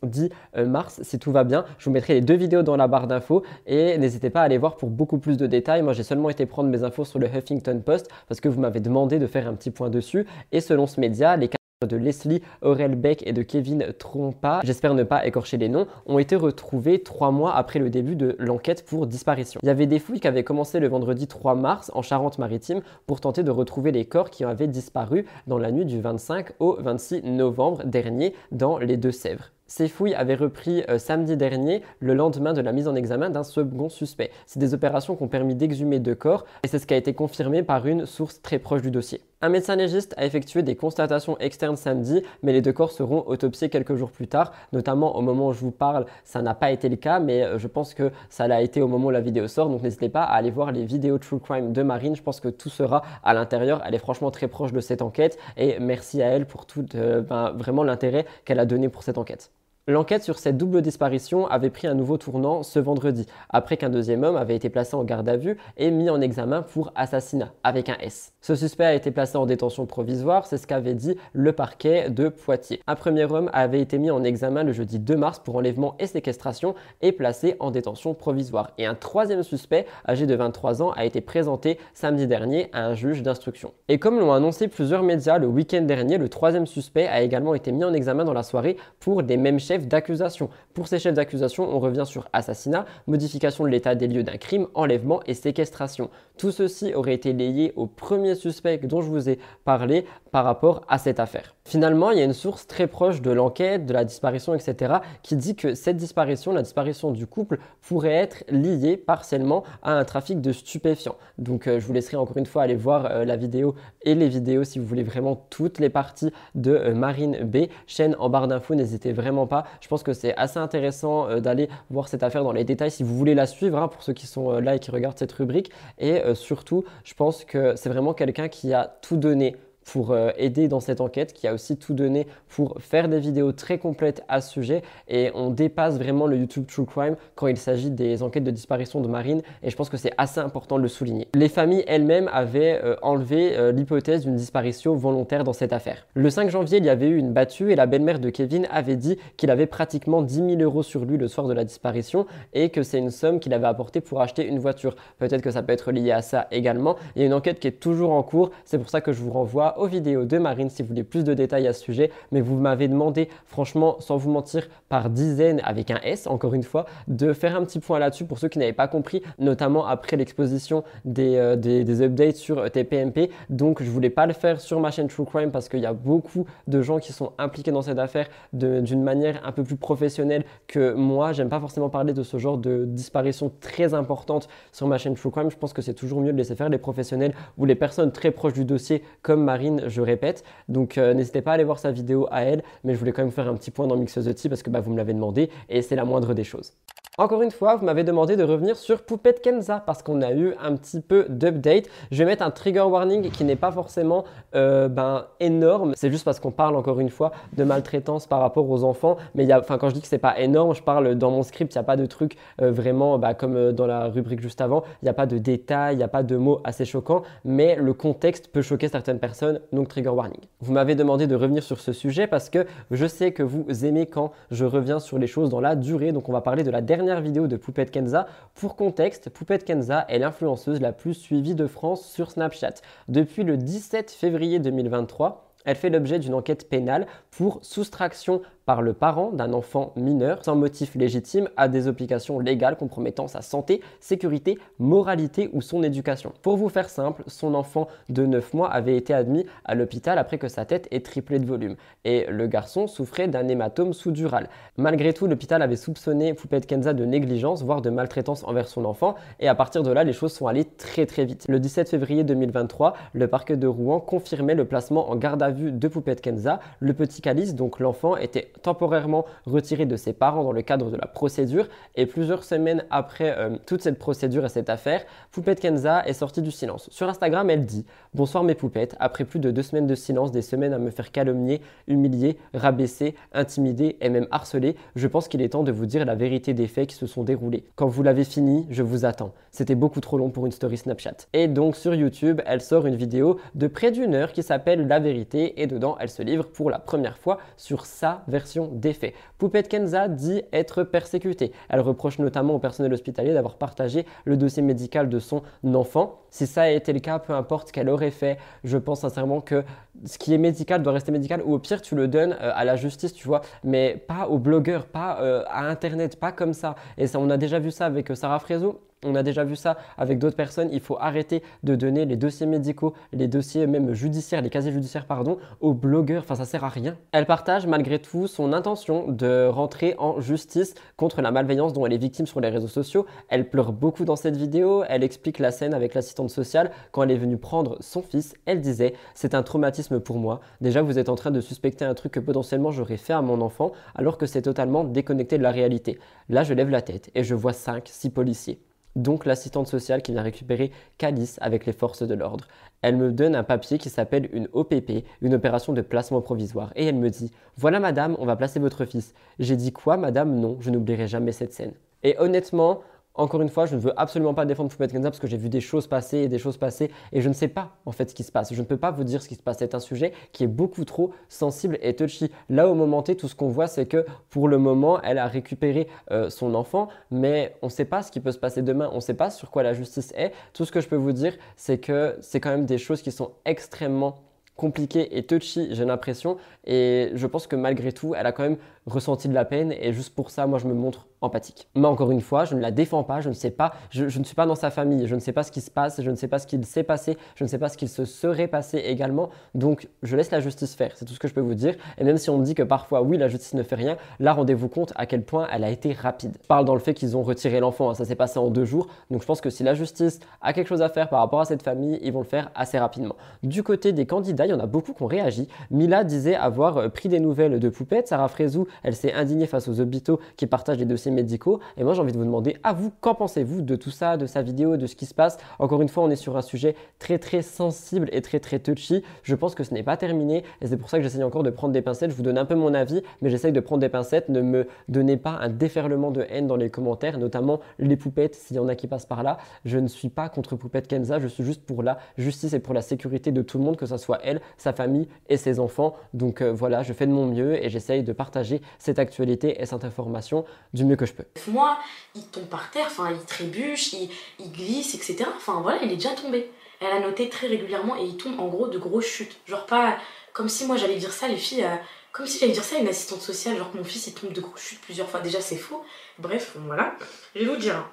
10 0.01 0.29
euh, 0.57 0.65
mars 0.65 1.01
si 1.03 1.19
tout 1.19 1.31
va 1.31 1.43
bien. 1.43 1.65
Je 1.77 1.85
vous 1.85 1.91
mettrai 1.91 2.15
les 2.15 2.21
deux 2.21 2.33
vidéos 2.33 2.63
dans 2.63 2.77
la 2.77 2.87
barre 2.87 3.05
d'infos 3.05 3.43
et 3.67 3.99
n'hésitez 3.99 4.31
pas 4.31 4.41
à 4.41 4.45
aller 4.45 4.57
voir 4.57 4.75
beaucoup 4.89 5.17
plus 5.17 5.37
de 5.37 5.47
détails. 5.47 5.81
Moi, 5.81 5.93
j'ai 5.93 6.03
seulement 6.03 6.29
été 6.29 6.45
prendre 6.45 6.69
mes 6.69 6.83
infos 6.83 7.05
sur 7.05 7.19
le 7.19 7.27
Huffington 7.27 7.81
Post 7.85 8.09
parce 8.27 8.41
que 8.41 8.49
vous 8.49 8.59
m'avez 8.59 8.79
demandé 8.79 9.19
de 9.19 9.27
faire 9.27 9.47
un 9.47 9.53
petit 9.53 9.71
point 9.71 9.89
dessus. 9.89 10.25
Et 10.51 10.61
selon 10.61 10.87
ce 10.87 10.99
média, 10.99 11.35
les 11.37 11.49
de 11.85 11.95
Leslie 11.95 12.41
Aurel 12.63 12.95
Beck 12.95 13.21
et 13.27 13.33
de 13.33 13.43
Kevin 13.43 13.93
Trompa, 13.99 14.61
j'espère 14.63 14.95
ne 14.95 15.03
pas 15.03 15.27
écorcher 15.27 15.57
les 15.57 15.69
noms, 15.69 15.85
ont 16.07 16.17
été 16.17 16.35
retrouvés 16.35 17.03
trois 17.03 17.29
mois 17.29 17.55
après 17.55 17.77
le 17.77 17.91
début 17.91 18.15
de 18.15 18.35
l'enquête 18.39 18.83
pour 18.83 19.05
disparition. 19.05 19.59
Il 19.61 19.67
y 19.67 19.69
avait 19.69 19.85
des 19.85 19.99
fouilles 19.99 20.19
qui 20.19 20.27
avaient 20.27 20.43
commencé 20.43 20.79
le 20.79 20.87
vendredi 20.87 21.27
3 21.27 21.53
mars 21.53 21.91
en 21.93 22.01
Charente-Maritime 22.01 22.81
pour 23.05 23.21
tenter 23.21 23.43
de 23.43 23.51
retrouver 23.51 23.91
les 23.91 24.05
corps 24.05 24.31
qui 24.31 24.43
avaient 24.43 24.67
disparu 24.67 25.25
dans 25.45 25.59
la 25.59 25.71
nuit 25.71 25.85
du 25.85 26.01
25 26.01 26.53
au 26.59 26.77
26 26.79 27.21
novembre 27.21 27.83
dernier 27.85 28.33
dans 28.51 28.79
les 28.79 28.97
Deux-Sèvres. 28.97 29.51
Ces 29.67 29.89
fouilles 29.89 30.15
avaient 30.15 30.35
repris 30.35 30.83
euh, 30.89 30.97
samedi 30.97 31.35
dernier, 31.35 31.81
le 31.99 32.13
lendemain 32.13 32.53
de 32.53 32.61
la 32.61 32.71
mise 32.71 32.87
en 32.87 32.95
examen 32.95 33.29
d'un 33.29 33.43
second 33.43 33.89
suspect. 33.89 34.31
C'est 34.45 34.59
des 34.59 34.73
opérations 34.73 35.17
qui 35.17 35.23
ont 35.23 35.27
permis 35.27 35.55
d'exhumer 35.55 35.99
deux 35.99 36.15
corps 36.15 36.45
et 36.63 36.67
c'est 36.69 36.79
ce 36.79 36.87
qui 36.87 36.93
a 36.93 36.97
été 36.97 37.13
confirmé 37.13 37.63
par 37.63 37.85
une 37.85 38.05
source 38.05 38.41
très 38.41 38.59
proche 38.59 38.81
du 38.81 38.91
dossier. 38.91 39.21
Un 39.41 39.49
médecin 39.49 39.75
légiste 39.75 40.15
a 40.17 40.25
effectué 40.25 40.63
des 40.63 40.75
constatations 40.75 41.37
externes 41.37 41.75
samedi, 41.75 42.23
mais 42.41 42.53
les 42.53 42.61
deux 42.61 42.71
corps 42.71 42.91
seront 42.91 43.23
autopsiés 43.27 43.69
quelques 43.69 43.93
jours 43.93 44.09
plus 44.09 44.27
tard. 44.27 44.51
Notamment 44.71 45.15
au 45.15 45.21
moment 45.21 45.49
où 45.49 45.53
je 45.53 45.59
vous 45.59 45.71
parle, 45.71 46.05
ça 46.23 46.41
n'a 46.41 46.55
pas 46.55 46.71
été 46.71 46.87
le 46.87 46.95
cas, 46.95 47.19
mais 47.19 47.43
euh, 47.43 47.59
je 47.59 47.67
pense 47.67 47.93
que 47.93 48.11
ça 48.29 48.47
l'a 48.47 48.61
été 48.61 48.81
au 48.81 48.87
moment 48.87 49.07
où 49.07 49.11
la 49.11 49.21
vidéo 49.21 49.47
sort. 49.47 49.69
Donc 49.69 49.83
n'hésitez 49.83 50.09
pas 50.09 50.23
à 50.23 50.33
aller 50.35 50.49
voir 50.49 50.71
les 50.71 50.85
vidéos 50.85 51.17
True 51.19 51.39
Crime 51.39 51.73
de 51.73 51.83
Marine. 51.83 52.15
Je 52.15 52.23
pense 52.23 52.39
que 52.39 52.47
tout 52.47 52.69
sera 52.69 53.03
à 53.21 53.33
l'intérieur. 53.33 53.83
Elle 53.85 53.93
est 53.93 53.99
franchement 53.99 54.31
très 54.31 54.47
proche 54.47 54.71
de 54.71 54.79
cette 54.79 55.01
enquête 55.01 55.37
et 55.57 55.77
merci 55.79 56.23
à 56.23 56.27
elle 56.27 56.47
pour 56.47 56.65
tout 56.65 56.85
euh, 56.95 57.21
ben, 57.21 57.51
vraiment 57.51 57.83
l'intérêt 57.83 58.25
qu'elle 58.45 58.59
a 58.59 58.65
donné 58.65 58.89
pour 58.89 59.03
cette 59.03 59.17
enquête. 59.17 59.51
L'enquête 59.89 60.21
sur 60.21 60.37
cette 60.37 60.57
double 60.57 60.81
disparition 60.81 61.47
avait 61.47 61.69
pris 61.69 61.87
un 61.87 61.93
nouveau 61.93 62.17
tournant 62.17 62.61
ce 62.61 62.77
vendredi, 62.77 63.25
après 63.49 63.77
qu'un 63.77 63.87
deuxième 63.87 64.25
homme 64.25 64.35
avait 64.35 64.57
été 64.57 64.69
placé 64.69 64.97
en 64.97 65.05
garde 65.05 65.29
à 65.29 65.37
vue 65.37 65.55
et 65.77 65.91
mis 65.91 66.09
en 66.09 66.19
examen 66.19 66.61
pour 66.61 66.91
assassinat, 66.93 67.53
avec 67.63 67.87
un 67.87 67.95
S. 68.01 68.33
Ce 68.41 68.53
suspect 68.53 68.83
a 68.83 68.93
été 68.93 69.11
placé 69.11 69.37
en 69.37 69.45
détention 69.45 69.85
provisoire, 69.85 70.45
c'est 70.45 70.57
ce 70.57 70.67
qu'avait 70.67 70.93
dit 70.93 71.15
le 71.31 71.53
parquet 71.53 72.09
de 72.09 72.27
Poitiers. 72.27 72.81
Un 72.85 72.95
premier 72.95 73.31
homme 73.31 73.49
avait 73.53 73.79
été 73.79 73.97
mis 73.97 74.11
en 74.11 74.25
examen 74.25 74.63
le 74.63 74.73
jeudi 74.73 74.99
2 74.99 75.15
mars 75.15 75.39
pour 75.39 75.55
enlèvement 75.55 75.95
et 75.99 76.07
séquestration 76.07 76.75
et 77.01 77.13
placé 77.13 77.55
en 77.61 77.71
détention 77.71 78.13
provisoire. 78.13 78.71
Et 78.77 78.85
un 78.85 78.93
troisième 78.93 79.43
suspect, 79.43 79.85
âgé 80.05 80.25
de 80.25 80.35
23 80.35 80.81
ans, 80.81 80.91
a 80.97 81.05
été 81.05 81.21
présenté 81.21 81.77
samedi 81.93 82.27
dernier 82.27 82.69
à 82.73 82.87
un 82.87 82.93
juge 82.93 83.23
d'instruction. 83.23 83.71
Et 83.87 83.99
comme 83.99 84.19
l'ont 84.19 84.33
annoncé 84.33 84.67
plusieurs 84.67 85.03
médias 85.03 85.37
le 85.37 85.47
week-end 85.47 85.83
dernier, 85.83 86.17
le 86.17 86.27
troisième 86.27 86.67
suspect 86.67 87.07
a 87.07 87.21
également 87.21 87.55
été 87.55 87.71
mis 87.71 87.85
en 87.85 87.93
examen 87.93 88.25
dans 88.25 88.33
la 88.33 88.43
soirée 88.43 88.75
pour 88.99 89.23
des 89.23 89.37
mêmes 89.37 89.61
chefs 89.61 89.76
d'accusation. 89.85 90.49
Pour 90.73 90.87
ces 90.87 90.99
chefs 90.99 91.13
d'accusation, 91.13 91.69
on 91.69 91.79
revient 91.79 92.05
sur 92.05 92.27
assassinat, 92.33 92.85
modification 93.05 93.63
de 93.63 93.69
l'état 93.69 93.95
des 93.95 94.07
lieux 94.07 94.23
d'un 94.23 94.37
crime, 94.37 94.67
enlèvement 94.73 95.21
et 95.27 95.33
séquestration. 95.33 96.09
Tout 96.37 96.51
ceci 96.51 96.93
aurait 96.93 97.13
été 97.13 97.33
lié 97.33 97.73
au 97.75 97.85
premier 97.85 98.35
suspect 98.35 98.77
dont 98.79 99.01
je 99.01 99.09
vous 99.09 99.29
ai 99.29 99.39
parlé 99.65 100.05
par 100.31 100.45
rapport 100.45 100.81
à 100.87 100.97
cette 100.97 101.19
affaire. 101.19 101.55
Finalement, 101.67 102.11
il 102.11 102.19
y 102.19 102.21
a 102.21 102.23
une 102.23 102.33
source 102.33 102.65
très 102.65 102.87
proche 102.87 103.21
de 103.21 103.29
l'enquête, 103.31 103.85
de 103.85 103.91
la 103.91 104.05
disparition, 104.05 104.53
etc., 104.53 104.95
qui 105.21 105.35
dit 105.35 105.55
que 105.55 105.73
cette 105.73 105.97
disparition, 105.97 106.53
la 106.53 106.61
disparition 106.61 107.11
du 107.11 107.27
couple, 107.27 107.59
pourrait 107.81 108.13
être 108.13 108.45
liée 108.49 108.95
partiellement 108.95 109.63
à 109.83 109.91
un 109.91 110.05
trafic 110.05 110.39
de 110.39 110.53
stupéfiants. 110.53 111.17
Donc, 111.37 111.67
euh, 111.67 111.79
je 111.79 111.85
vous 111.85 111.91
laisserai 111.91 112.15
encore 112.15 112.37
une 112.37 112.45
fois 112.45 112.63
aller 112.63 112.75
voir 112.75 113.07
euh, 113.07 113.25
la 113.25 113.35
vidéo 113.35 113.75
et 114.03 114.15
les 114.15 114.29
vidéos 114.29 114.63
si 114.63 114.79
vous 114.79 114.85
voulez 114.85 115.03
vraiment 115.03 115.35
toutes 115.49 115.79
les 115.79 115.89
parties 115.89 116.31
de 116.55 116.71
euh, 116.71 116.95
Marine 116.95 117.39
B. 117.43 117.67
Chaîne 117.85 118.15
en 118.19 118.29
barre 118.29 118.47
d'infos, 118.47 118.75
n'hésitez 118.75 119.11
vraiment 119.11 119.47
pas. 119.47 119.65
Je 119.81 119.87
pense 119.87 120.03
que 120.03 120.13
c'est 120.13 120.35
assez 120.37 120.59
intéressant 120.59 121.39
d'aller 121.39 121.69
voir 121.89 122.07
cette 122.07 122.23
affaire 122.23 122.43
dans 122.43 122.51
les 122.51 122.63
détails 122.63 122.91
si 122.91 123.03
vous 123.03 123.15
voulez 123.15 123.35
la 123.35 123.45
suivre, 123.45 123.77
hein, 123.77 123.87
pour 123.87 124.03
ceux 124.03 124.13
qui 124.13 124.27
sont 124.27 124.59
là 124.59 124.75
et 124.75 124.79
qui 124.79 124.91
regardent 124.91 125.17
cette 125.17 125.31
rubrique. 125.33 125.71
Et 125.99 126.21
surtout, 126.33 126.83
je 127.03 127.13
pense 127.13 127.45
que 127.45 127.75
c'est 127.75 127.89
vraiment 127.89 128.13
quelqu'un 128.13 128.47
qui 128.47 128.73
a 128.73 128.97
tout 129.01 129.17
donné 129.17 129.55
pour 129.87 130.11
euh, 130.11 130.31
aider 130.37 130.67
dans 130.67 130.81
cette 130.81 130.99
enquête, 130.99 131.31
qui 131.31 131.47
a 131.47 131.53
aussi 131.53 131.77
tout 131.77 131.93
donné 131.93 132.27
pour 132.49 132.75
faire 132.79 133.07
des 133.07 133.19
vidéos 133.19 133.53
très 133.53 133.77
complètes 133.77 134.21
à 134.27 134.41
ce 134.41 134.51
sujet. 134.51 134.81
Et 135.07 135.31
on 135.33 135.49
dépasse 135.49 135.97
vraiment 135.97 136.27
le 136.27 136.37
YouTube 136.37 136.65
True 136.67 136.85
Crime 136.85 137.15
quand 137.35 137.47
il 137.47 137.57
s'agit 137.57 137.89
des 137.89 138.21
enquêtes 138.21 138.43
de 138.43 138.51
disparition 138.51 138.99
de 138.99 139.07
Marine. 139.07 139.41
Et 139.63 139.69
je 139.69 139.75
pense 139.77 139.89
que 139.89 139.95
c'est 139.95 140.11
assez 140.17 140.41
important 140.41 140.77
de 140.77 140.83
le 140.83 140.89
souligner. 140.89 141.29
Les 141.33 141.47
familles 141.47 141.85
elles-mêmes 141.87 142.29
avaient 142.33 142.81
euh, 142.83 142.95
enlevé 143.01 143.57
euh, 143.57 143.71
l'hypothèse 143.71 144.25
d'une 144.25 144.35
disparition 144.35 144.93
volontaire 144.95 145.45
dans 145.45 145.53
cette 145.53 145.71
affaire. 145.71 146.05
Le 146.15 146.29
5 146.29 146.49
janvier, 146.49 146.79
il 146.79 146.85
y 146.85 146.89
avait 146.89 147.07
eu 147.07 147.17
une 147.17 147.31
battue 147.31 147.71
et 147.71 147.75
la 147.75 147.85
belle-mère 147.85 148.19
de 148.19 148.29
Kevin 148.29 148.67
avait 148.69 148.97
dit 148.97 149.17
qu'il 149.37 149.49
avait 149.51 149.67
pratiquement 149.67 150.21
10 150.21 150.35
000 150.35 150.61
euros 150.61 150.83
sur 150.83 151.05
lui 151.05 151.17
le 151.17 151.29
soir 151.29 151.47
de 151.47 151.53
la 151.53 151.63
disparition 151.63 152.25
et 152.53 152.69
que 152.69 152.83
c'est 152.83 152.99
une 152.99 153.11
somme 153.11 153.39
qu'il 153.39 153.53
avait 153.53 153.67
apportée 153.67 154.01
pour 154.01 154.19
acheter 154.19 154.45
une 154.45 154.59
voiture. 154.59 154.97
Peut-être 155.17 155.41
que 155.41 155.51
ça 155.51 155.63
peut 155.63 155.71
être 155.71 155.93
lié 155.93 156.11
à 156.11 156.21
ça 156.21 156.47
également. 156.51 156.97
Il 157.15 157.21
y 157.21 157.23
a 157.23 157.25
une 157.25 157.33
enquête 157.33 157.61
qui 157.61 157.67
est 157.69 157.79
toujours 157.79 158.11
en 158.11 158.23
cours. 158.23 158.51
C'est 158.65 158.77
pour 158.77 158.89
ça 158.89 158.99
que 158.99 159.13
je 159.13 159.21
vous 159.21 159.31
renvoie 159.31 159.76
aux 159.77 159.87
vidéos 159.87 160.25
de 160.25 160.37
Marine 160.37 160.69
si 160.69 160.81
vous 160.81 160.89
voulez 160.89 161.03
plus 161.03 161.23
de 161.23 161.33
détails 161.33 161.67
à 161.67 161.73
ce 161.73 161.81
sujet. 161.81 162.11
Mais 162.31 162.41
vous 162.41 162.55
m'avez 162.55 162.87
demandé, 162.87 163.29
franchement, 163.45 163.97
sans 163.99 164.17
vous 164.17 164.31
mentir, 164.31 164.67
par 164.89 165.09
dizaines, 165.09 165.61
avec 165.63 165.91
un 165.91 165.99
S 166.03 166.27
encore 166.27 166.53
une 166.53 166.63
fois, 166.63 166.85
de 167.07 167.33
faire 167.33 167.55
un 167.55 167.63
petit 167.63 167.79
point 167.79 167.99
là-dessus 167.99 168.25
pour 168.25 168.39
ceux 168.39 168.47
qui 168.47 168.59
n'avaient 168.59 168.73
pas 168.73 168.87
compris, 168.87 169.21
notamment 169.39 169.85
après 169.85 170.17
l'exposition 170.17 170.83
des, 171.05 171.35
euh, 171.35 171.55
des, 171.55 172.01
updates 172.01 172.35
sur 172.35 172.69
TPMP. 172.69 173.29
Donc 173.49 173.81
je 173.81 173.89
voulais 173.89 174.09
pas 174.09 174.25
le 174.25 174.33
faire 174.33 174.61
sur 174.61 174.79
ma 174.79 174.91
chaîne 174.91 175.07
True 175.07 175.25
Crime 175.25 175.51
parce 175.51 175.69
qu'il 175.69 175.79
y 175.79 175.85
a 175.85 175.93
beaucoup 175.93 176.45
de 176.67 176.81
gens 176.81 176.99
qui 176.99 177.13
sont 177.13 177.33
impliqués 177.37 177.71
dans 177.71 177.81
cette 177.81 177.99
affaire 177.99 178.27
d'une 178.53 179.03
manière 179.03 179.41
un 179.45 179.51
peu 179.51 179.63
plus 179.63 179.77
professionnelle 179.77 180.43
que 180.67 180.93
moi. 180.93 181.33
J'aime 181.33 181.49
pas 181.49 181.59
forcément 181.59 181.89
parler 181.89 182.13
de 182.13 182.23
ce 182.23 182.37
genre 182.37 182.57
de 182.57 182.85
disparition 182.85 183.51
très 183.61 183.93
importante 183.93 184.47
sur 184.71 184.87
ma 184.87 184.97
chaîne 184.97 185.15
True 185.15 185.31
Crime. 185.31 185.51
Je 185.51 185.57
pense 185.57 185.73
que 185.73 185.81
c'est 185.81 185.93
toujours 185.93 186.21
mieux 186.21 186.31
de 186.31 186.37
laisser 186.37 186.55
faire 186.55 186.69
les 186.69 186.77
professionnels 186.77 187.33
ou 187.57 187.65
les 187.65 187.75
personnes 187.75 188.11
très 188.11 188.31
proches 188.31 188.53
du 188.53 188.65
dossier 188.65 189.03
comme 189.21 189.43
Marine, 189.43 189.66
je 189.85 190.01
répète. 190.01 190.43
Donc 190.69 190.97
euh, 190.97 191.13
n'hésitez 191.13 191.41
pas 191.41 191.51
à 191.51 191.53
aller 191.55 191.63
voir 191.63 191.79
sa 191.79 191.91
vidéo 191.91 192.27
à 192.31 192.43
elle, 192.43 192.63
mais 192.83 192.93
je 192.93 192.99
voulais 192.99 193.11
quand 193.11 193.23
même 193.23 193.31
faire 193.31 193.47
un 193.47 193.55
petit 193.55 193.71
point 193.71 193.87
dans 193.87 193.95
Mixeuse 193.95 194.27
parce 194.49 194.63
que 194.63 194.69
bah, 194.69 194.81
vous 194.81 194.91
me 194.91 194.97
l'avez 194.97 195.13
demandé 195.13 195.49
et 195.69 195.81
c'est 195.81 195.95
la 195.95 196.05
moindre 196.05 196.33
des 196.33 196.43
choses. 196.43 196.73
Encore 197.19 197.41
une 197.41 197.49
fois, 197.49 197.75
vous 197.77 197.83
m'avez 197.83 198.03
demandé 198.03 198.35
de 198.35 198.43
revenir 198.43 198.77
sur 198.77 199.01
Poupette 199.01 199.41
Kenza 199.41 199.81
parce 199.83 200.03
qu'on 200.03 200.21
a 200.21 200.33
eu 200.33 200.53
un 200.61 200.75
petit 200.75 201.01
peu 201.01 201.25
d'update. 201.29 201.85
Je 202.11 202.19
vais 202.19 202.25
mettre 202.25 202.43
un 202.43 202.51
trigger 202.51 202.81
warning 202.81 203.31
qui 203.31 203.43
n'est 203.43 203.55
pas 203.55 203.71
forcément 203.71 204.23
euh, 204.53 204.87
ben, 204.87 205.25
énorme. 205.39 205.93
C'est 205.95 206.11
juste 206.11 206.25
parce 206.25 206.39
qu'on 206.39 206.51
parle 206.51 206.75
encore 206.75 206.99
une 206.99 207.09
fois 207.09 207.31
de 207.53 207.63
maltraitance 207.63 208.27
par 208.27 208.39
rapport 208.39 208.69
aux 208.69 208.83
enfants. 208.83 209.17
Mais 209.33 209.45
y 209.45 209.51
a, 209.51 209.61
quand 209.61 209.89
je 209.89 209.95
dis 209.95 210.01
que 210.01 210.07
c'est 210.07 210.19
pas 210.19 210.39
énorme, 210.39 210.75
je 210.75 210.83
parle 210.83 211.15
dans 211.15 211.31
mon 211.31 211.41
script, 211.41 211.73
il 211.73 211.79
n'y 211.79 211.81
a 211.81 211.83
pas 211.83 211.97
de 211.97 212.05
truc 212.05 212.37
euh, 212.61 212.71
vraiment 212.71 213.17
bah, 213.17 213.33
comme 213.33 213.71
dans 213.71 213.87
la 213.87 214.09
rubrique 214.09 214.41
juste 214.41 214.61
avant. 214.61 214.83
Il 215.01 215.05
n'y 215.05 215.09
a 215.09 215.13
pas 215.15 215.25
de 215.25 215.39
détails, 215.39 215.95
il 215.95 215.97
n'y 215.97 216.03
a 216.03 216.07
pas 216.07 216.21
de 216.21 216.37
mots 216.37 216.61
assez 216.65 216.85
choquants. 216.85 217.23
Mais 217.43 217.77
le 217.77 217.93
contexte 217.93 218.49
peut 218.49 218.61
choquer 218.61 218.89
certaines 218.89 219.17
personnes, 219.17 219.46
donc 219.71 219.87
trigger 219.87 220.09
warning. 220.09 220.41
Vous 220.59 220.73
m'avez 220.73 220.95
demandé 220.95 221.27
de 221.27 221.35
revenir 221.35 221.63
sur 221.63 221.79
ce 221.79 221.93
sujet 221.93 222.27
parce 222.27 222.49
que 222.49 222.65
je 222.91 223.05
sais 223.05 223.31
que 223.31 223.43
vous 223.43 223.85
aimez 223.85 224.05
quand 224.05 224.31
je 224.51 224.65
reviens 224.65 224.99
sur 224.99 225.17
les 225.17 225.27
choses 225.27 225.49
dans 225.49 225.61
la 225.61 225.75
durée. 225.75 226.11
Donc 226.11 226.29
on 226.29 226.33
va 226.33 226.41
parler 226.41 226.63
de 226.63 226.71
la 226.71 226.81
dernière 226.81 227.21
vidéo 227.21 227.47
de 227.47 227.57
Poupette 227.57 227.91
Kenza. 227.91 228.27
Pour 228.55 228.75
contexte, 228.75 229.29
Poupette 229.29 229.65
Kenza 229.65 230.05
est 230.09 230.19
l'influenceuse 230.19 230.81
la 230.81 230.91
plus 230.91 231.13
suivie 231.13 231.55
de 231.55 231.67
France 231.67 232.07
sur 232.07 232.31
Snapchat. 232.31 232.75
Depuis 233.07 233.43
le 233.43 233.57
17 233.57 234.11
février 234.11 234.59
2023, 234.59 235.53
elle 235.65 235.75
fait 235.75 235.89
l'objet 235.89 236.17
d'une 236.17 236.33
enquête 236.33 236.69
pénale 236.69 237.07
pour 237.29 237.59
soustraction 237.61 238.41
par 238.67 238.81
le 238.81 238.91
parent 238.91 239.31
d'un 239.31 239.53
enfant 239.53 239.93
mineur 239.95 240.43
sans 240.43 240.57
motif 240.57 240.93
légitime 240.95 241.47
à 241.55 241.69
des 241.69 241.87
obligations 241.87 242.37
légales 242.37 242.75
compromettant 242.75 243.29
sa 243.29 243.41
santé, 243.41 243.79
sécurité, 244.01 244.59
moralité 244.77 245.49
ou 245.53 245.61
son 245.61 245.83
éducation. 245.83 246.33
Pour 246.41 246.57
vous 246.57 246.67
faire 246.67 246.89
simple, 246.89 247.23
son 247.27 247.55
enfant 247.55 247.87
de 248.09 248.25
9 248.25 248.53
mois 248.53 248.69
avait 248.69 248.97
été 248.97 249.13
admis 249.13 249.45
à 249.63 249.73
l'hôpital 249.73 250.17
après 250.17 250.37
que 250.37 250.49
sa 250.49 250.65
tête 250.65 250.89
ait 250.91 250.99
triplé 250.99 251.39
de 251.39 251.45
volume 251.45 251.77
et 252.03 252.25
le 252.29 252.45
garçon 252.47 252.87
souffrait 252.87 253.29
d'un 253.29 253.47
hématome 253.47 253.93
sous-dural. 253.93 254.49
Malgré 254.75 255.13
tout, 255.13 255.27
l'hôpital 255.27 255.61
avait 255.61 255.77
soupçonné 255.77 256.33
Poupette 256.33 256.67
Kenza 256.67 256.91
de 256.91 257.05
négligence, 257.05 257.63
voire 257.63 257.81
de 257.81 257.89
maltraitance 257.89 258.43
envers 258.43 258.67
son 258.67 258.83
enfant 258.83 259.15
et 259.39 259.47
à 259.47 259.55
partir 259.55 259.81
de 259.81 259.91
là, 259.91 260.03
les 260.03 260.11
choses 260.11 260.33
sont 260.33 260.45
allées 260.45 260.65
très 260.65 261.05
très 261.05 261.23
vite. 261.23 261.45
Le 261.47 261.61
17 261.61 261.87
février 261.87 262.25
2023, 262.25 262.95
le 263.13 263.27
parquet 263.29 263.55
de 263.55 263.67
Rouen 263.67 264.01
confirmait 264.01 264.55
le 264.55 264.65
placement 264.65 265.09
en 265.09 265.15
garde 265.15 265.41
à 265.41 265.51
vue 265.51 265.71
de 265.71 265.87
Poupette 265.87 266.19
Kenza. 266.19 266.59
Le 266.81 266.93
petit 266.93 267.21
Calice, 267.21 267.55
donc 267.55 267.79
l'enfant, 267.79 268.17
était 268.17 268.51
temporairement 268.61 269.25
retiré 269.45 269.85
de 269.85 269.95
ses 269.95 270.13
parents 270.13 270.43
dans 270.43 270.51
le 270.51 270.61
cadre 270.61 270.89
de 270.89 270.97
la 270.97 271.07
procédure 271.07 271.67
et 271.95 272.05
plusieurs 272.05 272.43
semaines 272.43 272.85
après 272.89 273.35
euh, 273.37 273.57
toute 273.65 273.81
cette 273.81 273.99
procédure 273.99 274.45
et 274.45 274.49
cette 274.49 274.69
affaire, 274.69 275.03
Poupette 275.31 275.59
Kenza 275.59 276.05
est 276.05 276.13
sortie 276.13 276.41
du 276.41 276.51
silence. 276.51 276.89
Sur 276.91 277.09
Instagram, 277.09 277.49
elle 277.49 277.65
dit 277.65 277.85
Bonsoir 278.13 278.43
mes 278.43 278.55
poupettes, 278.55 278.95
après 278.99 279.25
plus 279.25 279.39
de 279.39 279.51
deux 279.51 279.63
semaines 279.63 279.87
de 279.87 279.95
silence, 279.95 280.31
des 280.31 280.41
semaines 280.41 280.73
à 280.73 280.79
me 280.79 280.91
faire 280.91 281.11
calomnier, 281.11 281.61
humilier, 281.87 282.37
rabaisser, 282.53 283.15
intimider 283.33 283.97
et 284.01 284.09
même 284.09 284.27
harceler, 284.31 284.75
je 284.95 285.07
pense 285.07 285.27
qu'il 285.27 285.41
est 285.41 285.49
temps 285.49 285.63
de 285.63 285.71
vous 285.71 285.85
dire 285.85 286.05
la 286.05 286.15
vérité 286.15 286.53
des 286.53 286.67
faits 286.67 286.89
qui 286.89 286.95
se 286.95 287.07
sont 287.07 287.23
déroulés. 287.23 287.65
Quand 287.75 287.87
vous 287.87 288.03
l'avez 288.03 288.23
fini, 288.23 288.65
je 288.69 288.83
vous 288.83 289.05
attends. 289.05 289.33
C'était 289.51 289.75
beaucoup 289.75 290.01
trop 290.01 290.17
long 290.17 290.29
pour 290.29 290.45
une 290.45 290.51
story 290.51 290.77
Snapchat. 290.77 291.27
Et 291.33 291.47
donc 291.47 291.75
sur 291.75 291.93
YouTube, 291.93 292.41
elle 292.45 292.61
sort 292.61 292.85
une 292.85 292.95
vidéo 292.95 293.39
de 293.55 293.67
près 293.67 293.91
d'une 293.91 294.13
heure 294.13 294.31
qui 294.31 294.43
s'appelle 294.43 294.87
La 294.87 294.99
vérité 294.99 295.61
et 295.61 295.67
dedans, 295.67 295.97
elle 295.99 296.09
se 296.09 296.21
livre 296.21 296.45
pour 296.45 296.69
la 296.69 296.79
première 296.79 297.17
fois 297.17 297.39
sur 297.57 297.85
sa 297.85 298.23
version 298.27 298.46
des 298.55 298.93
faits. 298.93 299.13
Poupette 299.37 299.67
Kenza 299.67 300.07
dit 300.07 300.41
être 300.53 300.83
persécutée. 300.83 301.51
Elle 301.69 301.81
reproche 301.81 302.19
notamment 302.19 302.55
au 302.55 302.59
personnel 302.59 302.93
hospitalier 302.93 303.33
d'avoir 303.33 303.55
partagé 303.55 304.05
le 304.25 304.37
dossier 304.37 304.63
médical 304.63 305.09
de 305.09 305.19
son 305.19 305.43
enfant. 305.73 306.19
Si 306.29 306.47
ça 306.47 306.63
a 306.63 306.69
été 306.69 306.93
le 306.93 306.99
cas, 306.99 307.19
peu 307.19 307.33
importe 307.33 307.69
ce 307.69 307.73
qu'elle 307.73 307.89
aurait 307.89 308.11
fait, 308.11 308.37
je 308.63 308.77
pense 308.77 309.01
sincèrement 309.01 309.41
que 309.41 309.63
ce 310.05 310.17
qui 310.17 310.33
est 310.33 310.37
médical 310.37 310.83
doit 310.83 310.93
rester 310.93 311.11
médical 311.11 311.41
ou 311.43 311.53
au 311.53 311.59
pire 311.59 311.81
tu 311.81 311.95
le 311.95 312.07
donnes 312.07 312.33
euh, 312.33 312.51
à 312.53 312.65
la 312.65 312.75
justice, 312.75 313.13
tu 313.13 313.27
vois, 313.27 313.41
mais 313.63 313.95
pas 314.07 314.27
aux 314.27 314.37
blogueurs, 314.37 314.85
pas 314.85 315.19
euh, 315.21 315.43
à 315.47 315.65
Internet, 315.67 316.19
pas 316.19 316.31
comme 316.31 316.53
ça. 316.53 316.75
Et 316.97 317.07
ça, 317.07 317.19
on 317.19 317.29
a 317.29 317.37
déjà 317.37 317.59
vu 317.59 317.71
ça 317.71 317.85
avec 317.85 318.11
euh, 318.11 318.15
Sarah 318.15 318.39
Frézo. 318.39 318.81
On 319.03 319.13
a 319.13 319.21
déjà 319.21 319.43
vu 319.43 319.55
ça 319.55 319.77
avec 319.95 320.17
d'autres 320.17 320.35
personnes. 320.35 320.69
Il 320.71 320.79
faut 320.79 320.97
arrêter 320.99 321.43
de 321.61 321.75
donner 321.75 322.05
les 322.05 322.17
dossiers 322.17 322.47
médicaux, 322.47 322.95
les 323.13 323.27
dossiers 323.27 323.67
même 323.67 323.93
judiciaires, 323.93 324.41
les 324.41 324.49
casiers 324.49 324.71
judiciaires, 324.71 325.05
pardon, 325.05 325.37
aux 325.61 325.75
blogueurs. 325.75 326.23
Enfin, 326.23 326.33
ça 326.33 326.45
sert 326.45 326.63
à 326.63 326.69
rien. 326.69 326.97
Elle 327.11 327.27
partage 327.27 327.67
malgré 327.67 327.99
tout 327.99 328.25
son 328.25 328.53
intention 328.53 329.05
de 329.07 329.47
rentrer 329.47 329.93
en 329.99 330.19
justice 330.19 330.73
contre 330.95 331.21
la 331.21 331.29
malveillance 331.29 331.73
dont 331.73 331.85
elle 331.85 331.93
est 331.93 331.99
victime 331.99 332.25
sur 332.25 332.39
les 332.39 332.49
réseaux 332.49 332.67
sociaux. 332.67 333.05
Elle 333.29 333.47
pleure 333.47 333.71
beaucoup 333.71 334.03
dans 334.03 334.15
cette 334.15 334.35
vidéo. 334.35 334.83
Elle 334.89 335.03
explique 335.03 335.37
la 335.37 335.51
scène 335.51 335.75
avec 335.75 335.93
l'assistante 335.93 336.31
sociale 336.31 336.71
quand 336.91 337.03
elle 337.03 337.11
est 337.11 337.17
venue 337.17 337.37
prendre 337.37 337.77
son 337.81 338.01
fils. 338.01 338.33
Elle 338.47 338.61
disait 338.61 338.95
C'est 339.13 339.35
un 339.35 339.43
traumatisme 339.43 339.99
pour 339.99 340.17
moi. 340.17 340.39
Déjà, 340.59 340.81
vous 340.81 340.97
êtes 340.97 341.09
en 341.09 341.15
train 341.15 341.29
de 341.29 341.39
suspecter 341.39 341.85
un 341.85 341.93
truc 341.93 342.13
que 342.13 342.19
potentiellement 342.19 342.71
j'aurais 342.71 342.97
fait 342.97 343.13
à 343.13 343.21
mon 343.21 343.41
enfant 343.41 343.73
alors 343.93 344.17
que 344.17 344.25
c'est 344.25 344.41
totalement 344.41 344.83
déconnecté 344.83 345.37
de 345.37 345.43
la 345.43 345.51
réalité. 345.51 345.99
Là, 346.29 346.43
je 346.43 346.55
lève 346.55 346.71
la 346.71 346.81
tête 346.81 347.11
et 347.13 347.23
je 347.23 347.35
vois 347.35 347.53
5, 347.53 347.83
6 347.87 348.09
policiers 348.09 348.59
donc 348.97 349.25
l'assistante 349.25 349.67
sociale 349.67 350.01
qui 350.01 350.11
vient 350.11 350.21
récupérer 350.21 350.71
Calice 350.97 351.37
avec 351.41 351.65
les 351.65 351.71
forces 351.71 352.03
de 352.03 352.13
l'ordre. 352.13 352.47
Elle 352.81 352.97
me 352.97 353.11
donne 353.11 353.35
un 353.35 353.43
papier 353.43 353.77
qui 353.77 353.89
s'appelle 353.89 354.27
une 354.33 354.49
OPP, 354.51 355.05
une 355.21 355.33
opération 355.33 355.71
de 355.71 355.81
placement 355.81 356.21
provisoire, 356.21 356.73
et 356.75 356.85
elle 356.85 356.95
me 356.95 357.09
dit 357.09 357.31
Voilà 357.55 357.79
madame, 357.79 358.15
on 358.19 358.25
va 358.25 358.35
placer 358.35 358.59
votre 358.59 358.85
fils. 358.85 359.13
J'ai 359.39 359.55
dit 359.55 359.71
quoi 359.71 359.97
madame? 359.97 360.35
Non, 360.35 360.57
je 360.59 360.69
n'oublierai 360.71 361.07
jamais 361.07 361.31
cette 361.31 361.53
scène. 361.53 361.73
Et 362.03 362.17
honnêtement, 362.19 362.81
encore 363.17 363.41
une 363.41 363.49
fois, 363.49 363.65
je 363.65 363.75
ne 363.75 363.81
veux 363.81 363.93
absolument 363.99 364.33
pas 364.33 364.45
défendre 364.45 364.69
Poupette 364.69 364.91
Kenza 364.91 365.09
parce 365.09 365.19
que 365.19 365.27
j'ai 365.27 365.37
vu 365.37 365.49
des 365.49 365.59
choses 365.59 365.87
passer 365.87 366.19
et 366.19 366.27
des 366.27 366.39
choses 366.39 366.57
passer 366.57 366.91
et 367.11 367.21
je 367.21 367.29
ne 367.29 367.33
sais 367.33 367.47
pas 367.47 367.71
en 367.85 367.91
fait 367.91 368.09
ce 368.09 368.15
qui 368.15 368.23
se 368.23 368.31
passe. 368.31 368.53
Je 368.53 368.61
ne 368.61 368.65
peux 368.65 368.77
pas 368.77 368.91
vous 368.91 369.03
dire 369.03 369.21
ce 369.21 369.27
qui 369.27 369.35
se 369.35 369.41
passe. 369.41 369.57
C'est 369.59 369.75
un 369.75 369.79
sujet 369.79 370.13
qui 370.31 370.43
est 370.43 370.47
beaucoup 370.47 370.85
trop 370.85 371.11
sensible 371.27 371.77
et 371.81 371.95
touchy. 371.95 372.31
Là, 372.49 372.69
au 372.69 372.75
moment 372.75 373.01
T, 373.01 373.15
tout 373.15 373.27
ce 373.27 373.35
qu'on 373.35 373.49
voit, 373.49 373.67
c'est 373.67 373.87
que 373.87 374.05
pour 374.29 374.47
le 374.47 374.57
moment, 374.57 375.01
elle 375.01 375.17
a 375.17 375.27
récupéré 375.27 375.87
euh, 376.11 376.29
son 376.29 376.53
enfant, 376.55 376.89
mais 377.11 377.55
on 377.61 377.67
ne 377.67 377.71
sait 377.71 377.85
pas 377.85 378.03
ce 378.03 378.11
qui 378.11 378.19
peut 378.19 378.31
se 378.31 378.39
passer 378.39 378.61
demain. 378.61 378.89
On 378.91 378.97
ne 378.97 379.01
sait 379.01 379.13
pas 379.13 379.29
sur 379.29 379.51
quoi 379.51 379.63
la 379.63 379.73
justice 379.73 380.13
est. 380.15 380.31
Tout 380.53 380.65
ce 380.65 380.71
que 380.71 380.81
je 380.81 380.87
peux 380.87 380.95
vous 380.95 381.11
dire, 381.11 381.33
c'est 381.55 381.79
que 381.79 382.15
c'est 382.21 382.39
quand 382.39 382.51
même 382.51 382.65
des 382.65 382.77
choses 382.77 383.01
qui 383.01 383.11
sont 383.11 383.31
extrêmement 383.45 384.19
compliquées 384.57 385.17
et 385.17 385.23
touchy, 385.23 385.69
j'ai 385.71 385.85
l'impression. 385.85 386.37
Et 386.65 387.11
je 387.13 387.27
pense 387.27 387.47
que 387.47 387.55
malgré 387.55 387.93
tout, 387.93 388.15
elle 388.15 388.25
a 388.25 388.31
quand 388.31 388.43
même 388.43 388.57
ressenti 388.85 389.29
de 389.29 389.33
la 389.33 389.45
peine 389.45 389.71
et 389.71 389.93
juste 389.93 390.13
pour 390.13 390.31
ça, 390.31 390.47
moi, 390.47 390.59
je 390.59 390.67
me 390.67 390.73
montre 390.73 391.06
empathique. 391.21 391.67
Mais 391.75 391.87
encore 391.87 392.11
une 392.11 392.21
fois, 392.21 392.45
je 392.45 392.55
ne 392.55 392.61
la 392.61 392.71
défends 392.71 393.03
pas, 393.03 393.21
je 393.21 393.29
ne 393.29 393.33
sais 393.33 393.51
pas, 393.51 393.73
je, 393.89 394.03
ne 394.03 394.23
suis 394.23 394.35
pas 394.35 394.45
dans 394.45 394.55
sa 394.55 394.69
famille, 394.69 395.07
je 395.07 395.15
ne 395.15 395.19
sais 395.19 395.31
pas 395.31 395.43
ce 395.43 395.51
qui 395.51 395.61
se 395.61 395.71
passe, 395.71 396.01
je 396.01 396.09
ne 396.09 396.15
sais 396.15 396.27
pas 396.27 396.39
ce 396.39 396.47
qu'il 396.47 396.63
s'est 396.65 396.83
passé, 396.83 397.17
je 397.35 397.43
ne 397.43 397.49
sais 397.49 397.57
pas 397.57 397.69
ce 397.69 397.77
qu'il 397.77 397.89
se 397.89 398.05
serait 398.05 398.47
passé 398.47 398.77
également. 398.77 399.29
Donc, 399.55 399.87
je 400.03 400.15
laisse 400.15 400.31
la 400.31 400.39
justice 400.39 400.75
faire, 400.75 400.91
c'est 400.95 401.05
tout 401.05 401.13
ce 401.13 401.19
que 401.19 401.27
je 401.27 401.33
peux 401.33 401.41
vous 401.41 401.55
dire. 401.55 401.75
Et 401.97 402.03
même 402.03 402.17
si 402.17 402.29
on 402.29 402.37
me 402.37 402.43
dit 402.43 402.55
que 402.55 402.63
parfois, 402.63 403.01
oui, 403.01 403.17
la 403.17 403.27
justice 403.27 403.53
ne 403.53 403.63
fait 403.63 403.75
rien, 403.75 403.97
là, 404.19 404.33
rendez-vous 404.33 404.69
compte 404.69 404.93
à 404.95 405.05
quel 405.05 405.23
point 405.23 405.47
elle 405.51 405.63
a 405.63 405.69
été 405.69 405.93
rapide. 405.93 406.37
Je 406.41 406.47
parle 406.47 406.65
dans 406.65 406.75
le 406.75 406.79
fait 406.79 406.93
qu'ils 406.93 407.17
ont 407.17 407.23
retiré 407.23 407.59
l'enfant, 407.59 407.89
hein, 407.89 407.93
ça 407.95 408.05
s'est 408.05 408.15
passé 408.15 408.39
en 408.39 408.49
deux 408.49 408.65
jours. 408.65 408.87
Donc, 409.09 409.21
je 409.21 409.27
pense 409.27 409.41
que 409.41 409.49
si 409.49 409.63
la 409.63 409.73
justice 409.73 410.19
a 410.41 410.53
quelque 410.53 410.67
chose 410.67 410.81
à 410.81 410.89
faire 410.89 411.09
par 411.09 411.19
rapport 411.19 411.41
à 411.41 411.45
cette 411.45 411.63
famille, 411.63 411.99
ils 412.03 412.13
vont 412.13 412.21
le 412.21 412.25
faire 412.25 412.51
assez 412.55 412.77
rapidement. 412.77 413.15
Du 413.43 413.63
côté 413.63 413.91
des 413.91 414.05
candidats, 414.05 414.45
il 414.45 414.49
y 414.49 414.53
en 414.53 414.59
a 414.59 414.67
beaucoup 414.67 414.93
qui 414.93 415.03
ont 415.03 415.07
réagi. 415.07 415.47
Mila 415.71 416.03
disait 416.03 416.35
avoir 416.35 416.77
euh, 416.77 416.89
pris 416.89 417.09
des 417.09 417.19
nouvelles 417.19 417.59
de 417.59 417.69
Poupette. 417.69 418.07
Sarah 418.07 418.27
Frézou, 418.27 418.67
elle 418.83 418.95
s'est 418.95 419.13
indignée 419.13 419.47
face 419.47 419.67
aux 419.67 419.79
hôpitaux 419.79 420.19
qui 420.35 420.47
partagent 420.47 420.77
les 420.77 420.85
dossiers 420.85 421.06
médicaux. 421.11 421.59
Et 421.77 421.83
moi, 421.83 421.93
j'ai 421.93 422.01
envie 422.01 422.11
de 422.11 422.17
vous 422.17 422.25
demander, 422.25 422.57
à 422.63 422.73
vous, 422.73 422.91
qu'en 423.01 423.15
pensez-vous 423.15 423.61
de 423.61 423.75
tout 423.75 423.91
ça, 423.91 424.17
de 424.17 424.25
sa 424.25 424.41
vidéo, 424.41 424.77
de 424.77 424.87
ce 424.87 424.95
qui 424.95 425.05
se 425.05 425.13
passe? 425.13 425.37
Encore 425.59 425.81
une 425.81 425.89
fois, 425.89 426.03
on 426.03 426.09
est 426.09 426.15
sur 426.15 426.37
un 426.37 426.41
sujet 426.41 426.75
très 426.99 427.19
très 427.19 427.41
sensible 427.41 428.09
et 428.11 428.21
très 428.21 428.39
très 428.39 428.59
touchy. 428.59 429.03
Je 429.23 429.35
pense 429.35 429.55
que 429.55 429.63
ce 429.63 429.73
n'est 429.73 429.83
pas 429.83 429.97
terminé 429.97 430.43
et 430.61 430.67
c'est 430.67 430.77
pour 430.77 430.89
ça 430.89 430.97
que 430.97 431.03
j'essaye 431.03 431.23
encore 431.23 431.43
de 431.43 431.49
prendre 431.49 431.73
des 431.73 431.81
pincettes. 431.81 432.11
Je 432.11 432.15
vous 432.15 432.23
donne 432.23 432.37
un 432.37 432.45
peu 432.45 432.55
mon 432.55 432.73
avis, 432.73 433.01
mais 433.21 433.29
j'essaye 433.29 433.51
de 433.51 433.59
prendre 433.59 433.81
des 433.81 433.89
pincettes. 433.89 434.29
Ne 434.29 434.41
me 434.41 434.67
donnez 434.87 435.17
pas 435.17 435.37
un 435.41 435.49
déferlement 435.49 436.11
de 436.11 436.25
haine 436.29 436.47
dans 436.47 436.55
les 436.55 436.69
commentaires, 436.69 437.17
notamment 437.17 437.59
les 437.79 437.95
poupettes, 437.95 438.35
s'il 438.35 438.57
y 438.57 438.59
en 438.59 438.67
a 438.67 438.75
qui 438.75 438.87
passent 438.87 439.05
par 439.05 439.23
là. 439.23 439.37
Je 439.65 439.77
ne 439.77 439.87
suis 439.87 440.09
pas 440.09 440.29
contre 440.29 440.55
Poupette 440.55 440.87
Kenza, 440.87 441.19
je 441.19 441.27
suis 441.27 441.43
juste 441.43 441.63
pour 441.63 441.83
la 441.83 441.99
justice 442.17 442.53
et 442.53 442.59
pour 442.59 442.73
la 442.73 442.81
sécurité 442.81 443.31
de 443.31 443.41
tout 443.41 443.57
le 443.57 443.63
monde, 443.63 443.77
que 443.77 443.85
ce 443.85 443.97
soit 443.97 444.19
elle, 444.23 444.41
sa 444.57 444.73
famille 444.73 445.07
et 445.29 445.37
ses 445.37 445.59
enfants. 445.59 445.95
Donc 446.13 446.41
euh, 446.41 446.51
voilà, 446.51 446.83
je 446.83 446.93
fais 446.93 447.07
de 447.07 447.11
mon 447.11 447.25
mieux 447.25 447.63
et 447.63 447.69
j'essaye 447.69 448.03
de 448.03 448.13
partager 448.13 448.61
cette 448.79 448.99
actualité 448.99 449.61
et 449.61 449.65
cette 449.65 449.83
information 449.85 450.45
du 450.73 450.85
mieux 450.85 450.95
que 450.97 451.05
je 451.05 451.13
peux. 451.13 451.23
Moi, 451.47 451.77
il 452.15 452.25
tombe 452.27 452.47
par 452.47 452.69
terre, 452.71 452.87
enfin 452.87 453.11
il 453.11 453.25
trébuche, 453.25 453.93
il, 453.93 454.09
glisse, 454.51 454.95
etc. 454.95 455.25
Enfin 455.35 455.61
voilà, 455.61 455.81
il 455.83 455.91
est 455.91 455.95
déjà 455.95 456.11
tombé. 456.11 456.49
Elle 456.79 456.91
a 456.91 456.99
noté 456.99 457.29
très 457.29 457.47
régulièrement 457.47 457.95
et 457.95 458.03
il 458.03 458.17
tombe 458.17 458.39
en 458.39 458.47
gros 458.47 458.67
de 458.67 458.77
grosses 458.77 459.05
chutes. 459.05 459.39
Genre 459.47 459.65
pas 459.65 459.97
comme 460.33 460.49
si 460.49 460.65
moi 460.65 460.77
j'allais 460.77 460.97
dire 460.97 461.11
ça, 461.11 461.27
les 461.27 461.37
filles, 461.37 461.63
euh, 461.63 461.75
comme 462.11 462.27
si 462.27 462.37
j'allais 462.37 462.51
dire 462.51 462.63
ça 462.63 462.75
à 462.75 462.79
une 462.79 462.87
assistante 462.87 463.21
sociale, 463.21 463.57
genre 463.57 463.71
que 463.71 463.77
mon 463.77 463.83
fils 463.83 464.07
il 464.07 464.13
tombe 464.13 464.33
de 464.33 464.41
grosses 464.41 464.61
chutes 464.61 464.81
plusieurs 464.81 465.09
fois. 465.09 465.19
Déjà 465.19 465.41
c'est 465.41 465.55
faux. 465.55 465.83
Bref, 466.19 466.55
voilà. 466.65 466.95
Je 467.35 467.39
vais 467.39 467.45
vous 467.45 467.57
dire. 467.57 467.89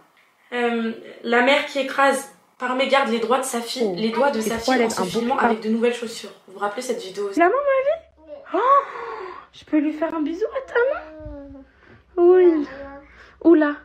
Euh, 0.53 0.93
la 1.23 1.43
mère 1.43 1.67
qui 1.67 1.79
écrase 1.79 2.29
par 2.59 2.77
mégarde 2.77 3.09
les 3.09 3.19
doigts 3.19 3.41
de 3.41 3.45
sa 3.45 3.61
fille, 3.61 3.91
oh. 3.91 3.95
les 3.97 4.11
doigts 4.11 4.31
de 4.31 4.41
sa 4.41 4.59
fille 4.59 4.85
en 4.85 4.91
se 4.91 5.03
filmant 5.03 5.39
avec 5.39 5.61
de 5.61 5.69
nouvelles 5.69 5.95
chaussures. 5.95 6.31
Vous 6.47 6.55
vous 6.55 6.61
rappelez 6.61 6.83
cette 6.83 7.03
vidéo 7.03 7.31
La 7.37 7.47
maman, 7.47 7.57
ma 7.57 8.29
vie 8.29 8.35
oh 8.55 8.59
Je 9.53 9.65
peux 9.65 9.79
lui 9.79 9.93
faire 9.93 10.15
un 10.15 10.23
bisou 10.23 10.45
à 10.57 10.61
ta 10.71 10.79
main? 10.79 11.15
Oui. 12.17 12.67
Oula. 13.45 13.77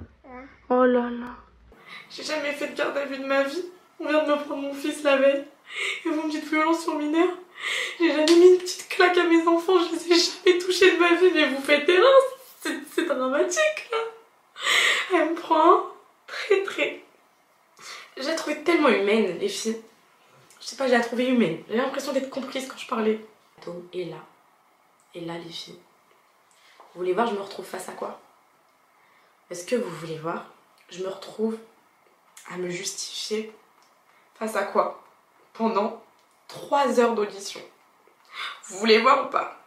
Oh 0.69 0.85
là 0.85 1.09
là. 1.09 1.35
J'ai 2.09 2.23
jamais 2.23 2.51
fait 2.53 2.67
de 2.67 2.75
garde 2.75 2.97
à 2.97 3.05
vue 3.05 3.17
de 3.17 3.25
ma 3.25 3.43
vie. 3.43 3.65
On 3.99 4.07
vient 4.07 4.23
de 4.23 4.31
me 4.31 4.35
prendre 4.37 4.61
mon 4.61 4.73
fils 4.73 5.03
la 5.03 5.17
veille. 5.17 5.45
Et 6.05 6.09
vous 6.09 6.23
me 6.23 6.31
dites 6.31 6.45
violence 6.45 6.83
sur 6.83 6.95
mineur. 6.95 7.29
J'ai 7.99 8.11
jamais 8.11 8.35
mis 8.35 8.53
une 8.53 8.57
petite 8.57 8.87
claque 8.89 9.17
à 9.17 9.25
mes 9.25 9.45
enfants. 9.47 9.77
Je 9.79 9.95
les 9.95 10.13
ai 10.13 10.19
jamais 10.19 10.59
touchés 10.59 10.91
de 10.95 10.99
ma 10.99 11.13
vie. 11.15 11.31
Mais 11.33 11.49
vous 11.49 11.61
faites 11.61 11.87
erreur. 11.87 12.21
C'est 12.61 13.05
dramatique 13.05 13.89
là. 13.91 13.97
Elle 15.13 15.29
me 15.31 15.35
prend 15.35 15.83
très 16.27 16.63
très 16.63 17.03
je 18.19 18.27
l'ai 18.27 18.35
trouvée 18.35 18.63
tellement 18.63 18.89
humaine, 18.89 19.37
les 19.39 19.47
filles. 19.47 19.81
Je 20.59 20.67
sais 20.67 20.75
pas, 20.75 20.87
je 20.87 20.93
l'ai 20.93 21.01
trouvée 21.01 21.29
humaine. 21.29 21.63
J'ai 21.69 21.77
l'impression 21.77 22.11
d'être 22.11 22.29
comprise 22.29 22.67
quand 22.67 22.77
je 22.77 22.87
parlais. 22.87 23.25
Et 23.93 24.05
là, 24.05 24.17
et 25.13 25.21
là, 25.21 25.37
les 25.37 25.49
filles. 25.49 25.79
Vous 26.93 27.01
voulez 27.01 27.13
voir, 27.13 27.27
je 27.27 27.35
me 27.35 27.41
retrouve 27.41 27.65
face 27.65 27.87
à 27.87 27.93
quoi? 27.93 28.19
Est-ce 29.49 29.65
que 29.65 29.75
vous 29.75 29.89
voulez 29.89 30.17
voir? 30.19 30.45
Je 30.89 31.03
me 31.03 31.09
retrouve 31.09 31.57
à 32.51 32.57
me 32.57 32.69
justifier 32.69 33.51
face 34.35 34.55
à 34.55 34.63
quoi? 34.63 35.03
Pendant 35.53 36.03
3 36.47 36.99
heures 36.99 37.15
d'audition. 37.15 37.61
Vous 38.65 38.77
voulez 38.77 38.99
voir 38.99 39.25
ou 39.25 39.29
pas? 39.29 39.59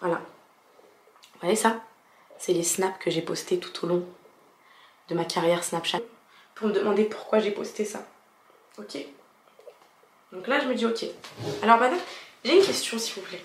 Voilà. 0.00 0.16
Vous 0.16 1.40
voyez 1.40 1.56
ça? 1.56 1.80
C'est 2.38 2.52
les 2.52 2.62
snaps 2.62 2.98
que 2.98 3.10
j'ai 3.10 3.22
postés 3.22 3.58
tout 3.58 3.84
au 3.84 3.88
long 3.88 4.06
de 5.08 5.14
ma 5.14 5.24
carrière 5.24 5.64
Snapchat 5.64 6.00
pour 6.54 6.68
me 6.68 6.72
demander 6.72 7.04
pourquoi 7.04 7.38
j'ai 7.38 7.50
posté 7.50 7.84
ça. 7.84 8.06
Ok? 8.78 8.98
Donc 10.32 10.46
là, 10.46 10.60
je 10.60 10.66
me 10.66 10.74
dis 10.74 10.86
ok. 10.86 11.06
Alors 11.62 11.78
madame, 11.78 11.98
j'ai 12.44 12.58
une 12.58 12.64
question 12.64 12.98
s'il 12.98 13.14
vous 13.14 13.28
plaît. 13.28 13.44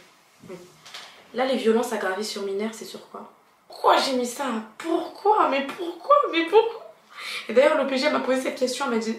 Là, 1.33 1.45
les 1.45 1.57
violences 1.57 1.93
aggravées 1.93 2.23
sur 2.23 2.43
mineurs, 2.43 2.73
c'est 2.73 2.85
sur 2.85 3.09
quoi? 3.09 3.31
Pourquoi 3.75 3.97
j'ai 4.01 4.13
mis 4.13 4.25
ça? 4.25 4.45
Pourquoi? 4.77 5.49
Mais 5.49 5.67
pourquoi? 5.67 6.15
Mais 6.31 6.45
pourquoi? 6.45 6.93
Et 7.49 7.53
d'ailleurs, 7.53 7.77
l'OPG 7.77 8.09
m'a 8.09 8.21
posé 8.21 8.41
cette 8.41 8.57
question, 8.57 8.85
elle 8.85 8.91
m'a 8.91 8.97
dit 8.97 9.17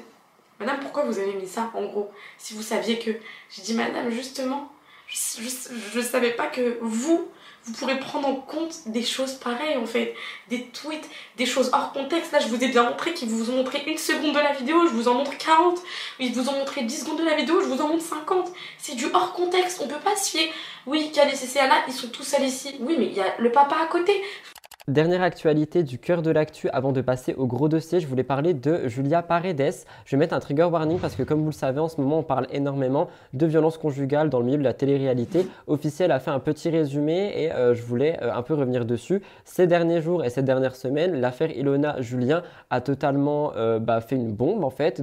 Madame, 0.59 0.81
pourquoi 0.81 1.05
vous 1.05 1.19
avez 1.19 1.35
mis 1.35 1.47
ça 1.47 1.71
en 1.75 1.85
gros? 1.85 2.11
Si 2.39 2.55
vous 2.55 2.63
saviez 2.63 2.99
que. 2.99 3.11
J'ai 3.51 3.63
dit 3.63 3.75
Madame, 3.75 4.11
justement, 4.11 4.73
je 5.09 5.99
ne 5.99 6.03
savais 6.03 6.31
pas 6.31 6.47
que 6.47 6.79
vous, 6.81 7.29
vous 7.67 7.73
pourrez 7.73 7.99
prendre 7.99 8.29
en 8.29 8.37
compte 8.37 8.75
des 8.87 9.03
choses 9.03 9.35
pareilles 9.35 9.77
en 9.77 9.87
fait, 9.87 10.15
des 10.49 10.63
tweets, 10.67 11.09
des 11.37 11.47
choses 11.47 11.71
hors 11.73 11.93
contexte. 11.93 12.33
Là, 12.33 12.39
je 12.39 12.47
vous 12.47 12.63
ai 12.63 12.69
bien 12.69 12.85
montré 12.85 13.13
qu'ils 13.13 13.29
vous 13.29 13.51
ont 13.51 13.57
montré 13.57 13.83
une 13.87 13.99
seconde 13.99 14.35
de 14.35 14.39
la 14.39 14.53
vidéo, 14.53 14.87
je 14.87 14.93
vous 14.93 15.09
en 15.09 15.15
montre 15.15 15.37
40. 15.37 15.79
Ils 16.21 16.33
vous 16.33 16.49
ont 16.49 16.53
montré 16.53 16.83
10 16.83 17.01
secondes 17.01 17.19
de 17.19 17.25
la 17.25 17.35
vidéo, 17.35 17.61
je 17.61 17.67
vous 17.67 17.81
en 17.81 17.89
montre 17.89 18.05
50. 18.05 18.53
C'est 18.79 18.95
du 18.95 19.07
hors 19.13 19.33
contexte, 19.33 19.81
on 19.83 19.89
peut 19.89 19.97
pas 19.97 20.15
se 20.17 20.31
fier. 20.31 20.53
Oui, 20.87 21.09
qu'il 21.09 21.17
y 21.17 21.21
a 21.21 21.25
les 21.25 21.33
CCA 21.33 21.67
ils 21.89 21.93
sont 21.93 22.09
tous 22.09 22.23
seuls 22.23 22.45
ici. 22.45 22.77
Oui, 22.81 22.95
mais 22.99 23.07
il 23.07 23.15
y 23.15 23.21
a 23.21 23.35
le 23.39 23.51
papa 23.51 23.77
à 23.83 23.87
côté. 23.87 24.23
Dernière 24.89 25.23
actualité 25.23 25.83
du 25.83 25.99
cœur 25.99 26.23
de 26.23 26.31
l'actu 26.31 26.69
avant 26.69 26.93
de 26.93 27.01
passer 27.01 27.35
au 27.35 27.49
gros 27.49 27.69
dossier, 27.69 27.99
je 27.99 28.07
voulais 28.07 28.23
parler 28.23 28.55
de 28.55 28.87
Julia 28.87 29.21
Paredes. 29.21 29.75
Je 30.05 30.11
vais 30.13 30.17
mettre 30.17 30.33
un 30.33 30.39
trigger 30.39 30.63
warning 30.63 31.01
parce 31.01 31.17
que 31.17 31.25
comme 31.25 31.41
vous 31.41 31.47
le 31.47 31.53
savez 31.53 31.81
en 31.81 31.89
ce 31.89 32.01
moment 32.01 32.21
on 32.21 32.23
parle 32.23 32.47
énormément 32.53 33.09
de 33.33 33.47
violences 33.47 33.79
conjugales 33.79 34.31
dans 34.31 34.39
le 34.39 34.45
milieu 34.45 34.59
de 34.59 34.63
la 34.63 34.75
télé-réalité. 34.75 35.49
Officiel 35.67 36.13
a 36.13 36.21
fait 36.21 36.31
un 36.31 36.39
petit 36.39 36.71
résumé 36.71 37.33
et 37.35 37.51
euh, 37.51 37.75
je 37.75 37.83
voulais 37.83 38.17
euh, 38.23 38.33
un 38.33 38.43
peu 38.43 38.55
revenir 38.55 38.85
dessus. 38.85 39.23
Ces 39.45 39.67
derniers 39.67 40.01
jours 40.01 40.25
et 40.25 40.31
ces 40.31 40.43
dernières 40.43 40.77
semaines, 40.77 41.21
l'affaire 41.21 41.51
Ilona 41.51 42.01
Julien 42.01 42.45
a 42.71 42.81
totalement 42.81 43.55
euh, 43.57 43.81
bah, 43.81 44.01
fait 44.01 44.15
une 44.15 44.31
bombe 44.31 44.63
en 44.63 44.71
fait 44.71 45.03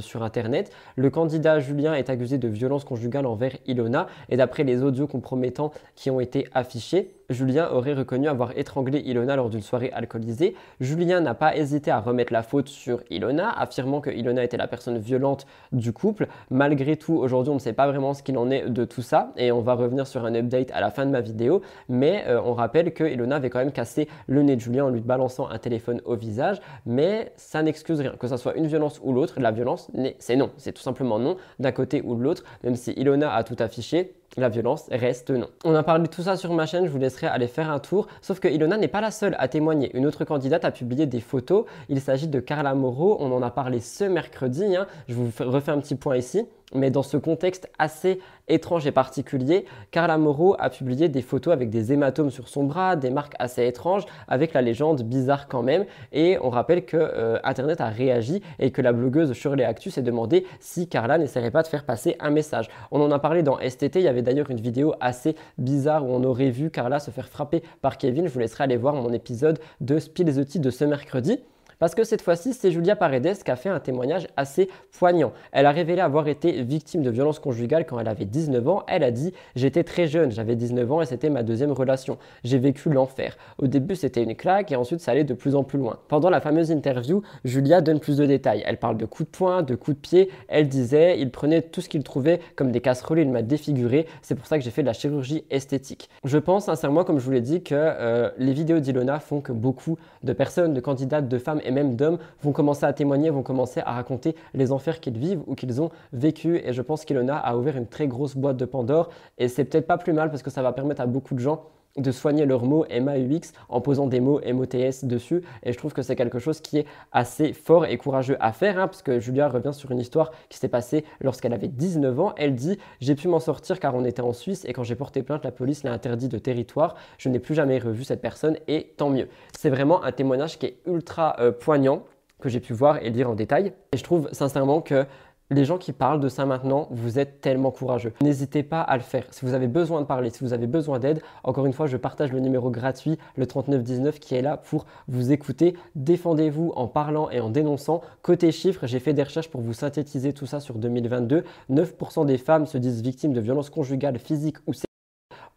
sur 0.00 0.22
internet. 0.22 0.72
Le 0.96 1.10
candidat 1.10 1.58
Julien 1.58 1.92
est 1.92 2.08
accusé 2.08 2.38
de 2.38 2.48
violences 2.48 2.84
conjugales 2.84 3.26
envers 3.26 3.52
Ilona 3.66 4.06
et 4.30 4.38
d'après 4.38 4.64
les 4.64 4.82
audios 4.82 5.06
compromettants 5.06 5.70
qui 5.96 6.10
ont 6.10 6.18
été 6.18 6.46
affichés, 6.54 7.10
Julien 7.30 7.68
aurait 7.72 7.92
reconnu 7.92 8.26
avoir 8.26 8.56
étranglé 8.56 9.00
Ilona 9.00 9.36
lors 9.36 9.50
d'une 9.50 9.60
soirée 9.60 9.90
alcoolisée. 9.92 10.54
Julien 10.80 11.20
n'a 11.20 11.34
pas 11.34 11.54
hésité 11.54 11.90
à 11.90 12.00
remettre 12.00 12.32
la 12.32 12.42
faute 12.42 12.68
sur 12.68 13.02
Ilona, 13.10 13.50
affirmant 13.50 14.00
que 14.00 14.08
Ilona 14.08 14.42
était 14.44 14.56
la 14.56 14.66
personne 14.66 14.96
violente 14.96 15.46
du 15.70 15.92
couple. 15.92 16.28
Malgré 16.50 16.96
tout, 16.96 17.12
aujourd'hui, 17.12 17.50
on 17.50 17.56
ne 17.56 17.60
sait 17.60 17.74
pas 17.74 17.86
vraiment 17.86 18.14
ce 18.14 18.22
qu'il 18.22 18.38
en 18.38 18.50
est 18.50 18.70
de 18.70 18.84
tout 18.86 19.02
ça 19.02 19.34
et 19.36 19.52
on 19.52 19.60
va 19.60 19.74
revenir 19.74 20.06
sur 20.06 20.24
un 20.24 20.34
update 20.34 20.70
à 20.70 20.80
la 20.80 20.90
fin 20.90 21.04
de 21.04 21.10
ma 21.10 21.20
vidéo. 21.20 21.60
Mais 21.90 22.24
euh, 22.28 22.40
on 22.42 22.54
rappelle 22.54 22.94
que 22.94 23.04
Ilona 23.04 23.36
avait 23.36 23.50
quand 23.50 23.58
même 23.58 23.72
cassé 23.72 24.08
le 24.26 24.42
nez 24.42 24.56
de 24.56 24.62
Julien 24.62 24.86
en 24.86 24.88
lui 24.88 25.02
balançant 25.02 25.50
un 25.50 25.58
téléphone 25.58 26.00
au 26.06 26.16
visage. 26.16 26.62
Mais 26.86 27.32
ça 27.36 27.62
n'excuse 27.62 28.00
rien. 28.00 28.14
Que 28.18 28.26
ce 28.26 28.38
soit 28.38 28.56
une 28.56 28.68
violence 28.68 29.00
ou 29.04 29.12
l'autre, 29.12 29.34
la 29.38 29.50
violence, 29.50 29.90
c'est 30.18 30.36
non. 30.36 30.50
C'est 30.56 30.72
tout 30.72 30.82
simplement 30.82 31.18
non 31.18 31.36
d'un 31.58 31.72
côté 31.72 32.00
ou 32.02 32.14
de 32.14 32.22
l'autre. 32.22 32.44
Même 32.64 32.74
si 32.74 32.92
Ilona 32.92 33.34
a 33.34 33.44
tout 33.44 33.56
affiché, 33.58 34.14
la 34.38 34.48
violence 34.48 34.86
reste 34.90 35.30
non. 35.30 35.48
On 35.64 35.74
a 35.74 35.82
parlé 35.82 36.04
de 36.04 36.08
tout 36.08 36.22
ça 36.22 36.36
sur 36.36 36.52
ma 36.52 36.66
chaîne, 36.66 36.86
je 36.86 36.90
vous 36.90 36.98
laisserai 36.98 37.26
aller 37.26 37.48
faire 37.48 37.70
un 37.70 37.78
tour. 37.78 38.06
Sauf 38.22 38.40
que 38.40 38.48
Ilona 38.48 38.76
n'est 38.76 38.88
pas 38.88 39.00
la 39.00 39.10
seule 39.10 39.36
à 39.38 39.48
témoigner. 39.48 39.94
Une 39.96 40.06
autre 40.06 40.24
candidate 40.24 40.64
a 40.64 40.70
publié 40.70 41.06
des 41.06 41.20
photos. 41.20 41.64
Il 41.88 42.00
s'agit 42.00 42.28
de 42.28 42.40
Carla 42.40 42.74
Moreau. 42.74 43.16
On 43.20 43.32
en 43.32 43.42
a 43.42 43.50
parlé 43.50 43.80
ce 43.80 44.04
mercredi. 44.04 44.76
Hein. 44.76 44.86
Je 45.08 45.14
vous 45.14 45.30
refais 45.40 45.72
un 45.72 45.80
petit 45.80 45.94
point 45.94 46.16
ici. 46.16 46.46
Mais 46.74 46.90
dans 46.90 47.02
ce 47.02 47.16
contexte 47.16 47.70
assez 47.78 48.20
étrange 48.46 48.86
et 48.86 48.92
particulier, 48.92 49.64
Carla 49.90 50.18
Moreau 50.18 50.54
a 50.58 50.68
publié 50.68 51.08
des 51.08 51.22
photos 51.22 51.52
avec 51.52 51.70
des 51.70 51.92
hématomes 51.92 52.30
sur 52.30 52.48
son 52.48 52.64
bras, 52.64 52.94
des 52.94 53.10
marques 53.10 53.34
assez 53.38 53.66
étranges, 53.66 54.04
avec 54.26 54.52
la 54.52 54.60
légende 54.60 55.02
bizarre 55.02 55.48
quand 55.48 55.62
même. 55.62 55.86
Et 56.12 56.38
on 56.42 56.50
rappelle 56.50 56.84
que 56.84 56.96
euh, 56.96 57.38
Internet 57.42 57.80
a 57.80 57.88
réagi 57.88 58.42
et 58.58 58.70
que 58.70 58.82
la 58.82 58.92
blogueuse 58.92 59.32
Shirley 59.32 59.64
Actu 59.64 59.90
s'est 59.90 60.02
demandé 60.02 60.46
si 60.60 60.88
Carla 60.88 61.16
n'essaierait 61.16 61.50
pas 61.50 61.62
de 61.62 61.68
faire 61.68 61.84
passer 61.84 62.16
un 62.20 62.30
message. 62.30 62.68
On 62.90 63.00
en 63.00 63.10
a 63.10 63.18
parlé 63.18 63.42
dans 63.42 63.58
STT, 63.58 63.96
il 63.96 64.02
y 64.02 64.08
avait 64.08 64.22
d'ailleurs 64.22 64.50
une 64.50 64.60
vidéo 64.60 64.94
assez 65.00 65.36
bizarre 65.56 66.06
où 66.06 66.10
on 66.10 66.22
aurait 66.24 66.50
vu 66.50 66.70
Carla 66.70 67.00
se 67.00 67.10
faire 67.10 67.28
frapper 67.28 67.62
par 67.80 67.96
Kevin. 67.96 68.26
Je 68.26 68.32
vous 68.32 68.40
laisserai 68.40 68.64
aller 68.64 68.76
voir 68.76 68.94
mon 68.94 69.12
épisode 69.12 69.58
de 69.80 69.98
Spill 69.98 70.34
the 70.34 70.46
Tea 70.46 70.58
de 70.58 70.70
ce 70.70 70.84
mercredi. 70.84 71.40
Parce 71.78 71.94
que 71.94 72.02
cette 72.02 72.22
fois-ci, 72.22 72.54
c'est 72.54 72.72
Julia 72.72 72.96
Paredes 72.96 73.42
qui 73.44 73.50
a 73.50 73.56
fait 73.56 73.68
un 73.68 73.78
témoignage 73.78 74.26
assez 74.36 74.68
poignant. 74.98 75.32
Elle 75.52 75.66
a 75.66 75.70
révélé 75.70 76.00
avoir 76.00 76.26
été 76.26 76.62
victime 76.62 77.02
de 77.02 77.10
violences 77.10 77.38
conjugales 77.38 77.86
quand 77.86 78.00
elle 78.00 78.08
avait 78.08 78.24
19 78.24 78.66
ans. 78.68 78.82
Elle 78.88 79.04
a 79.04 79.12
dit 79.12 79.32
J'étais 79.54 79.84
très 79.84 80.08
jeune, 80.08 80.32
j'avais 80.32 80.56
19 80.56 80.90
ans 80.90 81.02
et 81.02 81.06
c'était 81.06 81.30
ma 81.30 81.44
deuxième 81.44 81.70
relation. 81.70 82.18
J'ai 82.42 82.58
vécu 82.58 82.90
l'enfer. 82.90 83.36
Au 83.58 83.68
début, 83.68 83.94
c'était 83.94 84.22
une 84.22 84.34
claque 84.34 84.72
et 84.72 84.76
ensuite, 84.76 85.00
ça 85.00 85.12
allait 85.12 85.24
de 85.24 85.34
plus 85.34 85.54
en 85.54 85.62
plus 85.62 85.78
loin. 85.78 85.98
Pendant 86.08 86.30
la 86.30 86.40
fameuse 86.40 86.70
interview, 86.72 87.22
Julia 87.44 87.80
donne 87.80 88.00
plus 88.00 88.16
de 88.16 88.26
détails. 88.26 88.64
Elle 88.66 88.78
parle 88.78 88.96
de 88.96 89.06
coups 89.06 89.30
de 89.30 89.36
poing, 89.36 89.62
de 89.62 89.76
coups 89.76 89.96
de 89.96 90.00
pied. 90.00 90.30
Elle 90.48 90.68
disait 90.68 91.20
Il 91.20 91.30
prenait 91.30 91.62
tout 91.62 91.80
ce 91.80 91.88
qu'il 91.88 92.02
trouvait 92.02 92.40
comme 92.56 92.72
des 92.72 92.80
casseroles, 92.80 93.20
il 93.20 93.30
m'a 93.30 93.42
défiguré. 93.42 94.06
C'est 94.22 94.34
pour 94.34 94.46
ça 94.46 94.58
que 94.58 94.64
j'ai 94.64 94.70
fait 94.70 94.82
de 94.82 94.86
la 94.86 94.92
chirurgie 94.94 95.44
esthétique. 95.50 96.08
Je 96.24 96.38
pense 96.38 96.64
sincèrement, 96.64 97.04
comme 97.04 97.20
je 97.20 97.24
vous 97.24 97.30
l'ai 97.30 97.40
dit, 97.40 97.62
que 97.62 97.74
euh, 97.76 98.30
les 98.38 98.52
vidéos 98.52 98.80
d'Ilona 98.80 99.20
font 99.20 99.40
que 99.40 99.52
beaucoup 99.52 99.96
de 100.24 100.32
personnes, 100.32 100.74
de 100.74 100.80
candidates, 100.80 101.28
de 101.28 101.38
femmes 101.38 101.60
et 101.68 101.70
même 101.70 101.94
d'hommes 101.94 102.18
vont 102.42 102.52
commencer 102.52 102.84
à 102.84 102.92
témoigner, 102.92 103.30
vont 103.30 103.42
commencer 103.42 103.80
à 103.84 103.92
raconter 103.92 104.34
les 104.54 104.72
enfers 104.72 104.98
qu'ils 105.00 105.18
vivent 105.18 105.42
ou 105.46 105.54
qu'ils 105.54 105.80
ont 105.80 105.90
vécu. 106.12 106.56
Et 106.64 106.72
je 106.72 106.82
pense 106.82 107.04
qu'Ilona 107.04 107.36
a 107.36 107.56
ouvert 107.56 107.76
une 107.76 107.86
très 107.86 108.08
grosse 108.08 108.36
boîte 108.36 108.56
de 108.56 108.64
Pandore. 108.64 109.10
Et 109.36 109.48
c'est 109.48 109.64
peut-être 109.64 109.86
pas 109.86 109.98
plus 109.98 110.12
mal 110.12 110.30
parce 110.30 110.42
que 110.42 110.50
ça 110.50 110.62
va 110.62 110.72
permettre 110.72 111.02
à 111.02 111.06
beaucoup 111.06 111.34
de 111.34 111.40
gens 111.40 111.64
de 111.98 112.10
soigner 112.10 112.46
leurs 112.46 112.64
mots 112.64 112.86
MAUX 112.90 113.52
en 113.68 113.80
posant 113.80 114.06
des 114.06 114.20
mots 114.20 114.40
MOTS 114.46 115.04
dessus. 115.04 115.42
Et 115.62 115.72
je 115.72 115.78
trouve 115.78 115.92
que 115.92 116.02
c'est 116.02 116.16
quelque 116.16 116.38
chose 116.38 116.60
qui 116.60 116.78
est 116.78 116.86
assez 117.12 117.52
fort 117.52 117.86
et 117.86 117.96
courageux 117.96 118.36
à 118.40 118.52
faire, 118.52 118.78
hein, 118.78 118.86
parce 118.86 119.02
que 119.02 119.20
Julia 119.20 119.48
revient 119.48 119.72
sur 119.72 119.90
une 119.90 119.98
histoire 119.98 120.30
qui 120.48 120.58
s'est 120.58 120.68
passée 120.68 121.04
lorsqu'elle 121.20 121.52
avait 121.52 121.68
19 121.68 122.20
ans. 122.20 122.34
Elle 122.36 122.54
dit 122.54 122.78
J'ai 123.00 123.14
pu 123.14 123.28
m'en 123.28 123.40
sortir 123.40 123.80
car 123.80 123.94
on 123.94 124.04
était 124.04 124.22
en 124.22 124.32
Suisse 124.32 124.64
et 124.64 124.72
quand 124.72 124.82
j'ai 124.82 124.94
porté 124.94 125.22
plainte, 125.22 125.44
la 125.44 125.52
police 125.52 125.82
l'a 125.82 125.92
interdit 125.92 126.28
de 126.28 126.38
territoire. 126.38 126.94
Je 127.18 127.28
n'ai 127.28 127.38
plus 127.38 127.54
jamais 127.54 127.78
revu 127.78 128.04
cette 128.04 128.20
personne 128.20 128.56
et 128.68 128.92
tant 128.96 129.10
mieux. 129.10 129.28
C'est 129.56 129.70
vraiment 129.70 130.02
un 130.04 130.12
témoignage 130.12 130.58
qui 130.58 130.66
est 130.66 130.76
ultra 130.86 131.36
euh, 131.40 131.52
poignant 131.52 132.04
que 132.40 132.48
j'ai 132.48 132.60
pu 132.60 132.72
voir 132.72 133.02
et 133.02 133.10
lire 133.10 133.30
en 133.30 133.34
détail. 133.34 133.72
Et 133.92 133.96
je 133.96 134.04
trouve 134.04 134.28
sincèrement 134.32 134.80
que 134.80 135.06
les 135.50 135.64
gens 135.64 135.78
qui 135.78 135.92
parlent 135.92 136.20
de 136.20 136.28
ça 136.28 136.44
maintenant, 136.44 136.88
vous 136.90 137.18
êtes 137.18 137.40
tellement 137.40 137.70
courageux. 137.70 138.12
N'hésitez 138.20 138.62
pas 138.62 138.80
à 138.80 138.96
le 138.96 139.02
faire. 139.02 139.26
Si 139.30 139.44
vous 139.44 139.54
avez 139.54 139.68
besoin 139.68 140.00
de 140.00 140.06
parler, 140.06 140.30
si 140.30 140.40
vous 140.40 140.52
avez 140.52 140.66
besoin 140.66 140.98
d'aide, 140.98 141.22
encore 141.42 141.66
une 141.66 141.72
fois, 141.72 141.86
je 141.86 141.96
partage 141.96 142.32
le 142.32 142.40
numéro 142.40 142.70
gratuit, 142.70 143.18
le 143.36 143.46
3919, 143.46 144.20
qui 144.20 144.34
est 144.34 144.42
là 144.42 144.56
pour 144.56 144.86
vous 145.06 145.32
écouter. 145.32 145.74
Défendez-vous 145.94 146.72
en 146.76 146.86
parlant 146.86 147.30
et 147.30 147.40
en 147.40 147.50
dénonçant. 147.50 148.02
Côté 148.22 148.52
chiffres, 148.52 148.86
j'ai 148.86 149.00
fait 149.00 149.14
des 149.14 149.22
recherches 149.22 149.50
pour 149.50 149.60
vous 149.60 149.72
synthétiser 149.72 150.32
tout 150.32 150.46
ça 150.46 150.60
sur 150.60 150.76
2022. 150.76 151.44
9% 151.70 152.26
des 152.26 152.38
femmes 152.38 152.66
se 152.66 152.78
disent 152.78 153.02
victimes 153.02 153.32
de 153.32 153.40
violences 153.40 153.70
conjugales, 153.70 154.18
physiques 154.18 154.58
ou 154.66 154.72
sexuelles. 154.72 154.84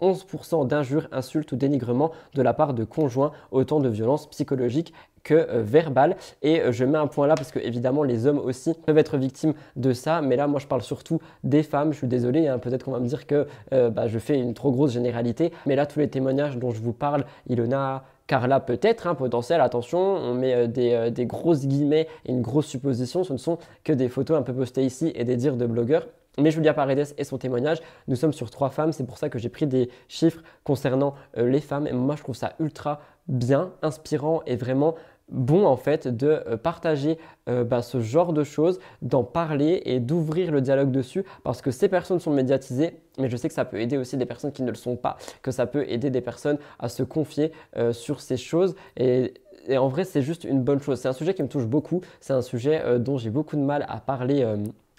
11% 0.02 0.68
d'injures, 0.68 1.08
insultes 1.12 1.52
ou 1.52 1.56
dénigrements 1.56 2.12
de 2.34 2.42
la 2.42 2.54
part 2.54 2.74
de 2.74 2.84
conjoints, 2.84 3.32
autant 3.52 3.80
de 3.80 3.90
violences 3.90 4.28
psychologiques 4.30 4.94
que 5.24 5.34
euh, 5.34 5.62
verbales. 5.62 6.16
Et 6.42 6.62
euh, 6.62 6.72
je 6.72 6.86
mets 6.86 6.98
un 6.98 7.08
point 7.08 7.28
là 7.28 7.36
parce 7.36 7.52
que 7.52 7.60
évidemment 7.60 8.04
les 8.04 8.28
hommes 8.28 8.40
aussi 8.40 8.74
peuvent 8.86 8.98
être 8.98 9.18
victimes 9.18 9.54
de 9.76 9.94
ça, 9.94 10.22
mais 10.22 10.36
là 10.36 10.48
moi 10.48 10.60
je 10.60 10.68
parle 10.68 10.82
surtout 10.82 11.20
des 11.44 11.64
femmes. 11.64 11.94
Je 11.94 12.00
suis 12.00 12.08
désolé, 12.08 12.48
hein, 12.48 12.60
peut-être 12.60 12.86
qu'on 12.86 12.92
va 12.92 13.00
me 13.00 13.08
dire 13.08 13.28
que 13.28 13.48
euh, 13.74 13.90
bah, 13.90 14.08
je 14.08 14.20
fais 14.20 14.38
une 14.38 14.54
trop 14.54 14.72
grosse 14.72 14.94
généralité, 14.94 15.52
mais 15.66 15.76
là 15.76 15.86
tous 15.86 16.00
les 16.00 16.10
témoignages 16.10 16.58
dont 16.58 16.72
je 16.72 16.82
vous 16.82 16.94
parle, 16.94 17.26
Ilona, 17.48 18.04
Carla 18.28 18.60
peut-être, 18.60 19.08
un 19.08 19.12
hein, 19.12 19.16
potentiel, 19.16 19.62
attention, 19.62 20.00
on 20.00 20.34
met 20.34 20.68
des, 20.68 21.12
des, 21.12 21.26
grosses 21.26 21.66
guillemets 21.66 22.08
et 22.26 22.32
une 22.32 22.42
grosse 22.42 22.68
supposition, 22.68 23.24
ce 23.24 23.34
ne 23.34 23.38
sont 23.38 23.58
que 23.84 23.92
des 23.92 24.08
photos 24.08 24.38
un 24.38 24.42
peu 24.42 24.54
postées 24.54 24.86
ici 24.86 25.12
et 25.16 25.26
des 25.26 25.36
dires 25.36 25.58
de 25.58 25.66
blogueurs. 25.66 26.08
Mais 26.38 26.50
Julia 26.50 26.74
Paredes 26.74 27.14
et 27.18 27.26
son 27.26 27.38
témoignage, 27.38 27.80
nous 28.08 28.16
sommes 28.16 28.32
sur 28.32 28.50
trois 28.50 28.70
femmes, 28.70 28.94
c'est 28.94 29.06
pour 29.06 29.18
ça 29.18 29.28
que 29.28 29.38
j'ai 29.38 29.50
pris 29.50 29.68
des 29.68 29.90
chiffres 30.08 30.42
concernant 30.64 31.14
les 31.36 31.60
femmes. 31.60 31.88
Et 31.88 31.92
moi, 31.92 32.16
je 32.16 32.24
trouve 32.24 32.36
ça 32.36 32.54
ultra 32.62 33.02
bien, 33.28 33.72
inspirant 33.82 34.42
et 34.46 34.56
vraiment 34.56 34.96
bon 35.32 35.66
en 35.66 35.78
fait 35.78 36.08
de 36.08 36.44
euh, 36.48 36.58
partager 36.58 37.18
euh, 37.50 37.64
bah, 37.64 37.82
ce 37.82 38.02
genre 38.02 38.34
de 38.34 38.44
choses, 38.44 38.80
d'en 39.02 39.24
parler 39.24 39.82
et 39.86 40.00
d'ouvrir 40.00 40.52
le 40.52 40.62
dialogue 40.62 40.92
dessus 40.92 41.24
parce 41.44 41.62
que 41.62 41.72
ces 41.72 41.90
personnes 41.90 42.20
sont 42.20 42.32
médiatisées, 42.32 43.00
mais 43.18 43.30
je 43.30 43.38
sais 43.38 43.48
que 43.48 43.54
ça 43.54 43.66
peut 43.66 43.80
aider 43.80 43.98
aussi 43.98 44.18
des 44.18 44.26
personnes 44.26 44.52
qui 44.52 44.64
ne 44.64 44.70
le 44.70 44.76
sont 44.76 44.96
pas, 44.96 45.18
que 45.42 45.52
ça 45.52 45.66
peut 45.66 45.86
aider 45.90 46.10
des 46.10 46.22
personnes 46.22 46.58
à 46.80 46.90
se 46.90 47.04
confier 47.04 47.52
sur 47.92 48.22
ces 48.22 48.38
choses 48.38 48.76
et 48.98 49.34
en 49.78 49.88
vrai, 49.90 50.06
c'est 50.06 50.24
juste 50.24 50.44
une 50.44 50.64
bonne 50.64 50.82
chose. 50.82 51.00
C'est 51.00 51.08
un 51.08 51.14
sujet 51.14 51.36
qui 51.36 51.44
me 51.44 51.48
touche 51.48 51.68
beaucoup. 51.68 52.02
C'est 52.20 52.34
un 52.34 52.42
sujet 52.42 53.00
dont 53.00 53.18
j'ai 53.18 53.30
beaucoup 53.30 53.56
de 53.56 53.62
mal 53.62 53.86
à 53.90 54.00
parler 54.00 54.44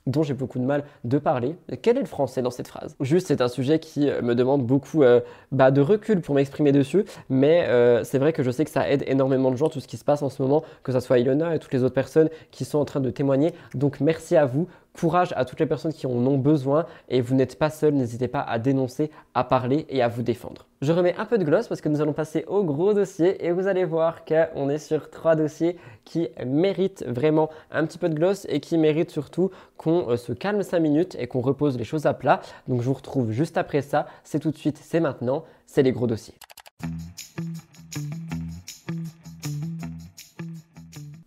dont 0.06 0.22
j'ai 0.22 0.34
beaucoup 0.34 0.58
de 0.58 0.64
mal 0.64 0.84
de 1.04 1.18
parler. 1.18 1.56
Quel 1.82 1.96
est 1.96 2.00
le 2.00 2.06
français 2.06 2.42
dans 2.42 2.50
cette 2.50 2.68
phrase? 2.68 2.96
Juste, 3.00 3.28
c'est 3.28 3.40
un 3.40 3.48
sujet 3.48 3.78
qui 3.78 4.08
euh, 4.08 4.22
me 4.22 4.34
demande 4.34 4.64
beaucoup 4.66 5.02
euh, 5.02 5.20
bah, 5.50 5.70
de 5.70 5.80
recul 5.80 6.20
pour 6.20 6.34
m'exprimer 6.34 6.72
dessus, 6.72 7.04
mais 7.28 7.66
euh, 7.68 8.04
c'est 8.04 8.18
vrai 8.18 8.32
que 8.32 8.42
je 8.42 8.50
sais 8.50 8.64
que 8.64 8.70
ça 8.70 8.88
aide 8.88 9.04
énormément 9.06 9.50
de 9.50 9.56
gens, 9.56 9.68
tout 9.68 9.80
ce 9.80 9.88
qui 9.88 9.96
se 9.96 10.04
passe 10.04 10.22
en 10.22 10.28
ce 10.28 10.42
moment, 10.42 10.64
que 10.82 10.92
ce 10.92 11.00
soit 11.00 11.18
Ilona 11.18 11.54
et 11.54 11.58
toutes 11.58 11.72
les 11.72 11.82
autres 11.84 11.94
personnes 11.94 12.30
qui 12.50 12.64
sont 12.64 12.78
en 12.78 12.84
train 12.84 13.00
de 13.00 13.10
témoigner. 13.10 13.52
Donc 13.74 14.00
merci 14.00 14.36
à 14.36 14.46
vous 14.46 14.68
Courage 14.98 15.32
à 15.36 15.44
toutes 15.44 15.60
les 15.60 15.66
personnes 15.66 15.92
qui 15.92 16.06
en 16.06 16.10
ont 16.10 16.38
besoin 16.38 16.86
et 17.08 17.20
vous 17.20 17.34
n'êtes 17.34 17.58
pas 17.58 17.70
seul, 17.70 17.94
n'hésitez 17.94 18.28
pas 18.28 18.40
à 18.40 18.58
dénoncer, 18.58 19.10
à 19.34 19.44
parler 19.44 19.86
et 19.88 20.02
à 20.02 20.08
vous 20.08 20.22
défendre. 20.22 20.66
Je 20.82 20.92
remets 20.92 21.14
un 21.16 21.24
peu 21.24 21.38
de 21.38 21.44
gloss 21.44 21.68
parce 21.68 21.80
que 21.80 21.88
nous 21.88 22.00
allons 22.00 22.12
passer 22.12 22.44
au 22.46 22.62
gros 22.64 22.92
dossier 22.92 23.44
et 23.44 23.52
vous 23.52 23.66
allez 23.66 23.84
voir 23.84 24.24
qu'on 24.24 24.68
est 24.68 24.78
sur 24.78 25.10
trois 25.10 25.34
dossiers 25.34 25.78
qui 26.04 26.28
méritent 26.44 27.04
vraiment 27.06 27.48
un 27.70 27.86
petit 27.86 27.98
peu 27.98 28.08
de 28.08 28.14
gloss 28.14 28.46
et 28.48 28.60
qui 28.60 28.76
méritent 28.76 29.10
surtout 29.10 29.50
qu'on 29.76 30.10
euh, 30.10 30.16
se 30.16 30.32
calme 30.32 30.62
5 30.62 30.80
minutes 30.80 31.16
et 31.18 31.26
qu'on 31.26 31.40
repose 31.40 31.78
les 31.78 31.84
choses 31.84 32.06
à 32.06 32.14
plat. 32.14 32.40
Donc 32.68 32.82
je 32.82 32.86
vous 32.86 32.94
retrouve 32.94 33.30
juste 33.30 33.56
après 33.56 33.82
ça, 33.82 34.06
c'est 34.24 34.40
tout 34.40 34.50
de 34.50 34.58
suite, 34.58 34.78
c'est 34.82 35.00
maintenant, 35.00 35.44
c'est 35.66 35.82
les 35.82 35.92
gros 35.92 36.06
dossiers. 36.06 36.34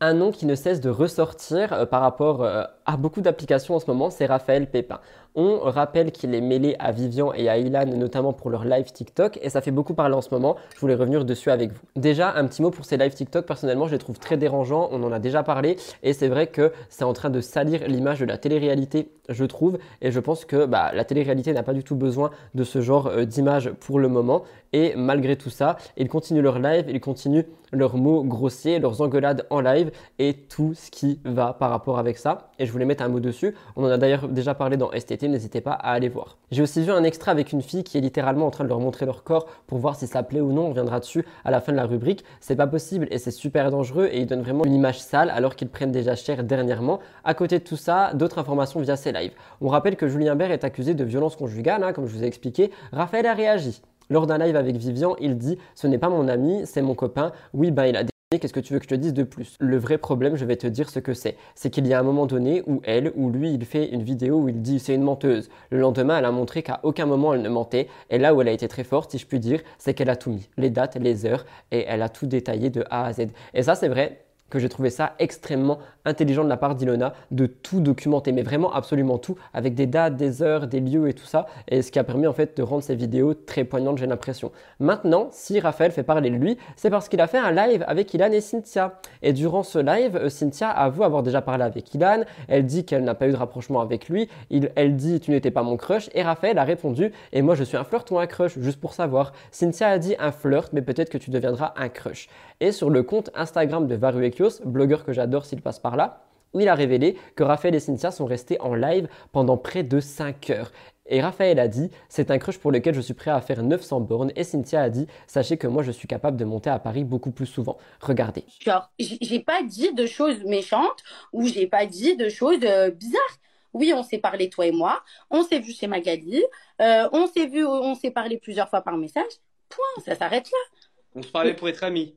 un 0.01 0.13
nom 0.13 0.31
qui 0.31 0.45
ne 0.45 0.55
cesse 0.55 0.81
de 0.81 0.89
ressortir 0.89 1.73
euh, 1.73 1.85
par 1.85 2.01
rapport 2.01 2.43
euh, 2.43 2.63
à 2.85 2.97
beaucoup 2.97 3.21
d'applications 3.21 3.75
en 3.75 3.79
ce 3.79 3.87
moment, 3.87 4.09
c'est 4.09 4.25
Raphaël 4.25 4.67
Pépin. 4.67 4.99
On 5.37 5.59
rappelle 5.59 6.11
qu'il 6.11 6.33
est 6.33 6.41
mêlé 6.41 6.75
à 6.79 6.93
Vivian 6.93 7.33
et 7.33 7.49
à 7.49 7.57
Ilan, 7.57 7.85
notamment 7.87 8.31
pour 8.31 8.49
leur 8.49 8.63
live 8.63 8.91
TikTok, 8.91 9.37
et 9.41 9.49
ça 9.49 9.59
fait 9.59 9.71
beaucoup 9.71 9.93
parler 9.93 10.15
en 10.15 10.21
ce 10.21 10.29
moment. 10.31 10.55
Je 10.73 10.79
voulais 10.79 10.95
revenir 10.95 11.25
dessus 11.25 11.51
avec 11.51 11.73
vous. 11.73 11.81
Déjà, 11.97 12.33
un 12.35 12.45
petit 12.47 12.61
mot 12.61 12.71
pour 12.71 12.85
ces 12.85 12.95
live 12.95 13.13
TikTok. 13.13 13.45
Personnellement, 13.45 13.87
je 13.87 13.91
les 13.91 13.97
trouve 13.97 14.17
très 14.17 14.37
dérangeants. 14.37 14.87
On 14.91 15.03
en 15.03 15.11
a 15.11 15.19
déjà 15.19 15.43
parlé, 15.43 15.77
et 16.03 16.13
c'est 16.13 16.29
vrai 16.29 16.47
que 16.47 16.71
c'est 16.87 17.03
en 17.03 17.13
train 17.13 17.29
de 17.29 17.41
salir 17.41 17.87
l'image 17.87 18.19
de 18.19 18.25
la 18.25 18.37
télé-réalité, 18.37 19.09
je 19.27 19.43
trouve. 19.43 19.77
Et 20.01 20.11
je 20.11 20.19
pense 20.19 20.45
que 20.45 20.65
bah, 20.65 20.91
la 20.93 21.03
télé-réalité 21.03 21.51
n'a 21.51 21.63
pas 21.63 21.73
du 21.73 21.83
tout 21.83 21.95
besoin 21.95 22.29
de 22.53 22.63
ce 22.63 22.79
genre 22.79 23.07
euh, 23.07 23.25
d'image 23.25 23.71
pour 23.71 23.99
le 23.99 24.07
moment. 24.07 24.43
Et 24.71 24.93
malgré 24.95 25.35
tout 25.35 25.49
ça, 25.49 25.77
ils 25.97 26.07
continuent 26.07 26.41
leur 26.41 26.59
live, 26.59 26.85
ils 26.89 26.99
continuent 27.01 27.45
leurs 27.71 27.97
mots 27.97 28.23
grossiers, 28.23 28.79
leurs 28.79 29.01
engueulades 29.01 29.45
en 29.49 29.59
live 29.59 29.91
et 30.19 30.33
tout 30.33 30.73
ce 30.75 30.91
qui 30.91 31.19
va 31.23 31.53
par 31.53 31.69
rapport 31.69 31.99
avec 31.99 32.17
ça. 32.17 32.51
Et 32.59 32.65
je 32.65 32.71
voulais 32.75 32.85
mettre 32.85 33.03
un 33.03 33.07
mot 33.07 33.19
dessus. 33.19 33.55
On 33.75 33.83
en 33.83 33.89
a 33.89 33.97
d'ailleurs 33.97 34.27
déjà 34.27 34.53
parlé 34.53 34.77
dans 34.77 34.91
STT 34.91 35.23
n'hésitez 35.23 35.61
pas 35.61 35.71
à 35.71 35.91
aller 35.91 36.09
voir. 36.09 36.37
J'ai 36.51 36.61
aussi 36.61 36.83
vu 36.83 36.91
un 36.91 37.03
extrait 37.03 37.31
avec 37.31 37.51
une 37.51 37.61
fille 37.61 37.83
qui 37.83 37.97
est 37.97 38.01
littéralement 38.01 38.45
en 38.45 38.51
train 38.51 38.63
de 38.63 38.69
leur 38.69 38.79
montrer 38.79 39.05
leur 39.05 39.23
corps 39.23 39.47
pour 39.67 39.79
voir 39.79 39.95
si 39.95 40.07
ça 40.07 40.23
plaît 40.23 40.41
ou 40.41 40.51
non. 40.51 40.65
On 40.65 40.69
reviendra 40.69 40.99
dessus 40.99 41.25
à 41.43 41.51
la 41.51 41.61
fin 41.61 41.71
de 41.71 41.77
la 41.77 41.85
rubrique. 41.85 42.23
C'est 42.39 42.55
pas 42.55 42.67
possible 42.67 43.07
et 43.11 43.17
c'est 43.17 43.31
super 43.31 43.71
dangereux 43.71 44.09
et 44.11 44.19
ils 44.19 44.27
donnent 44.27 44.41
vraiment 44.41 44.65
une 44.65 44.73
image 44.73 44.99
sale 44.99 45.29
alors 45.29 45.55
qu'ils 45.55 45.69
prennent 45.69 45.91
déjà 45.91 46.15
cher 46.15 46.43
dernièrement. 46.43 46.99
À 47.23 47.33
côté 47.33 47.59
de 47.59 47.63
tout 47.63 47.77
ça, 47.77 48.11
d'autres 48.13 48.39
informations 48.39 48.79
via 48.81 48.95
ces 48.95 49.11
lives. 49.11 49.33
On 49.61 49.69
rappelle 49.69 49.95
que 49.95 50.07
Julien 50.07 50.35
Bert 50.35 50.51
est 50.51 50.63
accusé 50.63 50.93
de 50.93 51.03
violence 51.03 51.35
conjugale, 51.35 51.83
hein, 51.83 51.93
comme 51.93 52.07
je 52.07 52.15
vous 52.15 52.23
ai 52.23 52.27
expliqué. 52.27 52.71
Raphaël 52.91 53.25
a 53.25 53.33
réagi. 53.33 53.81
Lors 54.09 54.27
d'un 54.27 54.37
live 54.37 54.55
avec 54.55 54.75
Vivian, 54.75 55.15
il 55.19 55.37
dit 55.37 55.57
Ce 55.73 55.87
n'est 55.87 55.97
pas 55.97 56.09
mon 56.09 56.27
ami, 56.27 56.61
c'est 56.65 56.81
mon 56.81 56.93
copain. 56.93 57.31
Oui, 57.53 57.71
ben 57.71 57.85
il 57.85 57.97
a 57.97 58.03
Qu'est-ce 58.31 58.53
que 58.53 58.59
tu 58.59 58.73
veux 58.73 58.79
que 58.79 58.85
je 58.85 58.89
te 58.89 58.95
dise 58.95 59.13
de 59.13 59.21
plus? 59.21 59.55
Le 59.59 59.77
vrai 59.77 59.99
problème, 59.99 60.35
je 60.35 60.45
vais 60.45 60.55
te 60.57 60.65
dire 60.65 60.89
ce 60.89 60.97
que 60.97 61.13
c'est. 61.13 61.37
C'est 61.53 61.69
qu'il 61.69 61.85
y 61.85 61.93
a 61.93 61.99
un 61.99 62.03
moment 62.03 62.25
donné 62.25 62.63
où 62.65 62.81
elle 62.83 63.13
ou 63.15 63.29
lui, 63.29 63.53
il 63.53 63.63
fait 63.65 63.87
une 63.89 64.01
vidéo 64.01 64.39
où 64.39 64.49
il 64.49 64.63
dit 64.63 64.79
c'est 64.79 64.95
une 64.95 65.03
menteuse. 65.03 65.47
Le 65.69 65.77
lendemain, 65.77 66.17
elle 66.17 66.25
a 66.25 66.31
montré 66.31 66.63
qu'à 66.63 66.79
aucun 66.81 67.05
moment 67.05 67.35
elle 67.35 67.43
ne 67.43 67.49
mentait. 67.49 67.87
Et 68.09 68.17
là 68.17 68.33
où 68.33 68.41
elle 68.41 68.47
a 68.47 68.51
été 68.51 68.67
très 68.67 68.83
forte, 68.83 69.11
si 69.11 69.19
je 69.19 69.27
puis 69.27 69.39
dire, 69.39 69.61
c'est 69.77 69.93
qu'elle 69.93 70.09
a 70.09 70.15
tout 70.15 70.31
mis. 70.31 70.49
Les 70.57 70.71
dates, 70.71 70.95
les 70.95 71.27
heures, 71.27 71.45
et 71.71 71.85
elle 71.87 72.01
a 72.01 72.09
tout 72.09 72.25
détaillé 72.25 72.71
de 72.71 72.83
A 72.89 73.05
à 73.05 73.13
Z. 73.13 73.27
Et 73.53 73.61
ça, 73.61 73.75
c'est 73.75 73.89
vrai 73.89 74.25
que 74.49 74.57
j'ai 74.57 74.69
trouvé 74.69 74.89
ça 74.89 75.13
extrêmement 75.19 75.77
intelligent 76.05 76.43
de 76.43 76.49
la 76.49 76.57
part 76.57 76.75
d'Ilona 76.75 77.13
de 77.31 77.45
tout 77.45 77.79
documenter, 77.79 78.31
mais 78.31 78.43
vraiment 78.43 78.73
absolument 78.73 79.17
tout, 79.17 79.35
avec 79.53 79.75
des 79.75 79.87
dates, 79.87 80.15
des 80.15 80.41
heures, 80.41 80.67
des 80.67 80.79
lieux 80.79 81.07
et 81.09 81.13
tout 81.13 81.25
ça, 81.25 81.47
et 81.67 81.81
ce 81.81 81.91
qui 81.91 81.99
a 81.99 82.03
permis 82.03 82.27
en 82.27 82.33
fait 82.33 82.57
de 82.57 82.63
rendre 82.63 82.83
ces 82.83 82.95
vidéos 82.95 83.33
très 83.33 83.63
poignantes, 83.63 83.97
j'ai 83.97 84.07
l'impression. 84.07 84.51
Maintenant, 84.79 85.29
si 85.31 85.59
Raphaël 85.59 85.91
fait 85.91 86.03
parler 86.03 86.29
de 86.29 86.35
lui, 86.35 86.57
c'est 86.75 86.89
parce 86.89 87.09
qu'il 87.09 87.21
a 87.21 87.27
fait 87.27 87.37
un 87.37 87.51
live 87.51 87.83
avec 87.87 88.13
Ilan 88.13 88.31
et 88.31 88.41
Cynthia. 88.41 88.99
Et 89.21 89.33
durant 89.33 89.63
ce 89.63 89.79
live, 89.79 90.15
euh, 90.15 90.29
Cynthia 90.29 90.69
avoue 90.69 91.03
avoir 91.03 91.23
déjà 91.23 91.41
parlé 91.41 91.63
avec 91.63 91.93
Ilan, 91.93 92.23
elle 92.47 92.65
dit 92.65 92.85
qu'elle 92.85 93.03
n'a 93.03 93.15
pas 93.15 93.27
eu 93.27 93.31
de 93.31 93.37
rapprochement 93.37 93.81
avec 93.81 94.09
lui, 94.09 94.29
elle 94.75 94.95
dit 94.95 95.19
tu 95.19 95.31
n'étais 95.31 95.51
pas 95.51 95.63
mon 95.63 95.77
crush, 95.77 96.09
et 96.13 96.23
Raphaël 96.23 96.57
a 96.57 96.63
répondu 96.63 97.11
et 97.33 97.41
moi 97.41 97.55
je 97.55 97.63
suis 97.63 97.77
un 97.77 97.83
flirt 97.83 98.09
ou 98.11 98.19
un 98.19 98.27
crush, 98.27 98.59
juste 98.59 98.79
pour 98.79 98.93
savoir. 98.93 99.33
Cynthia 99.51 99.87
a 99.89 99.97
dit 99.97 100.15
un 100.19 100.31
flirt, 100.31 100.73
mais 100.73 100.81
peut-être 100.81 101.09
que 101.09 101.17
tu 101.17 101.31
deviendras 101.31 101.73
un 101.77 101.89
crush. 101.89 102.29
Et 102.61 102.71
sur 102.71 102.89
le 102.89 103.03
compte 103.03 103.29
Instagram 103.35 103.87
de 103.87 103.95
Varuekios, 103.95 104.61
blogueur 104.65 105.03
que 105.03 105.13
j'adore 105.13 105.45
s'il 105.45 105.61
passe 105.61 105.79
par 105.79 105.94
là, 105.95 106.25
il 106.61 106.69
a 106.69 106.75
révélé 106.75 107.17
que 107.35 107.43
Raphaël 107.43 107.75
et 107.75 107.79
Cynthia 107.79 108.11
sont 108.11 108.25
restés 108.25 108.59
en 108.61 108.75
live 108.75 109.07
pendant 109.31 109.57
près 109.57 109.83
de 109.83 109.99
5 109.99 110.49
heures. 110.51 110.71
Et 111.07 111.21
Raphaël 111.21 111.59
a 111.59 111.67
dit, 111.67 111.91
c'est 112.09 112.31
un 112.31 112.39
crush 112.39 112.57
pour 112.57 112.71
lequel 112.71 112.95
je 112.95 113.01
suis 113.01 113.13
prêt 113.13 113.29
à 113.29 113.39
faire 113.39 113.61
900 113.61 114.01
bornes. 114.01 114.31
Et 114.35 114.43
Cynthia 114.43 114.81
a 114.81 114.89
dit, 114.89 115.05
sachez 115.27 115.57
que 115.57 115.67
moi 115.67 115.83
je 115.83 115.91
suis 115.91 116.07
capable 116.07 116.37
de 116.37 116.45
monter 116.45 116.69
à 116.69 116.79
Paris 116.79 117.03
beaucoup 117.03 117.31
plus 117.31 117.45
souvent. 117.45 117.77
Regardez. 117.99 118.43
Genre, 118.59 118.89
j'ai 118.97 119.39
pas 119.39 119.61
dit 119.61 119.93
de 119.93 120.05
choses 120.07 120.43
méchantes 120.45 121.03
ou 121.31 121.45
j'ai 121.47 121.67
pas 121.67 121.85
dit 121.85 122.15
de 122.15 122.29
choses 122.29 122.59
euh, 122.63 122.89
bizarres. 122.89 123.37
Oui, 123.73 123.93
on 123.93 124.03
s'est 124.03 124.17
parlé 124.17 124.49
toi 124.49 124.65
et 124.65 124.71
moi, 124.71 125.03
on 125.29 125.43
s'est 125.43 125.59
vu 125.59 125.73
chez 125.73 125.87
Magali, 125.87 126.41
euh, 126.81 127.09
on 127.11 127.27
s'est 127.27 127.45
vu, 127.45 127.65
on 127.65 127.93
s'est 127.93 128.09
parlé 128.09 128.37
plusieurs 128.37 128.69
fois 128.69 128.81
par 128.81 128.95
message. 128.95 129.25
Point, 129.67 130.03
ça 130.05 130.15
s'arrête 130.15 130.49
là. 130.49 130.79
On 131.13 131.21
se 131.21 131.27
parlait 131.27 131.53
pour 131.53 131.67
être 131.67 131.83
amis. 131.83 132.15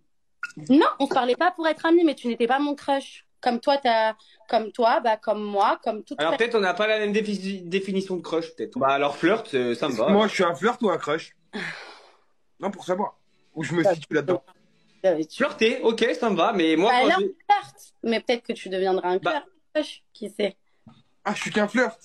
Non, 0.71 0.87
on 1.01 1.07
se 1.07 1.13
parlait 1.13 1.35
pas 1.35 1.51
pour 1.51 1.67
être 1.67 1.85
amis, 1.85 2.05
mais 2.05 2.15
tu 2.15 2.29
n'étais 2.29 2.47
pas 2.47 2.61
mon 2.61 2.77
crush. 2.77 3.28
Comme 3.41 3.61
toi, 3.61 3.79
as, 3.85 4.15
comme 4.49 4.73
toi, 4.73 5.01
bah 5.01 5.17
comme 5.17 5.43
moi, 5.43 5.79
comme 5.85 6.03
toute. 6.03 6.21
Alors 6.21 6.37
peut-être 6.37 6.57
on 6.57 6.61
n'a 6.61 6.75
pas 6.75 6.87
la 6.87 6.99
même 6.99 7.13
définition 7.13 8.17
de 8.17 8.23
crush, 8.23 8.55
peut-être. 8.55 8.79
Bah 8.79 8.89
alors 8.89 9.17
flirt, 9.17 9.55
euh, 9.55 9.75
ça 9.75 9.89
me 9.89 9.95
va. 9.95 10.09
Moi, 10.09 10.27
je 10.27 10.35
suis 10.35 10.45
un 10.45 10.55
flirt 10.55 10.81
ou 10.83 10.91
un 10.91 10.99
crush? 10.99 11.37
Non, 12.61 12.73
pour 12.73 12.85
savoir 12.85 13.17
où 13.55 13.63
je 13.63 13.73
me 13.73 13.85
situe 13.85 14.15
là-dedans. 14.15 14.43
Flirter, 15.31 15.81
ok, 15.83 16.05
ça 16.19 16.29
me 16.29 16.37
va, 16.37 16.53
mais 16.53 16.75
moi. 16.75 16.91
Bah, 16.91 17.15
quand 17.15 17.19
flirt, 17.19 17.95
mais 18.03 18.19
peut-être 18.19 18.43
que 18.43 18.53
tu 18.53 18.69
deviendras 18.69 19.11
un 19.11 19.19
bah. 19.19 19.45
crush, 19.73 20.03
qui 20.13 20.29
sait. 20.29 20.57
Ah, 21.25 21.35
je 21.35 21.43
suis 21.43 21.53
qu'un 21.53 21.69
flirt. 21.69 21.97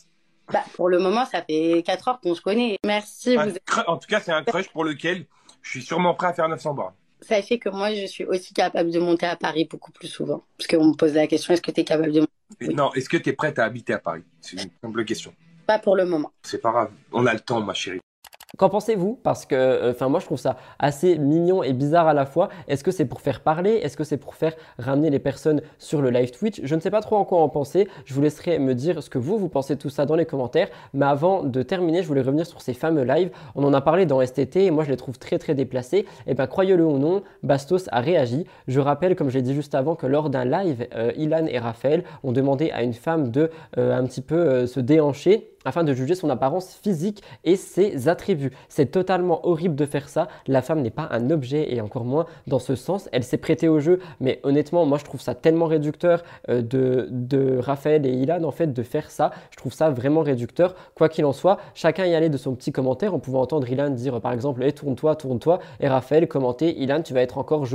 Bah, 0.52 0.64
pour 0.76 0.90
le 0.90 1.00
moment, 1.00 1.26
ça 1.26 1.42
fait 1.42 1.82
4 1.84 2.08
heures 2.08 2.20
qu'on 2.22 2.36
se 2.36 2.42
connaît. 2.42 2.78
Merci. 2.86 3.36
vous 3.36 3.54
En 3.88 3.98
tout 3.98 4.08
cas, 4.08 4.20
c'est 4.20 4.32
un 4.32 4.44
crush 4.44 4.70
pour 4.70 4.84
lequel 4.84 5.26
je 5.64 5.72
suis 5.72 5.82
sûrement 5.82 6.14
prêt 6.14 6.28
à 6.28 6.34
faire 6.34 6.48
900 6.48 6.74
bornes 6.76 6.94
sachez 7.24 7.60
que 7.60 7.70
moi, 7.70 7.94
je 7.94 8.06
suis 8.06 8.26
aussi 8.26 8.54
capable 8.54 8.92
de 8.92 9.00
monter 9.00 9.26
à 9.26 9.36
Paris 9.36 9.68
beaucoup 9.70 9.92
plus 9.92 10.08
souvent. 10.08 10.44
Parce 10.58 10.68
qu'on 10.68 10.86
me 10.86 10.94
pose 10.96 11.14
la 11.14 11.28
question, 11.28 11.54
est-ce 11.54 11.62
que 11.62 11.72
tu 11.72 11.82
es 11.82 11.84
capable 11.84 12.12
de 12.12 12.20
monter 12.22 12.74
Non, 12.74 12.94
est-ce 12.94 13.10
que 13.10 13.18
tu 13.18 13.30
es 13.30 13.34
prête 13.34 13.60
à 13.60 13.66
habiter 13.66 13.94
à 13.94 14.00
Paris? 14.00 14.24
C'est 14.42 14.62
une 14.62 14.70
simple 14.82 15.06
question. 15.06 15.34
Pas 15.66 15.80
pour 15.80 15.96
le 15.96 16.06
moment. 16.06 16.32
C'est 16.44 16.62
pas 16.62 16.72
grave, 16.72 16.92
on 17.12 17.26
a 17.26 17.34
le 17.34 17.40
temps, 17.40 17.62
ma 17.62 17.74
chérie. 17.74 18.00
Qu'en 18.56 18.70
pensez-vous? 18.70 19.20
Parce 19.24 19.48
que, 19.48 19.56
euh, 19.56 19.92
enfin, 19.92 20.10
moi, 20.10 20.20
je 20.20 20.28
trouve 20.28 20.38
ça 20.38 20.58
assez 20.78 21.18
mignon 21.18 21.64
et 21.64 21.74
bizarre 21.74 22.08
à 22.08 22.14
la 22.14 22.28
fois. 22.28 22.50
Est-ce 22.68 22.84
que 22.84 22.92
c'est 22.92 23.06
pour 23.06 23.20
faire 23.20 23.42
parler? 23.42 23.72
Est-ce 23.82 23.98
que 23.98 24.04
c'est 24.04 24.18
pour 24.18 24.36
faire 24.36 24.54
ramener 24.78 25.10
les 25.10 25.18
personnes 25.18 25.64
sur 25.80 26.04
le 26.04 26.12
live 26.12 26.30
Twitch? 26.30 26.62
Je 26.64 26.76
ne 26.76 26.80
sais 26.80 26.92
pas 26.92 27.02
trop 27.02 27.16
en 27.16 27.26
quoi 27.26 27.42
en 27.42 27.50
penser. 27.50 27.88
Je 28.06 28.14
vous 28.14 28.22
laisserai 28.22 28.60
me 28.60 28.76
dire 28.76 29.02
ce 29.02 29.10
que 29.10 29.18
vous, 29.18 29.40
vous 29.40 29.50
pensez 29.50 29.74
de 29.74 29.82
tout 29.82 29.90
ça 29.90 30.06
dans 30.06 30.14
les 30.14 30.28
commentaires. 30.28 30.68
Mais 30.94 31.08
avant 31.08 31.42
de 31.42 31.64
terminer, 31.64 32.04
je 32.04 32.08
voulais 32.08 32.22
revenir 32.22 32.46
sur 32.46 32.62
ces 32.62 32.76
fameux 32.76 33.02
lives. 33.04 33.32
On 33.56 33.64
en 33.64 33.74
a 33.74 33.82
parlé 33.82 34.06
dans 34.06 34.24
STT 34.24 34.58
et 34.58 34.70
moi, 34.70 34.84
je 34.84 34.92
les 34.92 34.98
trouve 34.98 35.18
très, 35.18 35.40
très 35.40 35.56
déplacés. 35.56 35.98
Et 35.98 36.06
eh 36.28 36.34
bien, 36.36 36.46
croyez-le 36.46 36.86
ou 36.86 37.00
non, 37.00 37.24
Bastos 37.42 37.90
a 37.92 38.02
réagi. 38.02 38.46
Je 38.68 38.80
rappelle, 38.80 39.16
comme 39.16 39.32
je 39.32 39.38
l'ai 39.38 39.42
dit 39.42 39.56
juste 39.56 39.74
avant, 39.74 39.96
que 39.96 40.06
lors 40.06 40.30
d'un 40.30 40.46
live, 40.46 40.86
euh, 40.94 41.12
Ilan 41.18 41.48
et 41.48 41.58
Raphaël 41.58 42.04
ont 42.24 42.32
demandé 42.32 42.70
à 42.70 42.84
une 42.84 42.94
femme 42.94 43.32
de 43.32 43.50
euh, 43.80 43.98
un 43.98 44.04
petit 44.06 44.22
peu 44.22 44.68
se 44.68 44.80
déhancher 44.80 45.53
afin 45.66 45.84
de 45.84 45.94
juger 45.94 46.16
son 46.16 46.30
apparence 46.30 46.76
physique 46.82 47.24
et 47.44 47.56
ses 47.56 48.08
attributs. 48.08 48.52
C'est 48.70 48.92
totalement 48.92 49.46
horrible 49.48 49.76
de 49.76 49.86
faire 49.86 50.10
ça. 50.10 50.28
La 50.48 50.62
femme 50.62 50.82
n'est 50.82 50.90
pas 50.90 51.08
un 51.12 51.30
objet 51.30 51.74
et 51.74 51.82
encore 51.82 52.06
moins 52.06 52.26
dans 52.48 52.60
ce 52.60 52.76
sens. 52.76 53.10
Elle 53.12 53.24
s'est 53.24 53.38
prêtée 53.38 53.68
au 53.68 53.80
jeu, 53.80 54.00
mais 54.20 54.40
honnêtement, 54.44 54.86
moi 54.86 54.98
je 54.98 55.04
trouve 55.04 55.22
ça 55.22 55.36
tellement 55.36 55.66
réducteur 55.66 56.24
euh, 56.50 56.62
de, 56.62 57.08
de 57.12 57.58
Raphaël 57.58 58.06
et 58.06 58.12
Ilan 58.12 58.44
en 58.44 58.52
fait 58.52 58.74
de 58.74 58.84
faire 58.84 59.12
ça. 59.12 59.32
Je 59.52 59.58
trouve 59.58 59.74
ça 59.74 59.90
vraiment 59.90 60.22
réducteur. 60.22 60.76
Quoi 60.96 61.10
qu'il 61.10 61.26
en 61.26 61.34
soit, 61.34 61.58
chacun 61.74 62.06
y 62.06 62.16
allait 62.16 62.30
de 62.30 62.38
son 62.38 62.56
petit 62.56 62.72
commentaire. 62.72 63.14
On 63.14 63.20
pouvait 63.20 63.38
entendre 63.38 63.70
Ilan 63.70 63.90
dire 63.90 64.22
par 64.22 64.34
exemple, 64.34 64.64
hey, 64.64 64.74
tourne-toi, 64.74 65.16
tourne-toi, 65.16 65.60
et 65.80 65.88
Raphaël 65.88 66.28
commenter, 66.28 66.78
Ilan, 66.82 67.02
tu 67.02 67.14
vas 67.14 67.22
être 67.22 67.38
encore 67.38 67.66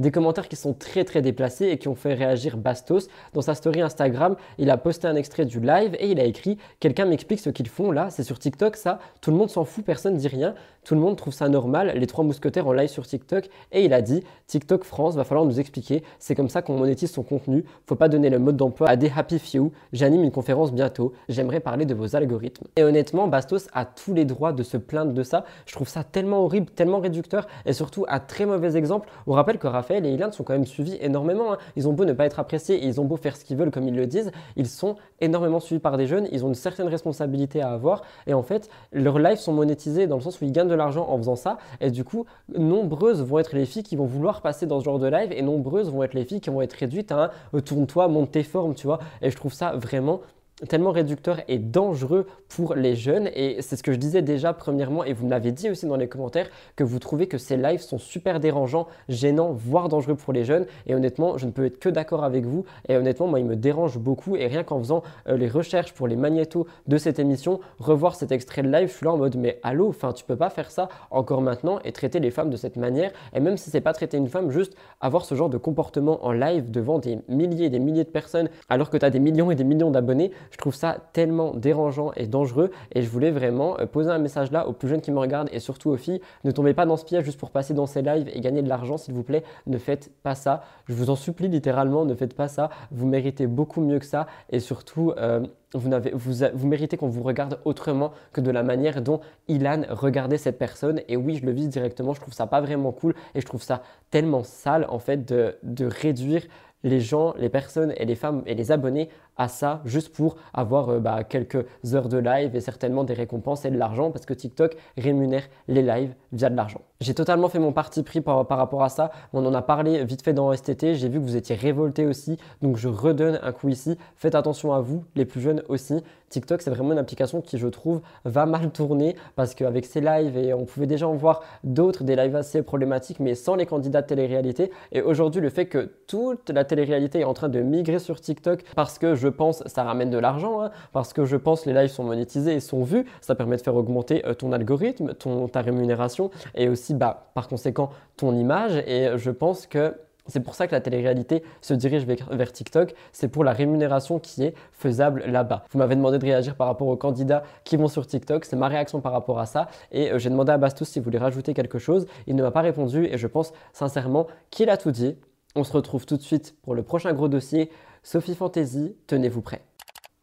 Des 0.00 0.10
commentaires 0.10 0.48
qui 0.48 0.56
sont 0.56 0.74
très 0.74 1.04
très 1.04 1.22
déplacés 1.22 1.68
et 1.68 1.78
qui 1.78 1.86
ont 1.86 1.94
fait 1.94 2.12
réagir 2.12 2.56
Bastos. 2.56 3.08
Dans 3.32 3.40
sa 3.40 3.54
story 3.54 3.80
Instagram, 3.80 4.36
il 4.58 4.68
a 4.68 4.76
posté 4.76 5.06
un 5.06 5.14
extrait 5.14 5.46
du 5.46 5.60
live 5.60 5.94
et 6.00 6.10
il 6.10 6.18
a 6.18 6.24
écrit 6.24 6.58
Quelqu'un 6.80 7.04
m'explique 7.04 7.38
ce 7.38 7.48
qu'ils 7.50 7.68
font 7.68 7.92
là, 7.92 8.10
c'est 8.10 8.24
sur 8.24 8.38
TikTok 8.38 8.76
ça, 8.76 8.98
tout 9.20 9.30
le 9.30 9.36
monde 9.36 9.48
s'en 9.48 9.64
fout, 9.64 9.84
personne 9.84 10.16
dit 10.16 10.28
rien, 10.28 10.54
tout 10.88 10.94
le 10.94 11.02
monde 11.02 11.16
trouve 11.16 11.34
ça 11.34 11.50
normal, 11.50 11.92
les 11.94 12.06
trois 12.06 12.24
mousquetaires 12.24 12.66
en 12.66 12.72
live 12.72 12.88
sur 12.88 13.06
TikTok. 13.06 13.50
Et 13.72 13.84
il 13.84 13.92
a 13.92 14.00
dit 14.00 14.24
TikTok 14.46 14.84
France, 14.84 15.16
va 15.16 15.24
falloir 15.24 15.44
nous 15.44 15.60
expliquer, 15.60 16.02
c'est 16.18 16.34
comme 16.34 16.48
ça 16.48 16.62
qu'on 16.62 16.78
monétise 16.78 17.10
son 17.10 17.22
contenu, 17.22 17.62
faut 17.86 17.94
pas 17.94 18.08
donner 18.08 18.30
le 18.30 18.38
mode 18.38 18.56
d'emploi 18.56 18.88
à 18.88 18.96
des 18.96 19.12
happy 19.14 19.38
few. 19.38 19.70
J'anime 19.92 20.24
une 20.24 20.30
conférence 20.30 20.72
bientôt, 20.72 21.12
j'aimerais 21.28 21.60
parler 21.60 21.84
de 21.84 21.92
vos 21.92 22.16
algorithmes. 22.16 22.68
Et 22.76 22.84
honnêtement, 22.84 23.28
Bastos 23.28 23.68
a 23.74 23.84
tous 23.84 24.14
les 24.14 24.24
droits 24.24 24.54
de 24.54 24.62
se 24.62 24.78
plaindre 24.78 25.12
de 25.12 25.22
ça. 25.22 25.44
Je 25.66 25.74
trouve 25.74 25.88
ça 25.88 26.04
tellement 26.04 26.42
horrible, 26.42 26.70
tellement 26.70 27.00
réducteur 27.00 27.48
et 27.66 27.74
surtout 27.74 28.06
un 28.08 28.18
très 28.18 28.46
mauvais 28.46 28.74
exemple 28.74 29.10
on 29.26 29.32
rappelle 29.32 29.58
que 29.58 29.66
Raphaël 29.66 30.06
et 30.06 30.10
Ilan 30.10 30.32
sont 30.32 30.42
quand 30.42 30.54
même 30.54 30.64
suivis 30.64 30.96
énormément. 31.02 31.52
Hein. 31.52 31.58
Ils 31.76 31.86
ont 31.86 31.92
beau 31.92 32.06
ne 32.06 32.14
pas 32.14 32.24
être 32.24 32.40
appréciés 32.40 32.82
ils 32.82 32.98
ont 32.98 33.04
beau 33.04 33.18
faire 33.18 33.36
ce 33.36 33.44
qu'ils 33.44 33.58
veulent 33.58 33.70
comme 33.70 33.86
ils 33.86 33.94
le 33.94 34.06
disent, 34.06 34.32
ils 34.56 34.68
sont 34.68 34.96
énormément 35.20 35.60
suivis 35.60 35.80
par 35.80 35.98
des 35.98 36.06
jeunes, 36.06 36.28
ils 36.32 36.46
ont 36.46 36.48
une 36.48 36.54
certaine 36.54 36.88
responsabilité 36.88 37.60
à 37.60 37.72
avoir 37.72 38.00
et 38.26 38.32
en 38.32 38.42
fait 38.42 38.70
leurs 38.90 39.18
lives 39.18 39.36
sont 39.36 39.52
monétisés 39.52 40.06
dans 40.06 40.16
le 40.16 40.22
sens 40.22 40.40
où 40.40 40.44
ils 40.44 40.52
gagnent 40.52 40.68
de 40.68 40.77
l'argent 40.78 41.06
en 41.08 41.18
faisant 41.18 41.36
ça 41.36 41.58
et 41.80 41.90
du 41.90 42.04
coup 42.04 42.24
nombreuses 42.56 43.22
vont 43.22 43.38
être 43.38 43.54
les 43.54 43.66
filles 43.66 43.82
qui 43.82 43.96
vont 43.96 44.06
vouloir 44.06 44.40
passer 44.40 44.66
dans 44.66 44.80
ce 44.80 44.84
genre 44.84 44.98
de 44.98 45.06
live 45.06 45.32
et 45.32 45.42
nombreuses 45.42 45.90
vont 45.90 46.02
être 46.02 46.14
les 46.14 46.24
filles 46.24 46.40
qui 46.40 46.50
vont 46.50 46.62
être 46.62 46.72
réduites 46.72 47.12
à 47.12 47.24
un 47.24 47.30
euh, 47.54 47.60
tourne-toi, 47.60 48.08
monte 48.08 48.32
tes 48.32 48.42
formes, 48.42 48.74
tu 48.74 48.86
vois. 48.86 48.98
Et 49.22 49.30
je 49.30 49.36
trouve 49.36 49.52
ça 49.52 49.72
vraiment 49.72 50.20
tellement 50.66 50.90
réducteur 50.90 51.40
et 51.48 51.58
dangereux 51.58 52.26
pour 52.48 52.74
les 52.74 52.96
jeunes. 52.96 53.28
Et 53.34 53.62
c'est 53.62 53.76
ce 53.76 53.82
que 53.82 53.92
je 53.92 53.98
disais 53.98 54.22
déjà 54.22 54.52
premièrement, 54.52 55.04
et 55.04 55.12
vous 55.12 55.26
me 55.26 55.30
l'avez 55.30 55.52
dit 55.52 55.70
aussi 55.70 55.86
dans 55.86 55.96
les 55.96 56.08
commentaires, 56.08 56.48
que 56.76 56.84
vous 56.84 56.98
trouvez 56.98 57.28
que 57.28 57.38
ces 57.38 57.56
lives 57.56 57.80
sont 57.80 57.98
super 57.98 58.40
dérangeants, 58.40 58.88
gênants, 59.08 59.52
voire 59.52 59.88
dangereux 59.88 60.16
pour 60.16 60.32
les 60.32 60.44
jeunes. 60.44 60.66
Et 60.86 60.94
honnêtement, 60.94 61.38
je 61.38 61.46
ne 61.46 61.50
peux 61.50 61.66
être 61.66 61.78
que 61.78 61.88
d'accord 61.88 62.24
avec 62.24 62.44
vous. 62.44 62.64
Et 62.88 62.96
honnêtement, 62.96 63.26
moi, 63.26 63.38
il 63.38 63.46
me 63.46 63.56
dérange 63.56 63.98
beaucoup. 63.98 64.36
Et 64.36 64.46
rien 64.46 64.64
qu'en 64.64 64.78
faisant 64.78 65.02
euh, 65.28 65.36
les 65.36 65.48
recherches 65.48 65.92
pour 65.92 66.08
les 66.08 66.16
magnétos 66.16 66.66
de 66.86 66.96
cette 66.98 67.18
émission, 67.18 67.60
revoir 67.78 68.14
cet 68.14 68.32
extrait 68.32 68.62
de 68.62 68.68
live, 68.68 68.88
je 68.88 68.94
suis 68.94 69.04
là 69.04 69.12
en 69.12 69.18
mode, 69.18 69.36
mais 69.36 69.60
allô, 69.62 69.88
enfin, 69.88 70.12
tu 70.12 70.24
peux 70.24 70.36
pas 70.36 70.50
faire 70.50 70.70
ça 70.70 70.88
encore 71.10 71.40
maintenant 71.40 71.78
et 71.84 71.92
traiter 71.92 72.20
les 72.20 72.30
femmes 72.30 72.50
de 72.50 72.56
cette 72.56 72.76
manière. 72.76 73.12
Et 73.34 73.40
même 73.40 73.56
si 73.56 73.70
c'est 73.70 73.80
pas 73.80 73.92
traiter 73.92 74.16
une 74.16 74.28
femme, 74.28 74.50
juste 74.50 74.74
avoir 75.00 75.24
ce 75.24 75.34
genre 75.34 75.50
de 75.50 75.58
comportement 75.58 76.24
en 76.24 76.32
live 76.32 76.70
devant 76.70 76.98
des 76.98 77.18
milliers 77.28 77.66
et 77.66 77.70
des 77.70 77.78
milliers 77.78 78.04
de 78.04 78.08
personnes, 78.08 78.48
alors 78.68 78.90
que 78.90 78.96
tu 78.96 79.04
as 79.04 79.10
des 79.10 79.20
millions 79.20 79.50
et 79.50 79.54
des 79.54 79.64
millions 79.64 79.90
d'abonnés, 79.90 80.32
je 80.50 80.56
trouve 80.56 80.74
ça 80.74 80.98
tellement 81.12 81.54
dérangeant 81.54 82.12
et 82.16 82.26
dangereux 82.26 82.70
et 82.92 83.02
je 83.02 83.08
voulais 83.08 83.30
vraiment 83.30 83.78
euh, 83.78 83.86
poser 83.86 84.10
un 84.10 84.18
message 84.18 84.50
là 84.50 84.68
aux 84.68 84.72
plus 84.72 84.88
jeunes 84.88 85.00
qui 85.00 85.10
me 85.10 85.18
regardent 85.18 85.48
et 85.52 85.60
surtout 85.60 85.90
aux 85.90 85.96
filles. 85.96 86.20
Ne 86.44 86.50
tombez 86.50 86.74
pas 86.74 86.86
dans 86.86 86.96
ce 86.96 87.04
piège 87.04 87.24
juste 87.24 87.38
pour 87.38 87.50
passer 87.50 87.74
dans 87.74 87.86
ces 87.86 88.02
lives 88.02 88.28
et 88.32 88.40
gagner 88.40 88.62
de 88.62 88.68
l'argent, 88.68 88.96
s'il 88.96 89.14
vous 89.14 89.22
plaît. 89.22 89.42
Ne 89.66 89.78
faites 89.78 90.10
pas 90.22 90.34
ça. 90.34 90.62
Je 90.86 90.94
vous 90.94 91.10
en 91.10 91.16
supplie 91.16 91.48
littéralement, 91.48 92.04
ne 92.04 92.14
faites 92.14 92.34
pas 92.34 92.48
ça. 92.48 92.70
Vous 92.90 93.06
méritez 93.06 93.46
beaucoup 93.46 93.80
mieux 93.80 93.98
que 93.98 94.06
ça 94.06 94.26
et 94.50 94.60
surtout, 94.60 95.12
euh, 95.16 95.40
vous, 95.74 95.90
vous, 96.14 96.44
vous, 96.54 96.66
méritez 96.66 96.96
qu'on 96.96 97.08
vous 97.08 97.22
regarde 97.22 97.60
autrement 97.64 98.12
que 98.32 98.40
de 98.40 98.50
la 98.50 98.62
manière 98.62 99.02
dont 99.02 99.20
Ilan 99.48 99.82
regardait 99.90 100.38
cette 100.38 100.58
personne. 100.58 101.02
Et 101.08 101.16
oui, 101.16 101.36
je 101.36 101.46
le 101.46 101.52
vise 101.52 101.68
directement, 101.68 102.14
je 102.14 102.20
trouve 102.20 102.34
ça 102.34 102.46
pas 102.46 102.60
vraiment 102.60 102.92
cool 102.92 103.14
et 103.34 103.40
je 103.40 103.46
trouve 103.46 103.62
ça 103.62 103.82
tellement 104.10 104.42
sale 104.42 104.86
en 104.88 104.98
fait 104.98 105.28
de, 105.28 105.56
de 105.62 105.86
réduire 105.86 106.42
les 106.84 107.00
gens, 107.00 107.34
les 107.36 107.48
personnes 107.48 107.92
et 107.96 108.04
les 108.04 108.14
femmes 108.14 108.42
et 108.46 108.54
les 108.54 108.70
abonnés 108.70 109.08
à 109.38 109.48
ça 109.48 109.80
juste 109.84 110.14
pour 110.14 110.36
avoir 110.52 110.90
euh, 110.90 110.98
bah, 110.98 111.24
quelques 111.24 111.64
heures 111.94 112.08
de 112.08 112.18
live 112.18 112.54
et 112.54 112.60
certainement 112.60 113.04
des 113.04 113.14
récompenses 113.14 113.64
et 113.64 113.70
de 113.70 113.78
l'argent 113.78 114.10
parce 114.10 114.26
que 114.26 114.34
TikTok 114.34 114.76
rémunère 114.96 115.44
les 115.68 115.82
lives 115.82 116.14
via 116.32 116.50
de 116.50 116.56
l'argent. 116.56 116.80
J'ai 117.00 117.14
totalement 117.14 117.48
fait 117.48 117.60
mon 117.60 117.72
parti 117.72 118.02
pris 118.02 118.20
par, 118.20 118.44
rapport 118.48 118.82
à 118.82 118.88
ça. 118.88 119.12
On 119.32 119.46
en 119.46 119.54
a 119.54 119.62
parlé 119.62 120.04
vite 120.04 120.22
fait 120.22 120.32
dans 120.32 120.52
STT. 120.52 120.94
J'ai 120.94 121.08
vu 121.08 121.20
que 121.20 121.24
vous 121.24 121.36
étiez 121.36 121.54
révoltés 121.54 122.06
aussi. 122.06 122.38
Donc 122.60 122.76
je 122.76 122.88
redonne 122.88 123.38
un 123.42 123.52
coup 123.52 123.68
ici. 123.68 123.96
Faites 124.16 124.34
attention 124.34 124.72
à 124.72 124.80
vous, 124.80 125.04
les 125.14 125.24
plus 125.24 125.40
jeunes 125.40 125.62
aussi. 125.68 126.02
TikTok, 126.28 126.60
c'est 126.60 126.70
vraiment 126.70 126.92
une 126.92 126.98
application 126.98 127.40
qui, 127.40 127.56
je 127.56 127.68
trouve, 127.68 128.02
va 128.24 128.46
mal 128.46 128.70
tourner 128.70 129.16
parce 129.36 129.54
qu'avec 129.54 129.86
ces 129.86 130.00
lives, 130.00 130.36
et 130.36 130.52
on 130.52 130.64
pouvait 130.64 130.86
déjà 130.86 131.08
en 131.08 131.14
voir 131.14 131.40
d'autres, 131.64 132.04
des 132.04 132.16
lives 132.16 132.36
assez 132.36 132.62
problématiques, 132.62 133.20
mais 133.20 133.34
sans 133.34 133.54
les 133.54 133.64
candidats 133.64 134.02
de 134.02 134.08
télé-réalité. 134.08 134.70
Et 134.92 135.00
aujourd'hui, 135.00 135.40
le 135.40 135.50
fait 135.50 135.66
que 135.66 135.90
toute 136.06 136.50
la 136.50 136.64
télé-réalité 136.64 137.20
est 137.20 137.24
en 137.24 137.34
train 137.34 137.48
de 137.48 137.60
migrer 137.60 137.98
sur 137.98 138.20
TikTok 138.20 138.64
parce 138.74 138.98
que 138.98 139.14
je 139.14 139.27
je 139.28 139.30
pense, 139.30 139.62
ça 139.66 139.84
ramène 139.84 140.08
de 140.08 140.16
l'argent, 140.16 140.62
hein, 140.62 140.70
parce 140.92 141.12
que 141.12 141.26
je 141.26 141.36
pense 141.36 141.66
les 141.66 141.74
lives 141.74 141.90
sont 141.90 142.04
monétisés 142.04 142.54
et 142.54 142.60
sont 142.60 142.82
vus. 142.82 143.04
Ça 143.20 143.34
permet 143.34 143.56
de 143.56 143.62
faire 143.62 143.76
augmenter 143.76 144.24
euh, 144.26 144.32
ton 144.32 144.52
algorithme, 144.52 145.12
ton, 145.12 145.48
ta 145.48 145.60
rémunération 145.60 146.30
et 146.54 146.70
aussi, 146.70 146.94
bah, 146.94 147.30
par 147.34 147.46
conséquent, 147.46 147.90
ton 148.16 148.34
image. 148.34 148.76
Et 148.86 149.10
je 149.16 149.30
pense 149.30 149.66
que 149.66 149.94
c'est 150.28 150.40
pour 150.40 150.54
ça 150.54 150.66
que 150.66 150.72
la 150.72 150.80
télé-réalité 150.80 151.42
se 151.60 151.74
dirige 151.74 152.06
vers, 152.06 152.52
TikTok. 152.52 152.94
C'est 153.12 153.28
pour 153.28 153.44
la 153.44 153.52
rémunération 153.52 154.18
qui 154.18 154.44
est 154.44 154.54
faisable 154.72 155.24
là-bas. 155.26 155.64
Vous 155.70 155.78
m'avez 155.78 155.96
demandé 155.96 156.18
de 156.18 156.24
réagir 156.24 156.54
par 156.54 156.68
rapport 156.68 156.88
aux 156.88 156.96
candidats 156.96 157.42
qui 157.64 157.76
vont 157.76 157.88
sur 157.88 158.06
TikTok. 158.06 158.46
C'est 158.46 158.56
ma 158.56 158.68
réaction 158.68 159.00
par 159.00 159.12
rapport 159.12 159.38
à 159.40 159.46
ça. 159.46 159.68
Et 159.92 160.10
euh, 160.10 160.18
j'ai 160.18 160.30
demandé 160.30 160.52
à 160.52 160.58
Bastos 160.58 160.88
s'il 160.88 161.02
voulait 161.02 161.18
rajouter 161.18 161.52
quelque 161.52 161.78
chose. 161.78 162.06
Il 162.26 162.36
ne 162.36 162.42
m'a 162.42 162.50
pas 162.50 162.62
répondu 162.62 163.04
et 163.04 163.18
je 163.18 163.26
pense 163.26 163.52
sincèrement 163.74 164.26
qu'il 164.50 164.70
a 164.70 164.78
tout 164.78 164.90
dit. 164.90 165.16
On 165.54 165.64
se 165.64 165.72
retrouve 165.72 166.06
tout 166.06 166.16
de 166.16 166.22
suite 166.22 166.54
pour 166.62 166.74
le 166.74 166.82
prochain 166.82 167.12
gros 167.12 167.28
dossier. 167.28 167.70
Sophie 168.02 168.34
Fantasy, 168.34 168.96
tenez-vous 169.06 169.42
prêts. 169.42 169.62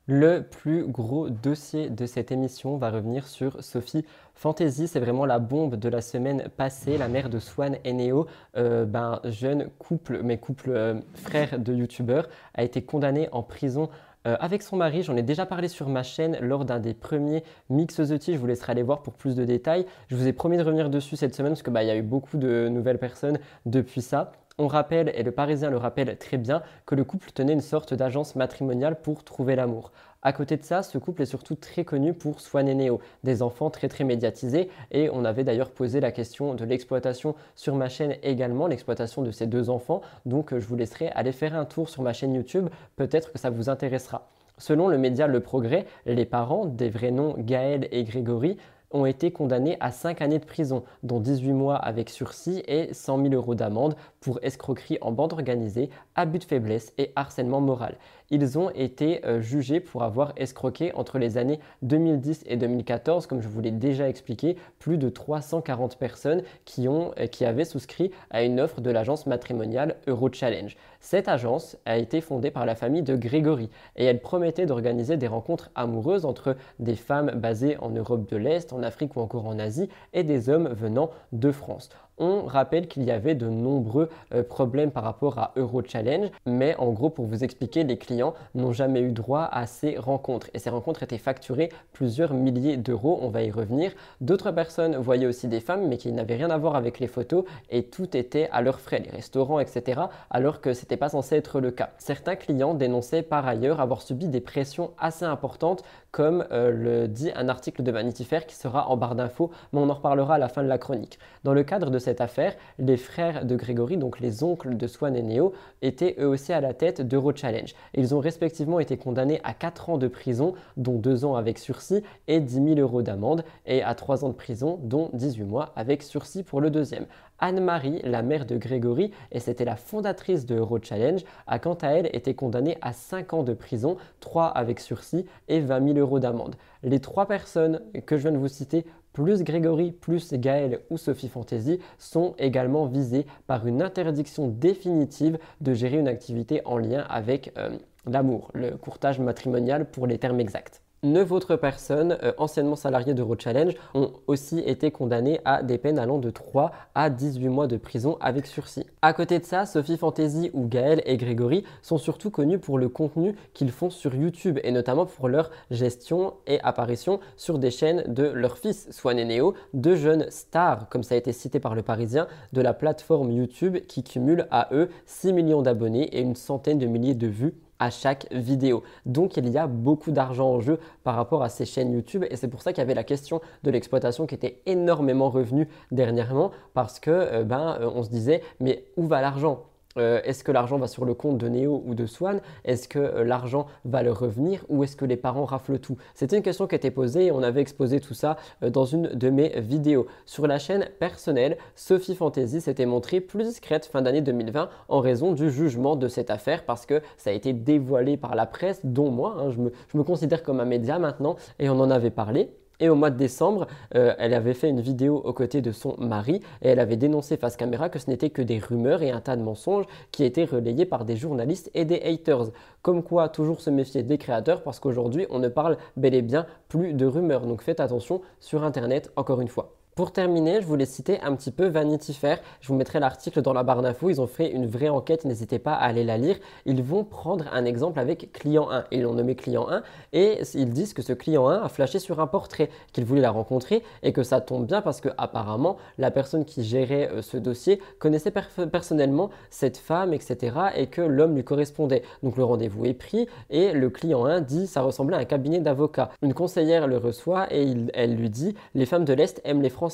Le 0.07 0.43
plus 0.43 0.85
gros 0.85 1.29
dossier 1.29 1.89
de 1.89 2.05
cette 2.05 2.31
émission 2.31 2.77
va 2.77 2.91
revenir 2.91 3.27
sur 3.27 3.63
Sophie 3.63 4.05
Fantasy. 4.35 4.87
C'est 4.87 4.99
vraiment 4.99 5.25
la 5.25 5.39
bombe 5.39 5.75
de 5.75 5.89
la 5.89 6.01
semaine 6.01 6.47
passée. 6.57 6.97
La 6.97 7.07
mère 7.07 7.29
de 7.29 7.39
Swan 7.39 7.77
et 7.83 7.91
Neo, 7.91 8.27
euh, 8.55 8.85
ben, 8.85 9.19
jeune 9.23 9.69
couple, 9.79 10.21
mais 10.23 10.37
couple 10.37 10.69
euh, 10.69 11.01
frère 11.15 11.57
de 11.57 11.73
youtubeurs, 11.73 12.29
a 12.53 12.63
été 12.63 12.83
condamné 12.83 13.29
en 13.31 13.41
prison 13.41 13.89
euh, 14.27 14.37
avec 14.39 14.61
son 14.61 14.77
mari. 14.77 15.01
J'en 15.01 15.17
ai 15.17 15.23
déjà 15.23 15.47
parlé 15.47 15.67
sur 15.67 15.89
ma 15.89 16.03
chaîne 16.03 16.37
lors 16.39 16.65
d'un 16.65 16.79
des 16.79 16.93
premiers 16.93 17.43
Mix 17.71 17.95
The 17.95 18.31
Je 18.31 18.37
vous 18.37 18.47
laisserai 18.47 18.73
aller 18.73 18.83
voir 18.83 19.01
pour 19.01 19.13
plus 19.13 19.35
de 19.35 19.43
détails. 19.43 19.87
Je 20.07 20.15
vous 20.15 20.27
ai 20.27 20.33
promis 20.33 20.57
de 20.57 20.63
revenir 20.63 20.91
dessus 20.91 21.15
cette 21.15 21.33
semaine 21.33 21.53
parce 21.53 21.63
qu'il 21.63 21.73
bah, 21.73 21.83
y 21.83 21.89
a 21.89 21.95
eu 21.95 22.03
beaucoup 22.03 22.37
de 22.37 22.67
nouvelles 22.69 22.99
personnes 22.99 23.39
depuis 23.65 24.03
ça. 24.03 24.33
On 24.57 24.67
rappelle, 24.67 25.11
et 25.15 25.23
le 25.23 25.33
Parisien 25.33 25.69
le 25.69 25.75
rappelle 25.75 26.15
très 26.17 26.37
bien, 26.37 26.61
que 26.85 26.95
le 26.95 27.03
couple 27.03 27.31
tenait 27.31 27.51
une 27.51 27.59
sorte 27.59 27.93
d'agence 27.93 28.37
matrimoniale 28.37 29.01
pour 29.01 29.25
trouver 29.25 29.53
l'amour. 29.57 29.91
À 30.21 30.31
côté 30.31 30.55
de 30.55 30.63
ça, 30.63 30.81
ce 30.81 30.97
couple 30.97 31.23
est 31.23 31.25
surtout 31.25 31.55
très 31.55 31.83
connu 31.83 32.13
pour 32.13 32.39
Swan 32.39 32.69
et 32.69 32.73
Neo, 32.73 33.01
des 33.25 33.41
enfants 33.41 33.69
très 33.69 33.89
très 33.89 34.05
médiatisés, 34.05 34.69
et 34.91 35.09
on 35.11 35.25
avait 35.25 35.43
d'ailleurs 35.43 35.71
posé 35.71 35.99
la 35.99 36.13
question 36.13 36.53
de 36.53 36.63
l'exploitation 36.63 37.35
sur 37.53 37.75
ma 37.75 37.89
chaîne 37.89 38.15
également, 38.23 38.67
l'exploitation 38.67 39.23
de 39.23 39.31
ces 39.31 39.45
deux 39.45 39.69
enfants, 39.69 40.01
donc 40.25 40.57
je 40.57 40.65
vous 40.65 40.77
laisserai 40.77 41.09
aller 41.09 41.33
faire 41.33 41.53
un 41.53 41.65
tour 41.65 41.89
sur 41.89 42.01
ma 42.01 42.13
chaîne 42.13 42.33
YouTube, 42.33 42.69
peut-être 42.95 43.33
que 43.33 43.39
ça 43.39 43.49
vous 43.49 43.69
intéressera. 43.69 44.29
Selon 44.57 44.87
le 44.87 44.97
média 44.97 45.27
Le 45.27 45.41
Progrès, 45.41 45.85
les 46.05 46.23
parents, 46.23 46.63
des 46.63 46.89
vrais 46.89 47.11
noms 47.11 47.35
Gaël 47.37 47.89
et 47.91 48.05
Grégory, 48.05 48.55
ont 48.91 49.05
été 49.05 49.31
condamnés 49.31 49.77
à 49.79 49.91
5 49.91 50.21
années 50.21 50.39
de 50.39 50.45
prison, 50.45 50.83
dont 51.03 51.19
18 51.19 51.53
mois 51.53 51.75
avec 51.75 52.09
sursis 52.09 52.63
et 52.67 52.93
100 52.93 53.23
000 53.23 53.33
euros 53.33 53.55
d'amende 53.55 53.95
pour 54.19 54.39
escroquerie 54.41 54.97
en 55.01 55.11
bande 55.11 55.33
organisée, 55.33 55.89
abus 56.15 56.39
de 56.39 56.43
faiblesse 56.43 56.93
et 56.97 57.11
harcèlement 57.15 57.61
moral. 57.61 57.97
Ils 58.31 58.57
ont 58.57 58.71
été 58.71 59.23
euh, 59.25 59.39
jugés 59.39 59.79
pour 59.79 60.03
avoir 60.03 60.33
escroqué 60.35 60.91
entre 60.93 61.19
les 61.19 61.37
années 61.37 61.59
2010 61.83 62.43
et 62.47 62.57
2014, 62.57 63.27
comme 63.27 63.41
je 63.41 63.47
vous 63.47 63.61
l'ai 63.61 63.71
déjà 63.71 64.09
expliqué, 64.09 64.57
plus 64.79 64.97
de 64.97 65.09
340 65.09 65.97
personnes 65.97 66.41
qui, 66.65 66.87
ont, 66.87 67.11
euh, 67.19 67.27
qui 67.27 67.45
avaient 67.45 67.65
souscrit 67.65 68.11
à 68.31 68.43
une 68.43 68.59
offre 68.59 68.81
de 68.81 68.89
l'agence 68.89 69.27
matrimoniale 69.27 69.97
Eurochallenge. 70.07 70.75
Cette 70.99 71.27
agence 71.27 71.77
a 71.85 71.97
été 71.97 72.19
fondée 72.19 72.49
par 72.49 72.65
la 72.65 72.73
famille 72.73 73.03
de 73.03 73.15
Grégory 73.15 73.69
et 73.95 74.05
elle 74.05 74.19
promettait 74.19 74.65
d'organiser 74.65 75.17
des 75.17 75.27
rencontres 75.27 75.69
amoureuses 75.75 76.25
entre 76.25 76.55
des 76.79 76.95
femmes 76.95 77.31
basées 77.35 77.77
en 77.77 77.91
Europe 77.91 78.27
de 78.29 78.37
l'Est, 78.37 78.73
en 78.73 78.81
Afrique 78.81 79.15
ou 79.15 79.19
encore 79.19 79.45
en 79.45 79.59
Asie 79.59 79.89
et 80.13 80.23
des 80.23 80.49
hommes 80.49 80.69
venant 80.69 81.11
de 81.31 81.51
France 81.51 81.89
on 82.17 82.45
rappelle 82.45 82.87
qu'il 82.87 83.03
y 83.03 83.11
avait 83.11 83.35
de 83.35 83.47
nombreux 83.47 84.09
euh, 84.33 84.43
problèmes 84.43 84.91
par 84.91 85.03
rapport 85.03 85.37
à 85.37 85.51
Euro 85.55 85.81
Challenge, 85.83 86.29
mais 86.45 86.75
en 86.77 86.91
gros, 86.91 87.09
pour 87.09 87.25
vous 87.25 87.43
expliquer, 87.43 87.83
les 87.83 87.97
clients 87.97 88.33
n'ont 88.53 88.71
jamais 88.71 89.01
eu 89.01 89.11
droit 89.11 89.47
à 89.51 89.65
ces 89.65 89.97
rencontres 89.97 90.49
et 90.53 90.59
ces 90.59 90.69
rencontres 90.69 91.03
étaient 91.03 91.17
facturées 91.17 91.69
plusieurs 91.93 92.33
milliers 92.33 92.77
d'euros. 92.77 93.19
On 93.21 93.29
va 93.29 93.43
y 93.43 93.51
revenir. 93.51 93.91
D'autres 94.21 94.51
personnes 94.51 94.95
voyaient 94.95 95.25
aussi 95.25 95.47
des 95.47 95.59
femmes, 95.59 95.87
mais 95.87 95.97
qui 95.97 96.11
n'avaient 96.11 96.35
rien 96.35 96.49
à 96.49 96.57
voir 96.57 96.75
avec 96.75 96.99
les 96.99 97.07
photos 97.07 97.45
et 97.69 97.83
tout 97.83 98.15
était 98.15 98.49
à 98.51 98.61
leurs 98.61 98.79
frais, 98.79 98.99
les 98.99 99.11
restaurants, 99.11 99.59
etc., 99.59 100.01
alors 100.29 100.61
que 100.61 100.73
c'était 100.73 100.97
pas 100.97 101.09
censé 101.09 101.35
être 101.35 101.59
le 101.59 101.71
cas. 101.71 101.91
Certains 101.97 102.35
clients 102.35 102.73
dénonçaient 102.73 103.23
par 103.23 103.47
ailleurs 103.47 103.79
avoir 103.79 104.01
subi 104.01 104.27
des 104.27 104.41
pressions 104.41 104.91
assez 104.97 105.25
importantes, 105.25 105.83
comme 106.15 106.45
euh, 106.53 106.71
le 106.71 107.07
dit 107.09 107.29
un 107.35 107.49
article 107.49 107.83
de 107.83 107.91
Vanity 107.91 108.23
Fair 108.23 108.45
qui 108.45 108.55
sera 108.55 108.87
en 108.87 108.95
barre 108.95 109.15
d'infos, 109.15 109.51
mais 109.73 109.81
on 109.81 109.89
en 109.89 109.93
reparlera 109.93 110.35
à 110.35 110.37
la 110.37 110.47
fin 110.47 110.63
de 110.63 110.69
la 110.69 110.77
chronique. 110.77 111.19
Dans 111.43 111.53
le 111.53 111.65
cadre 111.65 111.91
de 111.91 111.99
cette 111.99 112.21
affaire, 112.21 112.55
les 112.79 112.95
frères 112.95 113.43
de 113.43 113.57
Grégory, 113.57 113.97
donc 113.97 114.21
les 114.21 114.41
oncles 114.41 114.77
de 114.77 114.87
Swan 114.87 115.13
et 115.13 115.21
Neo, 115.21 115.51
étaient 115.81 116.15
eux 116.17 116.27
aussi 116.29 116.53
à 116.53 116.61
la 116.61 116.73
tête 116.73 117.01
d'Eurochallenge. 117.01 117.75
Ils 117.95 118.15
ont 118.15 118.21
respectivement 118.21 118.79
été 118.79 118.95
condamnés 118.95 119.41
à 119.43 119.53
4 119.53 119.89
ans 119.89 119.97
de 119.97 120.07
prison, 120.07 120.53
dont 120.77 120.97
2 120.97 121.25
ans 121.25 121.35
avec 121.35 121.59
sursis, 121.59 122.01
et 122.29 122.39
10 122.39 122.75
000 122.75 122.79
euros 122.79 123.01
d'amende, 123.01 123.43
et 123.65 123.83
à 123.83 123.93
3 123.93 124.23
ans 124.23 124.29
de 124.29 124.35
prison, 124.35 124.79
dont 124.83 125.09
18 125.11 125.43
mois 125.43 125.73
avec 125.75 126.01
sursis 126.01 126.43
pour 126.43 126.61
le 126.61 126.69
deuxième. 126.69 127.07
Anne-Marie, 127.39 128.01
la 128.03 128.21
mère 128.21 128.45
de 128.45 128.57
Grégory, 128.57 129.11
et 129.31 129.39
c'était 129.39 129.65
la 129.65 129.75
fondatrice 129.75 130.45
de 130.45 130.55
Eurochallenge, 130.55 131.23
a 131.47 131.59
quant 131.59 131.75
à 131.75 131.89
elle 131.89 132.09
été 132.13 132.33
condamnée 132.33 132.77
à 132.81 132.93
5 132.93 133.33
ans 133.33 133.43
de 133.43 133.53
prison, 133.53 133.97
3 134.19 134.47
avec 134.47 134.79
sursis 134.79 135.25
et 135.47 135.59
20 135.59 135.93
000 135.93 135.99
euros 135.99 136.19
d'amende. 136.19 136.55
Les 136.83 136.99
trois 136.99 137.27
personnes 137.27 137.81
que 138.05 138.17
je 138.17 138.23
viens 138.23 138.31
de 138.31 138.37
vous 138.37 138.47
citer 138.47 138.85
plus 139.13 139.43
Grégory, 139.43 139.91
plus 139.91 140.33
Gaël 140.33 140.81
ou 140.89 140.97
Sophie 140.97 141.29
Fantasy 141.29 141.79
sont 141.97 142.35
également 142.37 142.85
visés 142.85 143.25
par 143.47 143.65
une 143.65 143.81
interdiction 143.81 144.49
définitive 144.49 145.39
de 145.61 145.73
gérer 145.73 145.97
une 145.97 146.09
activité 146.09 146.61
en 146.65 146.77
lien 146.77 147.05
avec 147.09 147.53
euh, 147.57 147.77
l'amour, 148.05 148.51
le 148.53 148.71
courtage 148.71 149.19
matrimonial 149.19 149.89
pour 149.89 150.05
les 150.05 150.17
termes 150.17 150.41
exacts. 150.41 150.84
Neuf 151.05 151.31
autres 151.31 151.55
personnes, 151.55 152.17
euh, 152.23 152.33
anciennement 152.39 152.75
salariées 152.75 153.13
d'Eurochallenge, 153.13 153.75
ont 153.93 154.11
aussi 154.25 154.57
été 154.59 154.89
condamnées 154.89 155.39
à 155.45 155.61
des 155.61 155.77
peines 155.77 155.99
allant 155.99 156.17
de 156.17 156.31
3 156.31 156.71
à 156.95 157.11
18 157.11 157.47
mois 157.49 157.67
de 157.67 157.77
prison 157.77 158.17
avec 158.21 158.47
sursis. 158.47 158.87
À 159.03 159.13
côté 159.13 159.37
de 159.37 159.45
ça, 159.45 159.67
Sophie 159.67 159.97
Fantasy 159.97 160.49
ou 160.53 160.65
Gaël 160.67 161.03
et 161.05 161.17
Grégory 161.17 161.63
sont 161.83 161.99
surtout 161.99 162.31
connus 162.31 162.57
pour 162.57 162.79
le 162.79 162.89
contenu 162.89 163.35
qu'ils 163.53 163.69
font 163.69 163.91
sur 163.91 164.15
YouTube 164.15 164.57
et 164.63 164.71
notamment 164.71 165.05
pour 165.05 165.29
leur 165.29 165.51
gestion 165.69 166.33
et 166.47 166.59
apparition 166.61 167.19
sur 167.37 167.59
des 167.59 167.69
chaînes 167.69 168.03
de 168.07 168.23
leurs 168.23 168.57
fils, 168.57 168.87
Swan 168.89 169.19
et 169.19 169.25
Neo, 169.25 169.53
deux 169.75 169.95
jeunes 169.95 170.25
stars, 170.31 170.89
comme 170.89 171.03
ça 171.03 171.13
a 171.13 171.19
été 171.19 171.33
cité 171.33 171.59
par 171.59 171.75
le 171.75 171.83
Parisien, 171.83 172.25
de 172.51 172.61
la 172.61 172.73
plateforme 172.73 173.31
YouTube 173.31 173.77
qui 173.87 174.03
cumule 174.03 174.47
à 174.49 174.69
eux 174.71 174.89
6 175.05 175.33
millions 175.33 175.61
d'abonnés 175.61 176.17
et 176.17 176.21
une 176.21 176.35
centaine 176.35 176.79
de 176.79 176.87
milliers 176.87 177.13
de 177.13 177.27
vues 177.27 177.53
à 177.79 177.89
chaque 177.89 178.27
vidéo. 178.31 178.83
Donc 179.05 179.37
il 179.37 179.49
y 179.49 179.57
a 179.57 179.67
beaucoup 179.67 180.11
d'argent 180.11 180.49
en 180.49 180.59
jeu 180.59 180.79
par 181.03 181.15
rapport 181.15 181.43
à 181.43 181.49
ces 181.49 181.65
chaînes 181.65 181.93
YouTube 181.93 182.25
et 182.29 182.35
c'est 182.35 182.47
pour 182.47 182.61
ça 182.61 182.71
qu'il 182.73 182.79
y 182.79 182.81
avait 182.81 182.93
la 182.93 183.03
question 183.03 183.41
de 183.63 183.71
l'exploitation 183.71 184.25
qui 184.25 184.35
était 184.35 184.61
énormément 184.65 185.29
revenue 185.29 185.67
dernièrement 185.91 186.51
parce 186.73 186.99
que 186.99 187.11
euh, 187.11 187.43
ben 187.43 187.77
euh, 187.79 187.89
on 187.93 188.03
se 188.03 188.09
disait 188.09 188.41
mais 188.59 188.85
où 188.97 189.07
va 189.07 189.21
l'argent? 189.21 189.63
Euh, 189.97 190.19
est-ce 190.23 190.43
que 190.43 190.51
l'argent 190.51 190.77
va 190.77 190.87
sur 190.87 191.05
le 191.05 191.13
compte 191.13 191.37
de 191.37 191.47
Néo 191.47 191.81
ou 191.85 191.95
de 191.95 192.05
Swan? 192.05 192.41
Est-ce 192.65 192.87
que 192.87 192.99
euh, 192.99 193.23
l'argent 193.23 193.67
va 193.85 194.03
leur 194.03 194.19
revenir 194.19 194.65
ou 194.67 194.83
est-ce 194.83 194.95
que 194.95 195.05
les 195.05 195.15
parents 195.15 195.45
raflent 195.45 195.79
tout? 195.79 195.97
C'était 196.13 196.35
une 196.35 196.43
question 196.43 196.67
qui 196.67 196.75
était 196.75 196.91
posée 196.91 197.27
et 197.27 197.31
on 197.31 197.41
avait 197.41 197.61
exposé 197.61 198.01
tout 198.01 198.13
ça 198.13 198.37
euh, 198.63 198.69
dans 198.69 198.85
une 198.85 199.07
de 199.07 199.29
mes 199.29 199.59
vidéos. 199.61 200.05
Sur 200.25 200.47
la 200.47 200.59
chaîne 200.59 200.89
personnelle, 200.99 201.57
Sophie 201.75 202.15
Fantasy 202.15 202.59
s'était 202.59 202.85
montrée 202.85 203.21
plus 203.21 203.45
discrète 203.45 203.85
fin 203.85 204.01
d'année 204.01 204.21
2020 204.21 204.69
en 204.89 204.99
raison 204.99 205.31
du 205.31 205.49
jugement 205.49 205.95
de 205.95 206.07
cette 206.07 206.29
affaire 206.29 206.65
parce 206.65 206.85
que 206.85 207.01
ça 207.17 207.29
a 207.29 207.33
été 207.33 207.53
dévoilé 207.53 208.17
par 208.17 208.35
la 208.35 208.45
presse, 208.45 208.81
dont 208.83 209.11
moi. 209.11 209.37
Hein. 209.39 209.51
je, 209.51 209.59
me, 209.59 209.71
je 209.87 209.97
me 209.97 210.03
considère 210.03 210.43
comme 210.43 210.59
un 210.59 210.65
média 210.65 210.99
maintenant 210.99 211.37
et 211.59 211.69
on 211.69 211.79
en 211.79 211.89
avait 211.89 212.11
parlé. 212.11 212.49
Et 212.79 212.89
au 212.89 212.95
mois 212.95 213.09
de 213.09 213.17
décembre, 213.17 213.67
euh, 213.95 214.13
elle 214.17 214.33
avait 214.33 214.53
fait 214.53 214.69
une 214.69 214.81
vidéo 214.81 215.17
aux 215.17 215.33
côtés 215.33 215.61
de 215.61 215.71
son 215.71 215.95
mari 215.97 216.41
et 216.61 216.69
elle 216.69 216.79
avait 216.79 216.97
dénoncé 216.97 217.37
face 217.37 217.55
caméra 217.55 217.89
que 217.89 217.99
ce 217.99 218.09
n'était 218.09 218.29
que 218.29 218.41
des 218.41 218.59
rumeurs 218.59 219.01
et 219.01 219.11
un 219.11 219.21
tas 219.21 219.35
de 219.35 219.41
mensonges 219.41 219.85
qui 220.11 220.23
étaient 220.23 220.45
relayés 220.45 220.85
par 220.85 221.05
des 221.05 221.15
journalistes 221.15 221.71
et 221.73 221.85
des 221.85 222.01
haters. 222.01 222.51
Comme 222.81 223.03
quoi, 223.03 223.29
toujours 223.29 223.61
se 223.61 223.69
méfier 223.69 224.03
des 224.03 224.17
créateurs 224.17 224.63
parce 224.63 224.79
qu'aujourd'hui, 224.79 225.25
on 225.29 225.39
ne 225.39 225.47
parle 225.47 225.77
bel 225.97 226.13
et 226.13 226.21
bien 226.21 226.45
plus 226.67 226.93
de 226.93 227.05
rumeurs. 227.05 227.45
Donc 227.45 227.61
faites 227.61 227.79
attention 227.79 228.21
sur 228.39 228.63
Internet, 228.63 229.11
encore 229.15 229.41
une 229.41 229.47
fois. 229.47 229.74
Pour 229.95 230.11
terminer, 230.11 230.59
je 230.59 230.67
voulais 230.67 230.85
citer 230.85 231.21
un 231.21 231.33
petit 231.37 231.51
peu 231.51 231.67
Vanity 231.67 232.13
Fair. 232.13 232.39
Je 232.59 232.67
vous 232.67 232.75
mettrai 232.75 232.99
l'article 232.99 233.41
dans 233.41 233.53
la 233.53 233.63
barre 233.63 233.81
d'infos. 233.81 234.09
Ils 234.09 234.19
ont 234.19 234.27
fait 234.27 234.51
une 234.51 234.67
vraie 234.67 234.89
enquête, 234.89 235.23
n'hésitez 235.23 235.57
pas 235.57 235.71
à 235.71 235.85
aller 235.85 236.03
la 236.03 236.17
lire. 236.17 236.35
Ils 236.65 236.83
vont 236.83 237.05
prendre 237.05 237.45
un 237.53 237.63
exemple 237.63 238.01
avec 238.01 238.33
client 238.33 238.69
1. 238.69 238.83
Ils 238.91 239.03
l'ont 239.03 239.13
nommé 239.13 239.35
client 239.35 239.69
1 239.69 239.83
et 240.11 240.41
ils 240.53 240.73
disent 240.73 240.93
que 240.93 241.01
ce 241.01 241.13
client 241.13 241.47
1 241.47 241.61
a 241.63 241.69
flashé 241.69 241.99
sur 241.99 242.19
un 242.19 242.27
portrait, 242.27 242.69
qu'il 242.91 243.05
voulait 243.05 243.21
la 243.21 243.31
rencontrer 243.31 243.83
et 244.03 244.11
que 244.11 244.23
ça 244.23 244.41
tombe 244.41 244.65
bien 244.65 244.81
parce 244.81 244.99
que 244.99 245.07
apparemment 245.17 245.77
la 245.97 246.11
personne 246.11 246.43
qui 246.43 246.65
gérait 246.65 247.09
euh, 247.13 247.21
ce 247.21 247.37
dossier 247.37 247.79
connaissait 247.97 248.33
personnellement 248.69 249.29
cette 249.49 249.77
femme, 249.77 250.13
etc. 250.13 250.57
et 250.75 250.87
que 250.87 250.99
l'homme 250.99 251.35
lui 251.35 251.45
correspondait. 251.45 252.03
Donc 252.21 252.35
le 252.35 252.43
rendez-vous 252.43 252.83
est 252.83 252.95
pris 252.95 253.29
et 253.49 253.71
le 253.71 253.89
client 253.89 254.25
1 254.25 254.41
dit 254.41 254.67
ça 254.67 254.81
ressemblait 254.81 255.15
à 255.15 255.19
un 255.19 255.25
cabinet 255.25 255.61
d'avocat. 255.61 256.09
Une 256.21 256.33
conseillère 256.33 256.85
le 256.85 256.97
reçoit 256.97 257.47
et 257.53 257.73
elle 257.93 258.15
lui 258.17 258.29
dit 258.29 258.55
les 258.73 258.85
femmes 258.85 259.05
de 259.05 259.13
l'Est 259.13 259.39
aiment 259.45 259.61
les 259.61 259.69
Français 259.69 259.84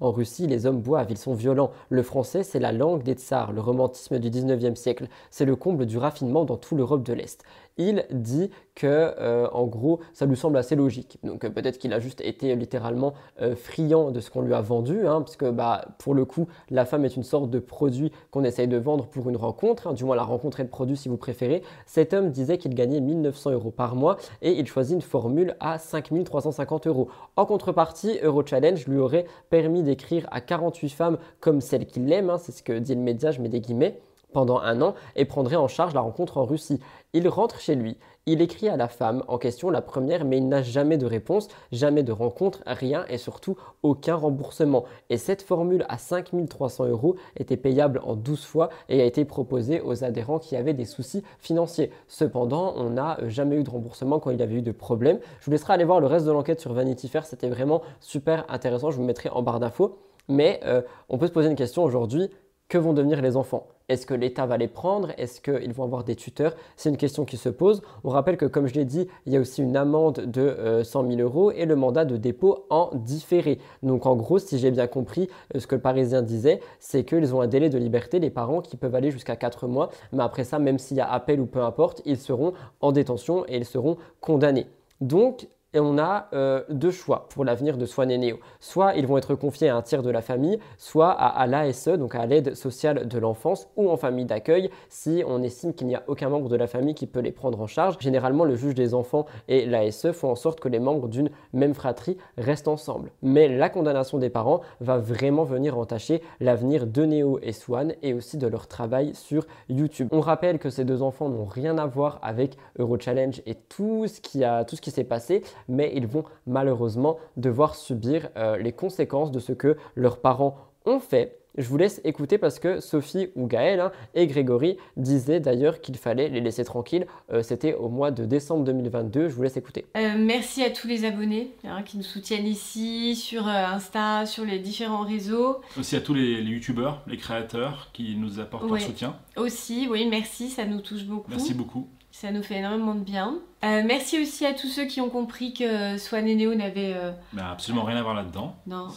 en 0.00 0.12
Russie, 0.12 0.46
les 0.46 0.66
hommes 0.66 0.80
boivent, 0.80 1.10
ils 1.10 1.18
sont 1.18 1.34
violents. 1.34 1.70
Le 1.88 2.02
français, 2.02 2.42
c'est 2.42 2.58
la 2.58 2.72
langue 2.72 3.02
des 3.02 3.14
tsars, 3.14 3.52
le 3.52 3.60
romantisme 3.60 4.18
du 4.18 4.30
19e 4.30 4.74
siècle. 4.74 5.08
C'est 5.30 5.44
le 5.44 5.56
comble 5.56 5.86
du 5.86 5.98
raffinement 5.98 6.44
dans 6.44 6.56
toute 6.56 6.78
l'Europe 6.78 7.02
de 7.02 7.12
l'Est 7.12 7.44
il 7.78 8.04
dit 8.10 8.50
que 8.74 8.86
euh, 8.86 9.48
en 9.52 9.66
gros 9.66 10.00
ça 10.12 10.26
lui 10.26 10.36
semble 10.36 10.56
assez 10.56 10.76
logique. 10.76 11.18
Donc 11.22 11.44
euh, 11.44 11.50
peut-être 11.50 11.78
qu'il 11.78 11.92
a 11.92 12.00
juste 12.00 12.20
été 12.20 12.54
littéralement 12.54 13.14
euh, 13.40 13.56
friand 13.56 14.10
de 14.10 14.20
ce 14.20 14.30
qu'on 14.30 14.42
lui 14.42 14.54
a 14.54 14.60
vendu, 14.60 15.06
hein, 15.06 15.20
parce 15.20 15.36
que 15.36 15.50
bah, 15.50 15.84
pour 15.98 16.14
le 16.14 16.24
coup 16.24 16.46
la 16.70 16.84
femme 16.84 17.04
est 17.04 17.16
une 17.16 17.22
sorte 17.22 17.50
de 17.50 17.58
produit 17.58 18.12
qu'on 18.30 18.44
essaye 18.44 18.68
de 18.68 18.76
vendre 18.76 19.06
pour 19.06 19.28
une 19.28 19.36
rencontre, 19.36 19.86
hein, 19.86 19.92
du 19.94 20.04
moins 20.04 20.16
la 20.16 20.22
rencontre 20.22 20.60
est 20.60 20.64
le 20.64 20.68
produit 20.68 20.96
si 20.96 21.08
vous 21.08 21.16
préférez. 21.16 21.62
Cet 21.86 22.12
homme 22.12 22.30
disait 22.30 22.58
qu'il 22.58 22.74
gagnait 22.74 23.00
1900 23.00 23.52
euros 23.52 23.70
par 23.70 23.96
mois 23.96 24.16
et 24.42 24.52
il 24.52 24.66
choisit 24.66 24.94
une 24.94 25.02
formule 25.02 25.56
à 25.60 25.78
5350 25.78 26.86
euros. 26.86 27.08
En 27.36 27.46
contrepartie, 27.46 28.18
Euro 28.22 28.44
Challenge 28.44 28.86
lui 28.86 28.98
aurait 28.98 29.26
permis 29.50 29.82
d'écrire 29.82 30.26
à 30.30 30.40
48 30.40 30.88
femmes 30.90 31.18
comme 31.40 31.60
celle 31.60 31.86
qu'il 31.86 32.12
aime, 32.12 32.30
hein, 32.30 32.38
c'est 32.38 32.52
ce 32.52 32.62
que 32.62 32.78
dit 32.78 32.94
le 32.94 33.00
média, 33.00 33.30
je 33.30 33.40
mets 33.40 33.48
des 33.48 33.60
guillemets 33.60 33.98
pendant 34.32 34.58
un 34.60 34.82
an 34.82 34.94
et 35.16 35.24
prendrait 35.24 35.56
en 35.56 35.68
charge 35.68 35.94
la 35.94 36.00
rencontre 36.00 36.38
en 36.38 36.44
Russie. 36.44 36.80
Il 37.14 37.28
rentre 37.28 37.60
chez 37.60 37.74
lui, 37.74 37.96
il 38.30 38.42
écrit 38.42 38.68
à 38.68 38.76
la 38.76 38.88
femme 38.88 39.24
en 39.26 39.38
question 39.38 39.70
la 39.70 39.80
première, 39.80 40.26
mais 40.26 40.36
il 40.36 40.48
n'a 40.48 40.60
jamais 40.60 40.98
de 40.98 41.06
réponse, 41.06 41.48
jamais 41.72 42.02
de 42.02 42.12
rencontre, 42.12 42.62
rien 42.66 43.06
et 43.08 43.16
surtout 43.16 43.56
aucun 43.82 44.16
remboursement. 44.16 44.84
Et 45.08 45.16
cette 45.16 45.40
formule 45.40 45.86
à 45.88 45.96
5300 45.96 46.88
euros 46.88 47.16
était 47.38 47.56
payable 47.56 48.02
en 48.04 48.16
12 48.16 48.44
fois 48.44 48.68
et 48.90 49.00
a 49.00 49.06
été 49.06 49.24
proposée 49.24 49.80
aux 49.80 50.04
adhérents 50.04 50.38
qui 50.38 50.56
avaient 50.56 50.74
des 50.74 50.84
soucis 50.84 51.22
financiers. 51.38 51.90
Cependant, 52.06 52.74
on 52.76 52.90
n'a 52.90 53.16
jamais 53.28 53.56
eu 53.56 53.62
de 53.62 53.70
remboursement 53.70 54.18
quand 54.18 54.30
il 54.30 54.38
y 54.38 54.42
avait 54.42 54.56
eu 54.56 54.62
de 54.62 54.72
problèmes. 54.72 55.20
Je 55.40 55.46
vous 55.46 55.52
laisserai 55.52 55.72
aller 55.72 55.84
voir 55.84 56.00
le 56.00 56.06
reste 56.06 56.26
de 56.26 56.32
l'enquête 56.32 56.60
sur 56.60 56.74
Vanity 56.74 57.08
Fair, 57.08 57.24
c'était 57.24 57.48
vraiment 57.48 57.80
super 58.00 58.44
intéressant, 58.50 58.90
je 58.90 58.98
vous 58.98 59.04
mettrai 59.04 59.30
en 59.30 59.40
barre 59.40 59.58
d'infos. 59.58 59.96
Mais 60.28 60.60
euh, 60.64 60.82
on 61.08 61.16
peut 61.16 61.26
se 61.26 61.32
poser 61.32 61.48
une 61.48 61.56
question 61.56 61.82
aujourd'hui, 61.82 62.28
que 62.68 62.78
vont 62.78 62.92
devenir 62.92 63.22
les 63.22 63.36
enfants? 63.36 63.66
Est-ce 63.88 64.04
que 64.04 64.12
l'État 64.12 64.44
va 64.44 64.58
les 64.58 64.68
prendre? 64.68 65.12
Est-ce 65.16 65.40
qu'ils 65.40 65.72
vont 65.72 65.84
avoir 65.84 66.04
des 66.04 66.14
tuteurs? 66.14 66.54
C'est 66.76 66.90
une 66.90 66.98
question 66.98 67.24
qui 67.24 67.38
se 67.38 67.48
pose. 67.48 67.80
On 68.04 68.10
rappelle 68.10 68.36
que, 68.36 68.44
comme 68.44 68.66
je 68.66 68.74
l'ai 68.74 68.84
dit, 68.84 69.08
il 69.24 69.32
y 69.32 69.36
a 69.36 69.40
aussi 69.40 69.62
une 69.62 69.78
amende 69.78 70.20
de 70.26 70.82
100 70.84 71.04
euh, 71.04 71.16
000 71.16 71.20
euros 71.22 71.50
et 71.50 71.64
le 71.64 71.74
mandat 71.74 72.04
de 72.04 72.18
dépôt 72.18 72.66
en 72.68 72.90
différé. 72.92 73.58
Donc, 73.82 74.04
en 74.04 74.14
gros, 74.14 74.38
si 74.38 74.58
j'ai 74.58 74.70
bien 74.70 74.86
compris, 74.86 75.30
euh, 75.54 75.60
ce 75.60 75.66
que 75.66 75.74
le 75.74 75.80
Parisien 75.80 76.20
disait, 76.20 76.60
c'est 76.80 77.04
qu'ils 77.04 77.34
ont 77.34 77.40
un 77.40 77.46
délai 77.46 77.70
de 77.70 77.78
liberté, 77.78 78.18
les 78.18 78.28
parents, 78.28 78.60
qui 78.60 78.76
peuvent 78.76 78.94
aller 78.94 79.10
jusqu'à 79.10 79.36
4 79.36 79.66
mois. 79.68 79.88
Mais 80.12 80.22
après 80.22 80.44
ça, 80.44 80.58
même 80.58 80.78
s'il 80.78 80.98
y 80.98 81.00
a 81.00 81.10
appel 81.10 81.40
ou 81.40 81.46
peu 81.46 81.62
importe, 81.62 82.02
ils 82.04 82.18
seront 82.18 82.52
en 82.82 82.92
détention 82.92 83.46
et 83.48 83.56
ils 83.56 83.64
seront 83.64 83.96
condamnés. 84.20 84.66
Donc, 85.00 85.48
et 85.74 85.80
on 85.80 85.98
a 85.98 86.28
euh, 86.32 86.62
deux 86.70 86.90
choix 86.90 87.28
pour 87.28 87.44
l'avenir 87.44 87.76
de 87.76 87.84
Swan 87.84 88.10
et 88.10 88.18
Néo. 88.18 88.38
Soit 88.60 88.94
ils 88.94 89.06
vont 89.06 89.18
être 89.18 89.34
confiés 89.34 89.68
à 89.68 89.76
un 89.76 89.82
tiers 89.82 90.02
de 90.02 90.10
la 90.10 90.22
famille, 90.22 90.58
soit 90.78 91.10
à, 91.10 91.46
l'ASE, 91.46 91.88
donc 91.88 92.14
à 92.14 92.24
l'aide 92.26 92.54
sociale 92.54 93.06
de 93.06 93.18
l'enfance, 93.18 93.68
ou 93.76 93.90
en 93.90 93.96
famille 93.96 94.24
d'accueil, 94.24 94.70
si 94.88 95.22
on 95.26 95.42
estime 95.42 95.74
qu'il 95.74 95.86
n'y 95.86 95.94
a 95.94 96.02
aucun 96.06 96.30
membre 96.30 96.48
de 96.48 96.56
la 96.56 96.66
famille 96.66 96.94
qui 96.94 97.06
peut 97.06 97.20
les 97.20 97.32
prendre 97.32 97.60
en 97.60 97.66
charge. 97.66 97.96
Généralement, 98.00 98.44
le 98.44 98.56
juge 98.56 98.74
des 98.74 98.94
enfants 98.94 99.26
et 99.48 99.66
l'ASE 99.66 100.12
font 100.12 100.30
en 100.30 100.36
sorte 100.36 100.60
que 100.60 100.68
les 100.68 100.78
membres 100.78 101.08
d'une 101.08 101.30
même 101.52 101.74
fratrie 101.74 102.16
restent 102.38 102.68
ensemble. 102.68 103.10
Mais 103.22 103.48
la 103.48 103.68
condamnation 103.68 104.18
des 104.18 104.30
parents 104.30 104.60
va 104.80 104.98
vraiment 104.98 105.44
venir 105.44 105.78
entacher 105.78 106.22
l'avenir 106.40 106.86
de 106.86 107.04
Néo 107.04 107.38
et 107.42 107.52
Swan 107.52 107.94
et 108.02 108.14
aussi 108.14 108.38
de 108.38 108.46
leur 108.46 108.68
travail 108.68 109.14
sur 109.14 109.46
YouTube. 109.68 110.08
On 110.12 110.20
rappelle 110.20 110.58
que 110.58 110.70
ces 110.70 110.84
deux 110.84 111.02
enfants 111.02 111.28
n'ont 111.28 111.44
rien 111.44 111.76
à 111.78 111.86
voir 111.86 112.18
avec 112.22 112.56
Euro 112.78 112.98
Challenge 112.98 113.42
et 113.46 113.54
tout 113.54 114.06
ce 114.06 114.20
qui, 114.20 114.44
a, 114.44 114.64
tout 114.64 114.76
ce 114.76 114.80
qui 114.80 114.90
s'est 114.90 115.04
passé 115.04 115.42
mais 115.68 115.92
ils 115.94 116.06
vont 116.06 116.24
malheureusement 116.46 117.18
devoir 117.36 117.74
subir 117.74 118.28
euh, 118.36 118.56
les 118.56 118.72
conséquences 118.72 119.30
de 119.30 119.38
ce 119.38 119.52
que 119.52 119.76
leurs 119.96 120.18
parents 120.18 120.56
ont 120.84 121.00
fait. 121.00 121.38
Je 121.56 121.66
vous 121.66 121.76
laisse 121.76 122.00
écouter 122.04 122.38
parce 122.38 122.60
que 122.60 122.78
Sophie 122.78 123.30
ou 123.34 123.48
Gaël 123.48 123.80
hein, 123.80 123.90
et 124.14 124.28
Grégory 124.28 124.76
disaient 124.96 125.40
d'ailleurs 125.40 125.80
qu'il 125.80 125.96
fallait 125.96 126.28
les 126.28 126.40
laisser 126.40 126.64
tranquilles. 126.64 127.06
Euh, 127.32 127.42
c'était 127.42 127.74
au 127.74 127.88
mois 127.88 128.12
de 128.12 128.24
décembre 128.24 128.62
2022. 128.64 129.28
Je 129.28 129.34
vous 129.34 129.42
laisse 129.42 129.56
écouter. 129.56 129.84
Euh, 129.96 130.14
merci 130.18 130.62
à 130.62 130.70
tous 130.70 130.86
les 130.86 131.04
abonnés 131.04 131.50
hein, 131.64 131.82
qui 131.82 131.96
nous 131.96 132.04
soutiennent 132.04 132.46
ici, 132.46 133.16
sur 133.16 133.48
Insta, 133.48 134.24
sur 134.24 134.44
les 134.44 134.60
différents 134.60 135.02
réseaux. 135.02 135.60
Aussi 135.76 135.96
à 135.96 136.00
tous 136.00 136.14
les, 136.14 136.42
youtubeurs, 136.42 137.02
les 137.08 137.16
créateurs 137.16 137.90
qui 137.92 138.14
nous 138.14 138.38
apportent 138.38 138.70
leur 138.70 138.80
soutien. 138.80 139.16
Aussi, 139.36 139.88
oui, 139.90 140.06
merci, 140.08 140.50
ça 140.50 140.64
nous 140.64 140.80
touche 140.80 141.04
beaucoup. 141.04 141.30
Merci 141.30 141.54
beaucoup. 141.54 141.88
Ça 142.20 142.32
nous 142.32 142.42
fait 142.42 142.56
énormément 142.56 142.96
de 142.96 143.04
bien. 143.04 143.38
Euh, 143.62 143.82
merci 143.86 144.20
aussi 144.20 144.44
à 144.44 144.52
tous 144.52 144.66
ceux 144.66 144.86
qui 144.86 145.00
ont 145.00 145.08
compris 145.08 145.54
que 145.54 145.96
Swan 145.98 146.26
et 146.26 146.34
Néo 146.34 146.52
n'avaient. 146.56 146.94
Euh, 146.96 147.12
absolument 147.38 147.84
rien 147.84 147.96
à 147.96 148.02
voir 148.02 148.16
là-dedans. 148.16 148.56
Non, 148.66 148.88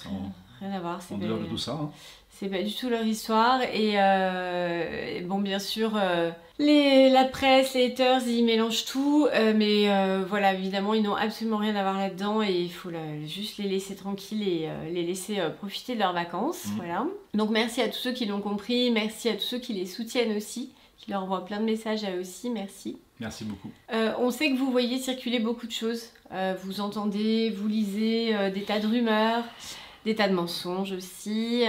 rien, 0.60 0.72
à 0.72 0.80
voir. 0.80 1.04
C'est 1.04 1.20
pas, 1.20 1.28
tout 1.48 1.58
ça. 1.60 1.74
Hein. 1.74 1.92
C'est 2.32 2.50
pas 2.50 2.64
du 2.64 2.74
tout 2.74 2.90
leur 2.90 3.06
histoire. 3.06 3.62
Et, 3.62 3.92
euh, 3.98 5.22
bon, 5.26 5.38
bien 5.38 5.60
sûr, 5.60 5.92
les, 6.58 7.12
la 7.12 7.26
presse, 7.26 7.76
les 7.76 7.92
haters, 7.92 8.28
ils 8.28 8.44
mélangent 8.44 8.86
tout. 8.86 9.28
mais 9.56 9.86
voilà, 10.28 10.56
évidemment, 10.56 10.96
ils 10.96 11.04
n'ont 11.04 11.14
absolument 11.14 11.58
rien 11.58 11.76
à 11.76 11.84
voir 11.84 12.00
là-dedans. 12.00 12.42
Et 12.42 12.60
il 12.60 12.72
faut 12.72 12.90
juste 13.28 13.60
les 13.60 13.70
laisser 13.70 13.96
tranquilles 13.96 14.42
et 14.42 14.68
les 14.92 15.04
laisser 15.04 15.40
profiter 15.60 15.94
de 15.94 16.00
leurs 16.00 16.14
vacances. 16.14 16.66
Mmh. 16.66 16.76
Voilà. 16.78 17.06
Donc 17.36 17.52
merci 17.52 17.84
à 17.84 17.88
tous 17.88 18.00
ceux 18.00 18.14
qui 18.14 18.26
l'ont 18.26 18.42
compris. 18.42 18.90
Merci 18.90 19.30
à 19.30 19.36
tous 19.36 19.44
ceux 19.44 19.60
qui 19.60 19.74
les 19.74 19.86
soutiennent 19.86 20.36
aussi 20.36 20.72
qui 21.02 21.12
leur 21.12 21.24
envoie 21.24 21.44
plein 21.46 21.60
de 21.60 21.66
messages 21.66 22.04
à 22.04 22.16
eux 22.16 22.20
aussi. 22.22 22.50
Merci. 22.50 22.98
Merci 23.22 23.46
beaucoup. 23.46 23.70
Euh, 23.94 24.14
on 24.18 24.32
sait 24.32 24.50
que 24.50 24.58
vous 24.58 24.72
voyez 24.72 24.98
circuler 24.98 25.38
beaucoup 25.38 25.68
de 25.68 25.72
choses. 25.72 26.10
Euh, 26.32 26.56
vous 26.64 26.82
entendez, 26.82 27.52
vous 27.52 27.68
lisez 27.68 28.36
euh, 28.36 28.50
des 28.50 28.64
tas 28.64 28.80
de 28.80 28.88
rumeurs, 28.88 29.44
des 30.06 30.16
tas 30.16 30.28
de 30.28 30.34
mensonges 30.34 30.92
aussi. 30.92 31.64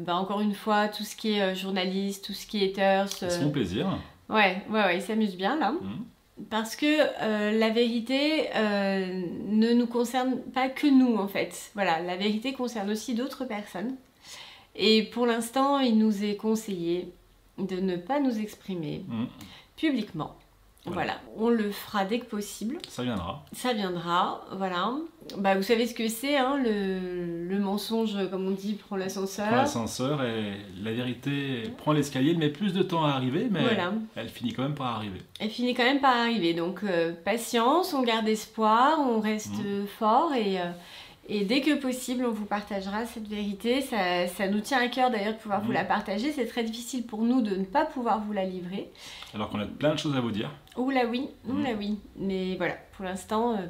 Bah, 0.00 0.16
encore 0.16 0.42
une 0.42 0.54
fois, 0.54 0.88
tout 0.88 1.02
ce 1.02 1.16
qui 1.16 1.32
est 1.32 1.54
journaliste, 1.54 2.26
tout 2.26 2.34
ce 2.34 2.46
qui 2.46 2.62
est 2.62 2.72
haters. 2.72 3.08
C'est 3.08 3.42
mon 3.42 3.50
plaisir. 3.50 3.86
Ouais, 4.28 4.62
ouais, 4.68 4.82
ouais, 4.82 4.96
ils 4.98 5.02
s'amusent 5.02 5.36
bien 5.36 5.58
là. 5.58 5.72
Mmh. 5.72 6.44
Parce 6.50 6.76
que 6.76 7.58
la 7.58 7.70
vérité 7.70 8.50
ne 8.54 9.72
nous 9.72 9.86
concerne 9.86 10.40
pas 10.54 10.68
que 10.68 10.86
nous 10.86 11.16
en 11.16 11.28
fait. 11.28 11.70
Voilà, 11.72 12.02
la 12.02 12.16
vérité 12.16 12.52
concerne 12.52 12.90
aussi 12.90 13.14
d'autres 13.14 13.46
personnes. 13.46 13.94
Et 14.76 15.04
pour 15.04 15.24
l'instant, 15.24 15.78
il 15.78 15.96
nous 15.96 16.22
est 16.22 16.36
conseillé 16.36 17.10
de 17.56 17.76
ne 17.76 17.96
pas 17.96 18.20
nous 18.20 18.38
exprimer 18.38 19.04
mmh. 19.08 19.24
publiquement 19.76 20.36
Voilà, 20.86 21.14
on 21.36 21.48
le 21.48 21.70
fera 21.70 22.04
dès 22.04 22.18
que 22.18 22.24
possible. 22.24 22.78
Ça 22.88 23.04
viendra. 23.04 23.44
Ça 23.52 23.72
viendra, 23.72 24.44
voilà. 24.56 24.90
Bah, 25.38 25.54
vous 25.54 25.62
savez 25.62 25.86
ce 25.86 25.94
que 25.94 26.08
c'est, 26.08 26.36
hein, 26.36 26.56
le, 26.56 27.46
le 27.48 27.58
mensonge, 27.60 28.16
comme 28.30 28.48
on 28.48 28.50
dit, 28.50 28.72
prend 28.74 28.96
l'ascenseur. 28.96 29.46
Prends 29.46 29.56
l'ascenseur 29.58 30.24
et 30.24 30.54
la 30.82 30.92
vérité 30.92 31.62
prend 31.78 31.92
l'escalier, 31.92 32.34
met 32.34 32.48
plus 32.48 32.72
de 32.72 32.82
temps 32.82 33.04
à 33.04 33.10
arriver, 33.10 33.46
mais 33.48 33.62
Voilà. 33.62 33.92
elle 34.16 34.28
finit 34.28 34.52
quand 34.54 34.64
même 34.64 34.74
par 34.74 34.96
arriver. 34.96 35.22
Elle 35.38 35.50
finit 35.50 35.72
quand 35.74 35.84
même 35.84 36.00
par 36.00 36.16
arriver. 36.16 36.52
Donc, 36.52 36.80
euh, 36.82 37.12
patience, 37.24 37.94
on 37.94 38.02
garde 38.02 38.26
espoir, 38.26 38.98
on 38.98 39.20
reste 39.20 39.54
euh, 39.64 39.86
fort 39.86 40.34
et, 40.34 40.60
euh, 40.60 40.64
et 41.28 41.44
dès 41.44 41.60
que 41.60 41.74
possible, 41.76 42.24
on 42.26 42.32
vous 42.32 42.44
partagera 42.46 43.06
cette 43.06 43.28
vérité. 43.28 43.82
Ça, 43.82 44.26
ça 44.26 44.48
nous 44.48 44.58
tient 44.58 44.80
à 44.80 44.88
cœur 44.88 45.10
d'ailleurs 45.12 45.34
de 45.34 45.38
pouvoir 45.38 45.60
vous 45.60 45.68
Mhm. 45.68 45.74
la 45.74 45.84
partager. 45.84 46.32
C'est 46.32 46.46
très 46.46 46.64
difficile 46.64 47.04
pour 47.06 47.22
nous 47.22 47.40
de 47.40 47.54
ne 47.54 47.64
pas 47.64 47.84
pouvoir 47.84 48.20
vous 48.20 48.32
la 48.32 48.44
livrer. 48.44 48.90
Alors 49.34 49.48
qu'on 49.48 49.60
a 49.60 49.66
plein 49.66 49.94
de 49.94 49.98
choses 49.98 50.16
à 50.16 50.20
vous 50.20 50.30
dire. 50.30 50.50
Oula 50.76 51.06
oui, 51.06 51.30
oula 51.48 51.70
oui. 51.78 51.98
Mais 52.16 52.56
voilà, 52.56 52.74
pour 52.92 53.04
l'instant, 53.04 53.54
euh, 53.54 53.66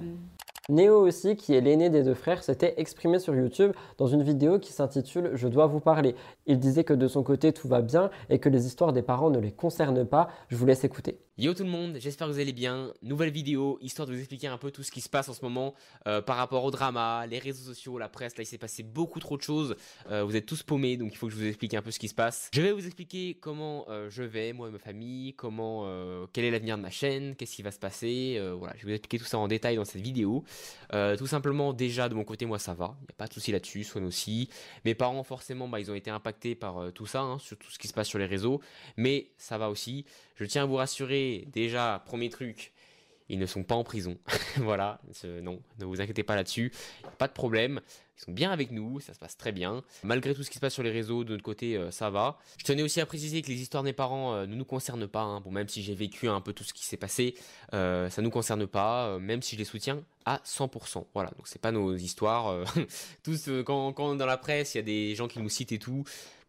Néo 0.68 1.00
aussi, 1.00 1.36
qui 1.36 1.54
est 1.54 1.60
l'aîné 1.60 1.90
des 1.90 2.04
deux 2.04 2.14
frères, 2.14 2.44
s'était 2.44 2.74
exprimé 2.76 3.18
sur 3.18 3.34
YouTube 3.34 3.72
dans 3.98 4.06
une 4.06 4.22
vidéo 4.22 4.58
qui 4.60 4.72
s'intitule 4.72 5.32
Je 5.34 5.48
dois 5.48 5.66
vous 5.66 5.80
parler. 5.80 6.14
Il 6.46 6.58
disait 6.58 6.84
que 6.84 6.94
de 6.94 7.08
son 7.08 7.24
côté 7.24 7.52
tout 7.52 7.66
va 7.66 7.80
bien 7.82 8.10
et 8.30 8.38
que 8.38 8.48
les 8.48 8.66
histoires 8.66 8.92
des 8.92 9.02
parents 9.02 9.30
ne 9.30 9.40
les 9.40 9.50
concernent 9.50 10.06
pas. 10.06 10.28
Je 10.48 10.56
vous 10.56 10.64
laisse 10.64 10.84
écouter. 10.84 11.18
Yo 11.38 11.54
tout 11.54 11.62
le 11.62 11.70
monde, 11.70 11.96
j'espère 11.98 12.26
que 12.26 12.32
vous 12.34 12.40
allez 12.40 12.52
bien. 12.52 12.92
Nouvelle 13.00 13.30
vidéo, 13.30 13.78
histoire 13.80 14.06
de 14.06 14.12
vous 14.12 14.18
expliquer 14.18 14.48
un 14.48 14.58
peu 14.58 14.70
tout 14.70 14.82
ce 14.82 14.90
qui 14.90 15.00
se 15.00 15.08
passe 15.08 15.30
en 15.30 15.32
ce 15.32 15.42
moment 15.42 15.74
euh, 16.06 16.20
par 16.20 16.36
rapport 16.36 16.62
au 16.62 16.70
drama, 16.70 17.26
les 17.26 17.38
réseaux 17.38 17.64
sociaux, 17.64 17.96
la 17.96 18.10
presse. 18.10 18.36
Là, 18.36 18.42
il 18.42 18.46
s'est 18.46 18.58
passé 18.58 18.82
beaucoup 18.82 19.18
trop 19.18 19.38
de 19.38 19.42
choses. 19.42 19.74
Euh, 20.10 20.24
vous 20.24 20.36
êtes 20.36 20.44
tous 20.44 20.62
paumés, 20.62 20.98
donc 20.98 21.10
il 21.10 21.16
faut 21.16 21.28
que 21.28 21.32
je 21.32 21.38
vous 21.38 21.46
explique 21.46 21.72
un 21.72 21.80
peu 21.80 21.90
ce 21.90 21.98
qui 21.98 22.08
se 22.08 22.14
passe. 22.14 22.50
Je 22.52 22.60
vais 22.60 22.70
vous 22.70 22.84
expliquer 22.84 23.38
comment 23.40 23.86
euh, 23.88 24.10
je 24.10 24.22
vais, 24.22 24.52
moi 24.52 24.68
et 24.68 24.72
ma 24.72 24.78
famille, 24.78 25.32
comment, 25.32 25.88
quel 26.34 26.44
est 26.44 26.50
l'avenir 26.50 26.76
de 26.76 26.82
ma 26.82 26.90
chaîne, 26.90 27.34
qu'est-ce 27.34 27.56
qui 27.56 27.62
va 27.62 27.70
se 27.70 27.78
passer. 27.78 28.38
voilà, 28.58 28.74
je 28.76 28.82
vais 28.84 28.92
vous 28.92 28.96
expliquer 28.96 29.18
tout 29.18 29.24
ça 29.24 29.38
en 29.38 29.48
détail 29.48 29.76
dans 29.76 29.86
cette 29.86 30.02
vidéo. 30.02 30.44
Tout 30.90 31.26
simplement, 31.26 31.72
déjà 31.72 32.10
de 32.10 32.14
mon 32.14 32.24
côté, 32.24 32.44
moi 32.44 32.58
ça 32.58 32.74
va. 32.74 32.94
Il 33.00 33.04
n'y 33.04 33.12
a 33.12 33.16
pas 33.16 33.26
de 33.26 33.32
souci 33.32 33.52
là-dessus, 33.52 33.84
Swan 33.84 34.04
aussi. 34.04 34.50
Mes 34.84 34.94
parents, 34.94 35.24
forcément, 35.24 35.66
bah, 35.66 35.80
ils 35.80 35.90
ont 35.90 35.94
été 35.94 36.10
impactés 36.10 36.54
par 36.54 36.92
tout 36.92 37.06
ça, 37.06 37.22
hein, 37.22 37.38
sur 37.38 37.56
tout 37.56 37.70
ce 37.70 37.78
qui 37.78 37.88
se 37.88 37.94
passe 37.94 38.08
sur 38.08 38.18
les 38.18 38.26
réseaux. 38.26 38.60
Mais 38.98 39.30
ça 39.38 39.56
va 39.56 39.70
aussi. 39.70 40.04
Je 40.42 40.44
tiens 40.48 40.64
à 40.64 40.66
vous 40.66 40.74
rassurer, 40.74 41.21
déjà, 41.52 42.02
premier 42.06 42.30
truc, 42.30 42.72
ils 43.28 43.38
ne 43.38 43.46
sont 43.46 43.62
pas 43.62 43.74
en 43.74 43.84
prison. 43.84 44.18
voilà, 44.58 45.00
non, 45.42 45.60
ne 45.78 45.84
vous 45.84 46.00
inquiétez 46.00 46.22
pas 46.22 46.36
là-dessus, 46.36 46.72
pas 47.18 47.28
de 47.28 47.32
problème. 47.32 47.80
Ils 48.18 48.24
sont 48.26 48.32
bien 48.32 48.52
avec 48.52 48.70
nous, 48.70 49.00
ça 49.00 49.14
se 49.14 49.18
passe 49.18 49.36
très 49.36 49.52
bien. 49.52 49.82
Malgré 50.04 50.34
tout 50.34 50.42
ce 50.42 50.50
qui 50.50 50.56
se 50.56 50.60
passe 50.60 50.74
sur 50.74 50.82
les 50.82 50.90
réseaux, 50.90 51.24
de 51.24 51.32
notre 51.32 51.42
côté, 51.42 51.76
euh, 51.76 51.90
ça 51.90 52.10
va. 52.10 52.38
Je 52.58 52.64
tenais 52.64 52.82
aussi 52.82 53.00
à 53.00 53.06
préciser 53.06 53.42
que 53.42 53.48
les 53.48 53.60
histoires 53.60 53.82
des 53.82 53.94
parents 53.94 54.34
euh, 54.34 54.46
ne 54.46 54.54
nous 54.54 54.66
concernent 54.66 55.08
pas. 55.08 55.22
hein. 55.22 55.40
Bon, 55.40 55.50
même 55.50 55.68
si 55.68 55.82
j'ai 55.82 55.94
vécu 55.94 56.28
un 56.28 56.40
peu 56.40 56.52
tout 56.52 56.62
ce 56.62 56.74
qui 56.74 56.84
s'est 56.84 56.98
passé, 56.98 57.34
euh, 57.72 58.10
ça 58.10 58.22
nous 58.22 58.30
concerne 58.30 58.66
pas, 58.66 59.18
même 59.18 59.42
si 59.42 59.56
je 59.56 59.60
les 59.60 59.64
soutiens 59.64 60.04
à 60.24 60.40
100%. 60.44 61.06
Voilà, 61.14 61.30
donc 61.30 61.48
c'est 61.48 61.60
pas 61.60 61.72
nos 61.72 61.96
histoires. 61.96 62.64
tous, 63.24 63.48
quand 63.64 64.14
dans 64.14 64.26
la 64.26 64.36
presse, 64.36 64.74
il 64.74 64.78
y 64.78 64.80
a 64.80 64.84
des 64.84 65.14
gens 65.14 65.26
qui 65.26 65.40
nous 65.40 65.48
citent 65.48 65.72
et 65.72 65.78
tout. 65.78 66.04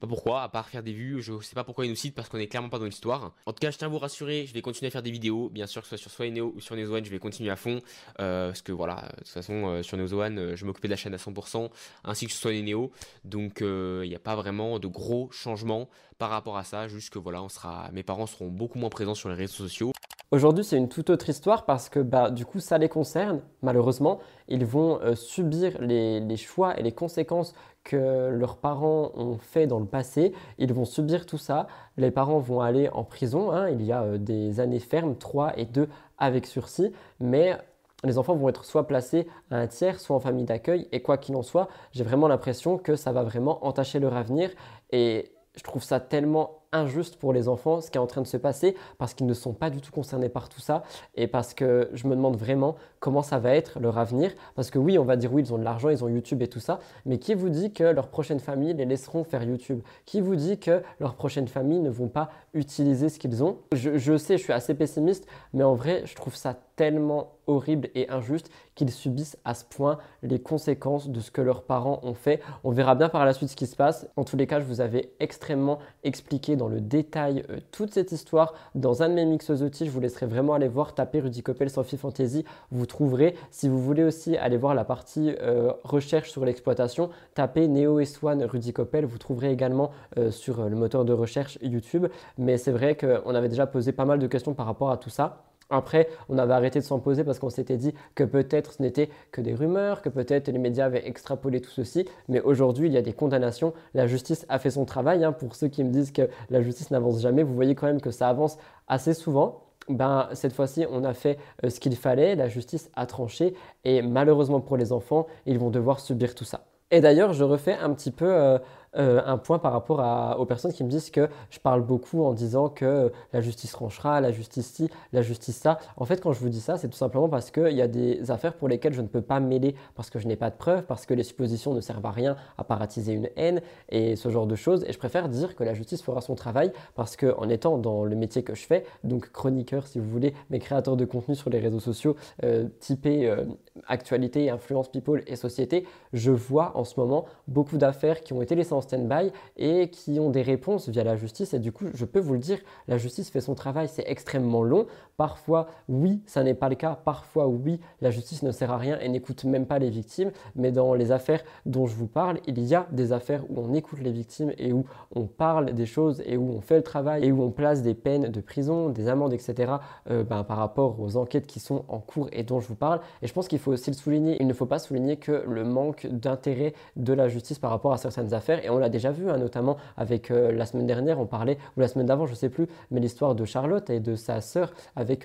Pourquoi, 0.08 0.44
à 0.44 0.50
part 0.50 0.68
faire 0.68 0.84
des 0.84 0.92
vues, 0.92 1.22
je 1.22 1.40
sais 1.42 1.56
pas 1.56 1.64
pourquoi 1.64 1.86
ils 1.86 1.90
nous 1.90 1.96
citent 1.96 2.16
parce 2.16 2.28
qu'on 2.28 2.38
est 2.38 2.48
clairement 2.48 2.70
pas 2.70 2.80
dans 2.80 2.86
l'histoire. 2.86 3.32
En 3.46 3.54
tout 3.54 3.60
cas, 3.60 3.72
je 3.72 3.78
tiens 3.78 3.88
à 3.88 3.90
vous 3.90 4.00
rassurer, 4.00 4.46
je 4.46 4.54
vais 4.54 4.62
continuer 4.62 4.88
à 4.88 4.92
faire 4.92 5.02
des 5.02 5.12
vidéos, 5.12 5.50
bien 5.50 5.66
sûr 5.66 5.82
que 5.82 5.88
ce 5.88 5.96
soit 5.96 6.02
sur 6.02 6.12
Swaineo 6.12 6.54
ou 6.56 6.60
sur 6.60 6.76
Neozoan, 6.76 7.04
je 7.06 7.10
vais 7.10 7.20
continuer 7.20 7.50
à 7.50 7.56
fond, 7.56 7.82
euh, 8.20 8.48
parce 8.48 8.62
que 8.62 8.72
voilà, 8.72 9.10
de 9.14 9.24
toute 9.24 9.28
façon, 9.30 9.68
euh, 9.68 9.84
sur 9.84 9.98
Neozoan, 9.98 10.38
euh, 10.38 10.56
je 10.56 10.66
m'occupais 10.66 10.88
de 10.88 10.94
la 10.94 10.98
chaîne 10.98 11.14
à 11.14 11.18
100%, 11.18 11.70
ainsi 12.04 12.26
que 12.26 12.34
sur 12.34 12.42
Swaineo, 12.42 12.92
donc 13.24 13.62
il 13.62 14.10
n'y 14.10 14.16
a 14.16 14.20
pas 14.20 14.36
vraiment 14.36 14.80
de 14.80 14.88
gros 14.88 15.30
changements 15.32 15.90
par 16.18 16.30
rapport 16.30 16.58
à 16.58 16.64
ça, 16.64 16.88
juste 16.88 17.10
que 17.10 17.20
voilà, 17.20 17.42
on 17.42 17.50
sera, 17.50 17.90
mes 17.94 18.04
parents 18.04 18.28
seront 18.28 18.50
beaucoup 18.50 18.80
moins 18.80 18.90
présents 18.90 19.16
sur 19.16 19.30
les 19.30 19.36
réseaux 19.36 19.54
sociaux. 19.54 19.94
Aujourd'hui, 20.34 20.64
c'est 20.64 20.78
une 20.78 20.90
toute 20.90 21.12
autre 21.12 21.30
histoire 21.30 21.64
parce 21.64 21.90
que 21.90 22.00
bah, 22.00 22.32
du 22.32 22.44
coup, 22.44 22.60
ça 22.60 22.80
les 22.80 22.90
concerne, 22.90 23.42
malheureusement. 23.62 24.18
Ils 24.48 24.66
vont 24.66 25.00
euh, 25.02 25.14
subir 25.14 25.80
les, 25.80 26.38
choix 26.38 26.76
et 26.76 26.82
les 26.82 26.92
conséquences 26.92 27.54
que 27.84 28.30
leurs 28.30 28.58
parents 28.58 29.12
ont 29.14 29.38
fait 29.38 29.68
dans 29.68 29.78
le 29.78 29.86
passé. 29.86 30.34
Ils 30.58 30.74
vont 30.74 30.86
subir 30.86 31.28
tout 31.28 31.38
ça. 31.38 31.68
Les 31.98 32.10
parents 32.10 32.40
vont 32.40 32.62
aller 32.62 32.90
en 32.90 33.04
prison. 33.04 33.52
hein. 33.52 33.70
Il 33.70 33.84
y 33.84 33.92
a 33.92 34.02
euh, 34.02 34.18
des 34.18 34.60
années 34.60 34.80
fermes, 34.80 35.16
3 35.16 35.60
et 35.60 35.66
2 35.66 35.88
avec 36.18 36.48
sursis. 36.48 36.92
Mais 37.20 37.56
les 38.04 38.18
enfants 38.18 38.34
vont 38.34 38.50
être 38.50 38.66
soit 38.66 38.88
placés 38.88 39.28
à 39.52 39.58
un 39.58 39.68
tiers, 39.68 40.00
soit 40.00 40.16
en 40.16 40.20
famille 40.20 40.46
d'accueil. 40.46 40.88
Et 40.92 41.04
quoi 41.04 41.20
qu'il 41.20 41.36
en 41.36 41.44
soit, 41.44 41.68
j'ai 41.92 42.04
vraiment 42.04 42.28
l'impression 42.28 42.80
que 42.80 42.96
ça 42.96 43.12
va 43.12 43.22
vraiment 43.22 43.64
entacher 43.68 44.00
leur 44.00 44.18
avenir. 44.18 44.50
Et 44.92 45.32
je 45.56 45.62
trouve 45.62 45.84
ça 45.84 46.00
tellement 46.00 46.63
injuste 46.74 47.18
pour 47.18 47.34
les 47.34 47.48
enfants 47.48 47.82
ce 47.82 47.90
qui 47.90 47.98
est 47.98 48.02
en 48.02 48.08
train 48.08 48.22
de 48.22 48.28
se 48.28 48.38
passer 48.38 48.76
parce 48.98 49.14
qu'ils 49.14 49.28
ne 49.28 49.34
sont 49.34 49.54
pas 49.54 49.70
du 49.70 49.82
tout 49.82 49.92
concernés 49.92 50.30
par 50.30 50.50
tout 50.50 50.60
ça 50.60 50.84
et 51.16 51.28
parce 51.28 51.54
que 51.54 51.90
je 51.94 52.08
me 52.08 52.16
demande 52.16 52.36
vraiment 52.36 52.76
comment 53.00 53.22
ça 53.22 53.40
va 53.40 53.56
être 53.56 53.80
leur 53.80 53.98
avenir 53.98 54.32
parce 54.56 54.70
que 54.72 54.80
oui 54.80 54.98
on 54.98 55.06
va 55.06 55.16
dire 55.16 55.34
oui 55.34 55.44
ils 55.44 55.54
ont 55.54 55.58
de 55.58 55.64
l'argent 55.64 55.90
ils 55.90 56.04
ont 56.04 56.10
YouTube 56.10 56.42
et 56.42 56.48
tout 56.48 56.60
ça 56.60 56.80
mais 57.06 57.18
qui 57.18 57.34
vous 57.34 57.50
dit 57.50 57.72
que 57.72 57.84
leur 57.84 58.08
prochaine 58.08 58.40
famille 58.40 58.74
les 58.74 58.86
laisseront 58.86 59.24
faire 59.24 59.44
YouTube? 59.44 59.82
Qui 60.06 60.22
vous 60.22 60.36
dit 60.36 60.60
que 60.60 60.82
leur 61.00 61.16
prochaine 61.16 61.48
famille 61.48 61.80
ne 61.80 61.90
vont 61.90 62.08
pas 62.08 62.30
utiliser 62.54 63.10
ce 63.10 63.20
qu'ils 63.20 63.44
ont? 63.44 63.58
Je, 63.74 63.98
je 63.98 64.18
sais 64.18 64.38
je 64.38 64.44
suis 64.44 64.54
assez 64.54 64.74
pessimiste 64.74 65.28
mais 65.54 65.64
en 65.64 65.76
vrai 65.76 66.04
je 66.06 66.16
trouve 66.16 66.36
ça 66.36 66.56
tellement 66.76 67.34
horrible 67.48 67.90
et 67.94 68.10
injuste 68.10 68.50
qu'ils 68.76 68.92
subissent 68.92 69.38
à 69.46 69.54
ce 69.54 69.66
point 69.66 69.98
les 70.22 70.40
conséquences 70.42 71.10
de 71.10 71.20
ce 71.20 71.32
que 71.32 71.42
leurs 71.42 71.64
parents 71.64 72.00
ont 72.04 72.14
fait. 72.14 72.42
On 72.64 72.72
verra 72.72 72.96
bien 72.96 73.10
par 73.10 73.26
la 73.26 73.34
suite 73.34 73.50
ce 73.50 73.56
qui 73.56 73.68
se 73.68 73.76
passe. 73.76 74.08
En 74.16 74.24
tous 74.24 74.38
les 74.38 74.48
cas, 74.48 74.60
je 74.60 74.66
vous 74.66 74.82
avais 74.82 75.12
extrêmement 75.20 75.80
expliqué 76.04 76.56
dans 76.56 76.63
le 76.68 76.82
détail 76.82 77.46
euh, 77.50 77.60
toute 77.72 77.94
cette 77.94 78.12
histoire 78.12 78.54
dans 78.76 79.04
un 79.04 79.10
de 79.10 79.14
mes 79.14 79.26
mixosotis. 79.26 79.86
Je 79.86 79.92
vous 79.92 80.00
laisserai 80.00 80.26
vraiment 80.26 80.54
aller 80.54 80.68
voir, 80.68 80.94
taper 80.94 81.20
Rudy 81.22 81.44
Coppel 81.44 81.70
Sophie 81.70 81.98
Fantasy, 81.98 82.46
vous 82.72 82.86
trouverez. 82.86 83.36
Si 83.52 83.70
vous 83.70 83.82
voulez 83.82 84.04
aussi 84.04 84.38
aller 84.38 84.58
voir 84.58 84.76
la 84.76 84.84
partie 84.84 85.36
euh, 85.42 85.72
recherche 85.84 86.32
sur 86.32 86.46
l'exploitation, 86.46 87.10
tapez 87.34 87.68
Neo 87.68 88.00
et 88.00 88.06
Swan 88.06 88.44
Rudy 88.44 88.74
Coppel, 88.74 89.06
vous 89.06 89.18
trouverez 89.18 89.52
également 89.52 89.92
euh, 90.18 90.32
sur 90.32 90.70
le 90.70 90.76
moteur 90.76 91.06
de 91.06 91.14
recherche 91.14 91.58
YouTube. 91.62 92.08
Mais 92.38 92.58
c'est 92.58 92.72
vrai 92.72 92.96
qu'on 92.96 93.36
avait 93.36 93.50
déjà 93.50 93.68
posé 93.68 93.92
pas 93.92 94.06
mal 94.06 94.20
de 94.20 94.28
questions 94.28 94.54
par 94.54 94.66
rapport 94.66 94.92
à 94.92 94.98
tout 94.98 95.10
ça. 95.10 95.44
Après, 95.74 96.08
on 96.30 96.38
avait 96.38 96.54
arrêté 96.54 96.80
de 96.80 96.84
s'en 96.86 97.00
poser 97.00 97.24
parce 97.24 97.40
qu'on 97.40 97.50
s'était 97.50 97.78
dit 97.78 97.96
que 98.14 98.24
peut-être 98.24 98.74
ce 98.74 98.82
n'était 98.84 99.10
que 99.32 99.42
des 99.42 99.56
rumeurs, 99.56 100.04
que 100.04 100.10
peut-être 100.10 100.48
les 100.50 100.60
médias 100.60 100.86
avaient 100.86 101.08
extrapolé 101.08 101.62
tout 101.62 101.72
ceci. 101.72 102.08
Mais 102.30 102.40
aujourd'hui, 102.42 102.88
il 102.88 102.94
y 102.94 102.98
a 102.98 103.02
des 103.02 103.14
condamnations. 103.14 103.74
La 103.96 104.06
justice 104.06 104.46
a 104.50 104.60
fait 104.60 104.70
son 104.70 104.86
travail. 104.86 105.24
hein. 105.24 105.32
Pour 105.32 105.56
ceux 105.56 105.70
qui 105.70 105.84
me 105.84 105.90
disent 105.90 106.12
que 106.12 106.30
la 106.52 106.62
justice 106.62 106.92
n'avance 106.92 107.20
jamais, 107.22 107.42
vous 107.42 107.56
voyez 107.56 107.74
quand 107.74 107.88
même 107.88 108.02
que 108.02 108.12
ça 108.12 108.30
avance 108.30 108.60
assez 108.88 109.16
souvent. 109.16 109.62
Ben, 109.90 110.30
cette 110.34 110.54
fois-ci, 110.54 110.86
on 110.92 111.04
a 111.04 111.16
fait 111.16 111.40
euh, 111.66 111.70
ce 111.70 111.80
qu'il 111.80 111.96
fallait. 111.96 112.36
La 112.36 112.48
justice 112.48 112.92
a 112.96 113.08
tranché. 113.08 113.56
Et 113.84 114.04
malheureusement 114.04 114.62
pour 114.62 114.78
les 114.78 114.92
enfants, 114.92 115.26
ils 115.48 115.58
vont 115.58 115.72
devoir 115.72 116.00
subir 116.00 116.36
tout 116.36 116.46
ça. 116.46 116.66
Et 116.92 117.02
d'ailleurs, 117.02 117.34
je 117.34 117.44
refais 117.44 117.74
un 117.74 117.92
petit 117.96 118.12
peu 118.12 118.32
euh, 118.32 118.60
euh, 118.98 119.22
un 119.26 119.38
point 119.38 119.60
par 119.60 119.72
rapport 119.72 120.00
aux 120.40 120.46
personnes 120.46 120.72
qui 120.74 120.84
me 120.84 120.90
disent 120.90 121.10
que 121.10 121.30
je 121.50 121.60
parle 121.60 121.82
beaucoup 121.82 122.24
en 122.24 122.34
disant 122.34 122.70
que 122.70 123.12
la 123.32 123.42
justice 123.42 123.72
tranchera, 123.72 124.22
la 124.22 124.32
justice 124.32 124.68
ci, 124.68 124.90
la 125.12 125.22
justice 125.22 125.58
ça. 125.58 125.80
En 125.98 126.06
fait, 126.06 126.22
quand 126.22 126.32
je 126.32 126.40
vous 126.40 126.50
dis 126.50 126.62
ça, 126.62 126.78
c'est 126.78 126.90
tout 126.90 126.98
simplement 126.98 127.30
parce 127.30 127.52
qu'il 127.52 127.74
y 127.74 127.82
a 127.82 127.88
des 127.88 128.30
affaires 128.32 128.54
pour 128.54 128.68
lesquelles 128.68 128.94
je 128.94 129.02
ne 129.02 129.08
peux 129.08 129.22
pas 129.22 129.40
mêler 129.40 129.76
parce 129.96 130.10
que 130.10 130.20
je 130.20 130.28
n'ai 130.28 130.36
pas 130.36 130.50
de 130.50 130.56
preuves, 130.56 130.84
parce 130.84 131.06
que 131.06 131.14
les 131.14 131.24
suppositions 131.24 131.74
ne 131.74 131.82
servent 131.82 132.06
à 132.06 132.12
rien 132.12 132.36
à 132.58 132.64
part 132.64 132.82
attiser 132.82 133.14
une 133.14 133.30
haine 133.36 133.62
et 133.90 134.16
ce 134.16 134.30
genre 134.30 134.48
de 134.48 134.56
choses. 134.56 134.84
Et 134.88 134.94
je 134.94 135.00
préfère 135.00 135.30
dire 135.30 135.56
que 135.56 135.64
la 135.64 135.74
justice 135.74 136.02
fera 136.02 136.22
son 136.22 136.36
travail 136.36 136.72
parce 136.96 137.16
que 137.16 137.34
en 137.38 137.50
étant 137.50 137.78
dans 137.78 138.04
le 138.04 138.16
métier 138.16 138.44
que 138.44 138.56
je 138.56 138.66
fais, 138.66 138.86
donc 139.04 139.32
chroniqueur 139.32 139.88
si 139.88 140.00
vous 140.00 140.10
voulez, 140.10 140.34
mais 140.50 140.60
créateur 140.60 140.98
de 140.98 141.06
contenu 141.06 141.36
sur 141.36 141.50
les 141.50 141.60
réseaux 141.60 141.80
sociaux, 141.80 142.16
euh, 142.44 142.68
typé 142.80 143.28
euh, 143.28 143.46
actualité, 143.88 144.50
influence 144.50 144.90
people 144.90 145.24
et 145.28 145.36
société, 145.36 145.86
je 146.14 146.32
vois 146.32 146.72
en 146.76 146.84
ce 146.84 147.00
moment 147.00 147.26
beaucoup 147.48 147.78
d'affaires 147.78 148.22
qui 148.22 148.34
ont 148.34 148.42
été 148.42 148.56
laissées 148.56 148.74
en 148.74 148.83
stand-by 148.84 149.32
et 149.58 149.90
qui 149.90 150.20
ont 150.20 150.30
des 150.30 150.44
réponses 150.44 150.90
via 150.90 151.04
la 151.04 151.16
justice. 151.16 151.54
Et 151.54 151.60
du 151.60 151.72
coup, 151.72 151.86
je 151.94 152.06
peux 152.06 152.20
vous 152.20 152.34
le 152.34 152.40
dire, 152.40 152.60
la 152.88 152.98
justice 152.98 153.30
fait 153.30 153.42
son 153.42 153.56
travail, 153.56 153.90
c'est 153.92 154.06
extrêmement 154.08 154.64
long. 154.64 154.86
Parfois, 155.18 155.68
oui, 155.90 156.22
ça 156.26 156.44
n'est 156.44 156.56
pas 156.56 156.70
le 156.70 156.76
cas. 156.76 156.98
Parfois, 157.06 157.48
oui, 157.48 157.80
la 158.02 158.10
justice 158.10 158.42
ne 158.42 158.52
sert 158.52 158.72
à 158.72 158.78
rien 158.78 159.00
et 159.00 159.10
n'écoute 159.10 159.44
même 159.44 159.68
pas 159.68 159.78
les 159.78 159.90
victimes. 159.90 160.32
Mais 160.56 160.72
dans 160.72 160.94
les 160.96 161.12
affaires 161.12 161.44
dont 161.66 161.86
je 161.86 161.96
vous 161.96 162.08
parle, 162.08 162.40
il 162.48 162.60
y 162.60 162.74
a 162.74 162.88
des 162.92 163.14
affaires 163.14 163.44
où 163.50 163.60
on 163.60 163.74
écoute 163.74 164.00
les 164.02 164.12
victimes 164.12 164.52
et 164.58 164.74
où 164.74 164.86
on 165.16 165.26
parle 165.26 165.74
des 165.74 165.86
choses 165.86 166.24
et 166.26 166.36
où 166.36 166.50
on 166.50 166.62
fait 166.62 166.78
le 166.78 166.84
travail 166.84 167.26
et 167.26 167.32
où 167.32 167.44
on 167.44 167.52
place 167.52 167.84
des 167.84 167.94
peines 167.94 168.30
de 168.30 168.42
prison, 168.42 168.90
des 168.90 169.08
amendes, 169.08 169.34
etc. 169.34 169.74
euh, 170.10 170.24
ben, 170.24 170.44
par 170.44 170.58
rapport 170.58 171.00
aux 171.00 171.16
enquêtes 171.18 171.46
qui 171.46 171.60
sont 171.60 171.86
en 171.90 172.00
cours 172.00 172.28
et 172.32 172.44
dont 172.44 172.60
je 172.60 172.68
vous 172.68 172.76
parle. 172.76 173.00
Et 173.22 173.28
je 173.28 173.34
pense 173.34 173.48
qu'il 173.48 173.60
faut 173.60 173.72
aussi 173.72 173.92
le 173.92 173.96
souligner. 173.96 174.38
Il 174.40 174.48
ne 174.48 174.54
faut 174.54 174.66
pas 174.66 174.80
souligner 174.80 175.18
que 175.18 175.44
le 175.48 175.64
manque 175.64 176.08
d'intérêt 176.08 176.74
de 176.96 177.14
la 177.14 177.28
justice 177.28 177.60
par 177.60 177.70
rapport 177.70 177.94
à 177.94 177.98
certaines 177.98 178.34
affaires. 178.34 178.64
Et 178.66 178.70
on 178.70 178.80
l'a 178.80 178.90
déjà 178.90 179.12
vu, 179.12 179.30
hein, 179.30 179.38
notamment 179.38 179.78
avec 179.96 180.32
euh, 180.32 180.52
la 180.52 180.66
semaine 180.66 180.88
dernière, 180.88 181.20
on 181.20 181.26
parlait, 181.26 181.58
ou 181.78 181.82
la 181.82 181.88
semaine 181.88 182.08
d'avant, 182.08 182.26
je 182.26 182.32
ne 182.32 182.38
sais 182.38 182.50
plus, 182.50 182.68
mais 182.90 183.00
l'histoire 183.00 183.36
de 183.36 183.46
Charlotte 183.46 183.90
et 183.90 184.00
de 184.00 184.16
sa 184.16 184.42
sœur 184.42 184.74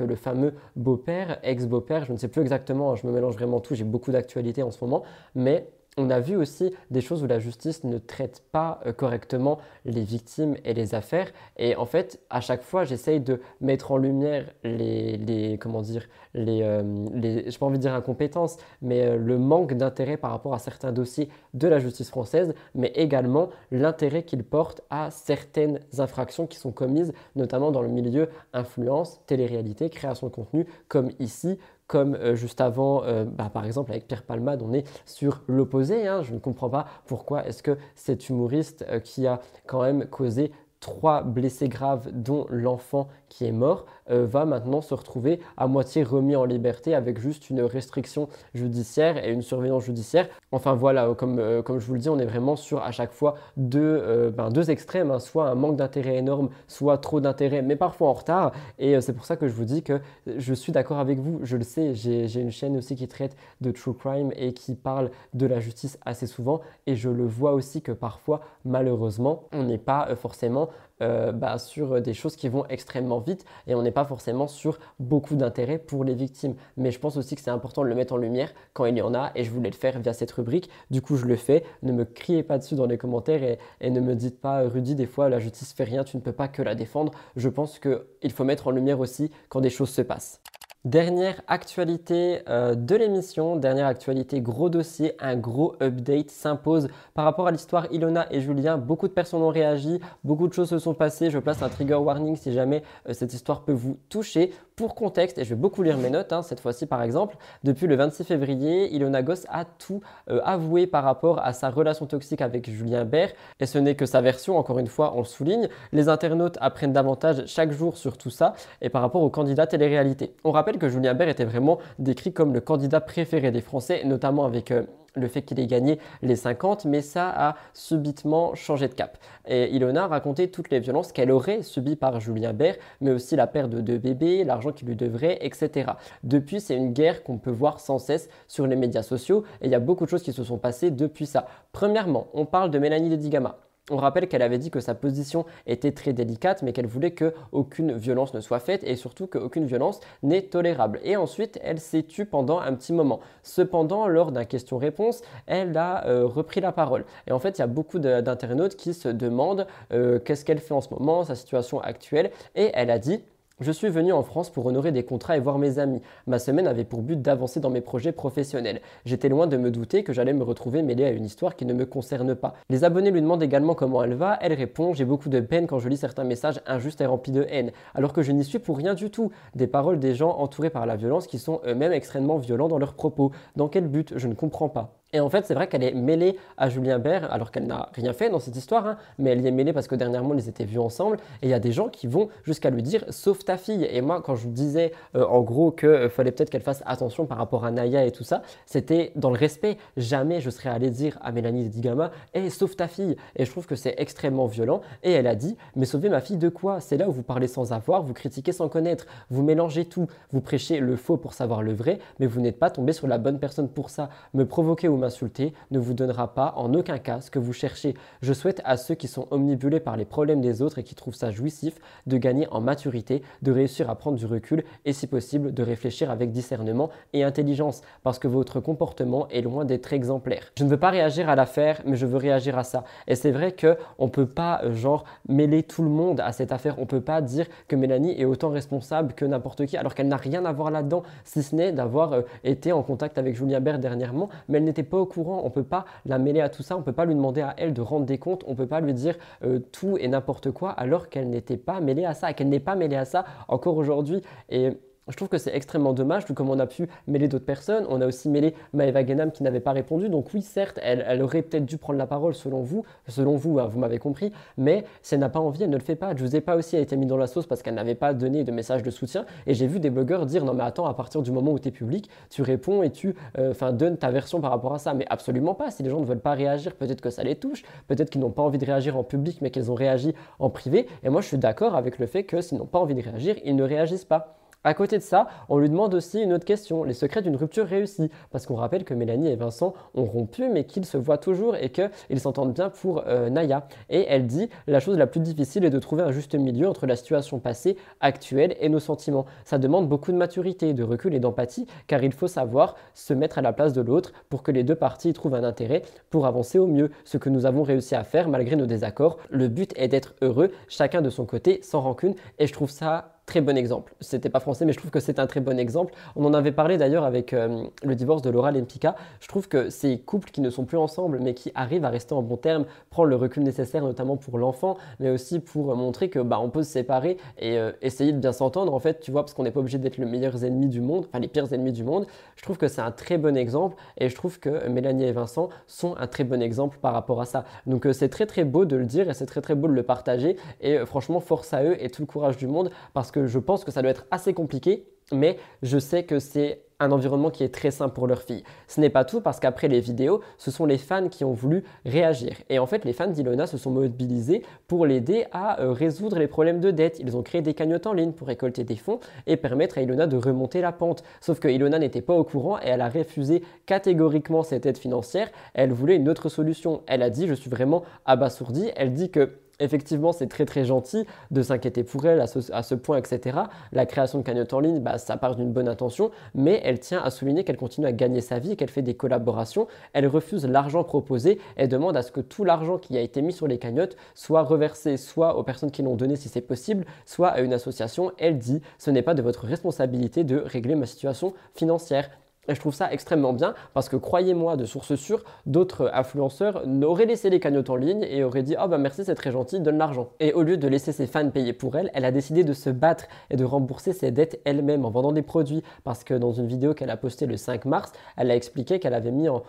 euh, 0.00 0.06
le 0.06 0.14
fameux 0.14 0.55
beau-père, 0.76 1.38
ex-beau-père, 1.42 2.05
je 2.05 2.12
ne 2.12 2.18
sais 2.18 2.28
plus 2.28 2.42
exactement, 2.42 2.94
je 2.94 3.06
me 3.06 3.12
mélange 3.12 3.34
vraiment 3.34 3.60
tout, 3.60 3.74
j'ai 3.74 3.84
beaucoup 3.84 4.12
d'actualités 4.12 4.62
en 4.62 4.70
ce 4.70 4.82
moment, 4.84 5.02
mais 5.34 5.68
on 5.99 6.11
a 6.11 6.20
vu 6.20 6.37
aussi 6.37 6.73
des 6.91 7.01
choses 7.01 7.23
où 7.23 7.27
la 7.27 7.41
justice 7.41 7.85
ne 7.85 7.99
traite 7.99 8.43
pas 8.53 8.81
euh, 8.87 8.93
correctement 8.93 9.59
les 9.85 10.03
victimes 10.03 10.57
et 10.65 10.73
les 10.73 10.95
affaires. 10.95 11.31
Et 11.57 11.77
en 11.77 11.87
fait, 11.87 12.20
à 12.31 12.41
chaque 12.41 12.62
fois, 12.62 12.85
j'essaye 12.85 13.20
de 13.20 13.41
mettre 13.61 13.91
en 13.91 13.97
lumière 13.97 14.47
les, 14.62 15.59
comment 15.61 15.83
dire, 15.83 16.07
les, 16.35 16.62
euh, 16.62 16.83
les 17.12 17.45
pas 17.59 17.66
envie 17.66 17.79
de 17.79 17.83
dire 17.83 17.95
incompétences, 17.95 18.57
mais 18.81 19.05
euh, 19.05 19.16
le 19.16 19.39
manque 19.39 19.75
d'intérêt 19.75 20.16
par 20.16 20.31
rapport 20.31 20.55
à 20.55 20.61
certains 20.61 20.93
dossiers 20.93 21.29
de 21.55 21.66
la 21.66 21.81
justice 21.81 22.11
française, 22.11 22.55
mais 22.75 22.93
également 22.95 23.49
l'intérêt 23.73 24.23
qu'il 24.23 24.45
porte 24.45 24.83
à 24.91 25.11
certaines 25.11 25.81
infractions 25.99 26.47
qui 26.47 26.59
sont 26.59 26.70
commises, 26.70 27.12
notamment 27.35 27.73
dans 27.73 27.83
le 27.83 27.89
milieu 27.89 28.29
influence, 28.53 29.20
télé-réalité, 29.27 29.91
création 29.91 30.29
de 30.29 30.33
contenu, 30.33 30.66
comme 30.87 31.11
ici, 31.19 31.59
comme 31.89 32.15
euh, 32.15 32.36
juste 32.36 32.60
avant, 32.60 33.02
euh, 33.05 33.24
bah, 33.24 33.51
par 33.52 33.65
exemple 33.65 33.90
avec 33.90 34.06
Pierre 34.06 34.23
Palmade, 34.23 34.62
on 34.62 34.73
est 34.73 34.86
sur 35.06 35.43
l'opposé. 35.48 36.06
Hein. 36.06 36.23
Je 36.23 36.35
ne 36.35 36.39
comprends 36.39 36.70
pas 36.70 36.86
pourquoi 37.06 37.47
est-ce 37.47 37.62
que 37.62 37.77
cet 37.97 38.28
humoriste 38.28 38.85
euh, 38.89 39.01
qui 39.01 39.27
a 39.27 39.40
quand 39.66 39.82
même 39.82 40.06
causé 40.06 40.52
trois 40.81 41.23
blessés 41.23 41.69
graves, 41.69 42.10
dont 42.12 42.47
l'enfant 42.51 43.09
qui 43.28 43.46
est 43.46 43.52
mort, 43.52 43.86
euh, 44.10 44.26
va 44.26 44.44
maintenant 44.44 44.80
se 44.80 44.94
retrouver 44.94 45.40
à 45.56 45.66
moitié 45.66 46.02
remis 46.02 46.36
en 46.36 46.44
liberté 46.44 46.94
avec 46.94 47.18
juste 47.18 47.50
une 47.50 47.60
restriction 47.60 48.28
judiciaire 48.55 49.22
et 49.24 49.32
une 49.32 49.42
surveillance 49.42 49.84
judiciaire. 49.84 50.28
Enfin 50.52 50.74
voilà, 50.74 51.14
comme, 51.16 51.38
euh, 51.38 51.62
comme 51.62 51.78
je 51.78 51.86
vous 51.86 51.94
le 51.94 52.00
dis, 52.00 52.09
on 52.09 52.18
est 52.18 52.24
vraiment 52.26 52.56
sur 52.56 52.82
à 52.82 52.90
chaque 52.90 53.12
fois 53.12 53.34
deux, 53.56 53.80
euh, 53.80 54.30
ben, 54.30 54.48
deux 54.50 54.70
extrêmes, 54.70 55.10
hein. 55.10 55.18
soit 55.18 55.48
un 55.48 55.55
manque 55.55 55.76
d'intérêt 55.76 56.16
énorme, 56.16 56.48
soit 56.66 56.98
trop 56.98 57.20
d'intérêt, 57.20 57.62
mais 57.62 57.76
parfois 57.76 58.09
en 58.09 58.14
retard. 58.14 58.52
Et 58.78 59.00
c'est 59.00 59.12
pour 59.12 59.24
ça 59.24 59.36
que 59.36 59.46
je 59.46 59.52
vous 59.52 59.64
dis 59.64 59.82
que 59.82 60.00
je 60.26 60.55
suis 60.55 60.72
d'accord 60.72 60.98
avec 60.98 61.18
vous, 61.18 61.40
je 61.42 61.56
le 61.56 61.64
sais, 61.64 61.94
j'ai 61.94 62.40
une 62.40 62.50
chaîne 62.50 62.76
aussi 62.76 62.96
qui 62.96 63.09
traite 63.09 63.36
de 63.60 63.70
true 63.70 63.94
crime 63.94 64.32
et 64.36 64.55
qui 64.55 64.74
parle 64.74 65.10
de 65.34 65.46
la 65.46 65.60
justice 65.60 65.98
assez 66.05 66.26
souvent, 66.26 66.60
et 66.86 66.96
je 66.96 67.10
le 67.10 67.26
vois 67.26 67.52
aussi 67.52 67.82
que 67.82 67.92
parfois, 67.92 68.40
malheureusement, 68.64 69.44
on 69.52 69.64
n'est 69.64 69.78
pas 69.78 70.14
forcément 70.16 70.68
euh, 71.03 71.33
bah, 71.33 71.59
sur 71.59 72.01
des 72.01 72.15
choses 72.15 72.37
qui 72.37 72.49
vont 72.49 72.65
extrêmement 72.66 73.20
vite 73.20 73.45
et 73.66 73.75
on 73.75 73.83
n'est 73.83 73.93
pas 73.93 74.05
forcément 74.05 74.49
sur 74.49 74.79
beaucoup 74.99 75.37
d'intérêt 75.37 75.79
pour 75.79 76.05
les 76.05 76.15
victimes. 76.15 76.55
Mais 76.77 76.91
je 76.91 76.99
pense 76.99 77.16
aussi 77.16 77.35
que 77.35 77.41
c'est 77.41 77.51
important 77.51 77.83
de 77.83 77.89
le 77.89 77.95
mettre 77.95 78.15
en 78.15 78.16
lumière 78.16 78.53
quand 78.73 78.85
il 78.87 78.97
y 78.97 79.03
en 79.03 79.15
a 79.15 79.31
et 79.35 79.45
je 79.45 79.51
voulais 79.51 79.70
le 79.70 79.77
faire 79.77 79.99
via 80.01 80.12
cette 80.12 80.33
rubrique. 80.33 80.69
Du 80.91 81.03
coup, 81.03 81.16
je 81.16 81.27
le 81.27 81.37
fais. 81.37 81.65
Ne 81.83 81.93
me 81.93 82.05
criez 82.05 82.43
pas 82.43 82.59
dessus 82.59 82.75
dans 82.75 82.87
les 82.87 82.99
commentaires 82.99 83.43
et, 83.81 83.91
ne 83.91 84.01
me 84.01 84.15
dites 84.15 84.41
pas, 84.41 84.62
Rudy, 84.62 84.95
des 84.95 85.07
fois 85.07 85.29
la 85.29 85.39
justice 85.39 85.73
fait 85.73 85.85
rien, 85.85 86.05
tu 86.05 86.16
ne 86.16 86.23
peux 86.23 86.33
pas 86.33 86.49
que 86.49 86.62
la 86.62 86.75
défendre. 86.75 87.12
Je 87.37 87.49
pense 87.49 87.79
qu'il 87.79 88.33
faut 88.33 88.45
mettre 88.45 88.66
en 88.66 88.70
lumière 88.70 89.01
aussi 89.01 89.31
quand 89.49 89.61
des 89.61 89.70
choses 89.70 89.91
se 89.91 90.03
passent. 90.03 90.41
Dernière 90.84 91.42
actualité 91.48 92.42
euh, 92.48 92.76
de 92.76 92.94
l'émission, 92.94 93.56
dernière 93.56 93.88
actualité, 93.88 94.40
gros 94.40 94.70
dossier, 94.70 95.14
un 95.18 95.34
gros 95.34 95.74
update 95.82 96.30
s'impose 96.30 96.88
par 97.14 97.24
rapport 97.24 97.48
à 97.48 97.50
l'histoire 97.50 97.92
Ilona 97.92 98.32
et 98.32 98.40
Julien. 98.40 98.78
Beaucoup 98.78 99.09
de 99.09 99.12
personnes 99.12 99.42
ont 99.42 99.48
réagi, 99.48 99.98
beaucoup 100.22 100.46
de 100.46 100.52
choses 100.52 100.68
se 100.70 100.78
sont 100.78 100.94
passées. 100.94 101.30
Je 101.30 101.40
place 101.40 101.62
un 101.62 101.68
trigger 101.68 101.96
warning 101.96 102.36
si 102.36 102.52
jamais 102.52 102.84
euh, 103.09 103.12
cette 103.12 103.34
histoire 103.34 103.62
peut 103.62 103.72
vous 103.72 103.98
toucher. 104.09 104.52
Pour 104.78 104.94
contexte, 104.94 105.38
et 105.38 105.44
je 105.44 105.48
vais 105.48 105.60
beaucoup 105.60 105.82
lire 105.82 105.98
mes 105.98 106.09
notes 106.09 106.32
hein, 106.32 106.42
cette 106.42 106.60
fois-ci 106.60 106.86
par 106.86 107.02
exemple, 107.02 107.36
depuis 107.64 107.88
le 107.88 107.96
26 107.96 108.22
février, 108.22 108.94
Ilona 108.94 109.24
Goss 109.24 109.44
a 109.48 109.64
tout 109.64 110.02
euh, 110.30 110.40
avoué 110.44 110.86
par 110.86 111.02
rapport 111.02 111.40
à 111.40 111.52
sa 111.52 111.68
relation 111.68 112.06
toxique 112.06 112.40
avec 112.40 112.70
Julien 112.70 113.05
Bert. 113.05 113.32
Et 113.59 113.66
ce 113.66 113.78
n'est 113.78 113.96
que 113.96 114.06
sa 114.06 114.20
version, 114.20 114.56
encore 114.56 114.78
une 114.78 114.86
fois, 114.86 115.14
on 115.16 115.18
le 115.18 115.24
souligne. 115.24 115.68
Les 115.90 116.09
internautes 116.09 116.59
apprennent 116.60 116.92
davantage 116.92 117.42
chaque 117.46 117.72
jour 117.72 117.96
sur 117.96 118.16
tout 118.16 118.30
ça 118.30 118.55
et 118.80 118.88
par 118.88 119.02
rapport 119.02 119.22
aux 119.22 119.30
candidats 119.30 119.66
télé-réalité. 119.66 120.32
On 120.44 120.52
rappelle 120.52 120.78
que 120.78 120.88
Julien 120.88 121.14
Bert 121.14 121.28
était 121.28 121.44
vraiment 121.44 121.80
décrit 121.98 122.32
comme 122.32 122.55
le 122.55 122.60
candidat 122.60 123.00
préféré 123.00 123.50
des 123.50 123.62
Français, 123.62 124.02
notamment 124.05 124.44
avec 124.44 124.70
euh, 124.70 124.84
le 125.14 125.28
fait 125.28 125.43
qu'il 125.43 125.59
ait 125.60 125.66
gagné 125.66 125.98
les 126.22 126.36
50, 126.36 126.85
mais 126.85 127.02
ça 127.02 127.28
a 127.30 127.56
subitement 127.74 128.55
changé 128.55 128.89
de 128.89 128.94
cap. 128.94 129.18
Et 129.47 129.74
Ilona 129.74 130.05
a 130.05 130.06
raconté 130.09 130.51
toutes 130.51 130.70
les 130.70 130.80
violences 130.80 131.12
qu'elle 131.12 131.30
aurait 131.30 131.62
subies 131.62 131.97
par 131.97 132.20
Julien 132.20 132.52
Bert, 132.52 132.76
mais 133.01 133.10
aussi 133.10 133.36
la 133.36 133.47
perte 133.47 133.70
de 133.70 133.80
deux 133.80 133.98
bébés, 133.98 134.44
l'argent 134.44 134.72
qu'il 134.72 134.89
lui 134.89 134.97
devrait, 134.97 135.39
etc. 135.40 135.93
Depuis, 136.22 136.60
c'est 136.60 136.76
une 136.76 136.93
guerre 136.93 137.22
qu'on 137.22 137.39
peut 137.39 137.51
voir 137.51 137.80
sans 137.80 137.98
cesse 137.98 138.28
sur 138.47 138.66
les 138.66 138.76
médias 138.76 139.02
sociaux, 139.02 139.44
et 139.60 139.66
il 139.66 139.70
y 139.70 139.74
a 139.74 139.80
beaucoup 139.80 140.05
de 140.05 140.10
choses 140.10 140.22
qui 140.22 140.32
se 140.32 140.44
sont 140.44 140.59
passées 140.59 140.90
depuis 140.90 141.26
ça. 141.26 141.47
Premièrement, 141.72 142.28
on 142.35 142.47
parle 142.47 142.70
de 142.70 142.78
Mélanie 142.78 143.10
Dedigama. 143.10 143.59
On 143.90 143.97
rappelle 143.97 144.28
qu'elle 144.28 144.43
avait 144.43 144.59
dit 144.59 144.70
que 144.70 144.81
sa 144.81 144.94
position 144.94 145.47
était 145.66 145.93
très 145.93 146.12
délicate, 146.12 146.62
mais 146.62 146.73
qu'elle 146.73 146.86
voulait 146.86 147.12
qu'aucune 147.12 147.97
violence 147.97 148.35
ne 148.35 148.40
soit 148.40 148.60
faite 148.60 148.85
et 148.85 148.97
surtout 148.97 149.27
qu'aucune 149.27 149.65
violence 149.65 150.01
n'est 150.23 150.43
tolérable. 150.43 151.01
Et 151.05 151.16
ensuite, 151.16 151.59
elle 151.62 151.81
s'est 151.81 152.02
tue 152.02 152.27
pendant 152.27 152.59
un 152.59 152.74
petit 152.74 152.93
moment. 152.93 153.20
Cependant, 153.43 154.06
lors 154.06 154.32
d'un 154.32 154.44
question-réponse, 154.44 155.23
elle 155.47 155.77
a 155.77 156.06
euh, 156.06 156.27
repris 156.27 156.60
la 156.60 156.73
parole. 156.73 157.05
Et 157.27 157.32
en 157.32 157.39
fait, 157.39 157.59
il 157.59 157.60
y 157.60 157.65
a 157.65 157.66
beaucoup 157.66 157.98
d'internautes 157.98 158.77
qui 158.77 158.93
se 158.93 159.09
demandent 159.09 159.66
euh, 159.93 160.19
qu'est-ce 160.19 160.44
qu'elle 160.44 160.60
fait 160.60 160.74
en 160.74 160.81
ce 160.81 160.93
moment, 160.93 161.24
sa 161.24 161.35
situation 161.35 161.81
actuelle. 161.81 162.31
Et 162.55 162.70
elle 162.74 162.90
a 162.90 162.98
dit 162.98 163.23
je 163.60 163.72
suis 163.72 163.89
venu 163.89 164.12
en 164.12 164.22
France 164.22 164.51
pour 164.51 164.66
honorer 164.66 164.93
des 164.93 165.02
contrats 165.02 165.36
et 165.36 165.40
voir 165.40 165.59
mes 165.59 165.80
amis. 165.80 166.01
Ma 166.26 166.39
semaine 166.39 166.68
avait 166.68 166.85
pour 166.85 167.02
but 167.02 167.20
d'avancer 167.20 167.59
dans 167.59 167.70
mes 167.70 167.80
projets 167.80 168.12
professionnels. 168.12 168.80
J'étais 169.05 169.28
loin 169.28 169.48
de 169.48 169.56
me 169.56 169.70
douter 169.70 170.05
que 170.05 170.12
j'allais 170.12 170.32
me 170.32 170.44
retrouver 170.44 170.82
mêlé 170.82 171.05
à 171.05 171.10
une 171.10 171.24
histoire 171.24 171.56
qui 171.56 171.66
ne 171.66 171.74
me 171.74 171.85
concerne 171.85 172.35
pas. 172.35 172.55
Les 172.70 172.85
abonnés 172.85 173.10
lui 173.10 173.20
demandent 173.20 173.43
également 173.43 173.74
comment 173.74 174.02
elle 174.05 174.14
va. 174.14 174.39
Elle 174.43 174.52
répond 174.52 174.94
J'ai 174.94 175.05
beaucoup 175.05 175.28
de 175.28 175.40
peine 175.40 175.66
quand 175.66 175.80
je 175.80 175.89
lis 175.89 175.97
certains 175.97 176.24
messages 176.24 176.60
injustes 176.66 177.01
et 177.01 177.06
remplis 177.06 177.32
de 177.32 177.47
haine, 177.48 177.72
alors 177.94 178.12
que 178.12 178.22
je 178.22 178.32
n'y 178.32 178.44
suis 178.44 178.60
pour 178.60 178.76
rien 178.76 178.94
du 178.94 179.10
tout. 179.10 179.32
Des 179.56 179.66
paroles 179.66 179.98
des 179.98 180.14
gens 180.14 180.36
entourés 180.39 180.70
par 180.70 180.86
la 180.86 180.97
violence 180.97 181.26
qui 181.26 181.39
sont 181.39 181.60
eux-mêmes 181.66 181.93
extrêmement 181.93 182.39
violents 182.39 182.68
dans 182.68 182.78
leurs 182.78 182.94
propos. 182.94 183.32
Dans 183.56 183.68
quel 183.68 183.89
but? 183.89 184.12
Je 184.16 184.28
ne 184.28 184.35
comprends 184.35 184.68
pas. 184.68 184.98
Et 185.14 185.20
en 185.20 185.30
fait, 185.30 185.47
c'est 185.47 185.55
vrai 185.55 185.68
qu'elle 185.68 185.82
est 185.82 185.94
mêlée 185.94 186.36
à 186.59 186.68
Julien 186.68 186.98
Bert, 186.98 187.32
alors 187.32 187.51
qu'elle 187.51 187.66
n'a 187.66 187.89
rien 187.94 188.12
fait 188.12 188.28
dans 188.28 188.40
cette 188.40 188.56
histoire, 188.56 188.86
hein, 188.86 188.98
mais 189.18 189.30
elle 189.30 189.40
y 189.40 189.47
est 189.47 189.51
mêlée 189.51 189.72
parce 189.72 189.89
que 189.89 189.94
dernièrement, 189.94 190.35
ils 190.35 190.51
étaient 190.51 190.66
vus 190.66 190.78
ensemble. 190.78 191.16
Et 191.40 191.47
il 191.47 191.48
y 191.48 191.55
a 191.55 191.60
des 191.60 191.72
gens 191.72 191.89
qui 191.89 192.06
vont 192.06 192.28
jusqu'à 192.44 192.68
lui 192.68 192.82
dire 192.82 193.06
Sauve 193.09 193.43
ta 193.43 193.56
fille. 193.56 193.89
Et 193.90 194.02
moi, 194.02 194.20
quand 194.20 194.36
je 194.36 194.48
disais 194.48 194.93
euh, 195.16 195.24
en 195.24 195.40
gros 195.40 195.70
qu'il 195.70 195.89
euh, 195.89 196.09
fallait 196.10 196.30
peut-être 196.30 196.51
qu'elle 196.51 196.60
fasse 196.60 196.82
attention 196.85 197.24
par 197.24 197.39
rapport 197.39 197.64
à 197.64 197.70
Naya 197.70 198.05
et 198.05 198.12
tout 198.12 198.24
ça, 198.24 198.43
c'était 198.66 199.12
dans 199.16 199.30
le 199.30 199.39
respect. 199.39 199.78
Jamais 199.97 200.43
je 200.43 200.51
serais 200.51 200.68
allé 200.68 200.90
dire 200.90 201.18
à 201.22 201.32
Mélanie 201.32 201.70
Digama 201.70 202.10
Hé, 202.35 202.51
sauve 202.51 202.76
ta 202.76 202.86
fille. 202.86 203.16
Et 203.35 203.47
je 203.47 203.51
trouve 203.51 203.66
que 203.66 203.76
c'est 203.76 203.94
extrêmement 203.97 204.47
violent. 204.47 204.82
Et 205.02 205.12
elle 205.12 205.26
a 205.26 205.35
dit 205.35 205.56
Mais 205.74 205.86
sauver 205.86 206.10
ma 206.10 206.20
fille 206.20 206.36
de 206.36 206.51
quoi? 206.51 206.80
C'est 206.80 206.98
là 206.98 207.09
où 207.09 207.12
vous 207.12 207.22
parlez 207.22 207.48
sans 207.48 207.72
avoir, 207.72 208.02
vous 208.02 208.12
critiquez 208.12 208.52
sans 208.52 208.68
connaître, 208.68 209.06
vous 209.30 209.43
mélangez 209.43 209.86
tout, 209.86 210.06
vous 210.32 210.43
prêchez 210.43 210.80
le 210.80 210.97
faux 210.97 211.16
pour 211.16 211.32
savoir 211.32 211.62
le 211.62 211.72
vrai, 211.72 211.98
mais 212.18 212.26
vous 212.26 212.43
n'êtes 212.43 212.59
pas 212.59 212.68
tombé 212.68 212.93
sur 212.93 213.06
la 213.06 213.16
bonne 213.16 213.39
personne 213.39 213.70
pour 213.70 213.89
ça. 213.89 214.10
Me 214.35 214.44
provoquer 214.44 214.89
ou 214.89 214.98
m'insulter 214.99 215.55
ne 215.70 215.79
vous 215.79 215.95
donnera 215.95 216.35
pas 216.35 216.55
en 216.57 216.75
aucun 216.75 216.99
cas 216.99 217.20
ce 217.20 217.31
que 217.31 217.39
vous 217.39 217.53
cherchez. 217.53 217.95
Je 218.23 218.33
souhaite 218.33 218.61
à 218.65 218.77
ceux 218.77 218.95
qui 218.95 219.09
sont 219.09 219.27
omnibulés 219.31 219.81
par 219.81 219.97
les 219.97 220.05
problèmes 220.05 220.41
des 220.41 220.62
autres 220.62 220.79
et 220.79 220.85
qui 220.85 220.95
trouvent 220.95 221.15
ça 221.15 221.31
jouissif 221.31 221.79
de 222.07 222.16
gagner 222.16 222.47
en 222.51 222.61
maturité, 222.61 223.23
de 223.43 223.53
réussir 223.53 223.89
à 223.91 223.95
prendre 223.95 224.16
du 224.16 224.27
recul 224.27 224.65
et 224.85 224.93
si 224.93 225.07
possible 225.07 225.55
de 225.55 225.62
réfléchir 225.62 226.11
avec 226.11 226.31
discernement 226.33 226.91
et 227.12 227.25
intelligence 227.25 227.83
parce 228.03 228.19
que 228.19 228.29
votre 228.29 228.61
comportement 228.61 229.29
est 229.29 229.43
loin 229.43 229.65
d'être 229.65 229.93
exemplaire. 229.93 230.53
Je 230.59 230.65
ne 230.65 230.69
veux 230.69 230.77
pas 230.77 230.91
réagir 230.91 231.29
à 231.29 231.37
l'affaire, 231.37 231.83
mais 231.85 231.97
je 231.97 232.07
veux 232.07 232.16
réagir 232.16 232.59
à 232.59 232.65
ça. 232.65 232.85
Et 233.07 233.15
c'est 233.15 233.31
vrai 233.31 233.53
que 233.53 233.77
on 233.99 234.09
peut 234.09 234.27
pas 234.27 234.61
euh, 234.65 234.75
genre 234.75 235.05
mêler 235.29 235.62
tout 235.62 235.83
le 235.83 235.89
monde 235.89 236.20
à 236.20 236.33
cette 236.33 236.53
affaire. 236.53 236.79
On 236.79 236.87
peut 236.87 237.01
pas 237.01 237.20
dire 237.20 237.47
que 237.66 237.77
Mélanie 237.77 238.20
est 238.20 238.25
autant 238.25 238.51
responsable 238.51 239.15
que 239.15 239.25
n'importe 239.25 239.66
qui 239.66 239.77
alors 239.77 239.95
qu'elle 239.95 240.09
n'a 240.09 240.16
rien 240.16 240.45
à 240.45 240.53
voir 240.53 240.70
là-dedans, 240.70 241.03
si 241.25 241.43
ce 241.43 241.55
n'est 241.55 241.73
d'avoir 241.73 242.12
euh, 242.12 242.23
été 242.45 242.73
en 242.73 242.83
contact 242.83 243.19
avec 243.19 243.37
Julien 243.37 243.61
Bert 243.61 243.79
dernièrement, 243.79 244.29
mais 244.49 244.59
elle 244.59 244.65
n'était 244.65 244.83
pas 244.89 244.98
au 244.98 245.06
courant 245.06 245.40
on 245.43 245.47
ne 245.47 245.52
peut 245.52 245.65
pas 245.65 245.85
la 246.05 246.19
mêler 246.19 246.40
à 246.40 246.48
tout 246.48 246.62
ça, 246.62 246.77
on 246.77 246.81
ne 246.81 246.85
peut 246.85 246.93
pas 246.93 247.05
lui 247.05 247.15
demander 247.15 247.40
à 247.40 247.55
elle 247.56 247.73
de 247.73 247.81
rendre 247.81 248.06
des 248.06 248.19
comptes, 248.19 248.44
on 248.47 248.52
ne 248.52 248.56
peut 248.56 248.66
pas 248.66 248.81
lui 248.81 248.94
dire 248.94 249.16
euh, 249.44 249.60
tout 249.73 249.97
et 249.98 250.09
n'importe 250.09 250.51
quoi 250.51 250.70
alors 250.70 251.09
qu'elle 251.09 251.31
n'était 251.31 251.56
pas 251.56 251.81
mêlée 251.81 252.05
à 252.05 252.15
ça, 252.15 252.32
qu'elle 252.32 252.48
n'est 252.48 252.60
pas 252.60 252.74
mêlée 252.74 252.97
à 252.97 253.05
ça 253.05 253.24
encore 253.48 253.77
aujourd'hui. 253.77 254.23
Et 254.48 254.73
je 255.09 255.16
trouve 255.16 255.28
que 255.28 255.39
c'est 255.39 255.55
extrêmement 255.55 255.93
dommage, 255.93 256.24
tout 256.24 256.35
comme 256.35 256.51
on 256.51 256.59
a 256.59 256.66
pu 256.66 256.89
mêler 257.06 257.28
d'autres 257.28 257.44
personnes. 257.44 257.86
On 257.89 258.01
a 258.01 258.06
aussi 258.06 258.28
mêlé 258.28 258.55
Maeva 258.72 259.05
Genam 259.06 259.32
qui 259.32 259.43
n'avait 259.43 259.60
pas 259.60 259.72
répondu. 259.72 260.09
Donc 260.09 260.28
oui, 260.35 260.43
certes, 260.43 260.78
elle, 260.82 261.22
aurait 261.22 261.43
peut-être 261.43 261.64
dû 261.64 261.78
prendre 261.78 261.98
la 261.98 262.06
parole 262.06 262.35
selon 262.35 262.62
vous, 262.62 262.85
selon 263.09 263.36
vous, 263.36 263.59
hein, 263.59 263.66
vous 263.66 263.78
m'avez 263.78 263.98
compris. 263.98 264.32
Mais 264.56 264.85
si 265.02 265.14
elle 265.14 265.20
n'a 265.20 265.28
pas 265.28 265.40
envie, 265.40 265.62
elle 265.62 265.70
ne 265.70 265.76
le 265.76 265.82
fait 265.82 265.97
pas. 265.97 266.14
Je 266.14 266.22
vous 266.22 266.36
ai 266.36 266.40
pas 266.40 266.56
aussi 266.56 266.76
été 266.76 266.97
mis 266.97 267.06
dans 267.06 267.16
la 267.16 267.26
sauce 267.26 267.47
parce 267.47 267.62
qu'elle 267.62 267.74
n'avait 267.74 267.94
pas 267.94 268.14
donné 268.14 268.44
de 268.44 268.52
message 268.52 268.82
de 268.82 268.90
soutien. 268.90 269.24
Et 269.47 269.55
j'ai 269.55 269.66
vu 269.66 269.80
des 269.80 269.90
blogueurs 269.90 270.26
dire 270.26 270.44
non 270.44 270.55
mais 270.55 270.64
attends, 270.64 270.86
à 270.86 270.94
partir 270.94 271.22
du 271.22 271.32
moment 271.32 271.52
où 271.52 271.59
tu 271.59 271.68
es 271.68 271.70
public, 271.70 272.09
tu 272.30 272.43
réponds 272.43 272.82
et 272.82 272.90
tu 272.90 273.14
euh, 273.39 273.55
donnes 273.72 273.97
ta 273.97 274.10
version 274.10 274.40
par 274.40 274.51
rapport 274.51 274.74
à 274.74 274.78
ça. 274.78 274.94
Mais 274.94 275.06
absolument 275.09 275.55
pas. 275.55 275.70
Si 275.70 275.82
les 275.82 275.90
gens 275.90 276.01
ne 276.01 276.06
veulent 276.06 276.20
pas 276.20 276.32
réagir, 276.32 276.74
peut-être 276.74 277.01
que 277.01 277.10
ça 277.10 277.22
les 277.22 277.36
touche. 277.36 277.62
Peut-être 277.86 278.10
qu'ils 278.10 278.20
n'ont 278.20 278.30
pas 278.30 278.43
envie 278.43 278.59
de 278.59 278.66
réagir 278.66 278.97
en 278.97 279.05
public, 279.05 279.39
mais 279.40 279.51
qu'ils 279.51 279.70
ont 279.70 279.74
réagi 279.74 280.14
en 280.39 280.51
privé. 280.51 280.86
Et 281.02 281.09
moi, 281.09 281.20
je 281.20 281.28
suis 281.28 281.39
d'accord 281.39 281.74
avec 281.74 281.98
le 281.98 282.06
fait 282.06 282.24
que 282.24 282.40
s'ils 282.40 282.59
n'ont 282.59 282.66
pas 282.66 282.78
envie 282.78 282.94
de 282.94 283.02
réagir, 283.02 283.36
ils 283.44 283.56
ne 283.56 283.62
réagissent 283.62 284.05
pas. 284.05 284.39
À 284.64 284.74
côté 284.74 284.98
de 284.98 285.02
ça, 285.02 285.28
on 285.48 285.59
lui 285.59 285.68
demande 285.68 285.94
aussi 285.94 286.20
une 286.20 286.32
autre 286.32 286.44
question, 286.44 286.82
les 286.82 286.93
secrets 286.93 287.22
d'une 287.22 287.36
rupture 287.36 287.64
réussie. 287.64 288.10
Parce 288.32 288.44
qu'on 288.44 288.56
rappelle 288.56 288.82
que 288.82 288.93
Mélanie 288.93 289.28
et 289.28 289.36
Vincent 289.36 289.72
ont 289.94 290.05
rompu, 290.05 290.48
mais 290.48 290.64
qu'ils 290.64 290.85
se 290.85 290.97
voient 290.97 291.16
toujours 291.16 291.55
et 291.55 291.70
qu'ils 291.70 292.20
s'entendent 292.20 292.52
bien 292.52 292.68
pour 292.68 293.05
euh, 293.06 293.30
Naya. 293.30 293.68
Et 293.89 294.05
elle 294.09 294.26
dit 294.26 294.51
la 294.66 294.80
chose 294.80 294.98
la 294.98 295.06
plus 295.06 295.20
difficile 295.20 295.64
est 295.64 295.70
de 295.70 295.78
trouver 295.78 296.02
un 296.02 296.10
juste 296.10 296.35
milieu 296.35 296.68
entre 296.68 296.86
la 296.86 296.97
situation 296.97 297.39
passée, 297.39 297.76
actuelle 298.01 298.56
et 298.60 298.68
nos 298.68 298.80
sentiments. 298.80 299.26
Ça 299.44 299.59
demande 299.59 299.89
beaucoup 299.89 300.10
de 300.10 300.16
maturité, 300.16 300.74
de 300.74 300.82
recul 300.82 301.14
et 301.14 301.20
d'empathie, 301.20 301.66
car 301.86 302.02
il 302.02 302.12
faut 302.12 302.28
savoir 302.28 302.74
se 302.94 303.14
mettre 303.14 303.39
à 303.39 303.43
la 303.43 303.52
place 303.52 303.72
de 303.72 303.80
l'autre 303.80 304.12
pour 304.28 304.43
que 304.43 304.51
les 304.51 304.64
deux 304.64 304.74
parties 304.74 305.12
trouvent 305.12 305.36
un 305.36 305.44
intérêt 305.44 305.82
pour 306.10 306.26
avancer 306.26 306.59
au 306.59 306.66
mieux. 306.66 306.90
Ce 307.05 307.16
que 307.16 307.30
nous 307.30 307.47
avons 307.47 307.62
réussi 307.62 307.94
à 307.94 308.02
faire 308.02 308.28
malgré 308.28 308.56
nos 308.56 308.66
désaccords. 308.66 309.18
Le 309.30 309.47
but 309.47 309.72
est 309.76 309.89
d'être 309.89 310.14
heureux, 310.20 310.51
chacun 310.66 311.01
de 311.01 311.10
son 311.10 311.26
côté, 311.26 311.60
sans 311.62 311.80
rancune. 311.80 312.16
Et 312.40 312.48
je 312.48 312.52
trouve 312.52 312.70
ça 312.70 313.18
très 313.28 313.42
bon 313.42 313.56
exemple. 313.56 313.94
C'était 314.00 314.30
pas 314.30 314.40
français, 314.40 314.64
mais 314.64 314.72
je 314.72 314.78
trouve 314.78 314.90
que 314.90 315.00
c'est 315.00 315.18
un 315.18 315.26
très 315.26 315.40
bon 315.40 315.59
exemple. 315.59 315.92
On 316.16 316.24
en 316.24 316.32
avait 316.32 316.50
parlé 316.50 316.78
d'ailleurs 316.78 317.05
avec 317.05 317.34
euh, 317.34 317.64
le 317.84 317.94
divorce 317.94 318.22
de 318.22 318.30
Laura 318.30 318.50
Lempicka. 318.50 318.96
Je 319.20 319.28
trouve 319.28 319.48
que 319.48 319.68
ces 319.68 319.98
couples 319.98 320.30
qui 320.30 320.40
ne 320.40 320.48
sont 320.48 320.64
plus 320.64 320.78
ensemble, 320.78 321.20
mais 321.20 321.34
qui 321.34 321.52
arrivent 321.55 321.84
à 321.84 321.90
rester 321.90 322.14
en 322.14 322.22
bon 322.22 322.38
terme, 322.38 322.64
prendre 322.88 323.10
le 323.10 323.16
recul 323.16 323.42
nécessaire, 323.42 323.84
notamment 323.84 324.16
pour 324.16 324.38
l'enfant, 324.38 324.78
mais 324.98 325.10
aussi 325.10 325.40
pour 325.40 325.76
montrer 325.76 326.09
que 326.09 326.20
bah, 326.20 326.40
on 326.40 326.48
peut 326.48 326.62
se 326.62 326.72
séparer 326.72 327.18
et 327.38 327.59
euh, 327.59 327.70
essayer 327.82 328.12
de 328.12 328.18
bien 328.18 328.32
s'entendre, 328.32 328.72
en 328.72 328.78
fait, 328.80 329.00
tu 329.00 329.10
vois, 329.10 329.22
parce 329.22 329.34
qu'on 329.34 329.42
n'est 329.42 329.50
pas 329.50 329.60
obligé 329.60 329.76
d'être 329.76 329.98
le 329.98 330.06
meilleur 330.06 330.42
ennemi 330.42 330.66
du 330.66 330.80
monde, 330.80 331.05
enfin 331.09 331.18
les 331.18 331.28
pires 331.28 331.52
ennemis 331.52 331.72
du 331.72 331.84
monde. 331.84 332.06
Je 332.36 332.42
trouve 332.42 332.56
que 332.56 332.66
c'est 332.66 332.80
un 332.80 332.92
très 332.92 333.18
bon 333.18 333.36
exemple 333.36 333.76
et 333.98 334.09
je 334.09 334.14
trouve 334.14 334.40
que 334.40 334.66
Mélanie 334.68 335.05
et 335.05 335.12
Vincent 335.12 335.50
sont 335.66 335.94
un 335.98 336.06
très 336.06 336.24
bon 336.24 336.40
exemple 336.40 336.78
par 336.80 336.94
rapport 336.94 337.20
à 337.20 337.26
ça. 337.26 337.44
Donc 337.66 337.86
euh, 337.86 337.92
c'est 337.92 338.09
très 338.09 338.24
très 338.24 338.44
beau 338.44 338.64
de 338.64 338.76
le 338.76 338.86
dire 338.86 339.10
et 339.10 339.14
c'est 339.14 339.26
très 339.26 339.42
très 339.42 339.55
beau 339.55 339.68
de 339.68 339.74
le 339.74 339.82
partager 339.82 340.36
et 340.62 340.78
franchement 340.86 341.20
force 341.20 341.52
à 341.52 341.62
eux 341.62 341.76
et 341.78 341.90
tout 341.90 342.00
le 342.00 342.06
courage 342.06 342.38
du 342.38 342.46
monde 342.46 342.70
parce 342.94 343.10
que 343.10 343.18
je 343.27 343.39
pense 343.39 343.65
que 343.65 343.70
ça 343.70 343.82
doit 343.82 343.90
être 343.90 344.07
assez 344.11 344.35
compliqué, 344.35 344.86
mais 345.12 345.39
je 345.62 345.78
sais 345.78 346.05
que 346.05 346.19
c'est 346.19 346.62
un 346.81 346.93
environnement 346.93 347.31
qui 347.31 347.43
est 347.43 347.53
très 347.53 347.70
sain 347.70 347.89
pour 347.89 348.07
leur 348.07 348.23
fille. 348.23 348.45
Ce 348.69 348.81
n'est 348.81 348.90
pas 348.90 349.05
tout 349.05 349.20
parce 349.20 349.40
qu'après 349.40 349.69
les 349.69 349.81
vidéos, 349.81 350.20
ce 350.36 350.51
sont 350.51 350.65
les 350.65 350.78
fans 350.78 351.09
qui 351.09 351.24
ont 351.24 351.32
voulu 351.32 351.65
réagir. 351.85 352.36
Et 352.49 352.59
en 352.59 352.66
fait, 352.66 352.85
les 352.85 352.93
fans 352.93 353.09
d'Ilona 353.09 353.47
se 353.47 353.57
sont 353.59 353.70
mobilisés 353.70 354.43
pour 354.69 354.86
l'aider 354.86 355.27
à 355.32 355.61
euh, 355.61 355.73
résoudre 355.73 356.19
les 356.19 356.28
problèmes 356.28 356.61
de 356.61 356.70
dette. 356.70 357.01
Ils 357.01 357.16
ont 357.16 357.23
créé 357.23 357.43
des 357.43 357.55
cagnottes 357.55 357.86
en 357.86 357.93
ligne 357.93 358.12
pour 358.12 358.28
récolter 358.28 358.62
des 358.62 358.77
fonds 358.77 359.01
et 359.27 359.36
permettre 359.36 359.78
à 359.78 359.82
Ilona 359.82 360.07
de 360.07 360.16
remonter 360.16 360.61
la 360.61 360.73
pente. 360.73 361.03
Sauf 361.20 361.40
que 361.40 361.49
Ilona 361.49 361.78
n'était 361.78 362.03
pas 362.03 362.15
au 362.15 362.24
courant 362.24 362.59
et 362.59 362.69
elle 362.69 362.81
a 362.81 362.89
refusé 362.89 363.43
catégoriquement 363.66 364.45
cette 364.45 364.66
aide 364.66 364.78
financière. 364.78 365.31
Elle 365.55 365.73
voulait 365.73 365.97
une 365.97 366.09
autre 366.09 366.28
solution. 366.28 366.82
Elle 366.86 367.03
a 367.03 367.11
dit, 367.11 367.27
je 367.27 367.35
suis 367.35 367.51
vraiment 367.51 367.82
abasourdie. 368.05 368.70
Elle 368.77 368.93
dit 368.93 369.11
que 369.11 369.32
Effectivement, 369.60 370.12
c'est 370.12 370.28
très 370.28 370.44
très 370.44 370.64
gentil 370.64 371.05
de 371.32 371.43
s'inquiéter 371.43 371.82
pour 371.82 372.06
elle 372.06 372.20
à 372.20 372.26
ce, 372.26 372.74
point, 372.76 372.97
etc. 372.97 373.39
La 373.72 373.86
création 373.86 374.20
de 374.20 374.24
cagnotte 374.24 374.52
en 374.52 374.60
ligne, 374.60 374.78
bah, 374.78 374.98
ça 374.98 375.16
part 375.16 375.35
d'une 375.35 375.52
bonne 375.52 375.68
intention, 375.68 376.12
mais 376.35 376.60
elle 376.64 376.78
tient 376.78 377.02
à 377.02 377.10
souligner 377.10 377.43
qu'elle 377.43 377.56
continue 377.56 377.86
à 377.86 377.93
gagner 377.93 378.20
sa 378.20 378.39
vie, 378.39 378.56
qu'elle 378.56 378.70
fait 378.70 378.82
des 378.82 378.94
collaborations. 378.94 379.66
Elle 379.94 380.06
refuse 380.06 380.47
l'argent 380.47 380.85
proposé 380.85 381.40
et 381.56 381.66
demande 381.66 381.97
à 381.97 382.02
ce 382.02 382.12
que 382.12 382.20
tout 382.20 382.44
l'argent 382.44 382.78
qui 382.78 382.97
a 382.97 383.01
été 383.01 383.20
mis 383.20 383.32
sur 383.32 383.48
les 383.48 383.59
cagnottes 383.59 383.97
soit 384.14 384.43
reversé 384.43 384.97
soit 384.97 385.36
aux 385.36 385.43
personnes 385.43 385.72
qui 385.72 385.82
l'ont 385.82 385.97
donné 385.97 386.14
si 386.14 386.28
c'est 386.28 386.40
possible, 386.40 386.85
soit 387.05 387.28
à 387.28 387.40
une 387.40 387.52
association. 387.52 388.12
Elle 388.18 388.39
dit, 388.39 388.60
ce 388.78 388.90
n'est 388.90 389.02
pas 389.02 389.14
de 389.14 389.22
votre 389.22 389.44
responsabilité 389.44 390.22
de 390.22 390.36
régler 390.36 390.76
ma 390.76 390.86
situation 390.86 391.35
financière. 391.55 392.10
Et 392.49 392.55
je 392.55 392.61
trouve 392.61 392.75
ça 392.75 392.91
extrêmement 392.93 393.33
bien 393.33 393.55
parce 393.75 393.89
que 393.89 393.97
croyez-moi, 393.97 394.57
de 394.57 394.65
source 394.65 394.95
sûre, 394.95 395.23
d'autres 395.47 395.91
influenceurs 395.93 396.66
n'auraient 396.66 397.07
laissé 397.07 397.29
les 397.31 397.41
cagnottes 397.41 397.70
en 397.70 397.77
ligne 397.77 398.07
et 398.09 398.25
auraient 398.25 398.43
dit 398.43 398.57
Oh 398.62 398.69
bah 398.69 398.79
merci, 398.79 399.05
c'est 399.05 399.15
très 399.15 399.31
gentil, 399.31 399.61
donne 399.61 399.79
l'argent. 399.79 400.09
Et 400.19 400.33
au 400.33 400.43
lieu 400.43 400.57
de 400.57 400.66
laisser 400.66 400.93
ses 400.93 401.07
fans 401.07 401.29
payer 401.29 401.53
pour 401.53 401.77
elle, 401.77 401.91
elle 401.95 402.07
a 402.07 402.11
décidé 402.11 402.45
de 402.45 402.55
se 402.55 402.70
battre 402.70 403.05
et 403.31 403.37
de 403.37 403.45
rembourser 403.45 403.93
ses 403.93 404.11
dettes 404.11 404.41
elle-même 404.45 404.85
en 404.85 404.91
vendant 404.91 405.12
des 405.12 405.23
produits. 405.23 405.62
Parce 405.85 406.05
que 406.05 406.15
dans 406.15 406.33
une 406.33 406.47
vidéo 406.47 406.73
qu'elle 406.73 406.91
a 406.91 406.97
postée 406.97 407.27
le 407.27 407.37
5 407.37 407.66
mars, 407.66 407.93
elle 408.16 408.31
a 408.31 408.37
expliqué 408.37 408.79
qu'elle 408.81 408.95
avait 408.95 409.11
mis 409.11 409.29
en, 409.29 409.43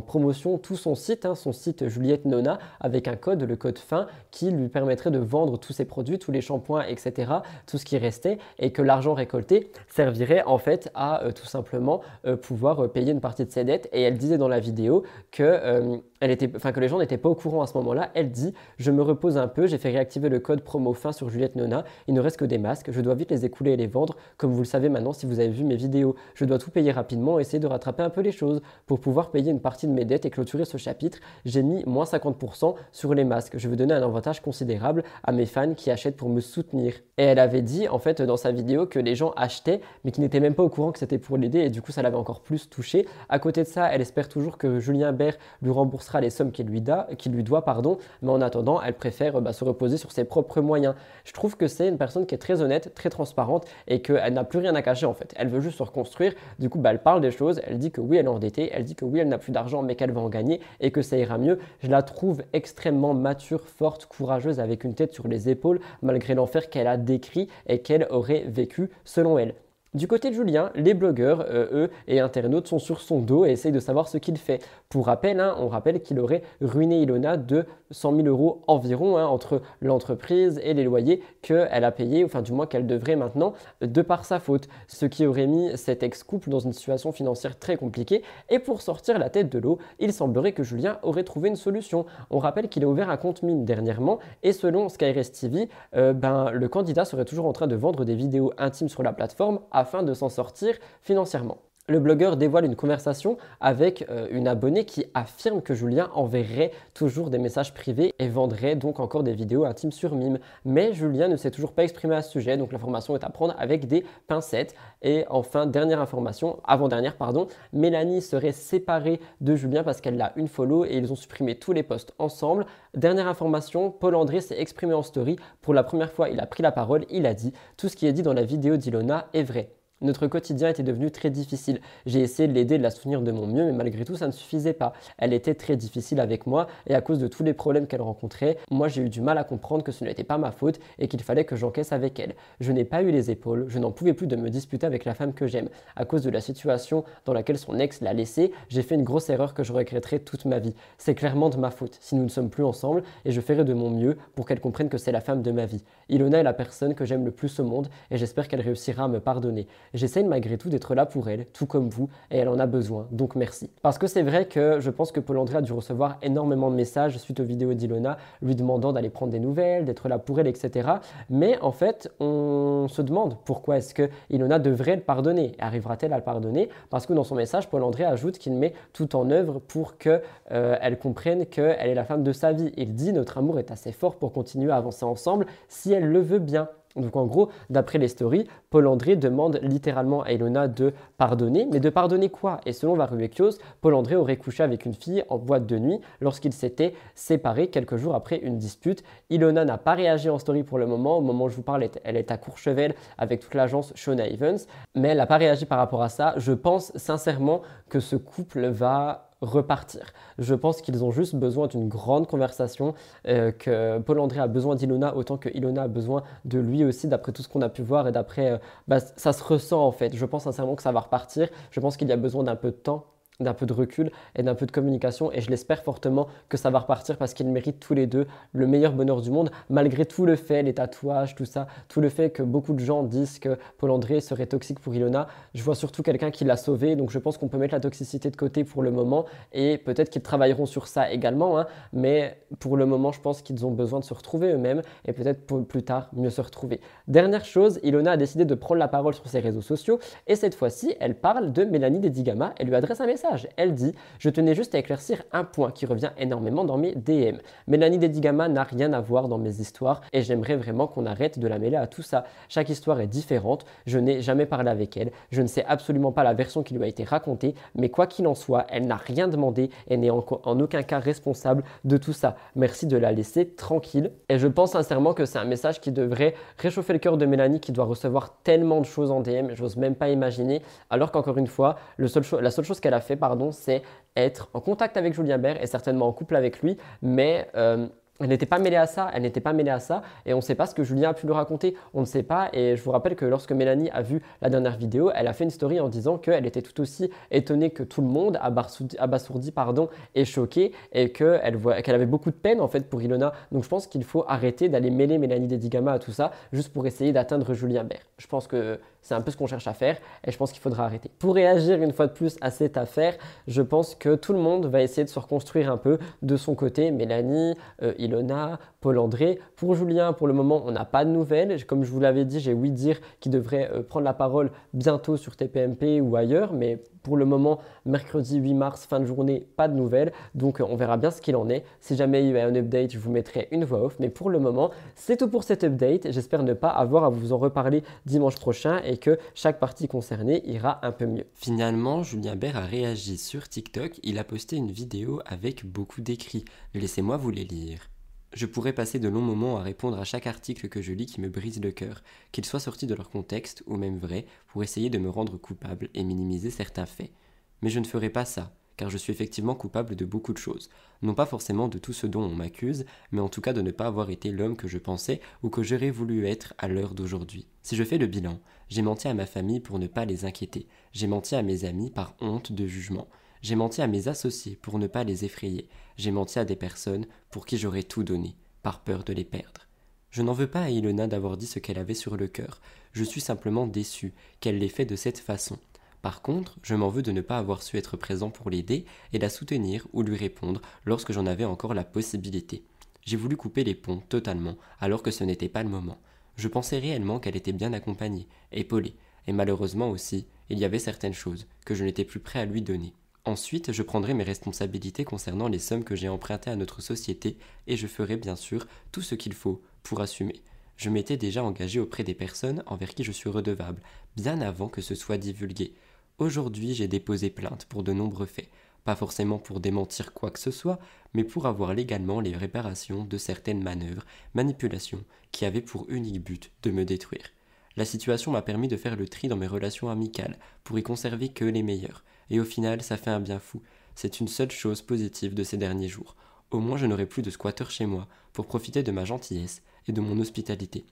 promotion 0.00 0.58
tout 0.58 0.74
son 0.74 0.96
site, 0.96 1.24
hein, 1.24 1.36
son 1.36 1.52
site 1.52 1.88
Juliette 1.88 2.24
Nona, 2.24 2.58
avec 2.80 3.06
un 3.06 3.14
code, 3.14 3.42
le 3.42 3.54
code 3.54 3.78
fin, 3.78 4.08
qui 4.32 4.50
lui 4.50 4.68
permettrait 4.68 5.12
de 5.12 5.20
vendre 5.20 5.56
tous 5.56 5.72
ses 5.72 5.84
produits, 5.84 6.18
tous 6.18 6.32
les 6.32 6.40
shampoings, 6.40 6.84
etc., 6.86 7.32
tout 7.66 7.78
ce 7.78 7.84
qui 7.84 7.96
restait, 7.96 8.38
et 8.58 8.72
que 8.72 8.82
l'argent 8.82 9.14
récolté 9.14 9.70
servirait 9.88 10.42
en 10.46 10.58
fait 10.58 10.90
à 10.94 11.22
euh, 11.22 11.30
tout 11.30 11.46
simplement 11.46 12.00
euh, 12.26 12.31
pouvoir 12.36 12.84
euh, 12.84 12.88
payer 12.88 13.12
une 13.12 13.20
partie 13.20 13.44
de 13.44 13.50
ses 13.50 13.64
dettes. 13.64 13.88
Et 13.92 14.02
elle 14.02 14.16
disait 14.16 14.38
dans 14.38 14.48
la 14.48 14.60
vidéo 14.60 15.02
que, 15.30 15.42
euh, 15.42 15.96
elle 16.20 16.30
était, 16.30 16.48
que 16.48 16.80
les 16.80 16.88
gens 16.88 16.98
n'étaient 16.98 17.18
pas 17.18 17.28
au 17.28 17.34
courant 17.34 17.62
à 17.62 17.66
ce 17.66 17.76
moment-là. 17.78 18.10
Elle 18.14 18.30
dit 18.30 18.54
Je 18.78 18.90
me 18.90 19.02
repose 19.02 19.36
un 19.36 19.48
peu, 19.48 19.66
j'ai 19.66 19.78
fait 19.78 19.90
réactiver 19.90 20.28
le 20.28 20.40
code 20.40 20.62
promo 20.62 20.92
fin 20.92 21.12
sur 21.12 21.28
Juliette 21.30 21.56
Nona. 21.56 21.84
Il 22.08 22.14
ne 22.14 22.20
reste 22.20 22.36
que 22.36 22.44
des 22.44 22.58
masques. 22.58 22.90
Je 22.90 23.00
dois 23.00 23.14
vite 23.14 23.30
les 23.30 23.44
écouler 23.44 23.72
et 23.72 23.76
les 23.76 23.86
vendre. 23.86 24.16
Comme 24.36 24.52
vous 24.52 24.60
le 24.60 24.66
savez 24.66 24.88
maintenant, 24.88 25.12
si 25.12 25.26
vous 25.26 25.40
avez 25.40 25.50
vu 25.50 25.64
mes 25.64 25.76
vidéos, 25.76 26.14
je 26.34 26.44
dois 26.44 26.58
tout 26.58 26.70
payer 26.70 26.92
rapidement 26.92 27.38
essayer 27.38 27.58
de 27.58 27.66
rattraper 27.66 28.02
un 28.02 28.10
peu 28.10 28.20
les 28.20 28.32
choses 28.32 28.62
pour 28.86 29.00
pouvoir 29.00 29.30
payer 29.30 29.50
une 29.50 29.60
partie 29.60 29.86
de 29.86 29.92
mes 29.92 30.04
dettes 30.04 30.24
et 30.24 30.30
clôturer 30.30 30.64
ce 30.64 30.76
chapitre. 30.76 31.18
J'ai 31.44 31.62
mis 31.62 31.84
moins 31.86 32.04
50% 32.04 32.74
sur 32.92 33.14
les 33.14 33.24
masques. 33.24 33.58
Je 33.58 33.68
veux 33.68 33.76
donner 33.76 33.94
un 33.94 34.02
avantage 34.02 34.40
considérable 34.40 35.04
à 35.24 35.32
mes 35.32 35.46
fans 35.46 35.74
qui 35.74 35.90
achètent 35.90 36.16
pour 36.16 36.28
me 36.28 36.40
soutenir. 36.40 36.94
Et 37.18 37.24
elle 37.24 37.38
avait 37.38 37.62
dit 37.62 37.88
en 37.88 37.98
fait 37.98 38.22
dans 38.22 38.36
sa 38.36 38.52
vidéo 38.52 38.86
que 38.86 38.98
les 38.98 39.14
gens 39.14 39.32
achetaient 39.36 39.80
mais 40.04 40.10
qui 40.10 40.20
n'étaient 40.20 40.40
même 40.40 40.54
pas 40.54 40.62
au 40.62 40.68
courant 40.68 40.92
que 40.92 40.98
c'était 40.98 41.18
pour 41.18 41.36
l'aider 41.36 41.60
et 41.60 41.70
du 41.70 41.82
coup 41.82 41.92
ça 41.92 42.02
l'avait 42.02 42.16
encore 42.22 42.40
plus 42.40 42.70
touché. 42.70 43.06
À 43.28 43.38
côté 43.38 43.62
de 43.62 43.68
ça, 43.68 43.92
elle 43.92 44.00
espère 44.00 44.28
toujours 44.28 44.56
que 44.56 44.78
Julien 44.78 45.12
Bert 45.12 45.36
lui 45.60 45.70
remboursera 45.70 46.20
les 46.20 46.30
sommes 46.30 46.52
qu'il 46.52 46.66
lui, 46.66 46.82
lui 46.82 47.44
doit, 47.44 47.64
pardon, 47.64 47.98
mais 48.22 48.30
en 48.30 48.40
attendant, 48.40 48.80
elle 48.80 48.94
préfère 48.94 49.40
bah, 49.40 49.52
se 49.52 49.64
reposer 49.64 49.96
sur 49.96 50.12
ses 50.12 50.24
propres 50.24 50.60
moyens. 50.60 50.94
Je 51.24 51.32
trouve 51.32 51.56
que 51.56 51.66
c'est 51.66 51.88
une 51.88 51.98
personne 51.98 52.26
qui 52.26 52.34
est 52.34 52.38
très 52.38 52.62
honnête, 52.62 52.94
très 52.94 53.10
transparente 53.10 53.66
et 53.88 54.00
qu'elle 54.00 54.32
n'a 54.32 54.44
plus 54.44 54.60
rien 54.60 54.74
à 54.74 54.82
cacher 54.82 55.06
en 55.06 55.14
fait. 55.14 55.34
Elle 55.36 55.48
veut 55.48 55.60
juste 55.60 55.78
se 55.78 55.82
reconstruire. 55.82 56.32
Du 56.58 56.70
coup, 56.70 56.78
bah, 56.78 56.90
elle 56.92 57.02
parle 57.02 57.20
des 57.20 57.30
choses, 57.30 57.60
elle 57.66 57.78
dit 57.78 57.90
que 57.90 58.00
oui, 58.00 58.16
elle 58.16 58.26
est 58.26 58.28
endettée, 58.28 58.70
elle 58.72 58.84
dit 58.84 58.94
que 58.94 59.04
oui, 59.04 59.20
elle 59.20 59.28
n'a 59.28 59.38
plus 59.38 59.52
d'argent, 59.52 59.82
mais 59.82 59.96
qu'elle 59.96 60.12
va 60.12 60.20
en 60.20 60.28
gagner 60.28 60.60
et 60.80 60.90
que 60.90 61.02
ça 61.02 61.18
ira 61.18 61.38
mieux. 61.38 61.58
Je 61.80 61.88
la 61.88 62.02
trouve 62.02 62.42
extrêmement 62.52 63.14
mature, 63.14 63.66
forte, 63.66 64.06
courageuse, 64.06 64.60
avec 64.60 64.84
une 64.84 64.94
tête 64.94 65.12
sur 65.12 65.28
les 65.28 65.48
épaules, 65.48 65.80
malgré 66.00 66.34
l'enfer 66.34 66.70
qu'elle 66.70 66.86
a 66.86 66.96
décrit 66.96 67.48
et 67.66 67.80
qu'elle 67.80 68.06
aurait 68.10 68.44
vécu 68.46 68.90
selon 69.04 69.38
elle. 69.38 69.54
Du 69.94 70.08
côté 70.08 70.30
de 70.30 70.34
Julien, 70.34 70.70
les 70.74 70.94
blogueurs, 70.94 71.44
euh, 71.50 71.84
eux, 71.84 71.90
et 72.08 72.18
internautes 72.18 72.66
sont 72.66 72.78
sur 72.78 73.02
son 73.02 73.20
dos 73.20 73.44
et 73.44 73.50
essayent 73.50 73.72
de 73.72 73.78
savoir 73.78 74.08
ce 74.08 74.16
qu'il 74.16 74.38
fait. 74.38 74.66
Pour 74.88 75.04
rappel, 75.04 75.38
hein, 75.38 75.54
on 75.58 75.68
rappelle 75.68 76.00
qu'il 76.00 76.18
aurait 76.18 76.42
ruiné 76.62 77.02
Ilona 77.02 77.36
de 77.36 77.66
100 77.90 78.16
000 78.16 78.26
euros 78.26 78.62
environ 78.68 79.18
hein, 79.18 79.26
entre 79.26 79.60
l'entreprise 79.82 80.58
et 80.64 80.72
les 80.72 80.84
loyers 80.84 81.22
qu'elle 81.42 81.84
a 81.84 81.90
payés, 81.90 82.24
enfin 82.24 82.40
du 82.40 82.52
moins 82.52 82.66
qu'elle 82.66 82.86
devrait 82.86 83.16
maintenant, 83.16 83.52
de 83.82 84.00
par 84.00 84.24
sa 84.24 84.40
faute. 84.40 84.66
Ce 84.88 85.04
qui 85.04 85.26
aurait 85.26 85.46
mis 85.46 85.76
cet 85.76 86.02
ex-couple 86.02 86.48
dans 86.48 86.60
une 86.60 86.72
situation 86.72 87.12
financière 87.12 87.58
très 87.58 87.76
compliquée. 87.76 88.22
Et 88.48 88.60
pour 88.60 88.80
sortir 88.80 89.18
la 89.18 89.28
tête 89.28 89.52
de 89.52 89.58
l'eau, 89.58 89.78
il 89.98 90.14
semblerait 90.14 90.52
que 90.52 90.62
Julien 90.62 91.00
aurait 91.02 91.24
trouvé 91.24 91.50
une 91.50 91.56
solution. 91.56 92.06
On 92.30 92.38
rappelle 92.38 92.70
qu'il 92.70 92.82
a 92.84 92.88
ouvert 92.88 93.10
un 93.10 93.18
compte 93.18 93.42
mine 93.42 93.66
dernièrement 93.66 94.20
et 94.42 94.54
selon 94.54 94.88
Skyrest 94.88 95.38
TV, 95.38 95.68
euh, 95.94 96.14
ben, 96.14 96.50
le 96.50 96.68
candidat 96.68 97.04
serait 97.04 97.26
toujours 97.26 97.44
en 97.44 97.52
train 97.52 97.66
de 97.66 97.76
vendre 97.76 98.06
des 98.06 98.14
vidéos 98.14 98.54
intimes 98.56 98.88
sur 98.88 99.02
la 99.02 99.12
plateforme 99.12 99.60
afin 99.82 100.02
de 100.02 100.14
s'en 100.14 100.28
sortir 100.28 100.78
financièrement. 101.02 101.58
Le 101.88 101.98
blogueur 101.98 102.36
dévoile 102.36 102.64
une 102.64 102.76
conversation 102.76 103.38
avec 103.60 104.06
euh, 104.08 104.28
une 104.30 104.46
abonnée 104.46 104.84
qui 104.84 105.06
affirme 105.14 105.60
que 105.60 105.74
Julien 105.74 106.10
enverrait 106.14 106.70
toujours 106.94 107.28
des 107.28 107.38
messages 107.38 107.74
privés 107.74 108.14
et 108.20 108.28
vendrait 108.28 108.76
donc 108.76 109.00
encore 109.00 109.24
des 109.24 109.34
vidéos 109.34 109.64
intimes 109.64 109.90
sur 109.90 110.14
Mime. 110.14 110.38
Mais 110.64 110.94
Julien 110.94 111.26
ne 111.26 111.36
s'est 111.36 111.50
toujours 111.50 111.72
pas 111.72 111.82
exprimé 111.82 112.14
à 112.14 112.22
ce 112.22 112.30
sujet, 112.30 112.56
donc 112.56 112.70
l'information 112.70 113.16
est 113.16 113.24
à 113.24 113.30
prendre 113.30 113.56
avec 113.58 113.88
des 113.88 114.04
pincettes. 114.28 114.76
Et 115.02 115.24
enfin, 115.28 115.66
dernière 115.66 116.00
information, 116.00 116.60
avant-dernière, 116.62 117.16
pardon, 117.16 117.48
Mélanie 117.72 118.22
serait 118.22 118.52
séparée 118.52 119.20
de 119.40 119.56
Julien 119.56 119.82
parce 119.82 120.00
qu'elle 120.00 120.16
l'a 120.16 120.32
une 120.36 120.46
follow 120.46 120.84
et 120.84 120.98
ils 120.98 121.10
ont 121.12 121.16
supprimé 121.16 121.56
tous 121.56 121.72
les 121.72 121.82
posts 121.82 122.14
ensemble. 122.20 122.64
Dernière 122.94 123.26
information, 123.26 123.90
Paul 123.90 124.14
André 124.14 124.40
s'est 124.40 124.60
exprimé 124.60 124.94
en 124.94 125.02
story. 125.02 125.34
Pour 125.60 125.74
la 125.74 125.82
première 125.82 126.12
fois, 126.12 126.28
il 126.28 126.38
a 126.38 126.46
pris 126.46 126.62
la 126.62 126.70
parole, 126.70 127.06
il 127.10 127.26
a 127.26 127.34
dit 127.34 127.52
Tout 127.76 127.88
ce 127.88 127.96
qui 127.96 128.06
est 128.06 128.12
dit 128.12 128.22
dans 128.22 128.34
la 128.34 128.44
vidéo 128.44 128.76
d'Ilona 128.76 129.26
est 129.34 129.42
vrai. 129.42 129.81
Notre 130.02 130.26
quotidien 130.26 130.68
était 130.68 130.82
devenu 130.82 131.12
très 131.12 131.30
difficile. 131.30 131.80
J'ai 132.06 132.20
essayé 132.20 132.48
de 132.48 132.52
l'aider, 132.52 132.76
de 132.76 132.82
la 132.82 132.90
soutenir 132.90 133.22
de 133.22 133.30
mon 133.30 133.46
mieux, 133.46 133.66
mais 133.66 133.72
malgré 133.72 134.04
tout, 134.04 134.16
ça 134.16 134.26
ne 134.26 134.32
suffisait 134.32 134.72
pas. 134.72 134.94
Elle 135.16 135.32
était 135.32 135.54
très 135.54 135.76
difficile 135.76 136.18
avec 136.18 136.44
moi 136.44 136.66
et 136.88 136.94
à 136.96 137.00
cause 137.00 137.20
de 137.20 137.28
tous 137.28 137.44
les 137.44 137.54
problèmes 137.54 137.86
qu'elle 137.86 138.02
rencontrait, 138.02 138.58
moi 138.70 138.88
j'ai 138.88 139.02
eu 139.02 139.08
du 139.08 139.20
mal 139.20 139.38
à 139.38 139.44
comprendre 139.44 139.84
que 139.84 139.92
ce 139.92 140.04
n'était 140.04 140.24
pas 140.24 140.38
ma 140.38 140.50
faute 140.50 140.80
et 140.98 141.06
qu'il 141.06 141.22
fallait 141.22 141.44
que 141.44 141.54
j'encaisse 141.54 141.92
avec 141.92 142.18
elle. 142.18 142.34
Je 142.58 142.72
n'ai 142.72 142.84
pas 142.84 143.02
eu 143.02 143.12
les 143.12 143.30
épaules, 143.30 143.66
je 143.68 143.78
n'en 143.78 143.92
pouvais 143.92 144.12
plus 144.12 144.26
de 144.26 144.34
me 144.34 144.50
disputer 144.50 144.86
avec 144.86 145.04
la 145.04 145.14
femme 145.14 145.34
que 145.34 145.46
j'aime. 145.46 145.68
À 145.94 146.04
cause 146.04 146.22
de 146.22 146.30
la 146.30 146.40
situation 146.40 147.04
dans 147.24 147.32
laquelle 147.32 147.58
son 147.58 147.78
ex 147.78 148.00
l'a 148.00 148.12
laissée, 148.12 148.50
j'ai 148.68 148.82
fait 148.82 148.96
une 148.96 149.04
grosse 149.04 149.30
erreur 149.30 149.54
que 149.54 149.62
je 149.62 149.72
regretterai 149.72 150.18
toute 150.18 150.46
ma 150.46 150.58
vie. 150.58 150.74
C'est 150.98 151.14
clairement 151.14 151.48
de 151.48 151.58
ma 151.58 151.70
faute 151.70 151.96
si 152.00 152.16
nous 152.16 152.24
ne 152.24 152.28
sommes 152.28 152.50
plus 152.50 152.64
ensemble 152.64 153.04
et 153.24 153.30
je 153.30 153.40
ferai 153.40 153.64
de 153.64 153.72
mon 153.72 153.90
mieux 153.90 154.18
pour 154.34 154.46
qu'elle 154.46 154.60
comprenne 154.60 154.88
que 154.88 154.98
c'est 154.98 155.12
la 155.12 155.20
femme 155.20 155.42
de 155.42 155.52
ma 155.52 155.64
vie. 155.64 155.84
Ilona 156.08 156.38
est 156.38 156.42
la 156.42 156.52
personne 156.52 156.94
que 156.94 157.04
j'aime 157.04 157.24
le 157.24 157.30
plus 157.30 157.60
au 157.60 157.64
monde 157.64 157.88
et 158.10 158.18
j'espère 158.18 158.48
qu'elle 158.48 158.60
réussira 158.60 159.04
à 159.04 159.08
me 159.08 159.20
pardonner. 159.20 159.68
J'essaye 159.94 160.24
malgré 160.24 160.58
tout 160.58 160.68
d'être 160.68 160.94
là 160.94 161.06
pour 161.06 161.28
elle, 161.28 161.46
tout 161.46 161.66
comme 161.66 161.88
vous, 161.88 162.08
et 162.30 162.38
elle 162.38 162.48
en 162.48 162.58
a 162.58 162.66
besoin, 162.66 163.06
donc 163.10 163.34
merci. 163.34 163.70
Parce 163.82 163.98
que 163.98 164.06
c'est 164.06 164.22
vrai 164.22 164.46
que 164.46 164.80
je 164.80 164.90
pense 164.90 165.12
que 165.12 165.20
Paul 165.20 165.38
André 165.38 165.58
a 165.58 165.62
dû 165.62 165.72
recevoir 165.72 166.18
énormément 166.22 166.70
de 166.70 166.76
messages 166.76 167.18
suite 167.18 167.40
aux 167.40 167.44
vidéos 167.44 167.74
d'Ilona, 167.74 168.18
lui 168.40 168.54
demandant 168.54 168.92
d'aller 168.92 169.10
prendre 169.10 169.32
des 169.32 169.40
nouvelles, 169.40 169.84
d'être 169.84 170.08
là 170.08 170.18
pour 170.18 170.40
elle, 170.40 170.46
etc. 170.46 170.88
Mais 171.30 171.58
en 171.60 171.72
fait, 171.72 172.10
on 172.20 172.86
se 172.88 173.02
demande 173.02 173.36
pourquoi 173.44 173.78
est-ce 173.78 173.94
que 173.94 174.08
Ilona 174.30 174.58
devrait 174.58 174.96
le 174.96 175.02
pardonner. 175.02 175.52
Arrivera-t-elle 175.58 176.12
à 176.12 176.16
le 176.16 176.24
pardonner? 176.24 176.68
Parce 176.90 177.06
que 177.06 177.12
dans 177.12 177.24
son 177.24 177.34
message, 177.34 177.68
Paul 177.68 177.82
André 177.82 178.04
ajoute 178.04 178.38
qu'il 178.38 178.54
met 178.54 178.74
tout 178.92 179.16
en 179.16 179.30
œuvre 179.30 179.58
pour 179.58 179.98
qu'elle 179.98 180.22
euh, 180.52 180.96
comprenne 180.96 181.46
qu'elle 181.46 181.88
est 181.88 181.94
la 181.94 182.04
femme 182.04 182.22
de 182.22 182.32
sa 182.32 182.52
vie. 182.52 182.72
Il 182.76 182.94
dit 182.94 183.12
notre 183.12 183.38
amour 183.38 183.58
est 183.58 183.70
assez 183.70 183.92
fort 183.92 184.16
pour 184.16 184.32
continuer 184.32 184.70
à 184.72 184.76
avancer 184.76 185.04
ensemble 185.04 185.46
si 185.68 185.92
elle 185.92 186.06
le 186.06 186.20
veut 186.20 186.38
bien. 186.38 186.68
Donc 186.96 187.16
en 187.16 187.24
gros, 187.26 187.48
d'après 187.70 187.98
les 187.98 188.08
stories, 188.08 188.46
Paul 188.70 188.86
André 188.86 189.16
demande 189.16 189.58
littéralement 189.62 190.22
à 190.22 190.32
Ilona 190.32 190.68
de 190.68 190.92
pardonner, 191.18 191.66
mais 191.70 191.80
de 191.80 191.90
pardonner 191.90 192.28
quoi? 192.28 192.60
Et 192.66 192.72
selon 192.72 192.94
Varuekios, 192.94 193.52
Paul 193.80 193.94
André 193.94 194.16
aurait 194.16 194.36
couché 194.36 194.62
avec 194.62 194.84
une 194.84 194.94
fille 194.94 195.24
en 195.28 195.38
boîte 195.38 195.66
de 195.66 195.78
nuit 195.78 196.00
lorsqu'ils 196.20 196.52
s'étaient 196.52 196.94
séparés 197.14 197.68
quelques 197.68 197.96
jours 197.96 198.14
après 198.14 198.36
une 198.36 198.58
dispute. 198.58 199.02
Ilona 199.30 199.64
n'a 199.64 199.78
pas 199.78 199.94
réagi 199.94 200.28
en 200.30 200.38
story 200.38 200.62
pour 200.62 200.78
le 200.78 200.86
moment. 200.86 201.18
Au 201.18 201.22
moment 201.22 201.44
où 201.44 201.48
je 201.48 201.56
vous 201.56 201.62
parle, 201.62 201.88
elle 202.04 202.16
est 202.16 202.30
à 202.30 202.36
Courchevel 202.36 202.94
avec 203.18 203.40
toute 203.40 203.54
l'agence 203.54 203.92
Shona 203.94 204.26
Evans, 204.26 204.58
mais 204.94 205.08
elle 205.08 205.18
n'a 205.18 205.26
pas 205.26 205.38
réagi 205.38 205.66
par 205.66 205.78
rapport 205.78 206.02
à 206.02 206.08
ça. 206.08 206.34
Je 206.36 206.52
pense 206.52 206.92
sincèrement 206.96 207.62
que 207.88 208.00
ce 208.00 208.16
couple 208.16 208.66
va 208.68 209.31
repartir. 209.42 210.12
Je 210.38 210.54
pense 210.54 210.80
qu'ils 210.80 211.04
ont 211.04 211.10
juste 211.10 211.34
besoin 211.34 211.66
d'une 211.66 211.88
grande 211.88 212.26
conversation, 212.26 212.94
euh, 213.28 213.52
que 213.52 213.98
Paul 213.98 214.20
André 214.20 214.40
a 214.40 214.46
besoin 214.46 214.76
d'Ilona 214.76 215.14
autant 215.16 215.36
que 215.36 215.48
Ilona 215.50 215.82
a 215.82 215.88
besoin 215.88 216.22
de 216.44 216.58
lui 216.58 216.84
aussi, 216.84 217.08
d'après 217.08 217.32
tout 217.32 217.42
ce 217.42 217.48
qu'on 217.48 217.60
a 217.60 217.68
pu 217.68 217.82
voir 217.82 218.08
et 218.08 218.12
d'après, 218.12 218.52
euh, 218.52 218.58
bah, 218.88 219.00
ça 219.00 219.32
se 219.32 219.42
ressent 219.42 219.84
en 219.84 219.92
fait. 219.92 220.14
Je 220.14 220.24
pense 220.24 220.44
sincèrement 220.44 220.76
que 220.76 220.82
ça 220.82 220.92
va 220.92 221.00
repartir. 221.00 221.48
Je 221.70 221.80
pense 221.80 221.96
qu'il 221.96 222.08
y 222.08 222.12
a 222.12 222.16
besoin 222.16 222.44
d'un 222.44 222.56
peu 222.56 222.70
de 222.70 222.76
temps 222.76 223.04
d'un 223.40 223.54
peu 223.54 223.66
de 223.66 223.72
recul 223.72 224.10
et 224.36 224.42
d'un 224.42 224.54
peu 224.54 224.66
de 224.66 224.70
communication 224.70 225.32
et 225.32 225.40
je 225.40 225.50
l'espère 225.50 225.82
fortement 225.82 226.28
que 226.48 226.56
ça 226.56 226.70
va 226.70 226.80
repartir 226.80 227.16
parce 227.16 227.34
qu'ils 227.34 227.48
méritent 227.48 227.80
tous 227.80 227.94
les 227.94 228.06
deux 228.06 228.26
le 228.52 228.66
meilleur 228.66 228.92
bonheur 228.92 229.20
du 229.22 229.30
monde 229.30 229.50
malgré 229.70 230.04
tout 230.04 230.26
le 230.26 230.36
fait, 230.36 230.62
les 230.62 230.74
tatouages, 230.74 231.34
tout 231.34 231.44
ça, 231.44 231.66
tout 231.88 232.00
le 232.00 232.08
fait 232.08 232.30
que 232.30 232.42
beaucoup 232.42 232.74
de 232.74 232.80
gens 232.80 233.02
disent 233.02 233.38
que 233.38 233.58
Paul 233.78 233.90
André 233.90 234.20
serait 234.20 234.46
toxique 234.46 234.80
pour 234.80 234.94
Ilona. 234.94 235.28
Je 235.54 235.62
vois 235.62 235.74
surtout 235.74 236.02
quelqu'un 236.02 236.30
qui 236.30 236.44
l'a 236.44 236.56
sauvé 236.56 236.94
donc 236.94 237.10
je 237.10 237.18
pense 237.18 237.38
qu'on 237.38 237.48
peut 237.48 237.58
mettre 237.58 237.74
la 237.74 237.80
toxicité 237.80 238.30
de 238.30 238.36
côté 238.36 238.64
pour 238.64 238.82
le 238.82 238.90
moment 238.90 239.24
et 239.52 239.78
peut-être 239.78 240.10
qu'ils 240.10 240.22
travailleront 240.22 240.66
sur 240.66 240.86
ça 240.86 241.10
également 241.10 241.58
hein, 241.58 241.66
mais 241.92 242.38
pour 242.58 242.76
le 242.76 242.86
moment 242.86 243.12
je 243.12 243.20
pense 243.20 243.42
qu'ils 243.42 243.64
ont 243.64 243.70
besoin 243.70 244.00
de 244.00 244.04
se 244.04 244.14
retrouver 244.14 244.52
eux-mêmes 244.52 244.82
et 245.06 245.12
peut-être 245.12 245.46
plus 245.62 245.82
tard 245.82 246.10
mieux 246.12 246.30
se 246.30 246.40
retrouver. 246.40 246.80
Dernière 247.08 247.44
chose, 247.44 247.80
Ilona 247.82 248.12
a 248.12 248.16
décidé 248.16 248.44
de 248.44 248.54
prendre 248.54 248.78
la 248.78 248.88
parole 248.88 249.14
sur 249.14 249.26
ses 249.26 249.40
réseaux 249.40 249.62
sociaux 249.62 249.98
et 250.26 250.36
cette 250.36 250.54
fois-ci 250.54 250.94
elle 251.00 251.14
parle 251.14 251.52
de 251.52 251.64
Mélanie 251.64 252.00
Dedigama 252.00 252.54
et 252.58 252.64
lui 252.64 252.74
adresse 252.74 253.00
un 253.00 253.06
message 253.06 253.21
elle 253.56 253.74
dit 253.74 253.94
Je 254.18 254.30
tenais 254.30 254.54
juste 254.54 254.74
à 254.74 254.78
éclaircir 254.78 255.22
un 255.32 255.44
point 255.44 255.70
qui 255.70 255.86
revient 255.86 256.10
énormément 256.18 256.64
dans 256.64 256.76
mes 256.76 256.94
DM. 256.94 257.38
Mélanie 257.66 257.98
Dedigama 257.98 258.48
n'a 258.48 258.64
rien 258.64 258.92
à 258.92 259.00
voir 259.00 259.28
dans 259.28 259.38
mes 259.38 259.60
histoires 259.60 260.00
et 260.12 260.22
j'aimerais 260.22 260.56
vraiment 260.56 260.86
qu'on 260.86 261.06
arrête 261.06 261.38
de 261.38 261.48
la 261.48 261.58
mêler 261.58 261.76
à 261.76 261.86
tout 261.86 262.02
ça. 262.02 262.24
Chaque 262.48 262.68
histoire 262.68 263.00
est 263.00 263.06
différente, 263.06 263.64
je 263.86 263.98
n'ai 263.98 264.20
jamais 264.20 264.46
parlé 264.46 264.70
avec 264.70 264.96
elle, 264.96 265.12
je 265.30 265.42
ne 265.42 265.46
sais 265.46 265.64
absolument 265.64 266.12
pas 266.12 266.24
la 266.24 266.34
version 266.34 266.62
qui 266.62 266.74
lui 266.74 266.84
a 266.84 266.86
été 266.86 267.04
racontée, 267.04 267.54
mais 267.74 267.88
quoi 267.88 268.06
qu'il 268.06 268.26
en 268.26 268.34
soit, 268.34 268.66
elle 268.68 268.86
n'a 268.86 268.96
rien 268.96 269.28
demandé 269.28 269.70
et 269.88 269.96
n'est 269.96 270.10
en, 270.10 270.24
aucun 270.60 270.82
cas 270.82 270.98
responsable 270.98 271.64
de 271.84 271.96
tout 271.96 272.12
ça. 272.12 272.36
Merci 272.56 272.86
de 272.86 272.96
la 272.96 273.12
laisser 273.12 273.48
tranquille. 273.48 274.12
Et 274.28 274.38
je 274.38 274.46
pense 274.46 274.72
sincèrement 274.72 275.14
que 275.14 275.24
c'est 275.24 275.38
un 275.38 275.44
message 275.44 275.80
qui 275.80 275.92
devrait 275.92 276.34
réchauffer 276.58 276.92
le 276.92 276.98
cœur 276.98 277.16
de 277.16 277.26
Mélanie 277.26 277.60
qui 277.60 277.72
doit 277.72 277.84
recevoir 277.84 278.36
tellement 278.42 278.80
de 278.80 278.86
choses 278.86 279.10
en 279.10 279.20
DM, 279.20 279.54
j'ose 279.54 279.76
même 279.76 279.94
pas 279.94 280.08
imaginer. 280.08 280.62
Alors 280.90 281.12
qu'encore 281.12 281.38
une 281.38 281.46
fois, 281.46 281.76
la 281.98 282.08
seule 282.50 282.64
chose 282.64 282.80
qu'elle 282.80 282.94
a 282.94 283.00
fait, 283.00 283.11
pardon, 283.16 283.52
c'est 283.52 283.82
être 284.16 284.50
en 284.54 284.60
contact 284.60 284.96
avec 284.96 285.14
Julien 285.14 285.38
Bert 285.38 285.62
et 285.62 285.66
certainement 285.66 286.06
en 286.06 286.12
couple 286.12 286.36
avec 286.36 286.60
lui, 286.60 286.76
mais 287.00 287.48
euh, 287.56 287.86
elle 288.20 288.28
n'était 288.28 288.46
pas 288.46 288.58
mêlée 288.58 288.76
à 288.76 288.86
ça, 288.86 289.10
elle 289.12 289.22
n'était 289.22 289.40
pas 289.40 289.52
mêlée 289.52 289.70
à 289.70 289.80
ça, 289.80 290.02
et 290.26 290.32
on 290.32 290.36
ne 290.36 290.42
sait 290.42 290.54
pas 290.54 290.66
ce 290.66 290.74
que 290.74 290.84
Julien 290.84 291.10
a 291.10 291.14
pu 291.14 291.26
lui 291.26 291.32
raconter, 291.32 291.74
on 291.92 292.00
ne 292.00 292.06
sait 292.06 292.22
pas, 292.22 292.50
et 292.52 292.76
je 292.76 292.82
vous 292.82 292.90
rappelle 292.90 293.16
que 293.16 293.24
lorsque 293.24 293.52
Mélanie 293.52 293.90
a 293.90 294.02
vu 294.02 294.22
la 294.40 294.48
dernière 294.48 294.76
vidéo, 294.76 295.10
elle 295.14 295.26
a 295.26 295.32
fait 295.32 295.44
une 295.44 295.50
story 295.50 295.80
en 295.80 295.88
disant 295.88 296.18
qu'elle 296.18 296.46
était 296.46 296.62
tout 296.62 296.80
aussi 296.80 297.10
étonnée 297.30 297.70
que 297.70 297.82
tout 297.82 298.00
le 298.00 298.06
monde, 298.06 298.38
abasourdi, 298.40 299.50
pardon, 299.50 299.88
et 300.14 300.24
choquée, 300.24 300.72
et 300.92 301.10
qu'elle 301.10 301.58
qu'elle 301.82 301.94
avait 301.94 302.06
beaucoup 302.06 302.30
de 302.30 302.36
peine 302.36 302.60
en 302.60 302.68
fait 302.68 302.88
pour 302.88 303.02
Ilona, 303.02 303.32
donc 303.50 303.64
je 303.64 303.68
pense 303.68 303.86
qu'il 303.86 304.04
faut 304.04 304.24
arrêter 304.28 304.68
d'aller 304.68 304.90
mêler 304.90 305.18
Mélanie 305.18 305.48
Dedigama 305.48 305.92
à 305.92 305.98
tout 305.98 306.12
ça, 306.12 306.30
juste 306.52 306.72
pour 306.72 306.86
essayer 306.86 307.12
d'atteindre 307.12 307.54
Julien 307.54 307.84
Bert. 307.84 308.02
Je 308.18 308.26
pense 308.26 308.46
que 308.46 308.78
c'est 309.02 309.14
un 309.14 309.20
peu 309.20 309.30
ce 309.30 309.36
qu'on 309.36 309.46
cherche 309.46 309.66
à 309.66 309.74
faire 309.74 309.98
et 310.24 310.30
je 310.30 310.38
pense 310.38 310.52
qu'il 310.52 310.62
faudra 310.62 310.84
arrêter. 310.84 311.10
Pour 311.18 311.34
réagir 311.34 311.82
une 311.82 311.92
fois 311.92 312.06
de 312.06 312.12
plus 312.12 312.36
à 312.40 312.50
cette 312.50 312.76
affaire, 312.76 313.16
je 313.46 313.60
pense 313.60 313.94
que 313.94 314.14
tout 314.14 314.32
le 314.32 314.38
monde 314.38 314.66
va 314.66 314.82
essayer 314.82 315.04
de 315.04 315.10
se 315.10 315.18
reconstruire 315.18 315.70
un 315.70 315.76
peu 315.76 315.98
de 316.22 316.36
son 316.36 316.54
côté. 316.54 316.90
Mélanie, 316.90 317.54
euh, 317.82 317.92
Ilona, 317.98 318.58
Paul 318.80 318.98
André. 318.98 319.38
Pour 319.56 319.74
Julien, 319.74 320.12
pour 320.12 320.28
le 320.28 320.32
moment, 320.32 320.62
on 320.64 320.70
n'a 320.70 320.84
pas 320.84 321.04
de 321.04 321.10
nouvelles. 321.10 321.66
Comme 321.66 321.84
je 321.84 321.90
vous 321.90 322.00
l'avais 322.00 322.24
dit, 322.24 322.40
j'ai 322.40 322.54
oui 322.54 322.70
dire 322.70 323.00
qu'il 323.20 323.32
devrait 323.32 323.70
euh, 323.72 323.82
prendre 323.82 324.04
la 324.04 324.14
parole 324.14 324.50
bientôt 324.72 325.16
sur 325.16 325.36
TPMP 325.36 326.00
ou 326.00 326.16
ailleurs, 326.16 326.52
mais 326.52 326.82
pour 327.02 327.16
le 327.16 327.24
moment, 327.24 327.58
mercredi 327.84 328.38
8 328.38 328.54
mars, 328.54 328.86
fin 328.86 329.00
de 329.00 329.06
journée, 329.06 329.46
pas 329.56 329.68
de 329.68 329.74
nouvelles. 329.74 330.12
Donc 330.34 330.60
on 330.60 330.76
verra 330.76 330.96
bien 330.96 331.10
ce 331.10 331.20
qu'il 331.20 331.36
en 331.36 331.48
est. 331.48 331.64
Si 331.80 331.96
jamais 331.96 332.24
il 332.24 332.30
y 332.30 332.38
a 332.38 332.46
un 332.46 332.54
update, 332.54 332.92
je 332.92 332.98
vous 332.98 333.10
mettrai 333.10 333.48
une 333.50 333.64
voix 333.64 333.84
off. 333.84 333.96
Mais 333.98 334.08
pour 334.08 334.30
le 334.30 334.38
moment, 334.38 334.70
c'est 334.94 335.16
tout 335.16 335.28
pour 335.28 335.44
cet 335.44 335.64
update. 335.64 336.10
J'espère 336.10 336.42
ne 336.42 336.52
pas 336.52 336.70
avoir 336.70 337.04
à 337.04 337.10
vous 337.10 337.32
en 337.32 337.38
reparler 337.38 337.82
dimanche 338.06 338.36
prochain 338.36 338.80
et 338.84 338.98
que 338.98 339.18
chaque 339.34 339.58
partie 339.58 339.88
concernée 339.88 340.42
ira 340.48 340.84
un 340.86 340.92
peu 340.92 341.06
mieux. 341.06 341.26
Finalement, 341.34 342.02
Julien 342.02 342.36
Bert 342.36 342.56
a 342.56 342.60
réagi 342.60 343.18
sur 343.18 343.48
TikTok. 343.48 343.98
Il 344.02 344.18
a 344.18 344.24
posté 344.24 344.56
une 344.56 344.70
vidéo 344.70 345.20
avec 345.26 345.66
beaucoup 345.66 346.00
d'écrits. 346.00 346.44
Laissez-moi 346.74 347.16
vous 347.16 347.30
les 347.30 347.44
lire. 347.44 347.91
Je 348.34 348.46
pourrais 348.46 348.72
passer 348.72 348.98
de 348.98 349.08
longs 349.08 349.20
moments 349.20 349.58
à 349.58 349.62
répondre 349.62 349.98
à 349.98 350.04
chaque 350.04 350.26
article 350.26 350.70
que 350.70 350.80
je 350.80 350.94
lis 350.94 351.04
qui 351.04 351.20
me 351.20 351.28
brise 351.28 351.60
le 351.60 351.70
cœur, 351.70 352.02
qu'il 352.32 352.46
soit 352.46 352.60
sorti 352.60 352.86
de 352.86 352.94
leur 352.94 353.10
contexte 353.10 353.62
ou 353.66 353.76
même 353.76 353.98
vrai, 353.98 354.24
pour 354.48 354.62
essayer 354.62 354.88
de 354.88 354.96
me 354.96 355.10
rendre 355.10 355.36
coupable 355.36 355.90
et 355.92 356.02
minimiser 356.02 356.50
certains 356.50 356.86
faits. 356.86 357.12
Mais 357.60 357.68
je 357.68 357.78
ne 357.78 357.84
ferai 357.84 358.08
pas 358.08 358.24
ça, 358.24 358.54
car 358.78 358.88
je 358.88 358.96
suis 358.96 359.12
effectivement 359.12 359.54
coupable 359.54 359.96
de 359.96 360.06
beaucoup 360.06 360.32
de 360.32 360.38
choses. 360.38 360.70
Non 361.02 361.14
pas 361.14 361.26
forcément 361.26 361.68
de 361.68 361.78
tout 361.78 361.92
ce 361.92 362.06
dont 362.06 362.22
on 362.22 362.34
m'accuse, 362.34 362.86
mais 363.10 363.20
en 363.20 363.28
tout 363.28 363.42
cas 363.42 363.52
de 363.52 363.60
ne 363.60 363.70
pas 363.70 363.86
avoir 363.86 364.08
été 364.08 364.30
l'homme 364.30 364.56
que 364.56 364.66
je 364.66 364.78
pensais 364.78 365.20
ou 365.42 365.50
que 365.50 365.62
j'aurais 365.62 365.90
voulu 365.90 366.26
être 366.26 366.54
à 366.56 366.68
l'heure 366.68 366.94
d'aujourd'hui. 366.94 367.46
Si 367.62 367.76
je 367.76 367.84
fais 367.84 367.98
le 367.98 368.06
bilan, 368.06 368.40
j'ai 368.70 368.82
menti 368.82 369.08
à 369.08 369.14
ma 369.14 369.26
famille 369.26 369.60
pour 369.60 369.78
ne 369.78 369.86
pas 369.88 370.06
les 370.06 370.24
inquiéter, 370.24 370.66
j'ai 370.92 371.06
menti 371.06 371.34
à 371.34 371.42
mes 371.42 371.66
amis 371.66 371.90
par 371.90 372.14
honte 372.22 372.50
de 372.50 372.66
jugement, 372.66 373.08
j'ai 373.42 373.56
menti 373.56 373.82
à 373.82 373.88
mes 373.88 374.08
associés 374.08 374.56
pour 374.62 374.78
ne 374.78 374.86
pas 374.86 375.04
les 375.04 375.26
effrayer. 375.26 375.68
J'ai 375.96 376.10
menti 376.10 376.38
à 376.38 376.44
des 376.44 376.56
personnes 376.56 377.06
pour 377.30 377.46
qui 377.46 377.58
j'aurais 377.58 377.82
tout 377.82 378.04
donné, 378.04 378.34
par 378.62 378.80
peur 378.80 379.04
de 379.04 379.12
les 379.12 379.24
perdre. 379.24 379.66
Je 380.10 380.22
n'en 380.22 380.32
veux 380.32 380.46
pas 380.46 380.62
à 380.62 380.70
Ilona 380.70 381.06
d'avoir 381.06 381.36
dit 381.36 381.46
ce 381.46 381.58
qu'elle 381.58 381.78
avait 381.78 381.94
sur 381.94 382.16
le 382.16 382.28
cœur. 382.28 382.60
Je 382.92 383.04
suis 383.04 383.20
simplement 383.20 383.66
déçu 383.66 384.12
qu'elle 384.40 384.58
l'ait 384.58 384.68
fait 384.68 384.84
de 384.84 384.96
cette 384.96 385.18
façon. 385.18 385.58
Par 386.02 386.20
contre, 386.20 386.58
je 386.62 386.74
m'en 386.74 386.88
veux 386.88 387.02
de 387.02 387.12
ne 387.12 387.20
pas 387.20 387.38
avoir 387.38 387.62
su 387.62 387.78
être 387.78 387.96
présent 387.96 388.30
pour 388.30 388.50
l'aider 388.50 388.84
et 389.12 389.18
la 389.18 389.30
soutenir 389.30 389.86
ou 389.92 390.02
lui 390.02 390.16
répondre 390.16 390.60
lorsque 390.84 391.12
j'en 391.12 391.26
avais 391.26 391.44
encore 391.44 391.74
la 391.74 391.84
possibilité. 391.84 392.64
J'ai 393.04 393.16
voulu 393.16 393.36
couper 393.36 393.64
les 393.64 393.74
ponts 393.74 394.02
totalement, 394.08 394.56
alors 394.80 395.02
que 395.02 395.10
ce 395.10 395.24
n'était 395.24 395.48
pas 395.48 395.62
le 395.62 395.68
moment. 395.68 395.98
Je 396.36 396.48
pensais 396.48 396.78
réellement 396.78 397.18
qu'elle 397.18 397.36
était 397.36 397.52
bien 397.52 397.72
accompagnée, 397.72 398.28
épaulée, 398.52 398.96
et 399.26 399.32
malheureusement 399.32 399.90
aussi, 399.90 400.26
il 400.50 400.58
y 400.58 400.64
avait 400.64 400.78
certaines 400.78 401.14
choses 401.14 401.46
que 401.64 401.74
je 401.74 401.84
n'étais 401.84 402.04
plus 402.04 402.20
prêt 402.20 402.40
à 402.40 402.44
lui 402.44 402.62
donner. 402.62 402.92
Ensuite, 403.24 403.70
je 403.70 403.84
prendrai 403.84 404.14
mes 404.14 404.24
responsabilités 404.24 405.04
concernant 405.04 405.46
les 405.46 405.60
sommes 405.60 405.84
que 405.84 405.94
j'ai 405.94 406.08
empruntées 406.08 406.50
à 406.50 406.56
notre 406.56 406.82
société 406.82 407.38
et 407.68 407.76
je 407.76 407.86
ferai 407.86 408.16
bien 408.16 408.34
sûr 408.34 408.66
tout 408.90 409.00
ce 409.00 409.14
qu'il 409.14 409.32
faut 409.32 409.62
pour 409.84 410.00
assumer. 410.00 410.42
Je 410.76 410.90
m'étais 410.90 411.16
déjà 411.16 411.44
engagé 411.44 411.78
auprès 411.78 412.02
des 412.02 412.14
personnes 412.14 412.64
envers 412.66 412.94
qui 412.94 413.04
je 413.04 413.12
suis 413.12 413.30
redevable, 413.30 413.80
bien 414.16 414.40
avant 414.40 414.68
que 414.68 414.80
ce 414.80 414.96
soit 414.96 415.18
divulgué. 415.18 415.72
Aujourd'hui, 416.18 416.74
j'ai 416.74 416.88
déposé 416.88 417.30
plainte 417.30 417.66
pour 417.66 417.84
de 417.84 417.92
nombreux 417.92 418.26
faits, 418.26 418.50
pas 418.84 418.96
forcément 418.96 419.38
pour 419.38 419.60
démentir 419.60 420.12
quoi 420.12 420.32
que 420.32 420.40
ce 420.40 420.50
soit, 420.50 420.80
mais 421.14 421.22
pour 421.22 421.46
avoir 421.46 421.74
légalement 421.74 422.18
les 422.18 422.36
réparations 422.36 423.04
de 423.04 423.18
certaines 423.18 423.62
manœuvres, 423.62 424.04
manipulations, 424.34 425.04
qui 425.30 425.44
avaient 425.44 425.60
pour 425.60 425.88
unique 425.88 426.24
but 426.24 426.50
de 426.64 426.72
me 426.72 426.84
détruire. 426.84 427.30
La 427.76 427.84
situation 427.84 428.32
m'a 428.32 428.42
permis 428.42 428.66
de 428.66 428.76
faire 428.76 428.96
le 428.96 429.06
tri 429.06 429.28
dans 429.28 429.36
mes 429.36 429.46
relations 429.46 429.90
amicales, 429.90 430.40
pour 430.64 430.76
y 430.76 430.82
conserver 430.82 431.28
que 431.28 431.44
les 431.44 431.62
meilleures 431.62 432.02
et 432.32 432.40
au 432.40 432.44
final 432.44 432.82
ça 432.82 432.96
fait 432.96 433.10
un 433.10 433.20
bien 433.20 433.38
fou. 433.38 433.62
C'est 433.94 434.18
une 434.18 434.26
seule 434.26 434.50
chose 434.50 434.82
positive 434.82 435.34
de 435.34 435.44
ces 435.44 435.58
derniers 435.58 435.88
jours. 435.88 436.16
Au 436.50 436.58
moins 436.58 436.78
je 436.78 436.86
n'aurai 436.86 437.06
plus 437.06 437.22
de 437.22 437.30
squatter 437.30 437.66
chez 437.68 437.86
moi 437.86 438.08
pour 438.32 438.46
profiter 438.46 438.82
de 438.82 438.90
ma 438.90 439.04
gentillesse 439.04 439.62
et 439.86 439.92
de 439.92 440.00
mon 440.00 440.18
hospitalité. 440.18 440.84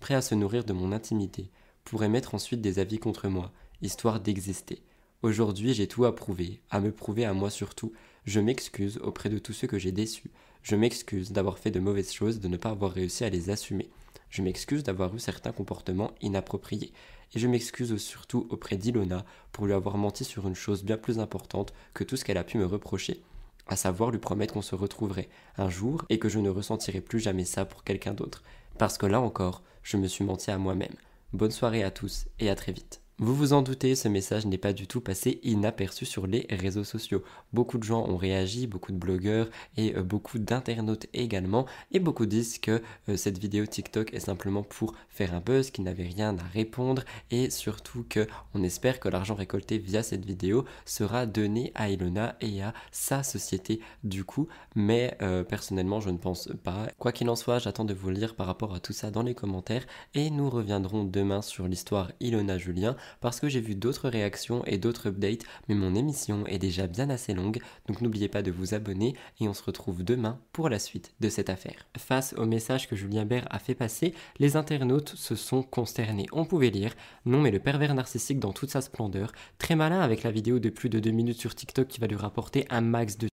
Prêt 0.00 0.14
à 0.14 0.22
se 0.22 0.34
nourrir 0.34 0.64
de 0.64 0.72
mon 0.72 0.92
intimité, 0.92 1.50
pour 1.84 2.02
émettre 2.02 2.34
ensuite 2.34 2.60
des 2.60 2.78
avis 2.78 2.98
contre 2.98 3.28
moi, 3.28 3.52
histoire 3.82 4.20
d'exister. 4.20 4.82
Aujourd'hui 5.22 5.74
j'ai 5.74 5.86
tout 5.86 6.06
à 6.06 6.14
prouver, 6.14 6.60
à 6.70 6.80
me 6.80 6.90
prouver 6.90 7.26
à 7.26 7.34
moi 7.34 7.50
surtout. 7.50 7.92
Je 8.24 8.40
m'excuse 8.40 8.98
auprès 9.02 9.28
de 9.28 9.38
tous 9.38 9.52
ceux 9.52 9.68
que 9.68 9.78
j'ai 9.78 9.92
déçus. 9.92 10.30
Je 10.62 10.76
m'excuse 10.76 11.30
d'avoir 11.30 11.58
fait 11.58 11.70
de 11.70 11.78
mauvaises 11.78 12.12
choses, 12.12 12.40
de 12.40 12.48
ne 12.48 12.56
pas 12.56 12.70
avoir 12.70 12.92
réussi 12.92 13.22
à 13.24 13.30
les 13.30 13.50
assumer. 13.50 13.88
Je 14.30 14.42
m'excuse 14.42 14.82
d'avoir 14.82 15.14
eu 15.14 15.20
certains 15.20 15.52
comportements 15.52 16.12
inappropriés. 16.20 16.92
Et 17.34 17.38
je 17.38 17.46
m'excuse 17.46 17.96
surtout 17.96 18.46
auprès 18.50 18.76
d'Ilona 18.76 19.24
pour 19.52 19.66
lui 19.66 19.72
avoir 19.72 19.96
menti 19.96 20.24
sur 20.24 20.46
une 20.46 20.54
chose 20.54 20.84
bien 20.84 20.96
plus 20.96 21.18
importante 21.18 21.72
que 21.94 22.04
tout 22.04 22.16
ce 22.16 22.24
qu'elle 22.24 22.38
a 22.38 22.44
pu 22.44 22.58
me 22.58 22.66
reprocher, 22.66 23.22
à 23.66 23.76
savoir 23.76 24.10
lui 24.10 24.18
promettre 24.18 24.54
qu'on 24.54 24.62
se 24.62 24.74
retrouverait 24.74 25.28
un 25.56 25.68
jour 25.68 26.04
et 26.08 26.18
que 26.18 26.28
je 26.28 26.38
ne 26.38 26.50
ressentirai 26.50 27.00
plus 27.00 27.20
jamais 27.20 27.44
ça 27.44 27.64
pour 27.64 27.84
quelqu'un 27.84 28.14
d'autre. 28.14 28.42
Parce 28.78 28.98
que 28.98 29.06
là 29.06 29.20
encore, 29.20 29.62
je 29.82 29.96
me 29.96 30.06
suis 30.06 30.24
menti 30.24 30.50
à 30.50 30.58
moi-même. 30.58 30.94
Bonne 31.32 31.50
soirée 31.50 31.82
à 31.82 31.90
tous 31.90 32.26
et 32.38 32.50
à 32.50 32.54
très 32.54 32.72
vite. 32.72 33.05
Vous 33.18 33.34
vous 33.34 33.54
en 33.54 33.62
doutez, 33.62 33.94
ce 33.94 34.08
message 34.08 34.44
n'est 34.44 34.58
pas 34.58 34.74
du 34.74 34.86
tout 34.86 35.00
passé 35.00 35.40
inaperçu 35.42 36.04
sur 36.04 36.26
les 36.26 36.46
réseaux 36.50 36.84
sociaux. 36.84 37.24
Beaucoup 37.54 37.78
de 37.78 37.82
gens 37.82 38.06
ont 38.06 38.18
réagi, 38.18 38.66
beaucoup 38.66 38.92
de 38.92 38.98
blogueurs 38.98 39.48
et 39.78 39.96
euh, 39.96 40.02
beaucoup 40.02 40.38
d'internautes 40.38 41.06
également, 41.14 41.64
et 41.92 41.98
beaucoup 41.98 42.26
disent 42.26 42.58
que 42.58 42.82
euh, 43.08 43.16
cette 43.16 43.38
vidéo 43.38 43.64
TikTok 43.64 44.12
est 44.12 44.20
simplement 44.20 44.62
pour 44.62 44.94
faire 45.08 45.32
un 45.32 45.40
buzz, 45.40 45.70
qu'ils 45.70 45.84
n'avaient 45.84 46.02
rien 46.02 46.36
à 46.36 46.42
répondre, 46.42 47.04
et 47.30 47.48
surtout 47.48 48.04
que 48.06 48.26
on 48.52 48.62
espère 48.62 49.00
que 49.00 49.08
l'argent 49.08 49.34
récolté 49.34 49.78
via 49.78 50.02
cette 50.02 50.26
vidéo 50.26 50.66
sera 50.84 51.24
donné 51.24 51.72
à 51.74 51.88
Ilona 51.88 52.36
et 52.42 52.62
à 52.62 52.74
sa 52.92 53.22
société 53.22 53.80
du 54.04 54.24
coup, 54.24 54.46
mais 54.74 55.16
euh, 55.22 55.42
personnellement 55.42 56.00
je 56.00 56.10
ne 56.10 56.18
pense 56.18 56.50
pas. 56.64 56.88
Quoi 56.98 57.12
qu'il 57.12 57.30
en 57.30 57.36
soit, 57.36 57.60
j'attends 57.60 57.86
de 57.86 57.94
vous 57.94 58.10
lire 58.10 58.34
par 58.34 58.46
rapport 58.46 58.74
à 58.74 58.80
tout 58.80 58.92
ça 58.92 59.10
dans 59.10 59.22
les 59.22 59.34
commentaires, 59.34 59.86
et 60.12 60.28
nous 60.28 60.50
reviendrons 60.50 61.04
demain 61.04 61.40
sur 61.40 61.66
l'histoire 61.66 62.12
Ilona 62.20 62.58
Julien 62.58 62.94
parce 63.20 63.40
que 63.40 63.48
j'ai 63.48 63.60
vu 63.60 63.74
d'autres 63.74 64.08
réactions 64.08 64.64
et 64.66 64.78
d'autres 64.78 65.08
updates, 65.08 65.44
mais 65.68 65.74
mon 65.74 65.94
émission 65.94 66.46
est 66.46 66.58
déjà 66.58 66.86
bien 66.86 67.10
assez 67.10 67.34
longue, 67.34 67.60
donc 67.88 68.00
n'oubliez 68.00 68.28
pas 68.28 68.42
de 68.42 68.50
vous 68.50 68.74
abonner 68.74 69.14
et 69.40 69.48
on 69.48 69.54
se 69.54 69.62
retrouve 69.62 70.04
demain 70.04 70.40
pour 70.52 70.68
la 70.68 70.78
suite 70.78 71.14
de 71.20 71.28
cette 71.28 71.50
affaire. 71.50 71.86
Face 71.96 72.34
au 72.36 72.46
message 72.46 72.88
que 72.88 72.96
Julien 72.96 73.24
Bert 73.24 73.46
a 73.50 73.58
fait 73.58 73.74
passer, 73.74 74.14
les 74.38 74.56
internautes 74.56 75.14
se 75.16 75.34
sont 75.34 75.62
consternés. 75.62 76.26
On 76.32 76.44
pouvait 76.44 76.70
lire 76.70 76.94
Non 77.24 77.40
mais 77.40 77.50
le 77.50 77.60
pervers 77.60 77.94
narcissique 77.94 78.40
dans 78.40 78.52
toute 78.52 78.70
sa 78.70 78.80
splendeur, 78.80 79.32
très 79.58 79.76
malin 79.76 80.00
avec 80.00 80.22
la 80.22 80.30
vidéo 80.30 80.58
de 80.58 80.70
plus 80.70 80.88
de 80.88 81.00
2 81.00 81.10
minutes 81.10 81.40
sur 81.40 81.54
TikTok 81.54 81.88
qui 81.88 82.00
va 82.00 82.06
lui 82.06 82.16
rapporter 82.16 82.66
un 82.70 82.80
max 82.80 83.18
de 83.18 83.28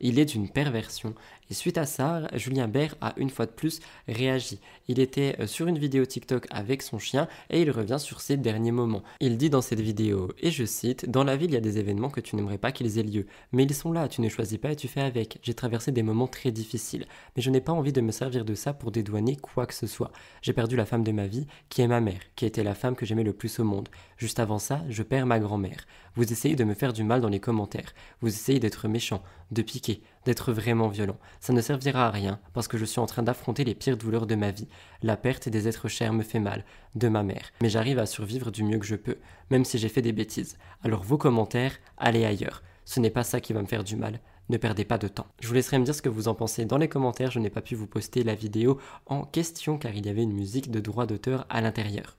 il 0.00 0.18
est 0.18 0.26
d'une 0.26 0.48
perversion. 0.48 1.14
Et 1.50 1.54
suite 1.54 1.78
à 1.78 1.86
ça, 1.86 2.26
Julien 2.34 2.66
Bert 2.66 2.96
a 3.00 3.14
une 3.16 3.30
fois 3.30 3.46
de 3.46 3.52
plus 3.52 3.80
réagi. 4.08 4.58
Il 4.88 4.98
était 4.98 5.36
euh, 5.38 5.46
sur 5.46 5.68
une 5.68 5.78
vidéo 5.78 6.04
TikTok 6.04 6.46
avec 6.50 6.82
son 6.82 6.98
chien 6.98 7.28
et 7.50 7.62
il 7.62 7.70
revient 7.70 7.98
sur 8.00 8.20
ses 8.20 8.36
derniers 8.36 8.72
moments. 8.72 9.04
Il 9.20 9.36
dit 9.36 9.48
dans 9.48 9.62
cette 9.62 9.80
vidéo, 9.80 10.32
et 10.40 10.50
je 10.50 10.64
cite, 10.64 11.08
Dans 11.08 11.22
la 11.22 11.36
ville, 11.36 11.50
il 11.50 11.54
y 11.54 11.58
a 11.58 11.60
des 11.60 11.78
événements 11.78 12.10
que 12.10 12.20
tu 12.20 12.34
n'aimerais 12.34 12.58
pas 12.58 12.72
qu'ils 12.72 12.98
aient 12.98 13.04
lieu. 13.04 13.26
Mais 13.52 13.62
ils 13.62 13.74
sont 13.74 13.92
là, 13.92 14.08
tu 14.08 14.20
ne 14.20 14.28
choisis 14.28 14.58
pas 14.58 14.72
et 14.72 14.76
tu 14.76 14.88
fais 14.88 15.00
avec. 15.00 15.38
J'ai 15.42 15.54
traversé 15.54 15.92
des 15.92 16.02
moments 16.02 16.26
très 16.26 16.50
difficiles. 16.50 17.06
Mais 17.36 17.42
je 17.42 17.50
n'ai 17.50 17.60
pas 17.60 17.72
envie 17.72 17.92
de 17.92 18.00
me 18.00 18.12
servir 18.12 18.44
de 18.44 18.54
ça 18.54 18.72
pour 18.72 18.90
dédouaner 18.90 19.36
quoi 19.36 19.66
que 19.66 19.74
ce 19.74 19.86
soit. 19.86 20.10
J'ai 20.42 20.52
perdu 20.52 20.74
la 20.76 20.86
femme 20.86 21.04
de 21.04 21.12
ma 21.12 21.26
vie, 21.26 21.46
qui 21.68 21.82
est 21.82 21.86
ma 21.86 22.00
mère, 22.00 22.20
qui 22.34 22.44
était 22.44 22.64
la 22.64 22.74
femme 22.74 22.96
que 22.96 23.06
j'aimais 23.06 23.24
le 23.24 23.32
plus 23.32 23.60
au 23.60 23.64
monde. 23.64 23.88
Juste 24.16 24.40
avant 24.40 24.58
ça, 24.58 24.82
je 24.88 25.02
perds 25.02 25.26
ma 25.26 25.38
grand-mère. 25.38 25.86
Vous 26.14 26.32
essayez 26.32 26.56
de 26.56 26.64
me 26.64 26.72
faire 26.72 26.94
du 26.94 27.04
mal 27.04 27.20
dans 27.20 27.28
les 27.28 27.40
commentaires. 27.40 27.92
Vous 28.22 28.28
essayez 28.28 28.58
d'être 28.58 28.88
méchant, 28.88 29.22
de 29.50 29.60
piquer, 29.60 30.02
d'être 30.24 30.52
vraiment 30.52 30.88
violent. 30.88 31.18
Ça 31.40 31.52
ne 31.52 31.60
servira 31.60 32.06
à 32.06 32.10
rien 32.10 32.40
parce 32.54 32.66
que 32.66 32.78
je 32.78 32.86
suis 32.86 33.00
en 33.00 33.06
train 33.06 33.22
d'affronter 33.22 33.64
les 33.64 33.74
pires 33.74 33.98
douleurs 33.98 34.26
de 34.26 34.34
ma 34.34 34.50
vie. 34.50 34.68
La 35.02 35.18
perte 35.18 35.50
des 35.50 35.68
êtres 35.68 35.88
chers 35.88 36.14
me 36.14 36.22
fait 36.22 36.40
mal, 36.40 36.64
de 36.94 37.08
ma 37.08 37.22
mère. 37.22 37.52
Mais 37.60 37.68
j'arrive 37.68 37.98
à 37.98 38.06
survivre 38.06 38.50
du 38.50 38.64
mieux 38.64 38.78
que 38.78 38.86
je 38.86 38.96
peux, 38.96 39.18
même 39.50 39.66
si 39.66 39.76
j'ai 39.76 39.90
fait 39.90 40.02
des 40.02 40.12
bêtises. 40.12 40.56
Alors 40.82 41.02
vos 41.02 41.18
commentaires, 41.18 41.76
allez 41.98 42.24
ailleurs. 42.24 42.62
Ce 42.86 43.00
n'est 43.00 43.10
pas 43.10 43.24
ça 43.24 43.40
qui 43.40 43.52
va 43.52 43.60
me 43.60 43.66
faire 43.66 43.84
du 43.84 43.96
mal. 43.96 44.20
Ne 44.48 44.56
perdez 44.56 44.84
pas 44.84 44.96
de 44.96 45.08
temps. 45.08 45.26
Je 45.40 45.48
vous 45.48 45.54
laisserai 45.54 45.78
me 45.78 45.84
dire 45.84 45.94
ce 45.94 46.02
que 46.02 46.08
vous 46.08 46.28
en 46.28 46.34
pensez 46.34 46.64
dans 46.64 46.78
les 46.78 46.88
commentaires. 46.88 47.32
Je 47.32 47.40
n'ai 47.40 47.50
pas 47.50 47.60
pu 47.60 47.74
vous 47.74 47.88
poster 47.88 48.22
la 48.22 48.34
vidéo 48.34 48.78
en 49.06 49.24
question 49.24 49.76
car 49.76 49.94
il 49.94 50.06
y 50.06 50.08
avait 50.08 50.22
une 50.22 50.32
musique 50.32 50.70
de 50.70 50.80
droit 50.80 51.04
d'auteur 51.04 51.46
à 51.50 51.60
l'intérieur. 51.60 52.16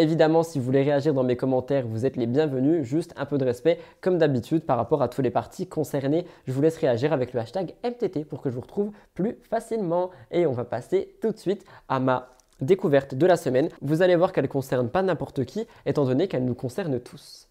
Évidemment, 0.00 0.44
si 0.44 0.60
vous 0.60 0.64
voulez 0.64 0.84
réagir 0.84 1.12
dans 1.12 1.24
mes 1.24 1.36
commentaires, 1.36 1.84
vous 1.84 2.06
êtes 2.06 2.16
les 2.16 2.28
bienvenus. 2.28 2.84
Juste 2.84 3.12
un 3.16 3.26
peu 3.26 3.36
de 3.36 3.44
respect, 3.44 3.80
comme 4.00 4.16
d'habitude, 4.16 4.64
par 4.64 4.76
rapport 4.76 5.02
à 5.02 5.08
tous 5.08 5.22
les 5.22 5.30
parties 5.30 5.66
concernées. 5.66 6.24
Je 6.46 6.52
vous 6.52 6.62
laisse 6.62 6.76
réagir 6.76 7.12
avec 7.12 7.32
le 7.32 7.40
hashtag 7.40 7.74
MTT 7.82 8.24
pour 8.24 8.40
que 8.40 8.48
je 8.48 8.54
vous 8.54 8.60
retrouve 8.60 8.92
plus 9.14 9.38
facilement. 9.50 10.10
Et 10.30 10.46
on 10.46 10.52
va 10.52 10.64
passer 10.64 11.16
tout 11.20 11.32
de 11.32 11.36
suite 11.36 11.64
à 11.88 11.98
ma 11.98 12.28
découverte 12.60 13.16
de 13.16 13.26
la 13.26 13.36
semaine. 13.36 13.70
Vous 13.82 14.00
allez 14.00 14.14
voir 14.14 14.32
qu'elle 14.32 14.44
ne 14.44 14.48
concerne 14.48 14.88
pas 14.88 15.02
n'importe 15.02 15.44
qui, 15.44 15.66
étant 15.84 16.04
donné 16.04 16.28
qu'elle 16.28 16.44
nous 16.44 16.54
concerne 16.54 17.00
tous. 17.00 17.48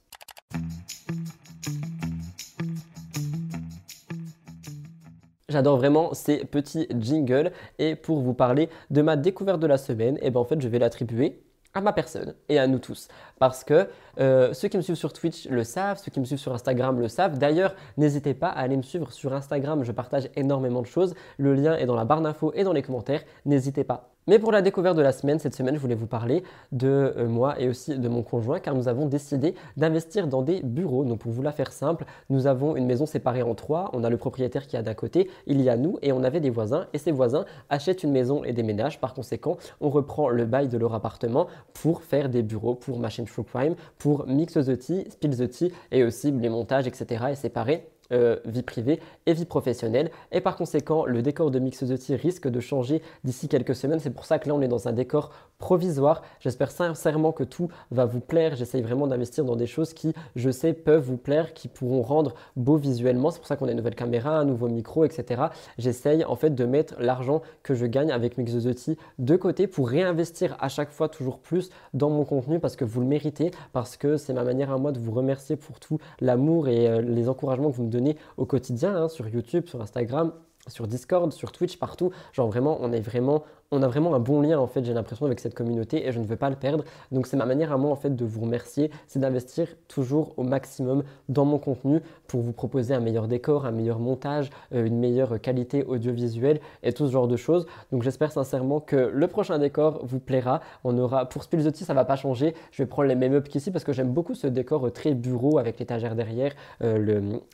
J'adore 5.49 5.77
vraiment 5.77 6.13
ces 6.13 6.45
petits 6.45 6.87
jingles 6.97 7.51
et 7.77 7.95
pour 7.95 8.19
vous 8.19 8.33
parler 8.33 8.69
de 8.89 9.01
ma 9.01 9.17
découverte 9.17 9.59
de 9.59 9.67
la 9.67 9.77
semaine, 9.77 10.17
eh 10.21 10.29
ben 10.29 10.39
en 10.41 10.45
fait 10.45 10.61
je 10.61 10.67
vais 10.67 10.79
l'attribuer 10.79 11.41
à 11.73 11.81
ma 11.81 11.93
personne 11.93 12.33
et 12.49 12.59
à 12.59 12.67
nous 12.67 12.79
tous. 12.79 13.07
Parce 13.39 13.63
que 13.63 13.87
euh, 14.19 14.53
ceux 14.53 14.67
qui 14.67 14.77
me 14.77 14.81
suivent 14.81 14.95
sur 14.95 15.13
Twitch 15.13 15.47
le 15.47 15.63
savent, 15.63 15.99
ceux 16.03 16.11
qui 16.11 16.19
me 16.19 16.25
suivent 16.25 16.39
sur 16.39 16.53
Instagram 16.53 16.99
le 16.99 17.07
savent. 17.07 17.37
D'ailleurs, 17.37 17.75
n'hésitez 17.97 18.33
pas 18.33 18.49
à 18.49 18.61
aller 18.61 18.77
me 18.77 18.83
suivre 18.83 19.11
sur 19.11 19.33
Instagram, 19.33 19.83
je 19.83 19.91
partage 19.91 20.29
énormément 20.35 20.81
de 20.81 20.87
choses. 20.87 21.13
Le 21.37 21.53
lien 21.53 21.75
est 21.75 21.85
dans 21.85 21.95
la 21.95 22.05
barre 22.05 22.21
d'infos 22.21 22.51
et 22.55 22.63
dans 22.63 22.73
les 22.73 22.81
commentaires, 22.81 23.23
n'hésitez 23.45 23.83
pas. 23.83 24.16
Mais 24.27 24.39
pour 24.39 24.51
la 24.51 24.61
découverte 24.61 24.97
de 24.97 25.01
la 25.01 25.13
semaine, 25.13 25.39
cette 25.39 25.55
semaine, 25.55 25.75
je 25.75 25.79
voulais 25.79 25.95
vous 25.95 26.05
parler 26.05 26.43
de 26.73 27.13
euh, 27.15 27.27
moi 27.29 27.59
et 27.61 27.69
aussi 27.69 27.97
de 27.97 28.09
mon 28.09 28.23
conjoint 28.23 28.59
car 28.59 28.75
nous 28.75 28.89
avons 28.89 29.05
décidé 29.05 29.55
d'investir 29.77 30.27
dans 30.27 30.41
des 30.41 30.61
bureaux. 30.61 31.05
Donc 31.05 31.19
pour 31.19 31.31
vous 31.31 31.41
la 31.41 31.53
faire 31.53 31.71
simple, 31.71 32.03
nous 32.29 32.45
avons 32.45 32.75
une 32.75 32.85
maison 32.85 33.05
séparée 33.05 33.41
en 33.41 33.55
trois. 33.55 33.89
On 33.93 34.03
a 34.03 34.09
le 34.09 34.17
propriétaire 34.17 34.67
qui 34.67 34.75
est 34.75 34.83
d'un 34.83 34.93
côté, 34.93 35.29
il 35.45 35.61
y 35.61 35.69
a 35.69 35.77
nous 35.77 35.97
et 36.01 36.11
on 36.11 36.23
avait 36.23 36.41
des 36.41 36.49
voisins 36.49 36.87
et 36.91 36.97
ces 36.97 37.13
voisins 37.13 37.45
achètent 37.69 38.03
une 38.03 38.11
maison 38.11 38.43
et 38.43 38.51
déménagent. 38.51 38.99
Par 38.99 39.13
conséquent, 39.13 39.57
on 39.79 39.89
reprend 39.89 40.27
le 40.27 40.45
bail 40.45 40.67
de 40.67 40.77
leur 40.77 40.93
appartement 40.93 41.47
pour 41.73 42.01
faire 42.01 42.27
des 42.27 42.43
bureaux 42.43 42.75
pour 42.75 42.99
Machine 42.99 43.25
True 43.25 43.45
Crime, 43.45 43.75
pour 43.97 44.27
Mix 44.27 44.55
the 44.55 44.77
Tea, 44.77 45.09
Spill 45.09 45.37
the 45.37 45.49
Tea 45.49 45.71
et 45.91 46.03
aussi 46.03 46.31
les 46.31 46.49
montages, 46.49 46.85
etc. 46.85 47.27
et 47.31 47.35
séparer 47.35 47.87
euh, 48.11 48.37
vie 48.45 48.63
privée 48.63 48.99
et 49.25 49.33
vie 49.33 49.45
professionnelle. 49.45 50.11
Et 50.31 50.41
par 50.41 50.55
conséquent, 50.55 51.05
le 51.05 51.21
décor 51.21 51.51
de 51.51 51.59
Mix 51.59 51.79
the 51.79 51.97
Tea 51.97 52.15
risque 52.15 52.47
de 52.47 52.59
changer 52.59 53.01
d'ici 53.23 53.47
quelques 53.47 53.75
semaines. 53.75 53.99
C'est 53.99 54.11
pour 54.11 54.25
ça 54.25 54.39
que 54.39 54.47
là, 54.47 54.55
on 54.55 54.61
est 54.61 54.67
dans 54.67 54.87
un 54.87 54.93
décor 54.93 55.31
provisoire. 55.59 56.21
J'espère 56.39 56.71
sincèrement 56.71 57.31
que 57.31 57.43
tout 57.43 57.69
va 57.91 58.05
vous 58.05 58.19
plaire. 58.19 58.55
J'essaye 58.55 58.81
vraiment 58.81 59.07
d'investir 59.07 59.43
dans 59.43 59.55
des 59.55 59.65
choses 59.65 59.93
qui, 59.93 60.13
je 60.35 60.49
sais, 60.49 60.73
peuvent 60.73 61.03
vous 61.03 61.17
plaire, 61.17 61.53
qui 61.53 61.67
pourront 61.67 62.01
rendre 62.01 62.35
beau 62.55 62.77
visuellement. 62.77 63.31
C'est 63.31 63.39
pour 63.39 63.47
ça 63.47 63.55
qu'on 63.55 63.67
a 63.67 63.71
une 63.71 63.77
nouvelle 63.77 63.95
caméra, 63.95 64.37
un 64.37 64.45
nouveau 64.45 64.67
micro, 64.67 65.03
etc. 65.03 65.43
J'essaye 65.77 66.23
en 66.23 66.35
fait 66.35 66.51
de 66.51 66.65
mettre 66.65 66.95
l'argent 66.99 67.41
que 67.63 67.73
je 67.73 67.85
gagne 67.85 68.11
avec 68.11 68.37
Mix 68.37 68.53
the 68.53 68.75
Tea 68.75 68.97
de 69.19 69.35
côté 69.35 69.67
pour 69.67 69.89
réinvestir 69.89 70.55
à 70.59 70.69
chaque 70.69 70.91
fois 70.91 71.09
toujours 71.09 71.39
plus 71.39 71.69
dans 71.93 72.09
mon 72.09 72.25
contenu 72.25 72.59
parce 72.59 72.75
que 72.75 72.85
vous 72.85 73.01
le 73.01 73.07
méritez, 73.07 73.51
parce 73.73 73.97
que 73.97 74.17
c'est 74.17 74.33
ma 74.33 74.43
manière 74.43 74.71
à 74.71 74.77
moi 74.77 74.91
de 74.91 74.99
vous 74.99 75.11
remercier 75.11 75.55
pour 75.55 75.79
tout 75.79 75.99
l'amour 76.19 76.67
et 76.67 76.87
euh, 76.87 77.01
les 77.01 77.29
encouragements 77.29 77.71
que 77.71 77.75
vous 77.75 77.83
me 77.83 77.89
donnez 77.89 77.96
au 78.37 78.45
quotidien 78.45 78.95
hein, 78.95 79.09
sur 79.09 79.27
YouTube, 79.27 79.67
sur 79.67 79.81
Instagram, 79.81 80.33
sur 80.67 80.87
Discord, 80.87 81.31
sur 81.31 81.51
Twitch, 81.51 81.77
partout. 81.77 82.11
Genre 82.33 82.47
vraiment, 82.47 82.77
on 82.81 82.91
est 82.91 83.01
vraiment 83.01 83.43
on 83.71 83.83
a 83.83 83.87
vraiment 83.87 84.15
un 84.15 84.19
bon 84.19 84.41
lien 84.41 84.57
en 84.57 84.67
fait, 84.67 84.85
j'ai 84.85 84.93
l'impression 84.93 85.25
avec 85.25 85.41
cette 85.41 85.53
communauté 85.53 86.07
et 86.07 86.13
je 86.13 86.19
ne 86.19 86.25
veux 86.25 86.37
pas 86.37 86.49
le 86.49 86.55
perdre. 86.55 86.85
Donc 87.11 87.27
c'est 87.27 87.35
ma 87.35 87.45
manière 87.45 87.73
à 87.73 87.77
moi 87.77 87.91
en 87.91 87.97
fait 87.97 88.15
de 88.15 88.25
vous 88.25 88.41
remercier, 88.41 88.91
c'est 89.07 89.19
d'investir 89.19 89.67
toujours 89.89 90.33
au 90.37 90.43
maximum 90.43 91.03
dans 91.27 91.43
mon 91.43 91.57
contenu 91.57 92.01
pour 92.27 92.41
vous 92.41 92.53
proposer 92.53 92.93
un 92.93 93.01
meilleur 93.01 93.27
décor, 93.27 93.65
un 93.65 93.71
meilleur 93.71 93.99
montage, 93.99 94.51
euh, 94.73 94.85
une 94.85 94.97
meilleure 94.97 95.41
qualité 95.41 95.83
audiovisuelle 95.83 96.61
et 96.81 96.93
tout 96.93 97.07
ce 97.07 97.11
genre 97.11 97.27
de 97.27 97.35
choses. 97.35 97.65
Donc 97.91 98.03
j'espère 98.03 98.31
sincèrement 98.31 98.79
que 98.79 98.95
le 98.95 99.27
prochain 99.27 99.59
décor 99.59 100.05
vous 100.05 100.19
plaira. 100.19 100.61
On 100.85 100.97
aura 100.97 101.25
pour 101.27 101.45
Tea, 101.47 101.83
ça 101.83 101.93
va 101.93 102.05
pas 102.05 102.15
changer. 102.15 102.53
Je 102.71 102.83
vais 102.83 102.87
prendre 102.87 103.09
les 103.09 103.15
mêmes 103.15 103.33
up 103.33 103.49
qu'ici 103.49 103.71
parce 103.71 103.83
que 103.83 103.91
j'aime 103.91 104.13
beaucoup 104.13 104.33
ce 104.33 104.47
décor 104.47 104.91
très 104.93 105.13
bureau 105.13 105.57
avec 105.57 105.79
l'étagère 105.79 106.15
derrière, 106.15 106.53
euh, 106.83 106.97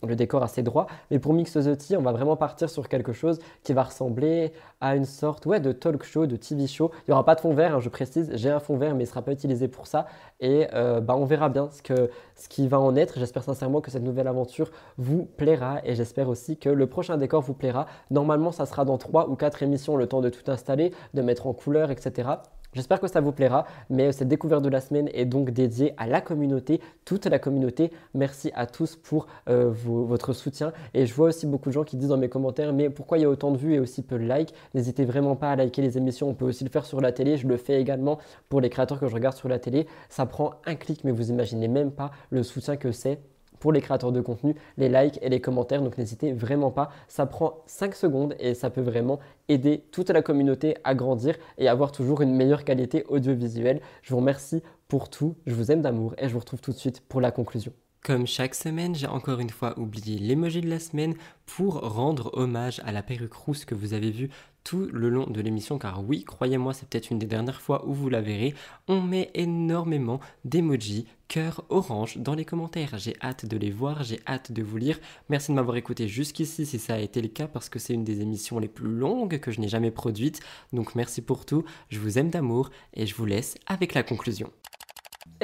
le, 0.03 0.15
décor 0.15 0.43
assez 0.43 0.61
droit. 0.61 0.85
Mais 1.09 1.17
pour 1.17 1.33
Mix 1.33 1.57
on 1.57 2.01
va 2.01 2.11
vraiment 2.11 2.35
partir 2.35 2.69
sur 2.69 2.87
quelque 2.87 3.13
chose 3.13 3.39
qui 3.63 3.73
va 3.73 3.83
ressembler 3.83 4.51
à 4.79 4.95
une 4.95 5.05
sorte 5.05 5.45
ouais, 5.45 5.59
de 5.59 5.71
talk 5.71 6.02
show, 6.03 6.25
de 6.25 6.35
TV 6.35 6.67
show. 6.67 6.91
Il 6.99 7.11
n'y 7.11 7.13
aura 7.13 7.25
pas 7.25 7.35
de 7.35 7.41
fond 7.41 7.53
vert, 7.53 7.75
hein, 7.75 7.79
je 7.79 7.89
précise, 7.89 8.31
j'ai 8.33 8.49
un 8.49 8.59
fond 8.59 8.77
vert 8.77 8.93
mais 8.95 9.03
il 9.03 9.07
ne 9.07 9.09
sera 9.09 9.21
pas 9.21 9.31
utilisé 9.31 9.67
pour 9.67 9.87
ça. 9.87 10.05
Et 10.39 10.67
euh, 10.73 11.01
bah, 11.01 11.15
on 11.17 11.25
verra 11.25 11.49
bien 11.49 11.69
ce, 11.71 11.81
que, 11.81 12.09
ce 12.35 12.49
qui 12.49 12.67
va 12.67 12.79
en 12.79 12.95
être. 12.95 13.19
J'espère 13.19 13.43
sincèrement 13.43 13.81
que 13.81 13.91
cette 13.91 14.03
nouvelle 14.03 14.27
aventure 14.27 14.71
vous 14.97 15.25
plaira 15.25 15.79
et 15.83 15.95
j'espère 15.95 16.29
aussi 16.29 16.57
que 16.57 16.69
le 16.69 16.87
prochain 16.87 17.17
décor 17.17 17.41
vous 17.41 17.53
plaira. 17.53 17.87
Normalement, 18.11 18.51
ça 18.51 18.65
sera 18.65 18.85
dans 18.85 18.97
3 18.97 19.29
ou 19.29 19.35
4 19.35 19.63
émissions, 19.63 19.95
le 19.95 20.07
temps 20.07 20.21
de 20.21 20.29
tout 20.29 20.49
installer, 20.51 20.91
de 21.13 21.21
mettre 21.21 21.47
en 21.47 21.53
couleur, 21.53 21.91
etc. 21.91 22.29
J'espère 22.73 22.99
que 22.99 23.07
ça 23.07 23.21
vous 23.21 23.31
plaira, 23.31 23.65
mais 23.89 24.11
cette 24.11 24.27
découverte 24.27 24.63
de 24.63 24.69
la 24.69 24.81
semaine 24.81 25.09
est 25.13 25.25
donc 25.25 25.51
dédiée 25.51 25.93
à 25.97 26.07
la 26.07 26.21
communauté, 26.21 26.81
toute 27.05 27.25
la 27.27 27.37
communauté. 27.37 27.91
Merci 28.15 28.51
à 28.55 28.65
tous 28.65 28.95
pour 28.95 29.27
euh, 29.47 29.71
votre 29.75 30.33
soutien. 30.33 30.73
Et 30.93 31.05
je 31.05 31.13
vois 31.13 31.27
aussi 31.27 31.45
beaucoup 31.45 31.69
de 31.69 31.73
gens 31.73 31.83
qui 31.83 31.97
disent 31.97 32.09
dans 32.09 32.17
mes 32.17 32.29
commentaires, 32.29 32.73
mais 32.73 32.89
pourquoi 32.89 33.19
il 33.19 33.21
y 33.21 33.25
a 33.25 33.29
autant 33.29 33.51
de 33.51 33.57
vues 33.57 33.75
et 33.75 33.79
aussi 33.79 34.01
peu 34.01 34.17
de 34.17 34.23
likes? 34.23 34.53
N'hésitez 34.73 35.05
vraiment 35.05 35.35
pas 35.35 35.51
à 35.51 35.55
liker 35.55 35.81
les 35.81 35.97
émissions, 35.97 36.29
on 36.29 36.33
peut 36.33 36.45
aussi 36.45 36.63
le 36.63 36.69
faire 36.69 36.85
sur 36.85 36.99
la 36.99 37.11
télé. 37.11 37.37
Je 37.37 37.47
le 37.47 37.57
fais 37.57 37.79
également 37.79 38.17
pour 38.49 38.59
les 38.59 38.69
créateurs 38.69 38.99
que 38.99 39.07
je 39.07 39.13
regarde 39.13 39.35
sur 39.35 39.49
la 39.49 39.59
télé. 39.59 39.87
Ça 40.09 40.25
prend 40.25 40.55
un 40.65 40.75
clic, 40.75 41.03
mais 41.03 41.11
vous 41.11 41.29
imaginez 41.29 41.67
même 41.67 41.91
pas 41.91 42.11
le 42.31 42.41
soutien 42.41 42.75
que 42.75 42.91
c'est 42.91 43.19
pour 43.63 43.71
les 43.71 43.79
créateurs 43.79 44.11
de 44.11 44.19
contenu, 44.19 44.55
les 44.75 44.89
likes 44.89 45.19
et 45.21 45.29
les 45.29 45.39
commentaires. 45.39 45.81
Donc 45.81 45.97
n'hésitez 45.97 46.33
vraiment 46.33 46.69
pas, 46.69 46.89
ça 47.07 47.25
prend 47.25 47.63
5 47.65 47.95
secondes 47.95 48.35
et 48.37 48.55
ça 48.55 48.69
peut 48.69 48.81
vraiment 48.81 49.19
aider 49.47 49.85
toute 49.93 50.09
la 50.09 50.21
communauté 50.21 50.75
à 50.83 50.93
grandir 50.93 51.37
et 51.57 51.69
avoir 51.69 51.93
toujours 51.93 52.21
une 52.21 52.35
meilleure 52.35 52.65
qualité 52.65 53.05
audiovisuelle. 53.07 53.79
Je 54.01 54.09
vous 54.09 54.17
remercie 54.17 54.61
pour 54.89 55.09
tout, 55.09 55.35
je 55.45 55.55
vous 55.55 55.71
aime 55.71 55.81
d'amour 55.81 56.13
et 56.17 56.27
je 56.27 56.33
vous 56.33 56.39
retrouve 56.39 56.59
tout 56.59 56.73
de 56.73 56.77
suite 56.77 56.99
pour 57.07 57.21
la 57.21 57.31
conclusion. 57.31 57.71
Comme 58.03 58.27
chaque 58.27 58.53
semaine, 58.53 58.95
j'ai 58.95 59.07
encore 59.07 59.39
une 59.39 59.49
fois 59.49 59.79
oublié 59.79 60.19
l'emoji 60.19 60.59
de 60.59 60.69
la 60.69 60.79
semaine 60.79 61.15
pour 61.45 61.75
rendre 61.75 62.31
hommage 62.33 62.81
à 62.83 62.91
la 62.91 63.01
perruque 63.01 63.33
rousse 63.33 63.63
que 63.63 63.75
vous 63.75 63.93
avez 63.93 64.11
vue 64.11 64.29
tout 64.65 64.89
le 64.91 65.07
long 65.07 65.25
de 65.25 65.39
l'émission 65.39 65.77
car 65.77 66.03
oui, 66.03 66.25
croyez-moi, 66.25 66.73
c'est 66.73 66.85
peut-être 66.87 67.11
une 67.11 67.19
des 67.19 67.27
dernières 67.27 67.61
fois 67.61 67.87
où 67.87 67.93
vous 67.93 68.09
la 68.09 68.19
verrez. 68.19 68.55
On 68.89 68.99
met 68.99 69.31
énormément 69.35 70.19
d'emojis, 70.43 71.07
cœur 71.29 71.63
orange 71.69 72.17
dans 72.17 72.35
les 72.35 72.43
commentaires. 72.43 72.97
J'ai 72.97 73.15
hâte 73.21 73.45
de 73.45 73.55
les 73.55 73.71
voir, 73.71 74.03
j'ai 74.03 74.19
hâte 74.27 74.51
de 74.51 74.63
vous 74.63 74.77
lire. 74.77 74.99
Merci 75.29 75.51
de 75.51 75.55
m'avoir 75.55 75.77
écouté 75.77 76.09
jusqu'ici 76.09 76.65
si 76.65 76.79
ça 76.79 76.95
a 76.95 76.99
été 76.99 77.21
le 77.21 77.29
cas 77.29 77.47
parce 77.47 77.69
que 77.69 77.79
c'est 77.79 77.93
une 77.93 78.03
des 78.03 78.19
émissions 78.19 78.59
les 78.59 78.67
plus 78.67 78.93
longues 78.93 79.39
que 79.39 79.51
je 79.51 79.61
n'ai 79.61 79.69
jamais 79.69 79.91
produites. 79.91 80.41
Donc 80.73 80.95
merci 80.95 81.21
pour 81.21 81.45
tout, 81.45 81.63
je 81.87 81.99
vous 81.99 82.17
aime 82.17 82.31
d'amour 82.31 82.69
et 82.95 83.05
je 83.05 83.15
vous 83.15 83.25
laisse 83.25 83.55
avec 83.65 83.93
la 83.93 84.03
conclusion. 84.03 84.51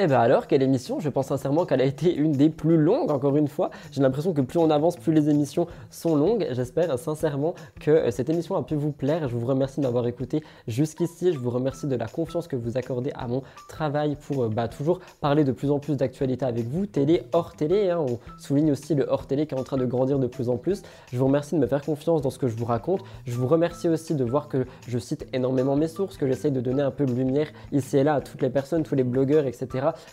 Et 0.00 0.04
eh 0.04 0.06
bien 0.06 0.20
alors, 0.20 0.46
quelle 0.46 0.62
émission? 0.62 0.98
Je 0.98 1.10
pense 1.10 1.26
sincèrement 1.26 1.66
qu'elle 1.66 1.82
a 1.82 1.84
été 1.84 2.14
une 2.14 2.32
des 2.32 2.48
plus 2.48 2.78
longues, 2.78 3.10
encore 3.10 3.36
une 3.36 3.48
fois. 3.48 3.68
J'ai 3.92 4.00
l'impression 4.00 4.32
que 4.32 4.40
plus 4.40 4.58
on 4.58 4.70
avance, 4.70 4.96
plus 4.96 5.12
les 5.12 5.28
émissions 5.28 5.66
sont 5.90 6.16
longues. 6.16 6.46
J'espère 6.52 6.98
sincèrement 6.98 7.54
que 7.78 7.90
euh, 7.90 8.10
cette 8.10 8.30
émission 8.30 8.56
a 8.56 8.62
pu 8.62 8.76
vous 8.76 8.92
plaire. 8.92 9.28
Je 9.28 9.36
vous 9.36 9.44
remercie 9.46 9.78
de 9.78 9.84
m'avoir 9.84 10.06
écouté 10.06 10.42
jusqu'ici. 10.66 11.34
Je 11.34 11.38
vous 11.38 11.50
remercie 11.50 11.86
de 11.86 11.96
la 11.96 12.06
confiance 12.06 12.48
que 12.48 12.56
vous 12.56 12.78
accordez 12.78 13.10
à 13.14 13.28
mon 13.28 13.42
travail 13.68 14.16
pour 14.16 14.44
euh, 14.44 14.48
bah, 14.48 14.68
toujours 14.68 15.00
parler 15.20 15.44
de 15.44 15.52
plus 15.52 15.70
en 15.70 15.78
plus 15.78 15.98
d'actualités 15.98 16.46
avec 16.46 16.66
vous. 16.66 16.86
Télé, 16.86 17.24
hors 17.32 17.54
télé. 17.54 17.90
Hein. 17.90 17.98
On 18.00 18.18
souligne 18.38 18.72
aussi 18.72 18.94
le 18.94 19.04
hors 19.06 19.26
télé 19.26 19.46
qui 19.46 19.54
est 19.54 19.60
en 19.60 19.64
train 19.64 19.76
de 19.76 19.84
grandir 19.84 20.18
de 20.18 20.28
plus 20.28 20.48
en 20.48 20.56
plus. 20.56 20.80
Je 21.12 21.18
vous 21.18 21.26
remercie 21.26 21.56
de 21.56 21.60
me 21.60 21.66
faire 21.66 21.84
confiance 21.84 22.22
dans 22.22 22.30
ce 22.30 22.38
que 22.38 22.48
je 22.48 22.56
vous 22.56 22.64
raconte. 22.64 23.02
Je 23.26 23.34
vous 23.34 23.48
remercie 23.48 23.90
aussi 23.90 24.14
de 24.14 24.24
voir 24.24 24.48
que 24.48 24.64
je 24.88 24.98
cite 24.98 25.26
énormément 25.34 25.76
mes 25.76 25.88
sources, 25.88 26.16
que 26.16 26.26
j'essaye 26.26 26.52
de 26.52 26.62
donner 26.62 26.80
un 26.80 26.90
peu 26.90 27.04
de 27.04 27.12
lumière 27.12 27.48
ici 27.70 27.98
et 27.98 28.04
là 28.04 28.14
à 28.14 28.20
toutes 28.22 28.40
les 28.40 28.48
personnes, 28.48 28.82
tous 28.82 28.94
les 28.94 29.04
blogueurs, 29.04 29.46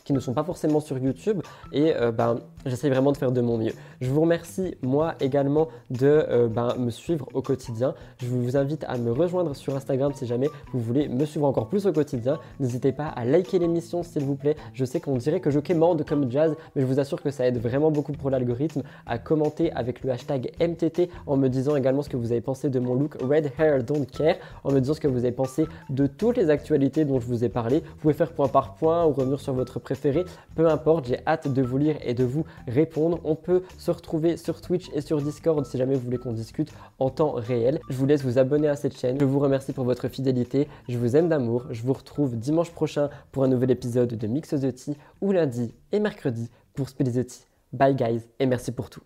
qui 0.03 0.13
ne 0.13 0.19
sont 0.19 0.33
pas 0.33 0.43
forcément 0.43 0.79
sur 0.79 0.97
YouTube. 0.97 1.41
Et 1.71 1.95
euh, 1.95 2.11
ben, 2.11 2.39
j'essaie 2.67 2.89
vraiment 2.89 3.11
de 3.11 3.17
faire 3.17 3.31
de 3.31 3.41
mon 3.41 3.57
mieux. 3.57 3.73
Je 4.01 4.09
vous 4.09 4.21
remercie 4.21 4.75
moi 4.81 5.15
également 5.19 5.67
de 5.89 6.07
euh, 6.29 6.47
ben, 6.47 6.75
me 6.77 6.89
suivre 6.89 7.27
au 7.33 7.41
quotidien. 7.41 7.93
Je 8.17 8.27
vous 8.27 8.57
invite 8.57 8.85
à 8.87 8.97
me 8.97 9.11
rejoindre 9.11 9.55
sur 9.55 9.75
Instagram 9.75 10.11
si 10.15 10.25
jamais 10.25 10.49
vous 10.73 10.79
voulez 10.79 11.07
me 11.07 11.25
suivre 11.25 11.45
encore 11.45 11.67
plus 11.67 11.85
au 11.85 11.93
quotidien. 11.93 12.39
N'hésitez 12.59 12.91
pas 12.91 13.07
à 13.07 13.25
liker 13.25 13.59
l'émission 13.59 14.03
s'il 14.03 14.23
vous 14.23 14.35
plaît. 14.35 14.55
Je 14.73 14.85
sais 14.85 14.99
qu'on 14.99 15.17
dirait 15.17 15.39
que 15.39 15.49
je 15.49 15.59
quémande 15.59 16.03
comme 16.05 16.29
jazz, 16.31 16.55
mais 16.75 16.81
je 16.81 16.87
vous 16.87 16.99
assure 16.99 17.21
que 17.21 17.31
ça 17.31 17.47
aide 17.47 17.57
vraiment 17.57 17.91
beaucoup 17.91 18.13
pour 18.13 18.29
l'algorithme. 18.29 18.83
À 19.05 19.17
commenter 19.17 19.71
avec 19.73 20.03
le 20.03 20.11
hashtag 20.11 20.51
MTT 20.59 21.09
en 21.25 21.37
me 21.37 21.47
disant 21.47 21.75
également 21.75 22.01
ce 22.01 22.09
que 22.09 22.17
vous 22.17 22.31
avez 22.31 22.41
pensé 22.41 22.69
de 22.69 22.79
mon 22.79 22.95
look 22.95 23.15
Red 23.21 23.51
Hair 23.57 23.83
Don't 23.83 24.05
Care, 24.05 24.35
en 24.63 24.71
me 24.71 24.79
disant 24.79 24.93
ce 24.93 24.99
que 24.99 25.07
vous 25.07 25.19
avez 25.19 25.31
pensé 25.31 25.65
de 25.89 26.07
toutes 26.07 26.37
les 26.37 26.49
actualités 26.49 27.05
dont 27.05 27.19
je 27.19 27.25
vous 27.25 27.43
ai 27.43 27.49
parlé. 27.49 27.79
Vous 27.79 28.01
pouvez 28.01 28.13
faire 28.13 28.31
point 28.31 28.47
par 28.47 28.75
point 28.75 29.05
ou 29.05 29.11
revenir 29.11 29.39
sur 29.39 29.53
votre 29.53 29.79
préféré, 29.79 30.25
peu 30.55 30.67
importe, 30.67 31.07
j'ai 31.07 31.19
hâte 31.25 31.47
de 31.47 31.61
vous 31.61 31.77
lire 31.77 31.95
et 32.03 32.13
de 32.13 32.23
vous 32.23 32.45
répondre. 32.67 33.19
On 33.23 33.35
peut 33.35 33.63
se 33.77 33.91
retrouver 33.91 34.37
sur 34.37 34.61
Twitch 34.61 34.89
et 34.93 35.01
sur 35.01 35.21
Discord 35.21 35.65
si 35.65 35.77
jamais 35.77 35.95
vous 35.95 36.01
voulez 36.01 36.17
qu'on 36.17 36.33
discute 36.33 36.71
en 36.99 37.09
temps 37.09 37.31
réel. 37.31 37.79
Je 37.89 37.95
vous 37.95 38.05
laisse 38.05 38.23
vous 38.23 38.37
abonner 38.37 38.67
à 38.67 38.75
cette 38.75 38.97
chaîne. 38.97 39.17
Je 39.19 39.25
vous 39.25 39.39
remercie 39.39 39.73
pour 39.73 39.85
votre 39.85 40.07
fidélité. 40.07 40.67
Je 40.89 40.97
vous 40.97 41.15
aime 41.15 41.29
d'amour. 41.29 41.65
Je 41.71 41.81
vous 41.83 41.93
retrouve 41.93 42.37
dimanche 42.37 42.71
prochain 42.71 43.09
pour 43.31 43.43
un 43.43 43.47
nouvel 43.47 43.71
épisode 43.71 44.13
de 44.13 44.27
Mix 44.27 44.49
the 44.49 44.73
Tea 44.73 44.95
ou 45.21 45.31
lundi 45.31 45.73
et 45.91 45.99
mercredi 45.99 46.49
pour 46.73 46.89
Spill 46.89 47.11
the 47.11 47.25
Tea. 47.25 47.45
Bye 47.73 47.95
guys 47.95 48.21
et 48.39 48.45
merci 48.45 48.71
pour 48.71 48.89
tout. 48.89 49.01